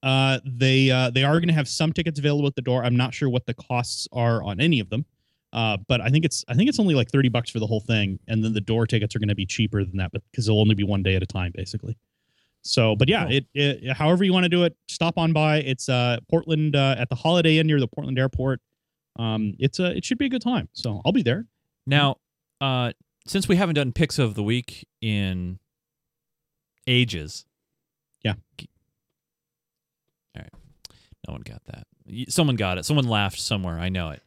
uh, 0.03 0.39
they 0.45 0.89
uh, 0.89 1.09
they 1.09 1.23
are 1.23 1.39
going 1.39 1.49
to 1.49 1.53
have 1.53 1.67
some 1.67 1.91
tickets 1.91 2.19
available 2.19 2.47
at 2.47 2.55
the 2.55 2.61
door. 2.61 2.83
I'm 2.83 2.95
not 2.95 3.13
sure 3.13 3.29
what 3.29 3.45
the 3.45 3.53
costs 3.53 4.07
are 4.11 4.41
on 4.43 4.61
any 4.61 4.79
of 4.79 4.89
them, 4.89 5.05
uh, 5.57 5.75
but 5.87 6.01
I 6.01 6.09
think 6.09 6.23
it's 6.23 6.45
I 6.47 6.53
think 6.53 6.69
it's 6.69 6.79
only 6.79 6.93
like 6.93 7.09
thirty 7.09 7.29
bucks 7.29 7.49
for 7.49 7.57
the 7.57 7.65
whole 7.65 7.79
thing, 7.79 8.19
and 8.27 8.43
then 8.43 8.53
the 8.53 8.61
door 8.61 8.85
tickets 8.85 9.15
are 9.15 9.19
going 9.19 9.29
to 9.29 9.35
be 9.35 9.45
cheaper 9.47 9.83
than 9.83 9.97
that, 9.97 10.11
but 10.11 10.21
because 10.29 10.45
they'll 10.45 10.59
only 10.59 10.75
be 10.75 10.83
one 10.83 11.01
day 11.01 11.15
at 11.15 11.23
a 11.23 11.25
time, 11.25 11.51
basically. 11.55 11.97
So, 12.61 12.95
but 12.95 13.09
yeah, 13.09 13.27
it, 13.27 13.45
it 13.55 13.93
however 13.93 14.23
you 14.23 14.33
want 14.33 14.43
to 14.43 14.49
do 14.49 14.65
it, 14.65 14.75
stop 14.87 15.17
on 15.17 15.33
by. 15.33 15.57
It's 15.57 15.89
uh 15.89 16.17
Portland 16.29 16.75
uh, 16.75 16.95
at 16.99 17.09
the 17.09 17.15
Holiday 17.15 17.57
Inn 17.57 17.65
near 17.65 17.79
the 17.79 17.87
Portland 17.87 18.19
Airport. 18.19 18.61
Um, 19.17 19.55
it's 19.57 19.79
a 19.79 19.97
it 19.97 20.05
should 20.05 20.19
be 20.19 20.27
a 20.27 20.29
good 20.29 20.43
time. 20.43 20.69
So 20.73 21.01
I'll 21.03 21.11
be 21.11 21.23
there. 21.23 21.47
Now, 21.87 22.17
uh, 22.61 22.91
since 23.25 23.47
we 23.47 23.55
haven't 23.55 23.75
done 23.75 23.93
picks 23.93 24.19
of 24.19 24.35
the 24.35 24.43
week 24.43 24.87
in 25.01 25.57
ages, 26.85 27.45
Yeah. 28.23 28.33
All 30.35 30.43
right, 30.43 30.53
no 31.27 31.31
one 31.33 31.41
got 31.41 31.63
that. 31.65 31.87
Someone 32.29 32.57
got 32.57 32.77
it. 32.77 32.85
Someone 32.85 33.07
laughed 33.07 33.39
somewhere. 33.39 33.79
I 33.79 33.89
know 33.89 34.11
it. 34.11 34.21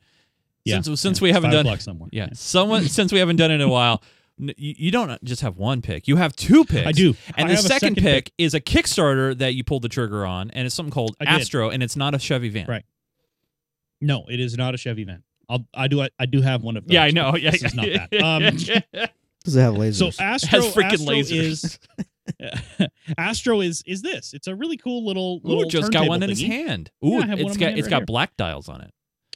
Yeah, 0.64 0.80
Since 0.82 1.00
since 1.00 1.20
yeah, 1.20 1.24
we 1.24 1.32
haven't 1.32 1.50
five 1.50 1.58
done 1.58 1.66
o'clock 1.66 1.80
somewhere. 1.80 2.08
yeah, 2.12 2.28
someone 2.34 2.84
since 2.88 3.12
we 3.12 3.18
haven't 3.18 3.36
done 3.36 3.50
it 3.50 3.54
in 3.56 3.60
a 3.62 3.68
while. 3.68 4.02
You, 4.38 4.54
you 4.56 4.90
don't 4.90 5.22
just 5.22 5.42
have 5.42 5.58
one 5.58 5.82
pick. 5.82 6.08
You 6.08 6.16
have 6.16 6.34
two 6.34 6.64
picks. 6.64 6.86
I 6.86 6.92
do. 6.92 7.14
And 7.36 7.46
I 7.46 7.48
the 7.50 7.56
have 7.56 7.64
a 7.64 7.68
second, 7.68 7.96
pick, 7.96 8.32
is 8.38 8.54
a 8.54 8.60
Kickstarter 8.60 9.36
that 9.36 9.52
you 9.54 9.64
pulled 9.64 9.82
the 9.82 9.88
trigger 9.90 10.24
on, 10.24 10.50
and 10.52 10.64
it's 10.64 10.74
something 10.74 10.92
called 10.92 11.14
I 11.20 11.26
did. 11.26 11.40
Astro, 11.42 11.68
and 11.68 11.82
it's 11.82 11.94
not 11.94 12.14
a 12.14 12.18
Chevy 12.18 12.48
van. 12.48 12.66
Right. 12.66 12.84
No, 14.00 14.24
it 14.30 14.40
is 14.40 14.56
not 14.56 14.74
a 14.74 14.78
Chevy 14.78 15.04
van. 15.04 15.22
I'll, 15.48 15.66
I 15.74 15.88
do. 15.88 16.00
I, 16.00 16.08
I 16.18 16.24
do 16.26 16.40
have 16.40 16.62
one 16.62 16.76
of 16.78 16.86
those. 16.86 16.94
Yeah, 16.94 17.02
I 17.02 17.10
know. 17.10 17.32
but 17.32 17.42
Yeah, 17.42 17.50
this 17.50 17.64
is 17.64 17.74
not 17.74 17.86
that. 17.86 18.22
Um, 18.22 18.42
Does 19.44 19.56
it 19.56 19.60
have 19.60 19.74
lasers? 19.74 20.14
so 20.14 20.22
Astro, 20.22 20.60
has 20.62 20.74
freaking 20.74 20.92
Astro 20.92 21.14
lasers. 21.14 21.32
is 21.42 21.78
Astro 23.18 23.60
is 23.60 23.82
is 23.86 24.02
this? 24.02 24.32
It's 24.32 24.46
a 24.46 24.54
really 24.54 24.76
cool 24.76 25.04
little 25.06 25.40
Ooh, 25.44 25.48
little. 25.48 25.64
Joe's 25.64 25.84
got 25.88 26.00
turntable 26.00 26.08
one 26.10 26.22
in 26.22 26.30
his 26.30 26.40
hand. 26.42 26.90
Ooh, 27.04 27.10
Yeah, 27.10 27.18
I 27.18 27.26
have 27.26 27.40
one 27.40 27.46
it's 27.52 27.56
in 27.56 27.60
my 27.60 27.66
got 27.70 27.78
it's 27.78 27.86
right 27.86 27.90
got 27.90 27.96
here. 28.00 28.06
black 28.06 28.36
dials 28.36 28.68
on 28.68 28.80
it. 28.80 28.92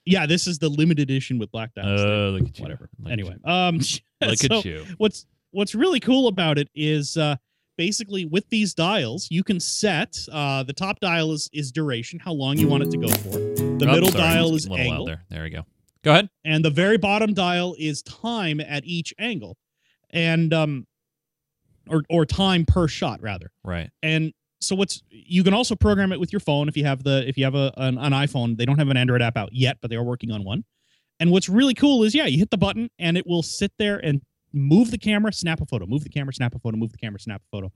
Yeah, 0.06 0.26
this 0.26 0.46
is 0.46 0.58
the 0.58 0.68
limited 0.68 1.02
edition 1.10 1.38
with 1.38 1.50
black 1.50 1.72
dials. 1.74 2.00
Uh, 2.00 2.28
look 2.38 2.48
at 2.48 2.58
you. 2.58 2.62
Whatever. 2.62 2.90
Look 3.00 3.12
anyway, 3.12 3.36
you. 3.44 3.50
um, 3.52 3.76
look 4.20 4.36
so 4.38 4.58
at 4.58 4.64
you. 4.64 4.84
what's 4.98 5.26
what's 5.52 5.74
really 5.74 6.00
cool 6.00 6.28
about 6.28 6.58
it 6.58 6.68
is 6.74 7.16
uh 7.16 7.36
basically 7.78 8.24
with 8.24 8.48
these 8.50 8.74
dials 8.74 9.28
you 9.30 9.42
can 9.42 9.58
set 9.60 10.16
uh 10.32 10.62
the 10.62 10.72
top 10.72 11.00
dial 11.00 11.32
is 11.32 11.48
is 11.52 11.72
duration 11.72 12.18
how 12.20 12.32
long 12.32 12.56
you 12.58 12.68
want 12.68 12.82
it 12.82 12.90
to 12.90 12.96
go 12.98 13.08
for 13.08 13.30
the 13.30 13.86
Oh, 13.88 13.92
middle 13.92 14.10
sorry, 14.10 14.22
dial 14.34 14.54
is 14.54 14.66
a 14.66 14.70
little 14.70 14.84
loud 14.86 14.90
angle 14.92 15.06
there. 15.06 15.24
There 15.30 15.42
we 15.44 15.50
go. 15.50 15.64
Go 16.02 16.10
ahead. 16.12 16.28
and 16.44 16.64
the 16.64 16.70
very 16.70 16.98
bottom 16.98 17.32
dial 17.34 17.74
is 17.78 18.02
time 18.02 18.60
at 18.60 18.84
each 18.84 19.14
angle 19.18 19.56
and 20.10 20.52
um 20.52 20.86
or 21.88 22.02
or 22.10 22.26
time 22.26 22.64
per 22.66 22.86
shot 22.88 23.20
rather 23.22 23.50
Right. 23.64 23.90
and 24.02 24.32
so 24.66 24.74
what's 24.74 25.02
you 25.10 25.44
can 25.44 25.54
also 25.54 25.74
program 25.74 26.12
it 26.12 26.20
with 26.20 26.32
your 26.32 26.40
phone 26.40 26.68
if 26.68 26.76
you 26.76 26.84
have 26.84 27.02
the 27.02 27.26
if 27.28 27.36
you 27.36 27.44
have 27.44 27.54
a 27.54 27.72
an, 27.76 27.98
an 27.98 28.12
iphone. 28.12 28.56
They 28.56 28.64
don't 28.64 28.78
have 28.78 28.88
an 28.88 28.96
android 28.96 29.22
app 29.22 29.36
out 29.36 29.50
yet 29.52 29.78
but 29.80 29.90
they 29.90 29.96
are 29.96 30.02
working 30.02 30.30
on 30.30 30.44
one. 30.44 30.64
And 31.20 31.30
what's 31.30 31.48
really 31.48 31.74
cool 31.74 32.04
is 32.04 32.14
yeah 32.14 32.26
you 32.26 32.38
hit 32.38 32.50
the 32.50 32.58
button 32.58 32.90
and 32.98 33.16
it 33.16 33.26
will 33.26 33.42
sit 33.42 33.72
there 33.78 33.98
and 33.98 34.22
move 34.52 34.90
the 34.90 34.98
camera 34.98 35.32
snap 35.32 35.60
a 35.60 35.66
photo 35.66 35.86
move 35.86 36.04
the 36.04 36.10
camera 36.10 36.32
snap 36.32 36.54
a 36.54 36.58
photo 36.58 36.76
move 36.76 36.92
the 36.92 36.98
camera 36.98 37.20
snap 37.20 37.42
a 37.42 37.56
photo. 37.56 37.72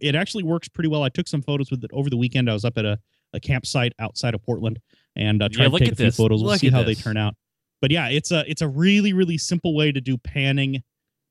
It 0.00 0.14
actually 0.14 0.42
works 0.42 0.68
pretty 0.68 0.88
well. 0.88 1.02
I 1.02 1.08
took 1.08 1.28
some 1.28 1.42
photos 1.42 1.70
with 1.70 1.84
it 1.84 1.90
over 1.92 2.10
the 2.10 2.16
weekend. 2.16 2.50
I 2.50 2.54
was 2.54 2.64
up 2.64 2.76
at 2.76 2.84
a, 2.84 2.98
a 3.32 3.40
campsite 3.40 3.92
outside 4.00 4.34
of 4.34 4.42
portland 4.42 4.80
and 5.16 5.42
uh, 5.42 5.48
tried 5.48 5.70
look 5.70 5.78
to 5.78 5.84
take 5.86 5.92
a 5.92 5.96
few 5.96 6.10
photos. 6.10 6.42
We'll 6.42 6.52
Look 6.52 6.60
see 6.60 6.70
how 6.70 6.82
they 6.82 6.94
turn 6.94 7.16
out. 7.16 7.34
But 7.80 7.90
yeah, 7.90 8.08
it's 8.08 8.30
a 8.30 8.44
it's 8.48 8.62
a 8.62 8.68
really 8.68 9.12
really 9.12 9.38
simple 9.38 9.74
way 9.74 9.92
to 9.92 10.00
do 10.00 10.16
panning, 10.16 10.82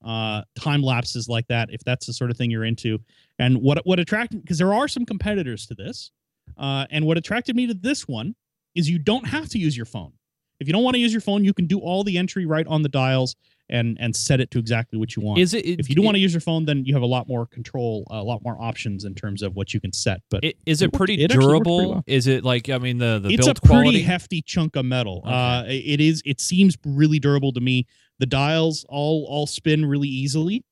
uh, 0.03 0.41
time 0.59 0.81
lapses 0.81 1.27
like 1.27 1.47
that 1.47 1.69
if 1.71 1.83
that's 1.83 2.05
the 2.05 2.13
sort 2.13 2.31
of 2.31 2.37
thing 2.37 2.51
you're 2.51 2.65
into. 2.65 2.99
And 3.39 3.61
what 3.61 3.85
what 3.85 3.99
attracted 3.99 4.41
because 4.41 4.57
there 4.57 4.73
are 4.73 4.87
some 4.87 5.05
competitors 5.05 5.65
to 5.67 5.75
this, 5.75 6.11
uh, 6.57 6.85
and 6.89 7.05
what 7.05 7.17
attracted 7.17 7.55
me 7.55 7.67
to 7.67 7.73
this 7.73 8.07
one 8.07 8.35
is 8.75 8.89
you 8.89 8.99
don't 8.99 9.27
have 9.27 9.49
to 9.49 9.59
use 9.59 9.75
your 9.75 9.85
phone. 9.85 10.13
If 10.59 10.67
you 10.67 10.73
don't 10.73 10.83
want 10.83 10.93
to 10.95 10.99
use 10.99 11.11
your 11.11 11.21
phone, 11.21 11.43
you 11.43 11.53
can 11.53 11.65
do 11.65 11.79
all 11.79 12.03
the 12.03 12.17
entry 12.17 12.45
right 12.45 12.67
on 12.67 12.83
the 12.83 12.89
dials 12.89 13.35
and 13.72 13.97
and 13.99 14.15
set 14.15 14.39
it 14.39 14.51
to 14.51 14.59
exactly 14.59 14.99
what 14.99 15.15
you 15.15 15.22
want. 15.24 15.39
Is 15.39 15.53
it? 15.53 15.65
if 15.65 15.89
you 15.89 15.95
do 15.95 16.01
want 16.01 16.15
to 16.15 16.19
use 16.19 16.34
your 16.34 16.41
phone, 16.41 16.65
then 16.65 16.86
you 16.86 16.93
have 16.93 17.01
a 17.03 17.07
lot 17.07 17.28
more 17.28 17.45
control, 17.47 18.05
a 18.11 18.22
lot 18.22 18.43
more 18.43 18.61
options 18.61 19.05
in 19.05 19.15
terms 19.15 19.41
of 19.41 19.55
what 19.55 19.74
you 19.74 19.80
can 19.80 19.93
set. 19.93 20.22
But 20.30 20.43
It, 20.43 20.57
is 20.65 20.82
it, 20.82 20.86
It 20.86 20.93
pretty 20.93 21.15
it 21.24 21.32
pretty 21.32 21.41
durable? 21.45 21.89
well. 21.89 22.03
Is 22.05 22.28
it 22.28 22.43
like 22.43 22.69
I 22.69 22.78
mean 22.78 22.97
the 22.99 23.19
the 23.19 23.36
build 23.36 23.39
quality, 23.39 23.39
it's 23.39 23.59
build 23.61 23.80
a 23.80 23.84
pretty 23.84 24.01
hefty 24.01 24.41
chunk 24.41 24.76
of 24.76 24.86
metal. 24.86 25.24
Okay. 25.26 25.34
Uh, 25.34 25.63
it 25.67 25.99
is. 26.01 26.22
It 26.26 26.39
seems 26.41 26.78
really 26.86 27.19
durable 27.19 27.51
to 27.53 27.61
me. 27.61 27.88
The 28.19 28.26
dials 28.28 28.86
all 28.89 29.26
all 29.30 29.47
spin 29.47 29.86
really 29.86 30.09
easily, 30.09 30.63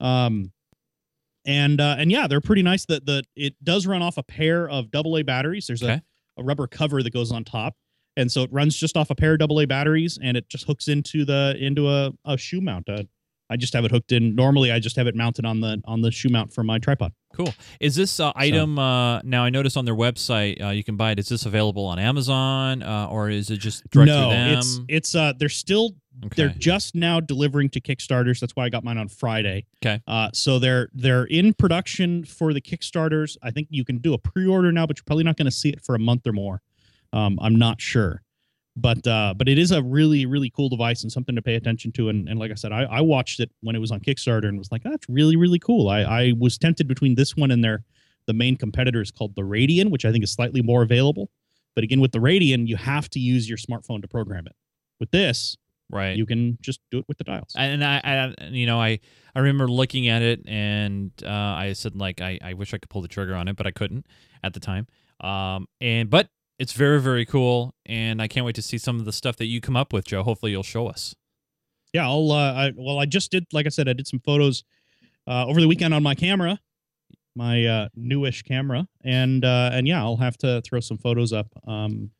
um, 0.00 0.52
and 1.46 1.80
uh, 1.80 1.96
and 1.98 2.10
yeah, 2.10 2.26
they're 2.26 2.40
pretty 2.40 2.62
nice. 2.62 2.84
That 2.86 3.06
the 3.06 3.22
it 3.36 3.54
does 3.64 3.86
run 3.86 4.02
off 4.02 4.18
a 4.18 4.22
pair 4.22 4.68
of 4.68 4.88
AA 4.94 5.22
batteries. 5.22 5.66
There's 5.66 5.82
Okay. 5.82 5.94
a, 6.36 6.40
a 6.40 6.44
rubber 6.44 6.66
cover 6.66 7.02
that 7.02 7.12
goes 7.12 7.32
on 7.32 7.44
top, 7.44 7.74
and 8.18 8.30
so 8.30 8.42
it 8.42 8.52
runs 8.52 8.76
just 8.76 8.96
off 8.96 9.10
a 9.10 9.14
pair 9.14 9.34
of 9.34 9.50
AA 9.50 9.64
batteries, 9.64 10.18
and 10.20 10.36
it 10.36 10.48
just 10.48 10.66
hooks 10.66 10.88
into 10.88 11.24
the 11.24 11.56
into 11.58 11.88
a, 11.88 12.12
a 12.24 12.36
shoe 12.36 12.60
mount. 12.60 12.88
Uh, 12.88 13.04
I 13.50 13.56
just 13.56 13.72
have 13.72 13.84
it 13.84 13.90
hooked 13.90 14.12
in. 14.12 14.34
Normally, 14.34 14.72
I 14.72 14.78
just 14.78 14.96
have 14.96 15.06
it 15.06 15.14
mounted 15.14 15.46
on 15.46 15.60
the 15.60 15.80
on 15.86 16.02
the 16.02 16.10
shoe 16.10 16.28
mount 16.28 16.52
for 16.52 16.62
my 16.62 16.78
tripod. 16.78 17.12
Cool. 17.32 17.54
Is 17.80 17.94
this 17.94 18.20
uh, 18.20 18.32
item 18.34 18.78
uh, 18.78 19.22
now? 19.22 19.44
I 19.44 19.50
noticed 19.50 19.76
on 19.76 19.84
their 19.84 19.94
website 19.94 20.62
uh, 20.62 20.68
you 20.70 20.84
can 20.84 20.96
buy 20.96 21.12
it. 21.12 21.18
Is 21.18 21.28
this 21.28 21.46
available 21.46 21.84
on 21.86 21.98
Amazon 21.98 22.82
uh, 22.82 23.08
or 23.08 23.30
is 23.30 23.50
it 23.50 23.58
just 23.58 23.88
direct 23.90 24.08
no, 24.08 24.30
it's 24.32 24.80
it's 24.88 25.14
uh 25.14 25.32
they're 25.38 25.48
still 25.48 25.94
okay. 26.24 26.34
they're 26.36 26.54
just 26.58 26.94
now 26.94 27.20
delivering 27.20 27.70
to 27.70 27.80
Kickstarters. 27.80 28.40
That's 28.40 28.56
why 28.56 28.64
I 28.64 28.68
got 28.68 28.82
mine 28.84 28.98
on 28.98 29.08
Friday. 29.08 29.66
Okay. 29.82 30.02
Uh, 30.06 30.30
so 30.34 30.58
they're 30.58 30.88
they're 30.92 31.24
in 31.24 31.54
production 31.54 32.24
for 32.24 32.52
the 32.52 32.60
Kickstarters. 32.60 33.36
I 33.42 33.50
think 33.50 33.68
you 33.70 33.84
can 33.84 33.98
do 33.98 34.12
a 34.12 34.18
pre-order 34.18 34.72
now, 34.72 34.86
but 34.86 34.98
you're 34.98 35.04
probably 35.04 35.24
not 35.24 35.36
going 35.36 35.46
to 35.46 35.56
see 35.56 35.70
it 35.70 35.82
for 35.82 35.94
a 35.94 35.98
month 35.98 36.26
or 36.26 36.32
more. 36.32 36.60
Um, 37.12 37.38
I'm 37.40 37.56
not 37.56 37.80
sure, 37.80 38.22
but 38.76 39.06
uh, 39.06 39.34
but 39.36 39.48
it 39.48 39.58
is 39.58 39.70
a 39.70 39.82
really 39.82 40.26
really 40.26 40.50
cool 40.50 40.68
device 40.68 41.02
and 41.02 41.10
something 41.10 41.34
to 41.34 41.42
pay 41.42 41.54
attention 41.54 41.92
to. 41.92 42.08
And, 42.08 42.28
and 42.28 42.38
like 42.38 42.50
I 42.50 42.54
said, 42.54 42.72
I, 42.72 42.82
I 42.84 43.00
watched 43.00 43.40
it 43.40 43.50
when 43.60 43.74
it 43.74 43.78
was 43.78 43.90
on 43.90 44.00
Kickstarter 44.00 44.48
and 44.48 44.58
was 44.58 44.70
like, 44.70 44.82
that's 44.82 45.08
really 45.08 45.36
really 45.36 45.58
cool. 45.58 45.88
I 45.88 46.00
I 46.02 46.32
was 46.38 46.58
tempted 46.58 46.86
between 46.86 47.14
this 47.14 47.36
one 47.36 47.50
and 47.50 47.64
their 47.64 47.84
the 48.26 48.34
main 48.34 48.56
competitor 48.56 49.00
is 49.00 49.10
called 49.10 49.34
the 49.34 49.42
Radian, 49.42 49.90
which 49.90 50.04
I 50.04 50.12
think 50.12 50.22
is 50.22 50.30
slightly 50.30 50.62
more 50.62 50.82
available. 50.82 51.30
But 51.74 51.84
again, 51.84 52.00
with 52.00 52.12
the 52.12 52.18
Radian, 52.18 52.66
you 52.66 52.76
have 52.76 53.08
to 53.10 53.18
use 53.18 53.48
your 53.48 53.56
smartphone 53.56 54.02
to 54.02 54.08
program 54.08 54.46
it. 54.46 54.54
With 55.00 55.10
this, 55.12 55.56
right. 55.90 56.16
you 56.16 56.26
can 56.26 56.58
just 56.60 56.80
do 56.90 56.98
it 56.98 57.04
with 57.08 57.18
the 57.18 57.24
dials. 57.24 57.54
and 57.56 57.84
I, 57.84 58.00
I, 58.04 58.44
you 58.48 58.66
know, 58.66 58.80
I, 58.80 59.00
I 59.34 59.38
remember 59.38 59.68
looking 59.68 60.08
at 60.08 60.22
it 60.22 60.40
and 60.46 61.12
uh, 61.24 61.28
I 61.30 61.72
said 61.72 61.96
like, 61.96 62.20
I, 62.20 62.38
I 62.42 62.54
wish 62.54 62.74
I 62.74 62.78
could 62.78 62.90
pull 62.90 63.00
the 63.00 63.08
trigger 63.08 63.34
on 63.34 63.48
it, 63.48 63.56
but 63.56 63.66
I 63.66 63.70
couldn't 63.70 64.06
at 64.42 64.54
the 64.54 64.60
time. 64.60 64.86
Um, 65.20 65.68
and 65.80 66.10
but 66.10 66.28
it's 66.58 66.72
very, 66.72 67.00
very 67.00 67.24
cool, 67.24 67.74
and 67.86 68.20
I 68.20 68.28
can't 68.28 68.44
wait 68.44 68.54
to 68.56 68.62
see 68.62 68.78
some 68.78 68.98
of 68.98 69.04
the 69.04 69.12
stuff 69.12 69.36
that 69.36 69.46
you 69.46 69.60
come 69.60 69.76
up 69.76 69.92
with, 69.92 70.06
Joe. 70.06 70.22
Hopefully, 70.22 70.52
you'll 70.52 70.62
show 70.62 70.86
us. 70.88 71.14
yeah, 71.92 72.06
I'll. 72.06 72.32
Uh, 72.32 72.52
I, 72.52 72.72
well, 72.76 72.98
I 72.98 73.06
just 73.06 73.30
did. 73.30 73.46
Like 73.52 73.66
I 73.66 73.70
said, 73.70 73.88
I 73.88 73.92
did 73.92 74.06
some 74.06 74.20
photos 74.20 74.64
uh, 75.26 75.46
over 75.46 75.60
the 75.60 75.68
weekend 75.68 75.94
on 75.94 76.02
my 76.02 76.14
camera, 76.14 76.58
my 77.36 77.64
uh, 77.64 77.88
newish 77.94 78.42
camera, 78.42 78.86
and 79.04 79.44
uh, 79.44 79.70
and 79.72 79.86
yeah, 79.86 80.02
I'll 80.02 80.16
have 80.16 80.36
to 80.38 80.60
throw 80.62 80.80
some 80.80 80.98
photos 80.98 81.32
up, 81.32 81.46
um, 81.66 82.10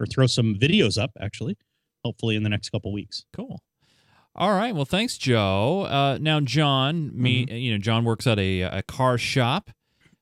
or 0.00 0.06
throw 0.06 0.26
some 0.26 0.56
videos 0.56 1.00
up 1.00 1.12
actually, 1.20 1.56
hopefully 2.04 2.36
in 2.36 2.42
the 2.42 2.50
next 2.50 2.70
couple 2.70 2.92
weeks. 2.92 3.24
Cool. 3.32 3.62
All 4.36 4.52
right. 4.52 4.74
Well, 4.74 4.84
thanks, 4.84 5.16
Joe. 5.16 5.82
Uh, 5.82 6.18
now, 6.20 6.40
John, 6.40 7.12
me, 7.14 7.46
you 7.48 7.70
know, 7.70 7.78
John 7.78 8.02
works 8.04 8.26
at 8.26 8.36
a, 8.40 8.62
a 8.62 8.82
car 8.82 9.16
shop. 9.16 9.70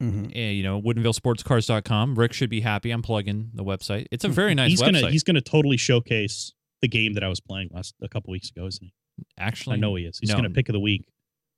Mm-hmm. 0.02 0.24
uh, 0.26 0.38
you 0.38 0.62
know, 0.62 0.80
WoodinvilleSportsCars.com. 0.82 2.16
Rick 2.16 2.32
should 2.32 2.50
be 2.50 2.60
happy. 2.60 2.90
I'm 2.90 3.02
plugging 3.02 3.50
the 3.54 3.64
website. 3.64 4.06
It's 4.10 4.24
a 4.24 4.28
very 4.28 4.54
nice 4.54 4.70
he's 4.70 4.82
website. 4.82 5.00
gonna 5.00 5.10
he's 5.10 5.22
gonna 5.22 5.40
totally 5.40 5.76
showcase 5.76 6.52
the 6.80 6.88
game 6.88 7.12
that 7.14 7.22
I 7.24 7.28
was 7.28 7.40
playing 7.40 7.70
last 7.72 7.94
a 8.02 8.08
couple 8.08 8.32
weeks 8.32 8.50
ago, 8.50 8.66
isn't 8.66 8.84
he? 8.84 8.92
Actually, 9.38 9.74
I 9.74 9.78
know 9.78 9.94
he 9.94 10.04
is. 10.04 10.18
He's 10.18 10.30
no. 10.30 10.36
gonna 10.36 10.50
pick 10.50 10.68
of 10.68 10.72
the 10.72 10.80
week, 10.80 11.06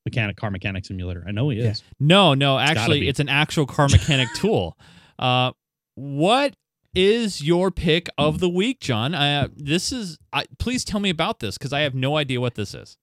mechanic 0.05 0.37
car 0.37 0.51
mechanic 0.51 0.85
simulator. 0.85 1.25
I 1.27 1.31
know 1.33 1.49
he 1.49 1.59
Yeah. 1.59 1.71
is. 1.71 1.83
No, 1.99 2.35
no. 2.35 2.57
gotta 2.59 2.79
Actually, 2.81 3.09
it's 3.09 3.21
an 3.21 3.29
actual 3.29 3.67
car 3.67 3.89
mechanic 3.89 4.29
tool. 4.37 4.77
Uh, 5.19 5.53
what 5.95 6.55
is 6.95 7.43
your 7.43 7.71
pick 7.71 8.09
of 8.19 8.41
the 8.41 8.49
week, 8.49 8.81
John? 8.81 9.15
Uh, 9.15 9.49
this 9.57 9.91
is. 9.93 10.19
I, 10.33 10.45
please 10.59 10.85
tell 10.85 11.01
me 11.01 11.11
about 11.11 11.41
this 11.41 11.57
because 11.57 11.73
I 11.73 11.81
have 11.81 11.95
no 11.95 12.17
idea 12.17 12.41
what 12.41 12.55
this 12.57 12.75
is. 12.75 12.97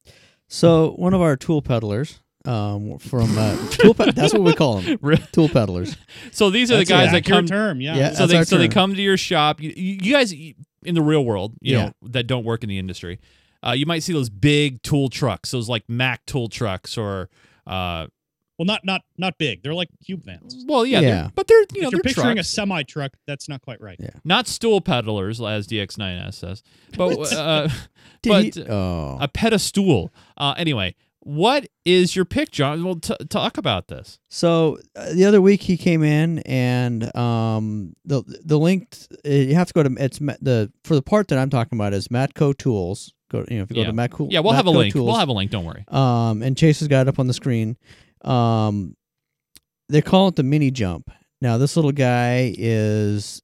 So 0.47 0.91
one 0.97 1.13
of 1.13 1.21
our 1.21 1.37
tool 1.37 1.61
peddlers, 1.61 2.19
um, 2.45 2.97
from 2.99 3.37
uh, 3.37 3.55
tool 3.71 3.93
ped- 3.93 4.15
that's 4.15 4.33
what 4.33 4.41
we 4.43 4.53
call 4.53 4.79
them, 4.81 4.97
tool 5.31 5.49
peddlers. 5.49 5.95
So 6.31 6.49
these 6.49 6.71
are 6.71 6.77
That's 6.77 6.89
the 6.89 6.93
guys 6.95 7.07
an 7.07 7.13
that 7.13 7.17
accurate 7.19 7.39
come. 7.39 7.47
term. 7.47 7.81
Yeah. 7.81 7.95
Yeah. 7.95 8.11
So 8.13 8.27
they 8.27 8.37
our 8.37 8.45
so 8.45 8.57
they 8.57 8.67
come 8.67 8.93
to 8.95 9.01
your 9.01 9.17
shop. 9.17 9.61
You, 9.61 9.71
you 9.75 10.13
guys 10.13 10.31
in 10.33 10.95
the 10.95 11.01
real 11.01 11.23
world, 11.23 11.53
you 11.61 11.75
Yeah. 11.77 11.85
know, 11.85 11.93
that 12.09 12.27
don't 12.27 12.43
work 12.43 12.63
in 12.63 12.69
the 12.69 12.79
industry, 12.79 13.19
uh, 13.65 13.71
you 13.73 13.85
might 13.85 14.03
see 14.03 14.13
those 14.13 14.29
big 14.29 14.81
tool 14.81 15.09
trucks, 15.09 15.51
those 15.51 15.69
like 15.69 15.83
Mac 15.87 16.25
tool 16.25 16.49
trucks, 16.49 16.97
or 16.97 17.29
uh, 17.67 18.07
Well, 18.57 18.65
not 18.65 18.83
not 18.83 19.01
not 19.19 19.37
big. 19.37 19.61
They're 19.61 19.75
like 19.75 19.89
cube 20.03 20.23
vans. 20.25 20.65
well, 20.67 20.83
yeah, 20.85 20.99
Yeah. 20.99 21.09
they're- 21.09 21.31
but 21.35 21.47
they're 21.47 21.65
you 21.73 21.81
know 21.81 21.87
if 21.87 21.91
you're 21.91 21.91
they're 21.91 22.01
picturing 22.01 22.35
trucks. 22.37 22.47
a 22.49 22.51
semi 22.53 22.81
truck, 22.83 23.11
that's 23.27 23.47
not 23.47 23.61
quite 23.61 23.79
right. 23.81 23.97
Yeah. 23.99 24.09
Not 24.23 24.47
stool 24.47 24.81
peddlers 24.81 25.39
as 25.39 25.67
DX9S 25.67 26.33
says, 26.33 26.63
but 26.97 27.31
uh, 27.33 27.69
but 28.23 28.55
he- 28.55 28.63
oh, 28.67 29.17
a 29.21 29.27
pedestal. 29.27 30.11
Uh, 30.37 30.55
anyway, 30.57 30.95
what 31.23 31.67
is 31.85 32.15
your 32.15 32.25
pick, 32.25 32.51
John? 32.51 32.83
Well, 32.83 32.95
t- 32.95 33.15
talk 33.29 33.57
about 33.57 33.87
this. 33.89 34.19
So 34.29 34.79
uh, 34.95 35.13
the 35.13 35.25
other 35.25 35.39
week 35.41 35.61
he 35.61 35.77
came 35.77 36.03
in 36.03 36.39
and 36.39 37.15
um 37.15 37.93
the 38.05 38.23
the 38.43 38.57
link 38.57 38.95
uh, 39.25 39.29
you 39.29 39.53
have 39.55 39.67
to 39.67 39.73
go 39.73 39.83
to 39.83 39.95
it's 40.03 40.17
the 40.19 40.71
for 40.83 40.95
the 40.95 41.01
part 41.03 41.27
that 41.27 41.37
I'm 41.37 41.49
talking 41.51 41.77
about 41.77 41.93
is 41.93 42.07
Matco 42.07 42.57
Tools. 42.57 43.13
Go 43.31 43.45
you 43.49 43.57
know 43.57 43.63
if 43.63 43.69
you 43.69 43.75
go 43.75 43.81
Yeah. 43.81 43.87
to 43.87 43.93
Matco 43.93 44.27
Yeah, 44.31 44.39
we'll 44.39 44.53
have 44.53 44.65
a 44.65 44.71
link. 44.71 44.93
Tools, 44.93 45.05
We'll 45.05 45.15
have 45.17 45.29
a 45.29 45.33
link. 45.33 45.51
Don't 45.51 45.65
worry. 45.65 45.85
um 45.89 46.41
and 46.41 46.57
Chase 46.57 46.79
has 46.79 46.87
got 46.87 47.01
it 47.01 47.07
up 47.07 47.19
on 47.19 47.27
the 47.27 47.33
screen. 47.33 47.77
Um 48.23 48.95
they 49.89 50.01
call 50.01 50.27
it 50.29 50.35
the 50.37 50.43
mini 50.43 50.71
jump. 50.71 51.11
Now 51.41 51.57
this 51.57 51.75
little 51.75 51.91
guy 51.91 52.53
is 52.57 53.41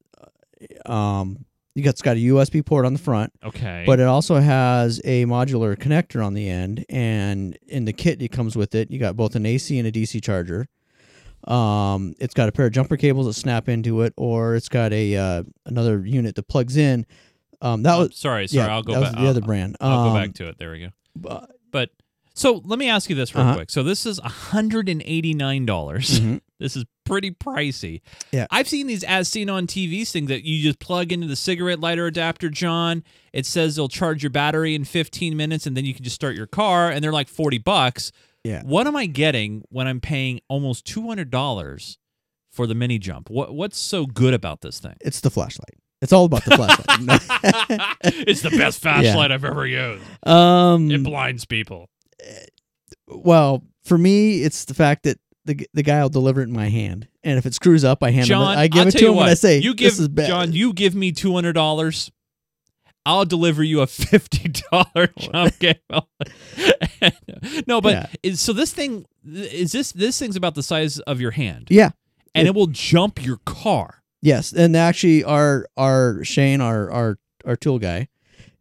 uh, 0.87 0.91
um 0.91 1.45
it's 1.85 2.01
got 2.01 2.17
a 2.17 2.19
USB 2.19 2.65
port 2.65 2.85
on 2.85 2.93
the 2.93 2.99
front, 2.99 3.31
Okay. 3.43 3.83
but 3.85 3.99
it 3.99 4.07
also 4.07 4.35
has 4.35 4.99
a 5.05 5.25
modular 5.25 5.75
connector 5.77 6.25
on 6.25 6.33
the 6.33 6.49
end 6.49 6.85
and 6.89 7.57
in 7.67 7.85
the 7.85 7.93
kit 7.93 8.21
it 8.21 8.29
comes 8.29 8.55
with 8.55 8.73
it 8.73 8.89
you 8.89 8.97
got 8.99 9.15
both 9.15 9.35
an 9.35 9.45
ac 9.45 9.77
and 9.77 9.87
a 9.87 9.91
dc 9.91 10.21
charger 10.23 10.67
um, 11.47 12.13
it's 12.19 12.33
got 12.33 12.49
a 12.49 12.51
pair 12.51 12.65
of 12.65 12.71
jumper 12.73 12.97
cables 12.97 13.25
that 13.27 13.33
snap 13.33 13.69
into 13.69 14.01
it 14.01 14.13
or 14.17 14.55
it's 14.55 14.69
got 14.69 14.91
a 14.91 15.15
uh, 15.15 15.43
another 15.65 16.05
unit 16.05 16.35
that 16.35 16.47
plugs 16.47 16.75
in 16.77 17.05
um, 17.61 17.83
that 17.83 17.95
Oh, 17.95 17.99
was 18.07 18.15
sorry, 18.17 18.47
sorry. 18.47 18.67
yeah, 18.67 18.73
I'll 18.73 18.83
go 18.83 18.93
that 18.93 18.99
was 18.99 19.09
back. 19.09 19.17
the 19.17 19.23
I'll, 19.23 19.29
other 19.29 19.41
brand 19.41 19.77
I'll 19.79 20.03
go 20.03 20.09
Um, 20.09 20.15
back 20.15 20.33
to 20.35 20.47
it. 20.47 20.57
There 20.59 20.71
we 20.71 20.79
go. 20.79 20.89
bu- 21.15 21.45
But 21.71 21.89
so 22.33 22.61
let 22.65 22.77
me 22.77 22.87
ask 22.89 23.09
you 23.09 23.15
this 23.15 23.33
real 23.33 23.45
Uh-huh. 23.45 23.55
quick. 23.55 23.69
So 23.71 23.81
this 23.81 24.05
is 24.05 24.19
hundred 24.19 24.89
and 24.89 25.01
eighty 25.05 25.33
nine 25.33 25.65
dollars. 25.65 26.19
mhm. 26.19 26.41
This 26.59 26.75
is 26.75 26.85
pretty 27.05 27.31
pricey. 27.31 28.01
Yeah. 28.31 28.47
I've 28.51 28.67
seen 28.67 28.87
these 28.87 29.03
as 29.03 29.27
seen 29.27 29.49
on 29.49 29.67
TV 29.67 30.07
things 30.07 30.27
that 30.29 30.43
you 30.43 30.61
just 30.63 30.79
plug 30.79 31.11
into 31.11 31.27
the 31.27 31.35
cigarette 31.35 31.79
lighter 31.79 32.05
adapter, 32.07 32.49
John. 32.49 33.03
It 33.33 33.45
says 33.45 33.77
it'll 33.77 33.89
charge 33.89 34.23
your 34.23 34.29
battery 34.31 34.73
in 34.75 34.83
15 34.83 35.37
minutes 35.37 35.65
and 35.67 35.77
then 35.77 35.85
you 35.85 35.93
can 35.93 36.03
just 36.03 36.15
start 36.15 36.35
your 36.35 36.47
car 36.47 36.89
and 36.89 37.03
they're 37.03 37.11
like 37.13 37.27
40 37.29 37.59
bucks. 37.59 38.11
Yeah. 38.43 38.63
What 38.63 38.87
am 38.87 38.95
I 38.95 39.05
getting 39.05 39.63
when 39.69 39.87
I'm 39.87 39.99
paying 40.01 40.39
almost 40.47 40.85
$200 40.87 41.97
for 42.51 42.65
the 42.67 42.75
mini 42.75 42.97
jump? 42.97 43.29
What 43.29 43.53
what's 43.53 43.77
so 43.77 44.05
good 44.05 44.33
about 44.33 44.61
this 44.61 44.79
thing? 44.79 44.95
it's 45.01 45.19
the 45.21 45.29
flashlight 45.29 45.75
it's 46.01 46.13
all 46.13 46.25
about 46.25 46.43
the 46.45 46.55
flashlight 46.55 46.87
it's 48.27 48.41
the 48.41 48.51
best 48.51 48.81
flashlight 48.81 49.31
I've 49.31 49.43
ever 49.45 49.65
used. 49.67 50.03
um 50.27 50.89
It 50.91 51.03
blinds 51.03 51.45
people. 51.45 51.89
well 53.07 53.63
for 53.83 53.97
me 53.97 54.43
it's 54.43 54.65
the 54.65 54.73
fact 54.73 55.03
that 55.03 55.17
the, 55.47 55.67
the 55.73 55.83
guy 55.83 56.01
will 56.01 56.09
deliver 56.09 56.41
it 56.41 56.45
in 56.47 56.53
my 56.53 56.69
hand 56.69 57.07
and 57.23 57.37
if 57.37 57.45
it 57.45 57.53
screws 57.53 57.83
up 57.83 58.03
i 58.03 58.11
hand 58.11 58.25
him 58.25 58.27
John, 58.29 58.57
it, 58.57 58.61
i 58.61 58.67
give 58.67 58.81
I'll 58.81 58.87
it 58.87 58.91
to 58.91 59.07
him 59.07 59.15
what, 59.15 59.23
and 59.23 59.31
i 59.31 59.33
say 59.33 59.57
you 59.59 59.73
give 59.73 59.91
this 59.91 59.99
is 59.99 60.07
bad 60.07 60.27
John, 60.27 60.53
you 60.53 60.73
give 60.73 60.93
me 60.95 61.11
two 61.11 61.33
hundred 61.33 61.53
dollars. 61.53 62.11
I'll 63.05 63.23
deliver 63.25 63.63
you 63.63 63.79
a 63.81 63.87
fifty 63.87 64.49
dollar 64.69 65.07
jump 65.17 65.57
game. 65.59 65.75
no, 67.67 67.79
but 67.81 67.93
Yeah. 67.93 68.05
is, 68.23 68.41
so 68.41 68.53
this 68.53 68.73
thing 68.73 69.05
is 69.25 69.71
this 69.71 69.91
this 69.93 70.19
thing's 70.19 70.35
about 70.35 70.55
the 70.55 70.63
size 70.63 70.99
of 70.99 71.21
your 71.21 71.31
hand, 71.31 71.67
yeah 71.69 71.91
and 72.35 72.47
It- 72.47 72.49
it 72.51 72.55
will 72.55 72.67
jump 72.67 73.23
your 73.25 73.37
car. 73.45 74.03
Yes, 74.21 74.51
and 74.51 74.75
actually, 74.75 75.23
our 75.23 75.67
our 75.77 76.23
Shane, 76.23 76.59
our 76.59 76.91
our 76.91 77.19
our 77.45 77.55
tool 77.55 77.79
guy, 77.79 78.09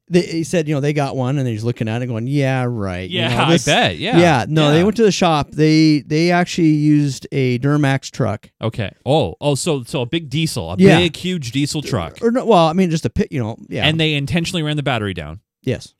they, 0.08 0.22
he 0.22 0.44
said, 0.44 0.68
you 0.68 0.74
know, 0.74 0.80
they 0.80 0.92
got 0.92 1.16
one, 1.16 1.36
and 1.38 1.48
he's 1.48 1.64
looking 1.64 1.88
at 1.88 2.00
it, 2.02 2.06
going, 2.06 2.26
"Yeah, 2.28 2.64
right." 2.68 3.08
you 3.10 3.18
Yeah, 3.20 3.36
know, 3.46 3.50
this- 3.50 3.66
I 3.66 3.72
bet. 3.72 3.98
Yeah, 3.98 4.18
Yeah, 4.18 4.46
no, 4.48 4.70
they 4.72 4.84
went 4.84 4.96
to 4.98 5.02
the 5.02 5.10
shop. 5.12 5.50
They 5.52 6.00
they 6.06 6.30
actually 6.30 6.68
used 6.68 7.26
a 7.32 7.58
Duramax 7.58 8.10
truck, 8.10 8.50
Okay. 8.62 8.90
Oh, 9.04 9.34
oh, 9.40 9.54
so 9.56 9.82
so 9.82 10.02
a 10.02 10.06
big 10.06 10.30
diesel, 10.30 10.72
a 10.72 10.76
Yeah. 10.78 10.98
big 10.98 11.16
huge 11.16 11.50
diesel 11.52 11.82
truck, 11.82 12.18
or 12.22 12.30
no, 12.30 12.44
well, 12.44 12.66
I 12.68 12.72
mean, 12.72 12.90
just 12.90 13.04
a 13.04 13.10
pit, 13.10 13.28
you 13.32 13.40
know, 13.42 13.56
yeah, 13.68 13.86
and 13.86 13.98
they 13.98 14.14
intentionally 14.14 14.62
ran 14.62 14.76
the 14.76 14.82
battery 14.82 15.14
down. 15.14 15.40
Yes. 15.62 15.94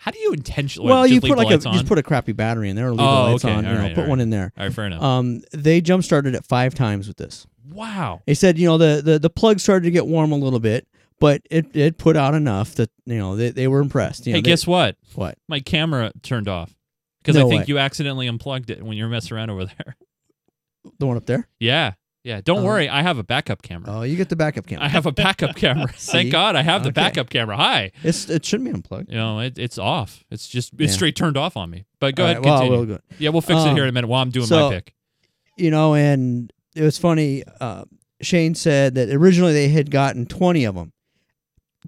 How 0.00 0.10
do 0.12 0.18
you 0.20 0.32
intentionally? 0.32 0.88
well, 0.90 1.02
just 1.04 1.14
you 1.14 1.20
put 1.20 1.36
like 1.36 1.48
a 1.48 1.50
lights 1.50 1.64
just 1.64 1.86
put 1.86 1.98
a 1.98 2.02
crappy 2.02 2.32
battery 2.32 2.70
in 2.70 2.76
there, 2.76 2.88
or 2.88 2.90
leave 2.92 3.00
Oh, 3.00 3.24
the 3.26 3.30
lights 3.32 3.44
okay. 3.44 3.54
on. 3.54 3.64
You 3.64 3.70
know, 3.72 3.76
Alright, 3.78 3.94
put 3.94 4.08
one 4.08 4.20
in 4.20 4.30
there. 4.30 4.52
All 4.56 4.64
right, 4.66 4.72
fair 4.74 4.86
enough. 4.86 5.02
Um, 5.02 5.40
they 5.52 5.80
jump 5.80 6.04
started 6.04 6.34
it 6.34 6.44
five 6.44 6.74
times 6.74 7.08
with 7.08 7.16
this. 7.16 7.46
wow. 7.70 8.22
They 8.26 8.34
said, 8.34 8.58
you 8.58 8.66
know, 8.66 8.78
the, 8.78 9.02
the, 9.04 9.18
the 9.18 9.28
plug 9.30 9.58
started 9.60 9.84
to 9.84 9.90
get 9.90 10.06
warm 10.06 10.32
a 10.32 10.36
little 10.36 10.60
bit, 10.60 10.86
but 11.20 11.42
it, 11.50 11.74
it 11.76 11.98
put 11.98 12.16
out 12.16 12.34
enough 12.34 12.74
that 12.76 12.90
you 13.06 13.18
know 13.18 13.36
they, 13.36 13.50
they 13.50 13.68
were 13.68 13.80
impressed. 13.80 14.26
You 14.26 14.34
hey, 14.34 14.38
they- 14.40 14.42
guess 14.50 14.66
what? 14.66 14.96
what? 15.14 15.36
My 15.48 15.60
camera 15.60 16.12
turned 16.22 16.48
off 16.48 16.74
because 17.22 17.36
No 17.36 17.46
I 17.46 17.50
think 17.50 17.60
way. 17.62 17.64
you 17.68 17.78
accidentally 17.78 18.26
unplugged 18.28 18.70
it 18.70 18.82
when 18.82 18.96
you 18.96 19.04
were 19.04 19.10
messing 19.10 19.36
around 19.36 19.50
over 19.50 19.64
there. 19.78 19.96
The 20.98 21.06
one 21.06 21.16
up 21.16 21.26
there? 21.26 21.48
yeah, 21.58 21.94
yeah. 22.24 22.40
Don't 22.42 22.60
Oh. 22.60 22.64
worry, 22.64 22.88
I 22.88 23.02
have 23.02 23.18
a 23.18 23.22
backup 23.22 23.62
camera. 23.62 23.98
Oh, 23.98 24.02
you 24.02 24.16
get 24.16 24.28
the 24.28 24.36
backup 24.36 24.66
camera. 24.66 24.84
I 24.84 24.88
have 24.88 25.06
a 25.06 25.12
backup 25.12 25.54
camera. 25.64 25.88
Thank 25.88 26.30
God 26.32 26.56
I 26.56 26.62
have 26.62 26.82
the 26.82 26.88
Okay. 26.88 26.94
backup 27.00 27.30
camera. 27.30 27.56
Hi. 27.56 27.92
It's 28.02 28.28
it 28.30 28.44
shouldn't 28.44 28.68
be 28.68 28.74
unplugged. 28.74 29.10
You 29.10 29.16
know, 29.16 29.40
it, 29.40 29.58
it's 29.58 29.78
off. 29.78 30.24
It's 30.30 30.48
just 30.48 30.72
it's 30.74 30.80
Yeah. 30.92 30.96
straight 30.96 31.16
turned 31.16 31.36
off 31.36 31.56
on 31.56 31.68
me. 31.70 31.84
But 32.00 32.14
go 32.14 32.22
All 32.24 32.30
ahead, 32.30 32.36
right, 32.38 32.44
well, 32.46 32.58
continue. 32.60 32.78
we'll 32.78 32.96
go. 32.96 33.02
yeah, 33.18 33.30
we'll 33.30 33.40
fix 33.42 33.60
it 33.62 33.68
Um, 33.68 33.74
here 33.74 33.84
in 33.84 33.88
a 33.90 33.92
minute 33.92 34.08
while 34.08 34.22
I'm 34.22 34.30
doing 34.30 34.46
so- 34.46 34.70
my 34.70 34.76
pick. 34.76 34.94
You 35.56 35.70
know, 35.72 35.94
and 35.94 36.52
it 36.76 36.82
was 36.82 36.96
funny. 36.98 37.42
Uh, 37.60 37.84
Shane 38.22 38.54
said 38.54 38.94
that 38.94 39.10
originally 39.10 39.52
they 39.52 39.68
had 39.68 39.90
gotten 39.90 40.24
twenty 40.26 40.64
of 40.64 40.74
them, 40.76 40.92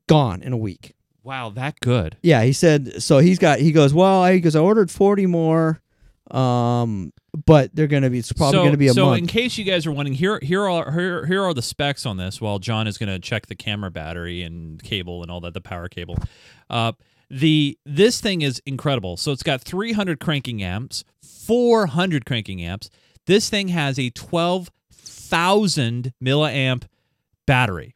gone 0.07 0.43
in 0.43 0.53
a 0.53 0.57
week. 0.57 0.95
Wow, 1.23 1.51
that 1.51 1.79
good. 1.81 2.17
Yeah, 2.23 2.43
he 2.43 2.53
said. 2.53 3.03
So 3.03 3.19
he's 3.19 3.39
got. 3.39 3.61
He 3.61 3.73
goes. 3.73 3.93
Well, 3.93 4.23
I 4.23 4.37
because 4.37 4.57
I 4.57 4.61
ordered 4.61 4.91
forty 4.91 5.27
more, 5.27 5.81
um, 6.31 7.13
but 7.47 7.75
they're 7.75 7.87
gonna 7.87 8.09
be. 8.09 8.19
It's 8.19 8.33
probably 8.33 8.59
so, 8.59 8.65
gonna 8.65 8.79
be 8.79 8.89
a 8.89 8.95
so 8.95 9.07
month. 9.07 9.19
in 9.19 9.27
case 9.27 9.59
you 9.59 9.65
guys 9.65 9.87
are 9.87 9.93
wondering, 9.93 10.15
here 10.15 10.39
here 10.43 10.69
are 10.69 10.91
here, 10.91 11.27
here 11.27 11.45
are 11.45 11.53
the 11.53 11.63
specs 11.63 12.07
on 12.07 12.17
this. 12.17 12.41
While 12.41 12.59
John 12.59 12.87
is 12.87 12.97
going 12.97 13.11
to 13.11 13.19
check 13.19 13.47
the 13.47 13.55
camera 13.55 13.91
battery 13.91 14.43
and 14.43 14.83
cable 14.83 15.23
and 15.23 15.31
all 15.31 15.41
that, 15.41 15.53
the 15.53 15.61
power 15.61 15.89
cable. 15.89 16.17
Uh, 16.71 16.93
the 17.31 17.79
this 17.87 18.21
thing 18.21 18.43
is 18.43 18.61
incredible. 18.67 19.17
So 19.17 19.33
it's 19.33 19.43
got 19.43 19.61
300 19.61 20.21
cranking 20.21 20.63
amps, 20.63 21.05
400 21.23 22.27
cranking 22.27 22.63
amps. 22.63 22.91
This 23.27 23.49
thing 23.49 23.69
has 23.69 23.99
a 23.99 24.11
12,000 24.11 26.13
milliamp 26.23 26.83
battery, 27.47 27.95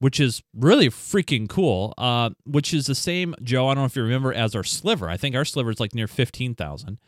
which 0.00 0.20
is 0.20 0.42
really 0.54 0.88
freaking 0.88 1.48
cool. 1.48 1.94
Uh, 1.98 2.30
which 2.44 2.72
is 2.72 2.86
the 2.86 2.94
same, 2.94 3.34
Joe. 3.42 3.68
I 3.68 3.74
don't 3.74 3.82
know 3.82 3.86
if 3.86 3.96
you 3.96 4.02
remember, 4.02 4.32
as 4.32 4.54
our 4.54 4.64
sliver. 4.64 5.08
I 5.08 5.16
think 5.16 5.34
our 5.34 5.44
sliver 5.44 5.70
is 5.70 5.80
like 5.80 5.94
near 5.94 6.06
15,000. 6.06 6.98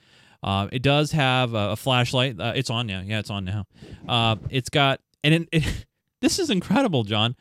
Uh, 0.43 0.69
it 0.73 0.83
does 0.83 1.13
have 1.13 1.53
a, 1.55 1.71
a 1.73 1.77
flashlight. 1.77 2.41
Uh, 2.41 2.53
it's 2.57 2.71
on 2.71 2.87
now. 2.87 3.03
Yeah, 3.05 3.19
it's 3.19 3.31
on 3.31 3.45
now. 3.45 3.67
Uh, 4.09 4.37
it's 4.49 4.71
got 4.71 5.01
and 5.23 5.35
it, 5.35 5.49
it, 5.53 5.87
this 6.21 6.39
is 6.39 6.51
incredible, 6.51 7.05
John. 7.05 7.37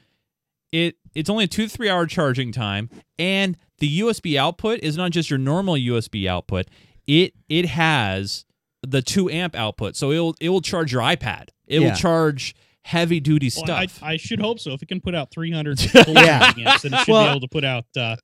It 0.72 0.96
it's 1.16 1.30
only 1.30 1.46
a 1.46 1.48
two 1.48 1.64
to 1.64 1.70
three 1.70 1.90
hour 1.90 2.06
charging 2.06 2.52
time, 2.52 2.90
and 3.18 3.58
the 3.80 4.02
USB 4.02 4.36
output 4.38 4.80
is 4.84 4.98
not 4.98 5.12
just 5.12 5.30
your 5.30 5.40
normal 5.40 5.76
USB 5.76 6.28
output. 6.28 6.68
It 7.08 7.34
it 7.48 7.66
has 7.68 8.46
the 8.86 9.02
two 9.02 9.30
amp 9.30 9.56
output, 9.56 9.96
so 9.96 10.12
it 10.12 10.20
will 10.20 10.36
it 10.40 10.50
will 10.50 10.62
charge 10.62 10.92
your 10.92 11.02
iPad. 11.02 11.48
It 11.68 11.82
Yeah. 11.82 11.90
will 11.90 11.96
charge 11.96 12.54
heavy 12.86 13.20
duty 13.20 13.52
Well, 13.56 13.66
stuff. 13.66 14.00
I 14.02 14.18
should 14.18 14.40
hope 14.40 14.60
so. 14.60 14.72
If 14.74 14.82
it 14.82 14.88
can 14.88 15.02
put 15.02 15.14
out 15.16 15.32
300 15.32 15.80
Yeah. 16.08 16.54
amps, 16.58 16.82
then 16.84 16.94
it 16.94 17.00
should 17.06 17.12
Well- 17.12 17.26
be 17.26 17.30
able 17.32 17.40
to 17.42 17.48
put 17.48 17.64
out 17.64 17.86
uh, 17.98 18.16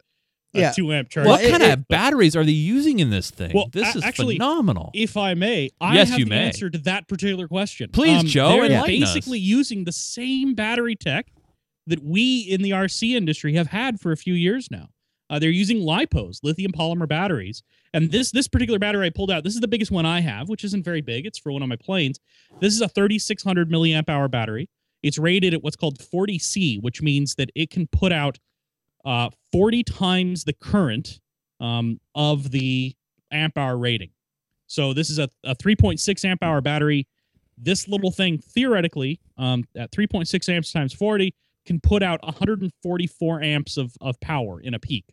a 0.56 0.60
Yeah. 0.60 0.72
two 0.72 0.92
amp 0.94 1.10
charge. 1.10 1.28
what 1.28 1.44
it- 1.44 1.52
kind 1.52 1.62
it- 1.64 1.72
of 1.72 1.88
batteries 1.88 2.36
are 2.36 2.44
they 2.46 2.52
using 2.52 3.00
in 3.00 3.10
this 3.10 3.30
thing? 3.30 3.52
Well, 3.54 3.68
this 3.72 3.94
a- 3.94 3.98
is 4.00 4.04
actually, 4.04 4.36
phenomenal. 4.36 4.92
If 4.94 5.18
I 5.18 5.34
may, 5.34 5.70
I 5.82 5.96
Yes, 5.96 6.10
have 6.12 6.20
you 6.20 6.26
the 6.26 6.30
may. 6.30 6.46
answer 6.46 6.70
to 6.70 6.78
that 6.80 7.08
particular 7.08 7.48
question. 7.48 7.90
Please, 7.92 8.22
Um, 8.22 8.26
Joe, 8.28 8.50
They're 8.62 8.66
enlighten 8.66 9.04
us. 9.04 9.14
basically 9.14 9.40
using 9.40 9.84
the 9.84 9.92
same 9.92 10.54
battery 10.56 10.96
tech 10.96 11.28
that 11.88 12.04
we 12.04 12.40
in 12.40 12.62
the 12.62 12.72
RC 12.72 13.16
industry 13.16 13.54
have 13.56 13.68
had 13.68 14.00
for 14.00 14.12
a 14.12 14.18
few 14.18 14.34
years 14.34 14.70
now. 14.72 14.90
Uh, 15.30 15.40
they're 15.40 15.50
using 15.50 15.80
lipos, 15.80 16.40
lithium 16.44 16.72
polymer 16.72 17.08
batteries, 17.08 17.64
and 17.94 18.12
this 18.12 18.32
this 18.32 18.48
particular 18.48 18.78
battery 18.78 19.08
I 19.08 19.10
pulled 19.10 19.32
out. 19.32 19.44
This 19.44 19.56
is 19.56 19.62
the 19.62 19.68
biggest 19.68 19.92
one 19.92 20.06
I 20.06 20.22
have, 20.22 20.50
which 20.50 20.64
isn't 20.64 20.86
very 20.86 21.02
big. 21.02 21.26
It's 21.26 21.40
for 21.40 21.52
one 21.52 21.64
of 21.64 21.70
my 21.70 21.78
planes. 21.78 22.20
This 22.60 22.74
is 22.74 22.82
a 22.82 22.88
3600 22.88 23.70
milliamp 23.70 24.10
hour 24.10 24.28
battery. 24.28 24.70
It's 25.02 25.18
rated 25.18 25.54
at 25.54 25.64
what's 25.64 25.76
called 25.76 26.00
40C, 26.00 26.82
which 26.82 27.02
means 27.02 27.36
that 27.36 27.50
it 27.56 27.70
can 27.70 27.88
put 27.88 28.12
out 28.12 28.40
uh, 29.06 29.30
40 29.52 29.84
times 29.84 30.44
the 30.44 30.54
current 30.54 31.20
um, 31.60 32.00
of 32.16 32.52
the 32.52 32.96
amp 33.32 33.58
hour 33.58 33.78
rating. 33.78 34.10
So 34.68 34.94
this 34.94 35.10
is 35.10 35.20
a, 35.20 35.30
a 35.44 35.56
3.6 35.56 36.26
amp 36.26 36.44
hour 36.44 36.62
battery. 36.62 37.08
This 37.58 37.88
little 37.88 38.12
thing, 38.12 38.40
theoretically, 38.40 39.20
um, 39.38 39.64
at 39.76 39.92
3.6 39.92 40.50
amps 40.50 40.72
times 40.72 40.94
40, 40.94 41.34
can 41.66 41.80
put 41.80 42.04
out 42.04 42.24
144 42.24 43.42
amps 43.42 43.78
of, 43.78 43.96
of 44.02 44.20
power 44.20 44.60
in 44.60 44.74
a 44.74 44.80
peak. 44.80 45.06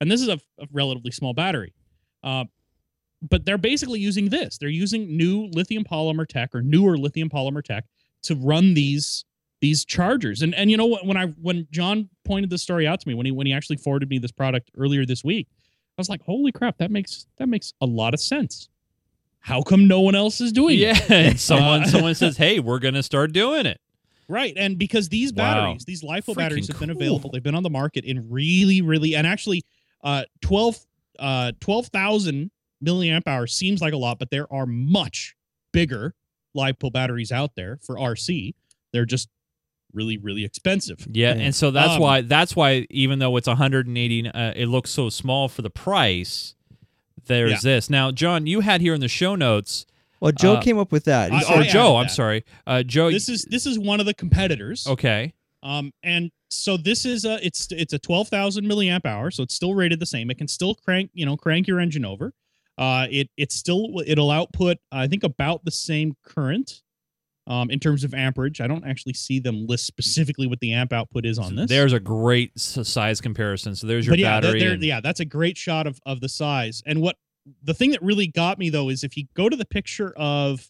And 0.00 0.10
this 0.10 0.20
is 0.22 0.28
a, 0.28 0.38
a 0.58 0.66
relatively 0.72 1.10
small 1.10 1.34
battery. 1.34 1.74
Uh, 2.22 2.44
but 3.20 3.44
they're 3.44 3.58
basically 3.58 3.98
using 4.00 4.28
this. 4.28 4.58
They're 4.58 4.68
using 4.68 5.16
new 5.16 5.46
lithium 5.46 5.84
polymer 5.84 6.26
tech 6.26 6.54
or 6.54 6.62
newer 6.62 6.96
lithium 6.96 7.28
polymer 7.28 7.62
tech 7.64 7.84
to 8.22 8.34
run 8.36 8.74
these 8.74 9.24
these 9.60 9.84
chargers. 9.84 10.42
And 10.42 10.54
and 10.54 10.70
you 10.70 10.76
know 10.76 10.86
what? 10.86 11.04
When 11.04 11.16
I 11.16 11.26
when 11.26 11.66
John 11.72 12.08
pointed 12.24 12.50
this 12.50 12.62
story 12.62 12.86
out 12.86 13.00
to 13.00 13.08
me, 13.08 13.14
when 13.14 13.26
he 13.26 13.32
when 13.32 13.46
he 13.46 13.52
actually 13.52 13.76
forwarded 13.78 14.08
me 14.08 14.18
this 14.18 14.30
product 14.30 14.70
earlier 14.76 15.04
this 15.04 15.24
week, 15.24 15.48
I 15.50 16.00
was 16.00 16.08
like, 16.08 16.22
holy 16.22 16.52
crap, 16.52 16.78
that 16.78 16.92
makes 16.92 17.26
that 17.38 17.48
makes 17.48 17.72
a 17.80 17.86
lot 17.86 18.14
of 18.14 18.20
sense. 18.20 18.68
How 19.40 19.62
come 19.62 19.88
no 19.88 20.00
one 20.00 20.14
else 20.14 20.40
is 20.40 20.52
doing 20.52 20.78
yeah, 20.78 20.96
it? 20.96 21.10
Yeah, 21.10 21.34
someone 21.34 21.82
Uh, 21.82 21.86
someone 21.86 22.14
says, 22.14 22.36
"Hey, 22.44 22.60
we're 22.60 22.78
gonna 22.78 23.02
start 23.02 23.32
doing 23.32 23.66
it." 23.66 23.80
Right. 24.28 24.52
And 24.56 24.78
because 24.78 25.08
these 25.08 25.32
Wow. 25.32 25.66
batteries, 25.70 25.84
these 25.86 26.02
LiPo 26.02 26.36
batteries 26.36 26.66
Freaking 26.66 26.72
have 26.72 26.80
been 26.80 26.88
cool. 26.90 26.96
available, 26.98 27.30
they've 27.32 27.42
been 27.42 27.54
on 27.54 27.62
the 27.62 27.70
market 27.70 28.04
in 28.04 28.28
really, 28.30 28.82
really 28.82 29.16
and 29.16 29.26
actually 29.26 29.64
uh 30.04 30.24
12 30.42 30.78
uh 31.18 31.52
12,000 31.60 32.50
milliamp 32.84 33.22
hours 33.26 33.52
seems 33.54 33.80
like 33.80 33.92
a 33.92 33.96
lot, 33.96 34.18
but 34.18 34.30
there 34.30 34.52
are 34.52 34.66
much 34.66 35.34
bigger 35.72 36.14
live 36.54 36.78
LiPo 36.78 36.92
batteries 36.92 37.32
out 37.32 37.54
there 37.56 37.78
for 37.82 37.96
RC. 37.96 38.54
They're 38.92 39.04
just 39.04 39.28
really, 39.92 40.16
really 40.16 40.44
expensive. 40.44 41.06
Yeah, 41.10 41.34
Yeah. 41.34 41.42
and 41.42 41.54
so 41.54 41.70
that's 41.70 41.94
Um, 41.94 42.00
why 42.00 42.20
that's 42.20 42.54
why 42.54 42.86
even 42.90 43.18
though 43.18 43.36
it's 43.36 43.48
180, 43.48 44.28
uh, 44.28 44.52
it 44.54 44.66
looks 44.66 44.90
so 44.90 45.08
small 45.08 45.48
for 45.48 45.62
the 45.62 45.70
price. 45.70 46.54
There's 47.26 47.50
Yeah. 47.50 47.58
this 47.74 47.90
now, 47.90 48.10
John. 48.10 48.46
You 48.46 48.60
had 48.60 48.80
here 48.80 48.94
in 48.94 49.00
the 49.00 49.08
show 49.08 49.34
notes, 49.34 49.86
Well, 50.20 50.32
Joe 50.32 50.54
Uh, 50.54 50.62
came 50.62 50.78
up 50.78 50.90
with 50.90 51.04
that. 51.04 51.30
He 51.30 51.36
I- 51.36 51.42
said, 51.42 51.58
or 51.60 51.64
Joe. 51.64 51.96
I'm 51.96 52.06
that. 52.06 52.10
sorry, 52.12 52.44
uh, 52.66 52.82
Joe. 52.82 53.10
This 53.10 53.28
is 53.28 53.44
this 53.44 53.66
is 53.66 53.78
one 53.78 54.00
of 54.00 54.06
the 54.06 54.14
competitors. 54.14 54.84
okay. 54.86 55.32
Um, 55.62 55.92
and 56.02 56.30
so 56.48 56.76
this 56.76 57.04
is 57.04 57.24
a 57.24 57.44
it's 57.44 57.68
it's 57.70 57.92
a 57.92 57.98
twelve 57.98 58.28
thousand 58.28 58.64
milliamp 58.64 59.04
hour, 59.06 59.30
so 59.30 59.42
it's 59.42 59.54
still 59.54 59.74
rated 59.74 60.00
the 60.00 60.06
same. 60.06 60.30
It 60.30 60.38
can 60.38 60.48
still 60.48 60.74
crank 60.74 61.10
you 61.14 61.26
know 61.26 61.36
crank 61.36 61.66
your 61.66 61.80
engine 61.80 62.04
over. 62.04 62.32
Uh, 62.76 63.06
it 63.10 63.28
it's 63.36 63.54
still 63.54 64.02
it'll 64.06 64.30
output 64.30 64.78
I 64.92 65.06
think 65.08 65.24
about 65.24 65.64
the 65.64 65.70
same 65.70 66.16
current. 66.24 66.82
Um, 67.46 67.70
in 67.70 67.80
terms 67.80 68.04
of 68.04 68.12
amperage, 68.12 68.60
I 68.60 68.66
don't 68.66 68.84
actually 68.86 69.14
see 69.14 69.40
them 69.40 69.66
list 69.66 69.86
specifically 69.86 70.46
what 70.46 70.60
the 70.60 70.74
amp 70.74 70.92
output 70.92 71.24
is 71.24 71.38
on 71.38 71.56
this. 71.56 71.70
There's 71.70 71.94
a 71.94 72.00
great 72.00 72.58
size 72.58 73.22
comparison. 73.22 73.74
So 73.74 73.86
there's 73.86 74.04
your 74.04 74.12
but 74.12 74.18
yeah, 74.18 74.38
battery. 74.38 74.62
and- 74.62 74.82
yeah, 74.82 75.00
that's 75.00 75.20
a 75.20 75.24
great 75.24 75.56
shot 75.56 75.86
of 75.86 75.98
of 76.04 76.20
the 76.20 76.28
size. 76.28 76.82
And 76.84 77.00
what 77.00 77.16
the 77.62 77.72
thing 77.72 77.92
that 77.92 78.02
really 78.02 78.26
got 78.26 78.58
me 78.58 78.68
though 78.68 78.90
is 78.90 79.02
if 79.02 79.16
you 79.16 79.24
go 79.34 79.48
to 79.48 79.56
the 79.56 79.64
picture 79.64 80.12
of 80.18 80.68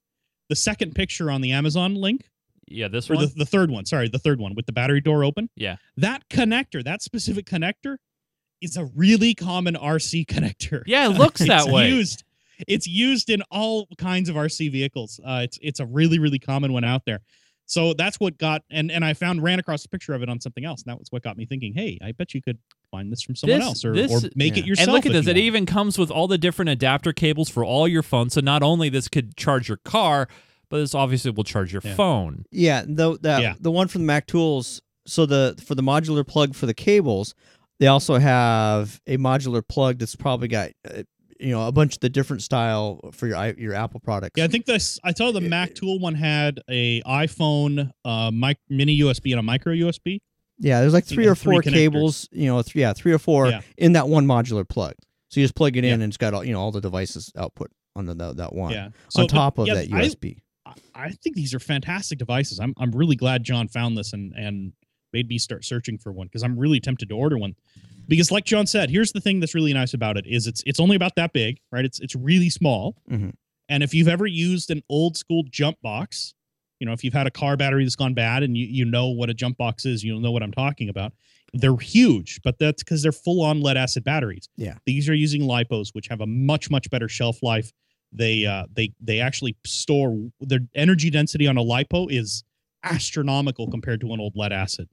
the 0.49 0.55
second 0.55 0.95
picture 0.95 1.33
on 1.33 1.41
the 1.41 1.51
Amazon 1.51 1.97
link, 1.97 2.31
yeah, 2.71 2.89
this 2.89 3.11
or 3.11 3.15
one. 3.17 3.25
the, 3.27 3.33
the 3.37 3.47
third 3.47 3.71
one, 3.71 3.85
sorry, 3.85 4.09
the 4.09 4.19
third 4.19 4.41
one 4.41 4.55
with 4.55 4.67
the 4.67 4.73
battery 4.73 5.01
door 5.01 5.25
open. 5.25 5.49
Yeah. 5.57 5.77
That 5.97 6.29
connector, 6.29 6.83
that 6.85 7.03
specific 7.03 7.47
connector, 7.47 7.97
is 8.61 8.77
a 8.77 8.87
really 8.97 9.35
common 9.35 9.75
RC 9.75 10.27
connector. 10.29 10.83
yeah, 10.87 11.07
it 11.07 11.11
looks 11.11 11.41
that 11.47 11.65
it's 11.65 11.69
way. 11.73 11.89
Used, 11.91 12.25
it's 12.67 12.87
used 12.87 13.31
in 13.31 13.43
all 13.51 13.87
kinds 13.99 14.29
of 14.29 14.37
RC 14.37 14.73
vehicles. 14.73 15.21
Uh, 15.25 15.41
it's 15.45 15.59
it's 15.63 15.81
a 15.81 15.87
really 15.87 16.19
really 16.19 16.39
common 16.41 16.73
one 16.73 16.85
out 16.85 17.03
there. 17.07 17.21
So 17.67 17.93
that's 17.93 18.19
what 18.19 18.39
got 18.39 18.63
and 18.71 18.91
and 18.91 19.05
I 19.05 19.13
found 19.15 19.43
ran 19.43 19.59
across 19.61 19.85
a 19.85 19.89
picture 19.89 20.15
of 20.15 20.23
it 20.23 20.29
on 20.29 20.41
something 20.41 20.65
else, 20.65 20.83
and 20.83 20.91
that 20.91 20.99
was 20.99 21.13
what 21.13 21.23
got 21.23 21.37
me 21.37 21.45
thinking. 21.47 21.75
Hey, 21.75 21.99
I 22.03 22.13
bet 22.13 22.33
you 22.35 22.41
could 22.43 22.59
find 22.91 23.13
this 23.13 23.23
from 23.23 23.37
someone 23.37 23.59
This- 23.61 23.67
else 23.69 23.85
or, 23.85 23.93
this- 23.95 24.25
or 24.25 24.29
make 24.35 24.57
it 24.57 24.65
yourself. 24.65 24.89
and 24.89 24.95
look 24.95 25.05
at 25.07 25.13
this. 25.13 25.27
It 25.27 25.33
want. 25.33 25.39
even 25.39 25.67
comes 25.67 25.99
with 25.99 26.11
all 26.11 26.27
the 26.27 26.39
different 26.39 26.71
adapter 26.71 27.13
cables 27.13 27.49
for 27.51 27.65
all 27.65 27.87
your 27.87 28.03
phones. 28.03 28.33
So 28.35 28.41
not 28.41 28.63
only 28.63 28.89
this 28.89 29.07
could 29.07 29.37
charge 29.37 29.69
your 29.69 29.77
car, 29.77 30.29
but 30.71 30.79
this 30.79 30.95
obviously 30.95 31.31
will 31.31 31.45
charge 31.45 31.73
your 31.73 31.83
Yeah. 31.85 31.95
phone. 31.95 32.45
Yeah, 32.51 32.85
the 32.87 33.19
that 33.23 33.43
Yeah. 33.43 33.55
the 33.61 33.71
one 33.71 33.89
from 33.89 34.03
the 34.03 34.07
Mac 34.07 34.27
Tools. 34.27 34.81
So 35.07 35.25
the 35.27 35.55
for 35.65 35.75
the 35.75 35.83
modular 35.83 36.27
plug 36.27 36.55
for 36.55 36.67
the 36.67 36.75
cables, 36.75 37.35
they 37.81 37.87
also 37.87 38.19
have 38.19 39.01
a 39.07 39.17
modular 39.17 39.67
plug 39.67 39.99
that's 39.99 40.15
probably 40.17 40.49
got 40.49 40.71
uh, 40.89 41.03
you 41.41 41.51
know 41.51 41.67
a 41.67 41.73
bunch 41.73 41.95
of 41.95 42.01
the 42.01 42.11
different 42.11 42.43
style 42.43 43.01
for 43.13 43.27
your 43.27 43.55
your 43.59 43.73
Apple 43.75 44.01
products. 44.01 44.35
Yeah, 44.37 44.45
I 44.45 44.49
think 44.49 44.67
this. 44.67 44.99
I 45.05 45.13
saw 45.15 45.33
the 45.33 45.41
Mac 45.41 45.75
Tool 45.75 45.99
one 45.99 46.15
had 46.15 46.61
a 46.69 47.01
iPhone, 47.03 47.91
uh, 48.05 48.31
mic, 48.33 48.59
mini 48.69 48.99
USB 49.01 49.31
and 49.33 49.41
a 49.41 49.43
micro 49.43 49.73
USB. 49.73 50.21
Yeah, 50.59 50.81
there's 50.81 50.93
like 50.93 51.05
three 51.07 51.25
or 51.27 51.31
had 51.31 51.39
three 51.39 51.55
four 51.55 51.63
connectors. 51.63 51.73
cables. 51.73 52.29
You 52.33 52.47
know, 52.47 52.61
three 52.63 52.81
yeah, 52.83 52.93
three 52.93 53.13
or 53.13 53.19
four 53.19 53.49
Yeah. 53.49 53.61
in 53.77 53.93
that 53.93 54.09
one 54.09 54.27
modular 54.27 54.69
plug. 54.69 54.95
So 55.31 55.41
you 55.41 55.45
just 55.45 55.55
plug 55.55 55.77
it 55.77 55.85
in 55.85 55.89
Yeah. 55.89 55.95
and 55.95 56.03
it's 56.03 56.17
got 56.17 56.35
all 56.35 56.45
you 56.45 56.53
know 56.53 56.61
all 56.61 56.73
the 56.73 56.81
devices 56.81 57.31
output 57.37 57.71
on 57.97 58.07
the, 58.07 58.15
that 58.15 58.37
that 58.39 58.55
one 58.55 58.73
Yeah, 58.73 58.89
So, 59.09 59.21
on 59.23 59.27
but, 59.29 59.33
top 59.33 59.59
of 59.59 59.67
yeah, 59.69 59.75
that 59.75 59.89
USB. 59.91 60.37
I, 60.39 60.43
I 60.95 61.11
think 61.11 61.37
these 61.37 61.55
are 61.55 61.59
fantastic 61.61 62.19
devices. 62.19 62.59
I'm 62.61 62.75
I'm 62.79 62.93
really 62.93 63.17
glad 63.17 63.45
John 63.45 63.69
found 63.69 63.97
this 63.97 64.13
and 64.13 64.33
and 64.35 64.73
made 65.13 65.29
me 65.29 65.39
start 65.39 65.65
searching 65.65 65.97
for 65.99 66.13
one 66.13 66.27
because 66.27 66.43
I'm 66.43 66.59
really 66.59 66.81
tempted 66.81 67.09
to 67.09 67.15
order 67.17 67.39
one. 67.39 67.55
because 68.09 68.31
like 68.31 68.45
John 68.45 68.67
said, 68.67 68.91
here's 68.91 69.13
the 69.13 69.21
thing 69.21 69.41
that's 69.41 69.55
really 69.55 69.73
nice 69.73 69.95
about 69.95 70.17
it 70.19 70.27
is 70.27 70.47
it's 70.47 70.63
it's 70.67 70.81
only 70.81 70.97
about 70.97 71.15
that 71.17 71.33
big, 71.33 71.59
right? 71.73 71.85
It's 71.85 71.99
it's 72.01 72.15
really 72.15 72.51
small. 72.51 72.97
Mhm. 73.11 73.33
And 73.71 73.83
if 73.83 73.93
you've 73.95 74.09
ever 74.09 74.27
used 74.27 74.71
an 74.71 74.83
old 74.89 75.17
school 75.17 75.45
jump 75.51 75.81
box, 75.83 76.35
you 76.81 76.87
know, 76.87 76.93
if 76.93 77.03
you've 77.05 77.13
had 77.15 77.27
a 77.27 77.31
car 77.31 77.57
battery 77.57 77.85
that's 77.85 77.97
gone 77.97 78.15
bad 78.15 78.43
and 78.43 78.57
you, 78.57 78.65
you 78.67 78.85
know 78.85 79.09
what 79.09 79.29
a 79.31 79.35
jump 79.35 79.57
box 79.59 79.85
is, 79.85 80.03
you'll 80.05 80.21
know 80.21 80.31
what 80.31 80.43
I'm 80.43 80.53
talking 80.53 80.89
about. 80.89 81.13
They're 81.55 81.77
huge, 81.77 82.41
but 82.43 82.59
that's 82.59 82.83
because 82.83 83.03
they're 83.03 83.13
full 83.13 83.43
on 83.43 83.61
lead 83.63 83.77
acid 83.79 84.05
batteries. 84.05 84.49
Yeah. 84.57 84.75
These 84.87 85.09
are 85.09 85.15
using 85.15 85.43
lipos, 85.43 85.89
which 85.95 86.09
have 86.09 86.21
a 86.21 86.27
much, 86.27 86.71
much 86.71 86.89
better 86.91 87.09
shelf 87.09 87.43
life. 87.43 87.73
They 88.13 88.47
uh 88.47 88.65
they 88.73 88.93
they 89.01 89.21
actually 89.21 89.57
store 89.67 90.31
their 90.41 90.61
energy 90.75 91.11
density 91.11 91.47
on 91.47 91.57
a 91.59 91.63
lipo 91.63 92.11
is 92.11 92.43
astronomical 92.85 93.71
compared 93.71 94.01
to 94.01 94.13
an 94.13 94.21
old 94.21 94.35
lead 94.37 94.53
acid. 94.53 94.89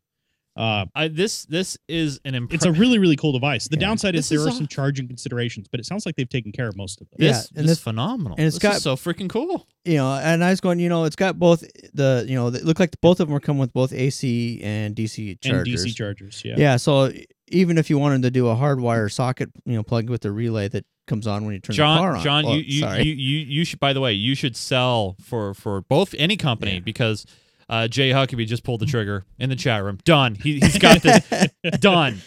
Uh 0.57 0.85
I, 0.95 1.09
this 1.09 1.45
this 1.47 1.77
is 1.89 2.19
an 2.23 2.33
impre- 2.33 2.53
it's 2.53 2.63
a 2.65 2.71
really, 2.71 2.97
really 2.97 3.17
cool 3.17 3.33
device. 3.33 3.67
The 3.67 3.75
Yeah. 3.75 3.87
downside 3.87 4.15
is 4.15 4.29
This 4.29 4.29
there 4.29 4.39
is 4.39 4.45
are 4.47 4.49
a- 4.49 4.53
some 4.57 4.67
charging 4.67 5.05
considerations, 5.07 5.67
but 5.69 5.81
it 5.81 5.85
sounds 5.85 6.05
like 6.05 6.15
they've 6.15 6.29
taken 6.29 6.53
care 6.53 6.69
of 6.69 6.77
most 6.77 7.01
of 7.01 7.09
them. 7.09 7.17
Yeah, 7.19 7.31
this, 7.33 7.47
and 7.49 7.57
this 7.65 7.71
this- 7.71 7.79
phenomenal. 7.79 8.35
and 8.37 8.47
it's 8.47 8.55
this 8.55 8.63
got- 8.63 8.77
is 8.77 8.83
so 8.83 8.95
freaking 8.95 9.27
cool. 9.29 9.67
You 9.83 9.95
know, 9.95 10.13
and 10.13 10.43
I 10.43 10.51
was 10.51 10.61
going. 10.61 10.79
You 10.79 10.87
know, 10.87 11.03
it's 11.03 11.17
got 11.17 11.37
both 11.37 11.59
the. 11.93 12.25
You 12.27 12.35
know, 12.35 12.47
it 12.47 12.63
look 12.63 12.79
like 12.79 12.99
both 13.01 13.19
of 13.19 13.27
them 13.27 13.35
are 13.35 13.41
coming 13.41 13.59
with 13.59 13.73
both 13.73 13.91
AC 13.91 14.61
and 14.63 14.95
DC 14.95 15.39
chargers. 15.41 15.83
And 15.83 15.91
DC 15.91 15.95
chargers, 15.95 16.41
yeah. 16.45 16.55
Yeah. 16.57 16.77
So 16.77 17.11
even 17.49 17.77
if 17.77 17.89
you 17.89 17.97
wanted 17.99 18.21
to 18.23 18.31
do 18.31 18.47
a 18.47 18.55
hardwire 18.55 19.11
socket, 19.11 19.49
you 19.65 19.73
know, 19.75 19.83
plug 19.83 20.09
with 20.09 20.21
the 20.21 20.31
relay 20.31 20.69
that 20.69 20.85
comes 21.07 21.27
on 21.27 21.45
when 21.45 21.53
you 21.55 21.59
turn 21.59 21.75
the 21.75 21.81
car 21.81 22.13
John, 22.13 22.15
on. 22.17 22.23
John, 22.23 22.45
Well, 22.45 22.55
you, 22.55 22.63
you, 22.63 22.79
sorry. 22.81 23.03
you 23.03 23.13
you 23.13 23.37
you 23.45 23.65
should. 23.65 23.79
By 23.79 23.93
the 23.93 24.01
way, 24.01 24.13
you 24.13 24.35
should 24.35 24.55
sell 24.55 25.15
for 25.21 25.53
for 25.53 25.81
both 25.81 26.13
any 26.17 26.37
company 26.37 26.75
Yeah. 26.75 26.79
because 26.79 27.25
uh, 27.69 27.87
Jay 27.87 28.11
Huckabee 28.11 28.45
just 28.47 28.63
pulled 28.63 28.79
the 28.81 28.85
trigger 28.85 29.25
in 29.39 29.49
the 29.49 29.55
chat 29.55 29.83
room. 29.83 29.97
Done. 30.03 30.35
He, 30.35 30.59
he's 30.59 30.77
got 30.77 31.01
this 31.01 31.23
done. 31.79 32.19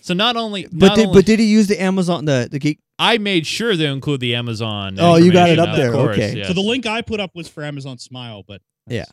So 0.00 0.14
not 0.14 0.36
only, 0.36 0.64
but 0.72 0.86
not 0.88 0.96
did 0.96 1.06
only 1.06 1.18
but 1.20 1.26
did 1.26 1.38
he 1.38 1.46
use 1.46 1.68
the 1.68 1.80
Amazon 1.80 2.24
the 2.24 2.48
the 2.50 2.58
geek? 2.58 2.80
I 2.98 3.18
made 3.18 3.46
sure 3.46 3.74
to 3.76 3.84
include 3.86 4.20
the 4.20 4.34
Amazon. 4.34 4.96
Oh, 4.98 5.16
you 5.16 5.32
got 5.32 5.50
it 5.50 5.58
up 5.58 5.74
there. 5.76 5.92
course, 5.92 6.16
Okay. 6.16 6.36
yes. 6.38 6.48
So 6.48 6.52
the 6.54 6.60
link 6.60 6.86
I 6.86 7.02
put 7.02 7.20
up 7.20 7.30
was 7.34 7.48
for 7.48 7.62
Amazon 7.64 7.98
Smile, 7.98 8.42
but 8.46 8.60
Yeah. 8.88 9.04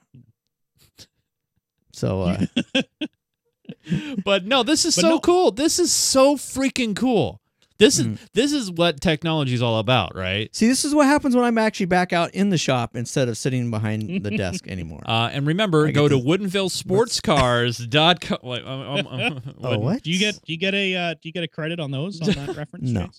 So 1.94 2.22
uh, 2.22 2.46
but 4.24 4.46
no, 4.46 4.64
this 4.64 4.86
is 4.86 4.96
But 4.96 5.02
so 5.02 5.10
no- 5.10 5.20
cool. 5.20 5.52
This 5.52 5.80
is 5.80 5.92
so 5.92 6.36
freaking 6.36 6.96
cool. 6.96 7.42
This 7.80 8.00
Mhm. 8.02 8.14
is 8.16 8.20
this 8.34 8.52
is 8.52 8.70
what 8.70 9.00
technology 9.02 9.54
is 9.54 9.62
all 9.62 9.80
about, 9.80 10.14
right? 10.16 10.54
see, 10.56 10.68
this 10.68 10.84
is 10.86 10.94
what 10.94 11.06
happens 11.08 11.34
when 11.36 11.46
I'm 11.46 11.58
actually 11.58 11.86
back 11.86 12.12
out 12.14 12.34
in 12.36 12.50
the 12.50 12.58
shop 12.58 12.94
instead 12.96 13.30
of 13.30 13.38
sitting 13.38 13.72
behind 13.72 14.10
the 14.24 14.32
desk 14.38 14.68
anymore. 14.68 15.02
Uh, 15.06 15.30
and 15.32 15.48
remember, 15.48 15.88
I 15.88 15.92
go 15.92 16.08
get 16.10 16.16
to 16.18 16.22
this. 16.22 16.26
WoodinvilleSportsCars.com. 16.26 18.38
Wait, 18.44 18.64
um, 18.66 18.82
um, 18.82 19.08
um, 19.08 19.42
oh, 19.64 19.78
what? 19.80 20.04
do 20.04 20.12
you 20.12 20.20
get 20.20 20.36
do 20.46 20.52
you 20.54 20.60
get 20.60 20.74
a 20.74 20.96
uh, 20.96 21.14
do 21.14 21.20
you 21.24 21.32
get 21.32 21.44
a 21.44 21.48
credit 21.48 21.80
on 21.80 21.92
those 21.92 22.20
on 22.22 22.30
that 22.46 22.56
reference? 22.58 22.90
No. 22.90 23.10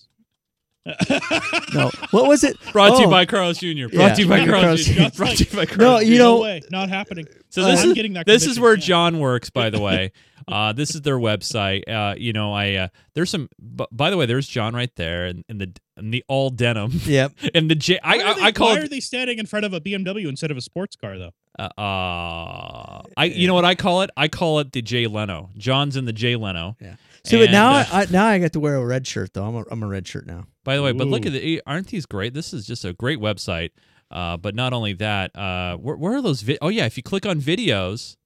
No, 1.75 1.91
what 2.09 2.27
was 2.27 2.43
it? 2.43 2.57
Brought 2.71 2.95
to 2.95 3.01
you 3.01 3.07
Oh. 3.07 3.11
by 3.11 3.25
Carlos 3.25 3.59
Jr. 3.59 3.87
Brought 3.87 3.93
Yeah. 3.93 4.13
to 4.15 4.21
you 4.23 4.27
by 4.27 4.39
Carlos 4.45 4.51
Carlos 4.51 4.85
Jr. 4.85 4.93
Jr. 4.93 5.09
Brought 5.15 5.37
to 5.37 5.43
you 5.43 5.49
by 5.55 5.65
Carlos 5.67 5.77
No, 5.77 5.85
Carlos. 5.85 6.05
you 6.07 6.17
no 6.17 6.23
know- 6.37 6.41
way, 6.41 6.61
not 6.71 6.89
happening. 6.89 7.27
So 7.49 7.63
this 7.65 7.81
I'm 7.83 7.89
is 7.89 7.93
getting 7.93 8.13
that 8.13 8.25
this 8.25 8.47
is 8.47 8.59
where 8.59 8.73
yeah. 8.73 8.79
John 8.81 9.19
works, 9.19 9.51
by 9.51 9.69
the 9.69 9.79
way. 9.79 10.11
Uh, 10.47 10.73
this 10.73 10.95
is 10.95 11.01
their 11.01 11.17
website. 11.17 11.81
Uh, 11.87 12.15
you 12.17 12.33
know, 12.33 12.53
I 12.53 12.73
uh, 12.75 12.87
there's 13.13 13.29
some. 13.29 13.49
b- 13.59 13.85
By 13.91 14.09
the 14.09 14.17
way, 14.17 14.25
there's 14.25 14.47
John 14.47 14.73
right 14.75 14.93
there, 14.95 15.25
and 15.25 15.43
in, 15.49 15.57
the 15.57 15.71
in 15.97 16.11
the 16.11 16.23
all 16.27 16.49
denim, 16.49 16.91
Yep. 17.05 17.33
and 17.55 17.69
the 17.69 17.75
J. 17.75 17.99
I 18.03 18.17
Why 18.17 18.23
are 18.23 18.35
they, 18.35 18.41
I 18.41 18.51
call 18.51 18.67
why 18.69 18.77
it 18.77 18.83
are 18.83 18.87
they 18.87 18.99
standing 18.99 19.39
in 19.39 19.45
front 19.45 19.65
of 19.65 19.73
a 19.73 19.81
BMW 19.81 20.27
instead 20.27 20.51
of 20.51 20.57
a 20.57 20.61
sports 20.61 20.95
car 20.95 21.17
though? 21.17 21.31
Uh, 21.59 21.69
uh, 21.77 23.01
I 23.17 23.25
you 23.25 23.47
know 23.47 23.53
what 23.53 23.65
I 23.65 23.75
call 23.75 24.01
it? 24.01 24.09
I 24.17 24.27
call 24.27 24.59
it 24.59 24.71
the 24.71 24.81
Jay 24.81 25.07
Leno. 25.07 25.49
John's 25.57 25.95
in 25.97 26.05
the 26.05 26.13
Jay 26.13 26.35
Leno. 26.35 26.77
Yeah. 26.81 26.95
See, 27.23 27.37
but 27.37 27.51
now 27.51 27.71
uh, 27.73 27.85
I, 27.91 28.01
I 28.01 28.05
now 28.09 28.25
I 28.25 28.37
get 28.39 28.53
to 28.53 28.59
wear 28.59 28.75
a 28.75 28.85
red 28.85 29.05
shirt 29.05 29.33
though. 29.33 29.45
I'm 29.45 29.55
a, 29.55 29.63
I'm 29.69 29.83
a 29.83 29.87
red 29.87 30.07
shirt 30.07 30.25
now. 30.25 30.45
By 30.63 30.75
the 30.75 30.83
way, 30.83 30.91
but 30.91 31.07
look 31.07 31.25
at 31.25 31.33
the 31.33 31.61
aren't 31.67 31.87
these 31.87 32.05
great? 32.05 32.33
This 32.33 32.53
is 32.53 32.65
just 32.65 32.85
a 32.85 32.93
great 32.93 33.19
website. 33.19 33.69
Uh, 34.09 34.35
but 34.35 34.53
not 34.55 34.73
only 34.73 34.91
that, 34.91 35.33
uh, 35.37 35.77
where, 35.77 35.95
where 35.95 36.13
are 36.17 36.21
those? 36.21 36.41
Vi- 36.41 36.57
oh 36.61 36.67
yeah, 36.67 36.85
if 36.85 36.97
you 36.97 37.03
click 37.03 37.25
on 37.25 37.39
videos, 37.39 38.17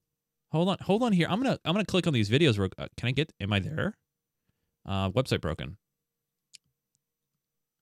hold 0.55 0.69
on, 0.69 0.77
hold 0.81 1.03
on 1.03 1.11
here. 1.11 1.27
I'm 1.29 1.41
gonna 1.41 1.59
I'm 1.65 1.73
gonna 1.73 1.85
click 1.85 2.07
on 2.07 2.13
these 2.13 2.29
videos. 2.29 2.57
Real, 2.57 2.69
uh, 2.77 2.87
can 2.97 3.09
I 3.09 3.11
get? 3.11 3.31
Am 3.41 3.51
I 3.53 3.59
there? 3.59 3.93
Uh, 4.85 5.09
website 5.11 5.41
broken. 5.41 5.77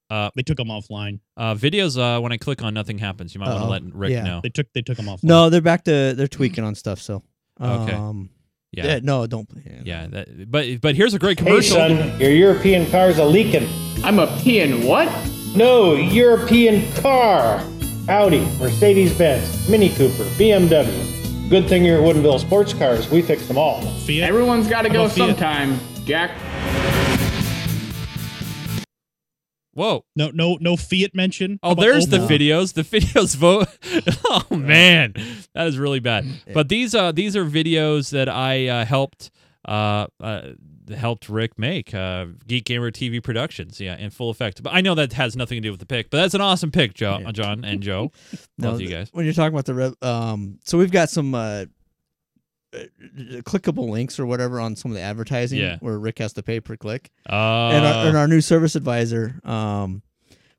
Uh, 0.10 0.30
They 0.36 0.44
took 0.44 0.58
them 0.58 0.68
offline. 0.68 1.20
uh, 1.38 1.56
videos. 1.56 1.98
Uh, 1.98 2.20
when 2.22 2.32
I 2.32 2.38
click 2.38 2.62
on, 2.62 2.74
nothing 2.74 2.98
happens. 3.00 3.34
You 3.34 3.40
might 3.42 3.50
want 3.50 3.64
to 3.64 3.70
let 3.70 3.84
Rick 3.96 4.12
Yeah. 4.12 4.24
know. 4.24 4.40
They 4.44 4.50
took 4.50 4.68
they 4.74 4.82
took 4.82 4.98
them 4.98 5.06
offline. 5.08 5.24
No, 5.24 5.50
they're 5.50 5.62
back 5.62 5.84
to 5.86 6.14
they're 6.16 6.28
tweaking 6.28 6.64
on 6.64 6.76
stuff. 6.76 7.00
So 7.02 7.24
Okay. 7.62 7.94
Um, 7.94 8.30
Yeah, 8.72 8.86
yeah. 8.88 9.00
No, 9.04 9.26
don't. 9.28 9.48
Yeah. 9.66 9.82
yeah. 9.86 10.08
That, 10.08 10.52
but 10.52 10.82
but 10.82 10.96
here's 10.96 11.14
a 11.14 11.20
great 11.20 11.38
commercial. 11.38 11.78
Hey 11.80 11.88
commercial. 11.90 12.10
son, 12.12 12.22
your 12.22 12.32
European 12.32 12.90
car's 12.92 13.18
a 13.20 13.26
leaking. 13.26 13.68
I'm 14.04 14.20
a 14.20 14.28
peeing 14.42 14.86
what? 14.86 15.08
No, 15.56 15.94
European 15.96 16.92
car. 16.94 17.64
Audi, 18.10 18.40
Mercedes-Benz, 18.60 19.70
Mini 19.70 19.88
Cooper, 19.90 20.26
BMW. 20.38 21.13
Good 21.54 21.70
thing 21.70 21.86
you're 21.86 21.98
at 22.00 22.04
Woodinville 22.04 22.40
Sports 22.40 22.74
Cars. 22.74 23.12
We 23.12 23.22
fix 23.22 23.48
them 23.48 23.60
all. 23.60 23.80
Fiat. 23.80 24.24
Everyone's 24.24 24.68
got 24.68 24.82
to 24.82 24.90
go 24.90 25.06
about 25.06 25.16
Fiat? 25.16 25.38
sometime, 25.38 25.80
Jack. 26.04 26.32
Whoa. 29.76 30.04
No 30.16 30.32
no 30.32 30.58
no 30.60 30.76
Fiat 30.76 31.14
mention. 31.14 31.60
Oh, 31.62 31.74
about 31.74 31.82
there's 31.84 32.08
the 32.08 32.18
Opel? 32.18 32.28
videos. 32.28 32.74
The 32.74 32.82
videos 33.00 33.36
vote. 33.36 33.68
oh 34.26 34.48
man, 34.50 35.14
that 35.54 35.68
is 35.68 35.78
really 35.78 36.00
bad. 36.00 36.26
But 36.52 36.70
these 36.70 36.96
uh 36.96 37.12
these 37.12 37.36
are 37.36 37.46
videos 37.46 38.10
that 38.10 38.30
I 38.30 38.68
uh, 38.68 38.86
helped 38.86 39.30
uh, 39.64 40.08
uh 40.20 40.54
helped 40.94 41.30
Rick 41.30 41.58
make. 41.60 41.94
Uh, 41.94 42.26
Geek 42.48 42.66
Gamer 42.66 42.92
TV 42.92 43.22
Productions. 43.24 43.80
Yeah, 43.80 43.98
in 43.98 44.10
full 44.10 44.30
effect. 44.30 44.62
But 44.64 44.74
I 44.74 44.82
know 44.82 44.96
that 44.96 45.14
has 45.14 45.36
nothing 45.36 45.58
to 45.58 45.62
do 45.62 45.72
with 45.72 45.80
the 45.80 45.86
pick. 45.86 46.10
But 46.10 46.18
that's 46.18 46.34
an 46.34 46.42
awesome 46.42 46.72
pick, 46.72 46.94
Joe, 46.94 47.20
Yeah. 47.22 47.32
John 47.32 47.64
and 47.66 47.82
Joe. 47.82 48.12
No, 48.58 48.70
Both 48.72 48.76
of 48.76 48.82
you 48.82 48.90
guys. 48.90 49.10
When 49.12 49.26
you're 49.26 49.34
talking 49.34 49.54
about 49.54 49.66
the 49.66 49.74
rev, 49.74 49.96
um, 50.02 50.60
so 50.64 50.78
we've 50.78 50.92
got 50.92 51.10
some 51.10 51.34
uh, 51.36 51.66
uh, 52.74 52.78
clickable 53.42 53.90
links 53.90 54.20
or 54.20 54.26
whatever 54.26 54.60
on 54.60 54.76
some 54.76 54.92
of 54.92 54.96
the 54.96 55.02
advertising 55.02 55.60
Yeah. 55.60 55.78
where 55.80 55.98
Rick 56.00 56.20
has 56.20 56.34
to 56.34 56.44
pay 56.44 56.60
per 56.60 56.76
click. 56.76 57.12
Uh, 57.30 57.34
and, 57.74 57.86
our, 57.86 58.08
and 58.08 58.18
our 58.18 58.28
new 58.28 58.42
service 58.42 58.76
advisor 58.76 59.40
um 59.44 60.02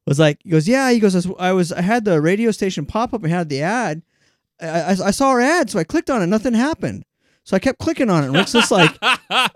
was 0.07 0.19
like 0.19 0.39
he 0.45 0.51
goes 0.51 0.69
yeah 0.69 0.91
he 0.91 0.99
goes 1.01 1.15
"I 1.15 1.19
was- 1.29 1.37
i 1.39 1.53
was 1.53 1.73
i 1.73 1.81
had 1.81 2.05
the 2.05 2.21
radio 2.21 2.51
station 2.51 2.85
pop 2.85 3.15
up 3.15 3.23
and 3.25 3.33
had 3.33 3.49
the 3.49 3.63
ad 3.63 4.03
I, 4.61 4.67
I, 4.69 4.91
I 4.91 5.11
saw 5.11 5.29
our 5.31 5.41
ad 5.41 5.71
so 5.71 5.79
i 5.79 5.85
clicked 5.85 6.11
on 6.11 6.21
it 6.21 6.27
nothing 6.27 6.53
happened 6.53 7.05
so 7.45 7.55
i 7.57 7.59
kept 7.59 7.79
clicking 7.79 8.11
on 8.11 8.23
it 8.25 8.27
and 8.27 8.35
rick's 8.37 8.53
just 8.53 8.71
like 8.71 8.91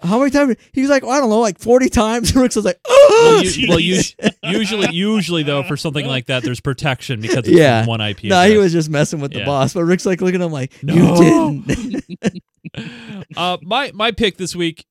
how 0.02 0.18
many 0.18 0.30
times 0.30 0.56
he 0.72 0.80
was 0.82 0.90
like 0.90 1.02
i 1.04 1.18
don't 1.18 1.28
know 1.30 1.40
like 1.40 1.58
40 1.58 1.88
times 1.88 2.34
rick's 2.36 2.54
was 2.56 2.64
like 2.64 2.78
well, 2.88 2.96
oh 3.00 3.40
you, 3.44 3.68
well 3.68 3.80
you, 3.80 4.00
usually, 4.44 4.92
usually 4.94 5.42
though, 5.42 5.62
for 5.62 5.76
something 5.76 6.06
like 6.06 6.26
that, 6.26 6.42
there's 6.42 6.60
protection 6.60 7.20
because 7.20 7.38
it's 7.38 7.48
Yeah. 7.48 7.84
one 7.86 8.00
IP. 8.00 8.24
no 8.24 8.48
he 8.48 8.56
was 8.58 8.72
just 8.72 8.88
messing 8.90 9.20
with 9.20 9.32
the 9.32 9.40
Yeah. 9.40 9.44
boss 9.46 9.74
but 9.74 9.84
rick's 9.84 10.06
like 10.06 10.20
looking 10.20 10.40
at 10.40 10.46
him 10.46 10.52
like 10.52 10.72
No. 10.82 10.94
you 10.94 11.62
didn't 11.64 12.42
uh, 13.36 13.56
my 13.62 13.90
my 13.94 14.10
pick 14.12 14.36
this 14.36 14.54
week, 14.54 14.84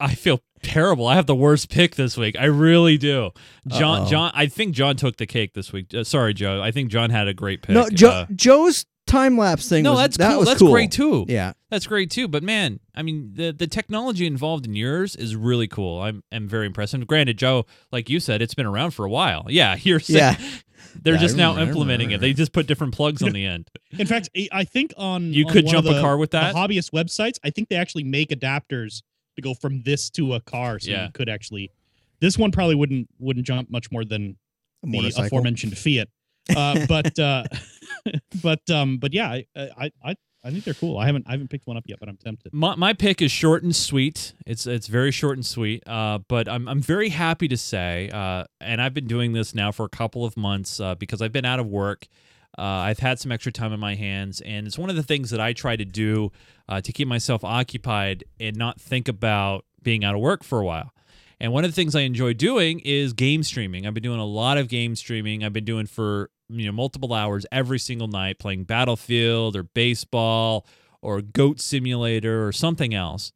I 0.00 0.14
feel 0.14 0.40
terrible. 0.62 1.06
I 1.06 1.14
have 1.16 1.26
the 1.26 1.34
worst 1.34 1.68
pick 1.70 1.96
this 1.96 2.16
week. 2.16 2.34
I 2.38 2.46
really 2.46 2.96
do. 2.96 3.30
John, 3.68 4.02
Uh-oh. 4.02 4.10
John, 4.10 4.32
I 4.34 4.46
think 4.46 4.74
John 4.74 4.96
took 4.96 5.16
the 5.18 5.26
cake 5.26 5.52
this 5.54 5.72
week. 5.72 5.92
Uh, 5.94 6.04
sorry, 6.04 6.32
Joe. 6.34 6.62
I 6.62 6.70
think 6.70 6.90
John 6.90 7.10
had 7.10 7.28
a 7.28 7.34
great 7.34 7.62
pick. 7.62 7.74
no 7.74 7.88
Joe, 7.90 8.08
Uh, 8.10 8.26
joe's 8.34 8.86
time 9.06 9.36
lapse 9.38 9.68
thing 9.68 9.84
no, 9.84 9.92
was, 9.92 10.00
that's 10.00 10.16
that 10.16 10.30
cool. 10.30 10.38
was 10.40 10.48
that's 10.48 10.58
cool 10.60 10.70
great 10.72 10.90
too. 10.90 11.24
yeah 11.28 11.52
That's 11.70 11.86
great 11.86 12.10
too. 12.10 12.26
But 12.28 12.42
man, 12.42 12.80
I 12.94 13.02
mean, 13.02 13.32
the 13.34 13.52
the 13.52 13.66
technology 13.66 14.26
involved 14.26 14.66
in 14.66 14.74
yours 14.74 15.14
is 15.16 15.36
really 15.36 15.68
cool. 15.68 16.00
I'm 16.02 16.22
I'm 16.32 16.48
very 16.48 16.66
impressed. 16.66 16.94
And 16.94 17.06
granted, 17.06 17.36
Joe, 17.38 17.66
like 17.92 18.08
you 18.08 18.18
said, 18.20 18.40
it's 18.42 18.54
been 18.54 18.66
around 18.66 18.92
for 18.92 19.04
a 19.04 19.10
while. 19.10 19.46
Yeah, 19.48 19.76
you're 19.80 20.00
saying 20.00 20.18
Yeah. 20.40 20.48
they're 21.02 21.14
Yeah, 21.14 21.20
just 21.20 21.36
now 21.36 21.58
implementing 21.58 22.10
it. 22.12 22.20
They 22.20 22.32
just 22.32 22.52
put 22.52 22.66
different 22.66 22.94
plugs 22.94 23.22
on 23.22 23.32
the 23.32 23.44
end. 23.44 23.68
In 23.98 24.06
fact, 24.06 24.28
I- 24.36 24.48
I 24.52 24.64
think 24.64 24.92
on 24.96 25.32
You 25.32 25.46
on 25.46 25.52
could 25.52 25.64
one 25.66 25.74
of 25.76 25.84
jump 25.84 25.92
a 25.92 25.94
the- 25.96 26.00
car 26.00 26.16
with 26.16 26.30
the 26.30 26.40
that? 26.40 26.54
hobbyist 26.54 26.90
websites. 26.92 27.38
I 27.44 27.50
think 27.50 27.68
they 27.68 27.76
actually 27.76 28.04
make 28.04 28.30
adapters 28.30 29.02
to 29.36 29.42
go 29.42 29.54
from 29.54 29.82
this 29.82 30.10
to 30.10 30.34
a 30.34 30.40
car, 30.40 30.78
so 30.78 30.90
Yeah. 30.90 31.06
you 31.06 31.12
could 31.12 31.28
actually. 31.28 31.70
This 32.20 32.38
one 32.38 32.52
probably 32.52 32.74
wouldn't 32.76 33.08
wouldn't 33.18 33.46
jump 33.46 33.70
much 33.70 33.90
more 33.92 34.04
than 34.04 34.36
a 34.82 34.86
the 34.86 35.12
aforementioned 35.18 35.76
Fiat. 35.76 36.08
Uh, 36.54 36.86
but 36.86 37.18
uh, 37.18 37.42
but 38.42 38.68
um, 38.70 38.98
but 38.98 39.12
yeah, 39.12 39.30
I, 39.30 39.46
I 39.56 39.90
I 40.04 40.16
I 40.44 40.50
think 40.50 40.64
they're 40.64 40.74
cool. 40.74 40.98
I 40.98 41.06
haven't 41.06 41.26
I 41.26 41.32
haven't 41.32 41.48
picked 41.48 41.66
one 41.66 41.76
up 41.76 41.84
yet, 41.86 41.98
but 41.98 42.08
I'm 42.08 42.18
tempted. 42.18 42.52
My, 42.52 42.76
my 42.76 42.92
pick 42.92 43.22
is 43.22 43.32
short 43.32 43.62
and 43.62 43.74
sweet. 43.74 44.34
It's 44.46 44.66
it's 44.66 44.88
very 44.88 45.10
short 45.10 45.38
and 45.38 45.46
sweet. 45.46 45.82
Uh, 45.88 46.18
but 46.28 46.48
I'm 46.48 46.68
I'm 46.68 46.82
very 46.82 47.08
happy 47.08 47.48
to 47.48 47.56
say, 47.56 48.10
uh, 48.12 48.44
and 48.60 48.82
I've 48.82 48.92
been 48.92 49.06
doing 49.06 49.32
this 49.32 49.54
now 49.54 49.72
for 49.72 49.86
a 49.86 49.88
couple 49.88 50.24
of 50.24 50.36
months 50.36 50.80
uh, 50.80 50.94
because 50.96 51.22
I've 51.22 51.32
been 51.32 51.46
out 51.46 51.60
of 51.60 51.66
work. 51.66 52.06
Uh, 52.56 52.62
I've 52.62 53.00
had 53.00 53.18
some 53.18 53.32
extra 53.32 53.50
time 53.50 53.72
in 53.72 53.80
my 53.80 53.94
hands, 53.94 54.40
and 54.42 54.66
it's 54.66 54.78
one 54.78 54.90
of 54.90 54.96
the 54.96 55.02
things 55.02 55.30
that 55.30 55.40
I 55.40 55.54
try 55.54 55.76
to 55.76 55.84
do 55.84 56.30
uh, 56.68 56.80
to 56.82 56.92
keep 56.92 57.08
myself 57.08 57.42
occupied 57.42 58.22
and 58.38 58.54
not 58.54 58.80
think 58.80 59.08
about 59.08 59.64
being 59.82 60.04
out 60.04 60.14
of 60.14 60.20
work 60.20 60.44
for 60.44 60.60
a 60.60 60.64
while. 60.64 60.92
And 61.40 61.52
one 61.52 61.64
of 61.64 61.70
the 61.70 61.74
things 61.74 61.96
I 61.96 62.02
enjoy 62.02 62.32
doing 62.34 62.80
is 62.80 63.12
game 63.12 63.42
streaming. 63.42 63.86
I've 63.86 63.94
been 63.94 64.04
doing 64.04 64.20
a 64.20 64.24
lot 64.24 64.56
of 64.56 64.68
game 64.68 64.94
streaming. 64.94 65.42
I've 65.42 65.52
been 65.52 65.64
doing 65.64 65.86
for 65.86 66.30
you 66.48 66.66
know 66.66 66.72
multiple 66.72 67.12
hours 67.12 67.46
every 67.50 67.78
single 67.78 68.08
night, 68.08 68.38
playing 68.38 68.64
Battlefield 68.64 69.56
or 69.56 69.62
baseball 69.62 70.66
or 71.02 71.20
Goat 71.20 71.60
Simulator 71.60 72.46
or 72.46 72.52
something 72.52 72.94
else. 72.94 73.32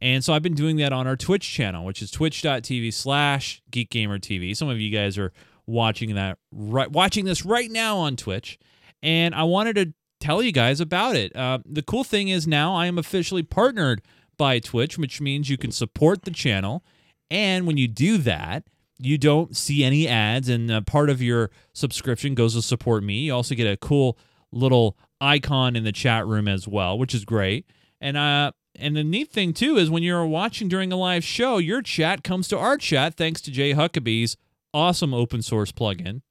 And 0.00 0.24
so 0.24 0.32
I've 0.32 0.42
been 0.42 0.54
doing 0.54 0.76
that 0.78 0.92
on 0.92 1.06
our 1.06 1.16
Twitch 1.16 1.48
channel, 1.48 1.84
which 1.84 2.02
is 2.02 2.10
twitch.tv 2.10 2.92
slash 2.92 3.62
geekgamertv. 3.70 4.56
Some 4.56 4.68
of 4.68 4.80
you 4.80 4.90
guys 4.90 5.16
are 5.16 5.32
watching 5.66 6.16
that 6.16 6.38
right 6.50 6.90
watching 6.90 7.24
this 7.24 7.44
right 7.44 7.70
now 7.70 7.98
on 7.98 8.16
Twitch. 8.16 8.58
And 9.02 9.34
I 9.34 9.44
wanted 9.44 9.76
to 9.76 9.94
tell 10.20 10.42
you 10.42 10.52
guys 10.52 10.80
about 10.80 11.16
it. 11.16 11.34
Uh, 11.36 11.58
the 11.64 11.82
cool 11.82 12.04
thing 12.04 12.28
is 12.28 12.46
now 12.46 12.74
I 12.74 12.86
am 12.86 12.98
officially 12.98 13.42
partnered 13.42 14.02
by 14.36 14.58
Twitch, 14.58 14.98
which 14.98 15.20
means 15.20 15.48
you 15.48 15.58
can 15.58 15.70
support 15.70 16.24
the 16.24 16.30
channel. 16.30 16.84
And 17.30 17.66
when 17.66 17.76
you 17.76 17.88
do 17.88 18.18
that, 18.18 18.64
you 19.02 19.18
don't 19.18 19.56
see 19.56 19.84
any 19.84 20.08
ads, 20.08 20.48
and 20.48 20.70
uh, 20.70 20.80
part 20.82 21.10
of 21.10 21.20
your 21.20 21.50
subscription 21.72 22.34
goes 22.34 22.54
to 22.54 22.62
support 22.62 23.02
me. 23.02 23.20
You 23.20 23.34
also 23.34 23.54
get 23.54 23.70
a 23.70 23.76
cool 23.76 24.18
little 24.50 24.96
icon 25.20 25.76
in 25.76 25.84
the 25.84 25.92
chat 25.92 26.26
room 26.26 26.48
as 26.48 26.68
well, 26.68 26.98
which 26.98 27.14
is 27.14 27.24
great. 27.24 27.66
And 28.00 28.16
uh, 28.16 28.52
and 28.76 28.96
the 28.96 29.04
neat 29.04 29.30
thing 29.30 29.52
too 29.52 29.76
is 29.76 29.90
when 29.90 30.02
you're 30.02 30.26
watching 30.26 30.68
during 30.68 30.92
a 30.92 30.96
live 30.96 31.24
show, 31.24 31.58
your 31.58 31.82
chat 31.82 32.24
comes 32.24 32.48
to 32.48 32.58
our 32.58 32.76
chat 32.76 33.14
thanks 33.14 33.40
to 33.42 33.50
Jay 33.50 33.74
Huckabee's 33.74 34.36
awesome 34.74 35.12
open 35.12 35.42
source 35.42 35.72
plugin 35.72 36.22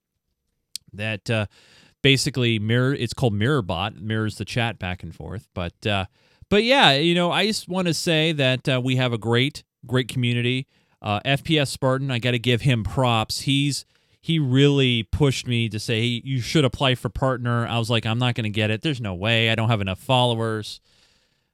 that 0.92 1.30
uh, 1.30 1.46
basically 2.02 2.58
mirror. 2.58 2.94
It's 2.94 3.14
called 3.14 3.34
MirrorBot, 3.34 4.00
mirrors 4.00 4.36
the 4.36 4.44
chat 4.44 4.78
back 4.78 5.02
and 5.02 5.14
forth. 5.14 5.48
But 5.54 5.86
uh, 5.86 6.06
but 6.48 6.64
yeah, 6.64 6.92
you 6.92 7.14
know, 7.14 7.30
I 7.30 7.46
just 7.46 7.68
want 7.68 7.88
to 7.88 7.94
say 7.94 8.32
that 8.32 8.68
uh, 8.68 8.80
we 8.82 8.96
have 8.96 9.12
a 9.12 9.18
great 9.18 9.64
great 9.86 10.08
community. 10.08 10.66
Uh, 11.02 11.20
FPS 11.24 11.68
Spartan, 11.68 12.10
I 12.10 12.18
got 12.18 12.30
to 12.30 12.38
give 12.38 12.62
him 12.62 12.84
props. 12.84 13.40
He's 13.40 13.84
he 14.20 14.38
really 14.38 15.02
pushed 15.02 15.48
me 15.48 15.68
to 15.68 15.80
say 15.80 16.00
hey, 16.00 16.22
you 16.24 16.40
should 16.40 16.64
apply 16.64 16.94
for 16.94 17.08
partner. 17.08 17.66
I 17.66 17.78
was 17.78 17.90
like, 17.90 18.06
I'm 18.06 18.18
not 18.18 18.36
going 18.36 18.44
to 18.44 18.50
get 18.50 18.70
it. 18.70 18.82
There's 18.82 19.00
no 19.00 19.14
way. 19.14 19.50
I 19.50 19.56
don't 19.56 19.68
have 19.68 19.80
enough 19.80 19.98
followers. 19.98 20.80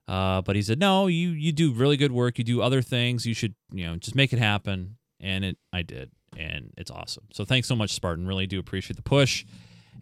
Uh, 0.07 0.43
but 0.43 0.55
he 0.55 0.63
said, 0.63 0.79
no, 0.79 1.07
you 1.07 1.31
you 1.31 1.53
do 1.53 1.73
really 1.73 1.97
good 1.97 2.13
work. 2.13 2.39
You 2.39 2.45
do 2.45 2.61
other 2.61 2.83
things. 2.83 3.27
You 3.27 3.35
should 3.35 3.55
you 3.73 3.87
know 3.87 3.97
just 3.97 4.15
make 4.15 4.33
it 4.33 4.39
happen. 4.39 4.97
And 5.21 5.45
it 5.45 5.59
I 5.73 5.83
did, 5.83 6.11
and 6.37 6.73
it's 6.77 6.91
awesome. 6.91 7.25
So 7.33 7.45
thanks 7.45 7.67
so 7.67 7.75
much, 7.75 7.93
Spartan. 7.93 8.27
Really 8.27 8.47
do 8.47 8.59
appreciate 8.59 8.97
the 8.97 9.03
push 9.03 9.45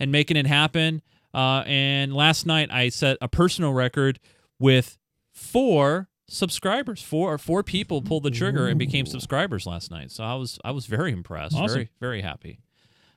and 0.01 0.11
making 0.13 0.37
it 0.37 0.47
happen. 0.47 1.03
Uh, 1.33 1.63
and 1.67 2.15
last 2.15 2.47
night 2.47 2.71
I 2.71 2.89
set 2.89 3.19
a 3.21 3.29
personal 3.29 3.73
record 3.73 4.19
with 4.59 4.99
four 5.33 6.09
subscribers. 6.29 7.03
Four 7.03 7.39
four 7.39 7.63
people 7.63 8.03
pulled 8.03 8.25
the 8.25 8.31
trigger 8.31 8.67
and 8.67 8.79
became 8.79 9.07
subscribers 9.07 9.67
last 9.67 9.91
night. 9.91 10.11
So 10.11 10.25
I 10.25 10.35
was 10.35 10.59
I 10.65 10.73
was 10.73 10.87
very 10.87 11.13
impressed. 11.13 11.57
Awesome. 11.57 11.75
Very 11.75 11.91
very 12.01 12.23
happy. 12.23 12.59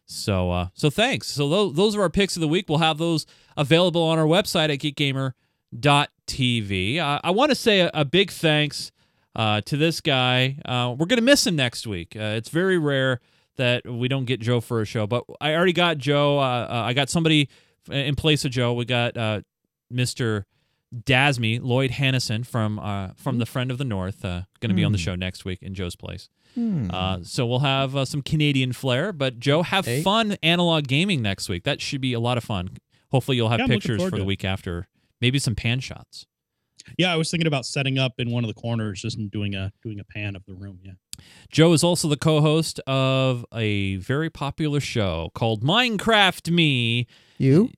So 0.06 0.52
uh, 0.52 0.68
so 0.74 0.90
thanks. 0.90 1.28
So 1.28 1.50
those, 1.50 1.76
those 1.76 1.96
are 1.96 2.02
our 2.02 2.10
picks 2.10 2.36
of 2.36 2.42
the 2.42 2.48
week. 2.48 2.66
We'll 2.68 2.80
have 2.80 2.98
those 2.98 3.26
available 3.58 4.02
on 4.02 4.18
our 4.18 4.26
website 4.26 4.74
at 4.74 4.80
geekgamer.tv. 4.80 7.00
Uh, 7.00 7.20
I 7.24 7.32
want 7.32 7.52
to 7.52 7.56
say 7.56 7.82
a, 7.82 7.92
a 7.94 8.06
big 8.06 8.32
thanks 8.32 8.92
uh, 9.36 9.62
to 9.62 9.78
this 9.78 10.02
guy. 10.02 10.58
Uh, 10.66 10.96
we're 10.98 11.06
gonna 11.06 11.22
miss 11.22 11.46
him 11.46 11.56
next 11.56 11.86
week. 11.86 12.16
Uh, 12.16 12.36
it's 12.38 12.50
very 12.50 12.78
rare 12.78 13.20
that 13.58 13.88
we 13.88 14.08
don't 14.08 14.26
get 14.26 14.40
Joe 14.40 14.62
for 14.62 14.82
a 14.82 14.86
show, 14.86 15.06
but 15.06 15.26
I 15.42 15.54
already 15.54 15.74
got 15.74 15.98
Joe. 15.98 16.40
Uh, 16.40 16.68
uh, 16.70 16.84
I 16.86 16.94
got 16.94 17.10
somebody 17.10 17.50
in 17.92 18.16
place 18.16 18.46
of 18.46 18.52
Joe. 18.52 18.74
We 18.74 18.86
got 18.86 19.18
uh, 19.18 19.42
Dasmy 20.94 21.60
Lloyd 21.62 21.92
Hannison 21.92 22.46
from 22.46 22.80
uh, 22.80 23.10
from 23.16 23.38
the 23.38 23.46
Friend 23.46 23.70
of 23.70 23.78
the 23.78 23.84
North, 23.86 24.26
uh, 24.26 24.42
going 24.60 24.70
to 24.70 24.76
be 24.76 24.84
on 24.84 24.92
the 24.92 24.98
show 24.98 25.16
next 25.16 25.46
week 25.46 25.60
in 25.62 25.74
Joe's 25.76 25.96
place. 25.96 26.30
Hmm. 26.56 26.90
Uh, 26.92 27.20
so 27.22 27.46
we'll 27.46 27.60
have 27.60 27.96
uh, 27.96 28.06
some 28.06 28.22
Canadian 28.24 28.74
flair. 28.74 29.14
But 29.14 29.40
Joe, 29.40 29.62
have 29.62 29.86
Hey. 29.86 30.02
fun 30.02 30.38
analog 30.42 30.88
gaming 30.88 31.22
next 31.22 31.48
week. 31.48 31.64
That 31.64 31.80
should 31.80 32.02
be 32.02 32.14
a 32.14 32.20
lot 32.20 32.38
of 32.38 32.44
fun. 32.44 32.78
Hopefully, 33.12 33.38
you'll 33.38 33.50
have 33.50 33.60
Yeah, 33.60 33.68
pictures 33.68 34.02
for 34.02 34.18
the 34.18 34.24
week 34.24 34.44
after. 34.44 34.88
Maybe 35.22 35.38
some 35.38 35.54
pan 35.56 35.80
shots. 35.80 36.26
Yeah, 36.98 37.14
I 37.14 37.18
was 37.18 37.30
thinking 37.30 37.46
about 37.46 37.66
setting 37.68 38.00
up 38.00 38.14
in 38.18 38.32
one 38.32 38.44
of 38.44 38.48
the 38.48 38.60
corners, 38.60 39.02
just 39.02 39.20
doing 39.32 39.54
a 39.54 39.72
doing 39.84 40.00
a 40.00 40.04
pan 40.04 40.36
of 40.36 40.44
the 40.48 40.56
room. 40.56 40.80
Yeah. 40.84 40.94
Joe 41.52 41.74
is 41.74 41.84
also 41.84 42.08
the 42.08 42.18
co-host 42.18 42.80
of 42.88 43.46
a 43.54 43.98
very 43.98 44.30
popular 44.32 44.80
show 44.80 45.30
called 45.36 45.62
Minecraft 45.64 46.50
Me. 46.50 47.06
You? 47.38 47.70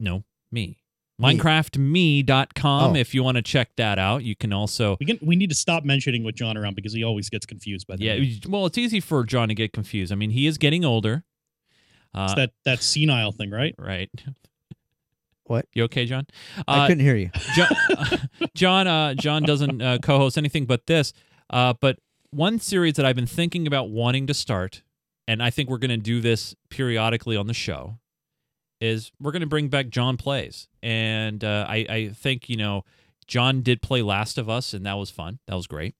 No, 0.00 0.24
me. 0.50 0.78
Me. 1.18 1.36
MinecraftMe.com. 1.38 2.92
Oh. 2.92 2.96
If 2.96 3.14
you 3.14 3.22
want 3.22 3.36
to 3.36 3.42
check 3.42 3.70
that 3.76 3.98
out, 3.98 4.24
you 4.24 4.34
can 4.34 4.52
also. 4.52 4.96
We 4.98 5.06
can 5.06 5.18
we 5.22 5.36
need 5.36 5.48
to 5.50 5.54
stop 5.54 5.84
mentioning 5.84 6.24
with 6.24 6.34
John 6.34 6.56
around 6.56 6.74
because 6.74 6.92
he 6.92 7.04
always 7.04 7.30
gets 7.30 7.46
confused 7.46 7.86
by 7.86 7.96
that. 7.96 8.02
Yeah, 8.02 8.16
name. 8.16 8.40
well, 8.48 8.66
it's 8.66 8.78
easy 8.78 9.00
for 9.00 9.22
John 9.24 9.48
to 9.48 9.54
get 9.54 9.72
confused. 9.72 10.12
I 10.12 10.16
mean, 10.16 10.30
he 10.30 10.46
is 10.46 10.58
getting 10.58 10.84
older. 10.84 11.24
Uh, 12.12 12.24
it's 12.24 12.34
that 12.34 12.50
that 12.64 12.82
senile 12.82 13.32
thing, 13.32 13.50
right? 13.50 13.74
right. 13.78 14.10
What? 15.46 15.66
You 15.74 15.82
okay, 15.84 16.06
John? 16.06 16.26
I 16.66 16.84
Uh, 16.84 16.86
couldn't 16.86 17.04
hear 17.04 17.16
you. 17.16 17.30
John, 17.54 17.68
John, 18.54 18.86
uh, 18.86 19.12
John 19.12 19.42
doesn't 19.42 19.82
uh, 19.82 19.98
co-host 20.02 20.38
anything 20.38 20.64
but 20.64 20.86
this. 20.86 21.12
Uh, 21.50 21.74
but 21.78 21.98
one 22.30 22.58
series 22.58 22.94
that 22.94 23.04
I've 23.04 23.14
been 23.14 23.26
thinking 23.26 23.66
about 23.66 23.90
wanting 23.90 24.26
to 24.28 24.32
start, 24.32 24.82
and 25.28 25.42
I 25.42 25.50
think 25.50 25.68
we're 25.68 25.76
going 25.76 25.90
to 25.90 25.98
do 25.98 26.22
this 26.22 26.54
periodically 26.70 27.36
on 27.36 27.46
the 27.46 27.52
show, 27.52 27.98
is 28.80 29.12
we're 29.20 29.32
going 29.32 29.40
to 29.40 29.46
bring 29.46 29.68
back 29.68 29.88
John 29.88 30.16
plays, 30.16 30.68
and 30.82 31.42
uh, 31.42 31.66
I, 31.68 31.86
I 31.88 32.08
think 32.08 32.48
you 32.48 32.56
know 32.56 32.84
John 33.26 33.62
did 33.62 33.82
play 33.82 34.02
Last 34.02 34.38
of 34.38 34.48
Us, 34.48 34.74
and 34.74 34.84
that 34.86 34.94
was 34.94 35.10
fun. 35.10 35.38
That 35.46 35.54
was 35.54 35.66
great. 35.66 35.94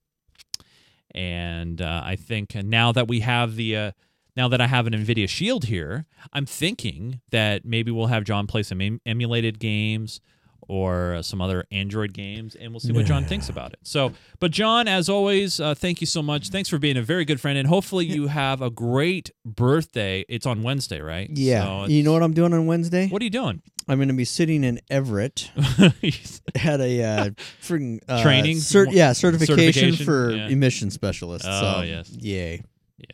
And 1.15 1.81
uh, 1.81 2.03
I 2.05 2.17
think 2.17 2.55
now 2.55 2.91
that 2.93 3.07
we 3.07 3.21
have 3.21 3.57
the 3.57 3.77
uh, 3.77 3.93
now 4.37 4.49
that 4.49 4.61
I 4.61 4.67
have 4.67 4.87
an 4.87 4.95
Nvidia 4.95 5.29
Shield 5.29 5.65
here, 5.65 6.07
I'm 6.33 6.47
thinking 6.47 7.21
that 7.31 7.65
maybe 7.65 7.91
we'll 7.91 8.09
have 8.09 8.25
John 8.25 8.47
play 8.47 8.63
some 8.63 8.81
em- 8.81 9.01
emulated 9.07 9.59
games 9.59 10.21
or 10.69 11.15
uh, 11.15 11.23
some 11.23 11.41
other 11.41 11.65
Android 11.71 12.13
games, 12.13 12.55
and 12.55 12.73
we'll 12.73 12.81
see 12.81 12.93
what 12.93 13.07
John 13.07 13.25
thinks 13.25 13.49
about 13.49 13.73
it. 13.73 13.79
So, 13.83 14.13
but 14.41 14.51
John, 14.51 14.89
as 14.89 15.09
always, 15.09 15.61
uh, 15.61 15.75
thank 15.75 16.01
you 16.01 16.07
so 16.07 16.23
much. 16.23 16.49
Thanks 16.49 16.69
for 16.69 16.79
being 16.79 16.97
a 16.97 17.03
very 17.03 17.25
good 17.25 17.41
friend, 17.41 17.59
and 17.59 17.69
hopefully 17.69 18.07
you 18.07 18.27
have 18.29 18.63
a 18.63 18.71
great 18.71 19.31
birthday. 19.45 20.25
It's 20.29 20.47
on 20.47 20.63
Wednesday, 20.63 21.01
right? 21.01 21.29
Yeah. 21.31 21.65
So 21.85 21.87
you 21.89 22.03
know 22.03 22.13
what 22.13 22.23
I'm 22.23 22.35
doing 22.35 22.53
on 22.53 22.67
Wednesday? 22.67 23.09
What 23.09 23.21
are 23.23 23.25
you 23.25 23.31
doing? 23.31 23.63
I'm 23.87 23.99
going 23.99 24.09
to 24.09 24.15
be 24.15 24.25
sitting 24.25 24.65
in 24.65 24.81
Everett 24.89 25.51
at 25.59 26.81
a 26.81 27.03
uh, 27.05 27.31
friggin', 27.63 28.01
uh, 28.09 28.23
Training? 28.23 28.57
cert- 28.57 28.93
yeah, 28.93 29.13
certification, 29.13 29.57
Certification? 29.95 30.07
for 30.07 30.31
Yeah. 30.33 30.49
emission 30.49 30.91
specialist. 30.91 31.45
Oh, 31.47 31.61
so, 31.79 31.83
yes. 31.83 32.09
Yay. 32.11 32.63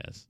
Yes. 0.05 0.27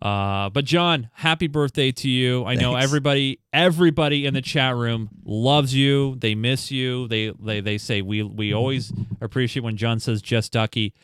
Uh, 0.00 0.48
but 0.50 0.64
John, 0.64 1.10
happy 1.14 1.46
birthday 1.48 1.92
to 1.92 2.08
you. 2.08 2.44
I 2.44 2.54
know 2.54 2.74
everybody 2.76 3.38
everybody 3.52 4.26
in 4.26 4.34
the 4.34 4.42
chat 4.42 4.74
room 4.76 5.10
loves 5.24 5.74
you. 5.74 6.16
They 6.16 6.34
miss 6.34 6.70
you. 6.70 7.08
They 7.08 7.30
they 7.38 7.60
they 7.60 7.78
say 7.78 8.02
we 8.02 8.22
we 8.22 8.52
always 8.52 8.92
appreciate 9.20 9.62
when 9.62 9.76
John 9.76 10.00
says 10.00 10.22
just 10.22 10.52
Ducky. 10.52 10.94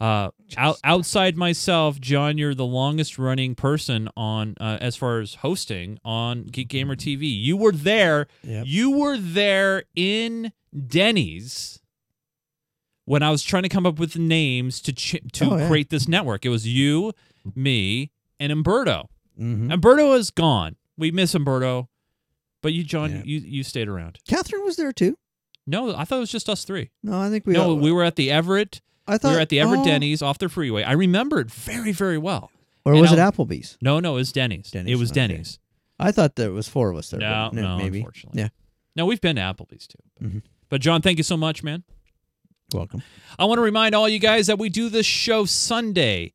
Uh, 0.00 0.30
out, 0.56 0.76
outside 0.84 1.36
myself, 1.36 1.98
John, 2.00 2.38
you're 2.38 2.54
the 2.54 2.64
longest 2.64 3.18
running 3.18 3.56
person 3.56 4.08
on 4.16 4.54
uh, 4.60 4.78
as 4.80 4.94
far 4.94 5.18
as 5.18 5.34
hosting 5.36 5.98
on 6.04 6.44
Geek 6.44 6.68
Gamer 6.68 6.94
TV. 6.94 7.22
You 7.22 7.56
were 7.56 7.72
there. 7.72 8.28
Yep. 8.44 8.64
You 8.68 8.92
were 8.92 9.16
there 9.18 9.82
in 9.96 10.52
Denny's 10.86 11.80
when 13.06 13.22
I 13.24 13.30
was 13.30 13.42
trying 13.42 13.64
to 13.64 13.68
come 13.68 13.86
up 13.86 13.98
with 13.98 14.16
names 14.16 14.80
to 14.82 14.92
ch- 14.92 15.16
to 15.32 15.44
Oh, 15.50 15.56
yeah. 15.56 15.66
create 15.68 15.90
this 15.90 16.06
network. 16.06 16.44
It 16.44 16.50
was 16.50 16.66
you, 16.68 17.12
me, 17.56 18.12
and 18.40 18.52
Umberto. 18.52 19.08
hmm 19.36 19.70
Umberto 19.70 20.12
is 20.14 20.30
gone. 20.30 20.76
We 20.96 21.10
miss 21.10 21.34
Umberto, 21.34 21.88
but 22.62 22.72
you, 22.72 22.82
John, 22.84 23.10
Yeah. 23.10 23.22
you 23.24 23.38
you 23.38 23.62
stayed 23.62 23.88
around. 23.88 24.18
Catherine 24.28 24.64
was 24.64 24.76
there 24.76 24.92
too. 24.92 25.16
No, 25.66 25.94
I 25.94 26.04
thought 26.04 26.16
it 26.16 26.20
was 26.20 26.32
just 26.32 26.48
us 26.48 26.64
three. 26.64 26.90
No, 27.02 27.20
I 27.20 27.28
think 27.30 27.46
we. 27.46 27.52
no, 27.52 27.70
all, 27.70 27.76
we 27.76 27.92
were 27.92 28.02
at 28.04 28.16
the 28.16 28.30
Everett. 28.30 28.80
I 29.06 29.18
thought 29.18 29.30
we 29.30 29.34
were 29.36 29.40
at 29.40 29.48
the 29.48 29.60
Everett 29.60 29.80
oh, 29.80 29.84
Denny's 29.84 30.22
off 30.22 30.38
the 30.38 30.48
freeway. 30.48 30.82
I 30.82 30.92
remember 30.92 31.40
it 31.40 31.50
very 31.50 31.92
very 31.92 32.18
well. 32.18 32.50
Or 32.84 32.92
and 32.92 33.00
was 33.00 33.12
it 33.12 33.18
I'll- 33.18 33.30
Applebee's? 33.32 33.76
No, 33.82 34.00
no, 34.00 34.12
it 34.12 34.16
was 34.16 34.32
Denny's. 34.32 34.70
Denny's, 34.70 34.92
It 34.92 34.98
was 34.98 35.10
okay. 35.10 35.26
Denny's. 35.26 35.58
I 36.00 36.10
thought 36.12 36.36
there 36.36 36.52
was 36.52 36.68
four 36.68 36.90
of 36.90 36.96
us 36.96 37.10
there. 37.10 37.20
No, 37.20 37.50
but 37.52 37.60
no, 37.60 37.76
maybe. 37.76 37.98
unfortunately. 37.98 38.40
Yeah. 38.42 38.48
No, 38.96 39.04
we've 39.06 39.20
been 39.20 39.36
to 39.36 39.42
Applebee's 39.42 39.86
too. 39.86 39.98
Mhm. 40.24 40.42
But 40.68 40.80
John, 40.80 41.02
thank 41.02 41.18
you 41.18 41.24
so 41.24 41.36
much, 41.36 41.62
man. 41.62 41.84
Welcome. 42.72 43.02
I 43.38 43.44
want 43.46 43.58
to 43.58 43.62
remind 43.62 43.94
all 43.94 44.08
you 44.08 44.18
guys 44.18 44.46
that 44.48 44.58
we 44.58 44.68
do 44.68 44.88
this 44.88 45.06
show 45.06 45.44
Sunday. 45.44 46.34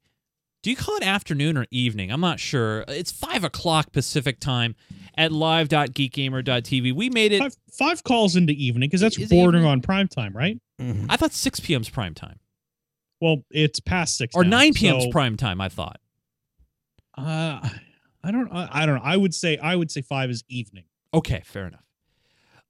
Do 0.63 0.69
you 0.69 0.75
call 0.77 0.95
it 0.95 1.03
afternoon 1.03 1.57
or 1.57 1.67
evening? 1.71 2.09
I'm 2.09 2.21
not 2.21 2.39
sure. 2.39 2.85
It's 2.87 3.11
five 3.11 3.43
o'clock 3.43 3.91
Pacific 3.91 4.39
time 4.39 4.75
at 5.17 5.31
live.geekgamer.tv. 5.33 6.95
We 6.95 7.09
made 7.09 7.33
it. 7.33 7.39
Five, 7.39 7.55
five 7.71 8.03
calls 8.03 8.35
into 8.37 8.53
evening 8.53 8.87
because 8.89 9.01
that's 9.01 9.17
Is 9.17 9.29
bordering 9.29 9.65
on 9.65 9.81
prime 9.81 10.07
time, 10.07 10.33
right? 10.35 10.57
Mhm. 10.81 11.05
I 11.09 11.17
thought 11.17 11.33
6 11.33 11.59
p.m.'s 11.59 11.89
prime 11.89 12.13
time 12.15 12.39
Well, 13.21 13.43
it's 13.51 13.79
past 13.81 14.17
six 14.17 14.33
or 14.35 14.43
now, 14.43 14.57
9 14.57 14.73
p.m.'s 14.73 15.03
so, 15.03 15.11
prime 15.11 15.37
time. 15.37 15.59
I 15.61 15.67
thought. 15.69 15.99
Uh, 17.17 17.59
I 18.23 18.31
don't. 18.31 18.49
I, 18.51 18.69
I 18.71 18.85
don't 18.85 18.95
know. 18.95 19.01
I 19.03 19.17
would 19.17 19.35
say. 19.35 19.57
I 19.57 19.75
would 19.75 19.91
say 19.91 20.01
five 20.01 20.29
is 20.29 20.43
evening. 20.47 20.85
Okay, 21.13 21.41
fair 21.45 21.67
enough. 21.67 21.83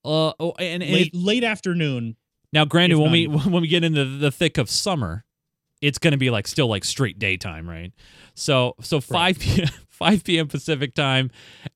Uh 0.04 0.34
oh, 0.40 0.54
and, 0.60 0.82
and 0.84 0.92
Late 0.92 1.08
if- 1.08 1.12
late 1.14 1.44
afternoon. 1.44 2.18
now, 2.52 2.66
granted, 2.66 2.98
when 2.98 3.06
not 3.06 3.12
we 3.14 3.28
when 3.52 3.62
we 3.62 3.68
get 3.68 3.84
into 3.84 4.04
the 4.04 4.32
thick 4.32 4.58
of 4.58 4.70
summer, 4.70 5.24
it's 5.84 6.00
going 6.00 6.14
to 6.14 6.18
be 6.18 6.30
like 6.30 6.48
still 6.48 6.68
like 6.68 6.86
straight 6.86 7.20
daytime, 7.20 7.70
right? 7.70 7.92
So 8.34 8.76
so 8.82 9.02
5 9.02 9.40
p.m. 9.40 9.70
5 9.90 10.24
p.m. 10.24 10.48
Pacific 10.48 10.96
time, 10.96 11.30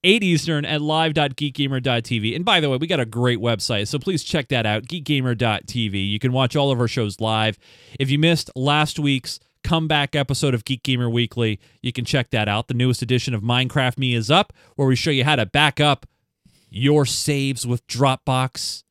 8 0.04 0.24
Eastern 0.24 0.66
at 0.66 0.82
live.geekgamer.tv. 0.82 2.36
And 2.36 2.44
by 2.44 2.60
the 2.60 2.70
way, 2.70 2.78
we 2.78 2.88
got 2.88 3.00
a 3.00 3.06
great 3.06 3.38
website, 3.38 3.88
so 3.88 4.00
please 4.00 4.24
check 4.24 4.48
that 4.48 4.66
out, 4.66 4.84
geekgamer.tv. 4.84 6.10
You 6.10 6.18
can 6.18 6.34
watch 6.34 6.56
all 6.56 6.72
of 6.72 6.80
our 6.80 6.88
shows 6.88 7.22
live. 7.22 7.60
If 8.00 8.10
you 8.10 8.18
missed 8.18 8.50
last 8.56 8.98
week's 8.98 9.40
comeback 9.64 10.16
episode 10.16 10.56
of 10.56 10.66
Geek 10.66 10.82
Gamer 10.82 11.10
Weekly, 11.10 11.60
you 11.82 11.94
can 11.94 12.06
check 12.06 12.32
that 12.32 12.50
out. 12.50 12.68
The 12.68 12.74
newest 12.74 13.04
edition 13.04 13.36
of 13.36 13.42
Minecraft 13.44 14.00
Me 14.00 14.16
is 14.16 14.32
up, 14.32 14.52
where 14.76 14.88
we 14.88 14.96
show 14.96 15.12
you 15.12 15.24
how 15.24 15.36
to 15.36 15.46
back 15.46 15.80
up 15.80 16.08
your 16.70 17.06
saves 17.06 17.68
with 17.68 17.86
Dropbox. 17.88 18.84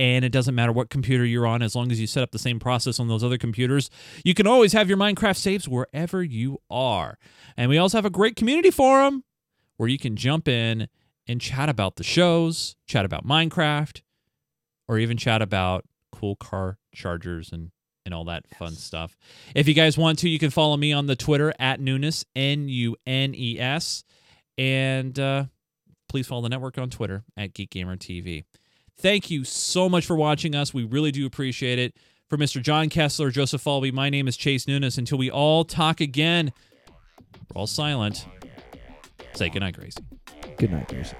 And 0.00 0.24
it 0.24 0.32
doesn't 0.32 0.54
matter 0.54 0.72
what 0.72 0.88
computer 0.88 1.26
you're 1.26 1.46
on, 1.46 1.60
as 1.60 1.76
long 1.76 1.92
as 1.92 2.00
you 2.00 2.06
set 2.06 2.22
up 2.22 2.30
the 2.30 2.38
same 2.38 2.58
process 2.58 2.98
on 2.98 3.08
those 3.08 3.22
other 3.22 3.36
computers. 3.36 3.90
You 4.24 4.32
can 4.32 4.46
always 4.46 4.72
have 4.72 4.88
your 4.88 4.96
Minecraft 4.96 5.36
saves 5.36 5.68
wherever 5.68 6.22
you 6.22 6.56
are. 6.70 7.18
And 7.54 7.68
we 7.68 7.76
also 7.76 7.98
have 7.98 8.06
a 8.06 8.10
great 8.10 8.34
community 8.34 8.70
forum 8.70 9.24
where 9.76 9.90
you 9.90 9.98
can 9.98 10.16
jump 10.16 10.48
in 10.48 10.88
and 11.28 11.38
chat 11.38 11.68
about 11.68 11.96
the 11.96 12.02
shows, 12.02 12.76
chat 12.86 13.04
about 13.04 13.26
Minecraft, 13.26 14.00
or 14.88 14.96
even 14.96 15.18
chat 15.18 15.42
about 15.42 15.84
cool 16.10 16.34
car 16.34 16.78
chargers 16.94 17.52
and 17.52 17.70
and 18.06 18.14
all 18.14 18.24
that 18.24 18.44
fun 18.58 18.72
stuff. 18.72 19.18
If 19.54 19.68
you 19.68 19.74
guys 19.74 19.98
want 19.98 20.18
to, 20.20 20.30
you 20.30 20.38
can 20.38 20.48
follow 20.48 20.78
me 20.78 20.94
on 20.94 21.08
the 21.08 21.14
Twitter 21.14 21.52
at 21.58 21.78
Nunes 21.78 22.24
N 22.34 22.70
U 22.70 22.96
N 23.06 23.34
E 23.36 23.60
S, 23.60 24.02
and 24.56 25.18
uh, 25.18 25.44
please 26.08 26.26
follow 26.26 26.40
the 26.40 26.48
network 26.48 26.78
on 26.78 26.88
Twitter 26.88 27.22
at 27.36 27.52
Geek 27.52 27.68
Gamer 27.68 27.98
TV. 27.98 28.44
Thank 29.00 29.30
you 29.30 29.44
so 29.44 29.88
much 29.88 30.04
for 30.04 30.14
watching 30.14 30.54
us. 30.54 30.74
We 30.74 30.84
really 30.84 31.10
do 31.10 31.24
appreciate 31.24 31.78
it. 31.78 31.94
For 32.28 32.36
Mr. 32.36 32.62
John 32.62 32.90
Kessler, 32.90 33.30
Joseph 33.30 33.64
Falby, 33.64 33.90
my 33.92 34.10
name 34.10 34.28
is 34.28 34.36
Chase 34.36 34.68
Nunes. 34.68 34.98
Until 34.98 35.16
we 35.16 35.30
all 35.30 35.64
talk 35.64 36.00
again, 36.02 36.52
we're 37.52 37.60
all 37.60 37.66
silent. 37.66 38.26
Say 39.34 39.48
goodnight, 39.48 39.76
Gracie. 39.76 40.04
Good 40.58 40.70
night, 40.70 40.88
Gracie. 40.88 41.16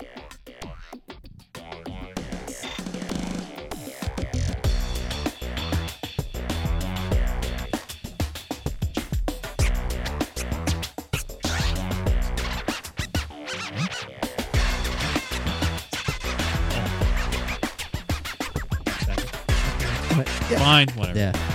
Fine, 20.61 20.89
whatever. 20.89 21.19
Yeah. 21.19 21.50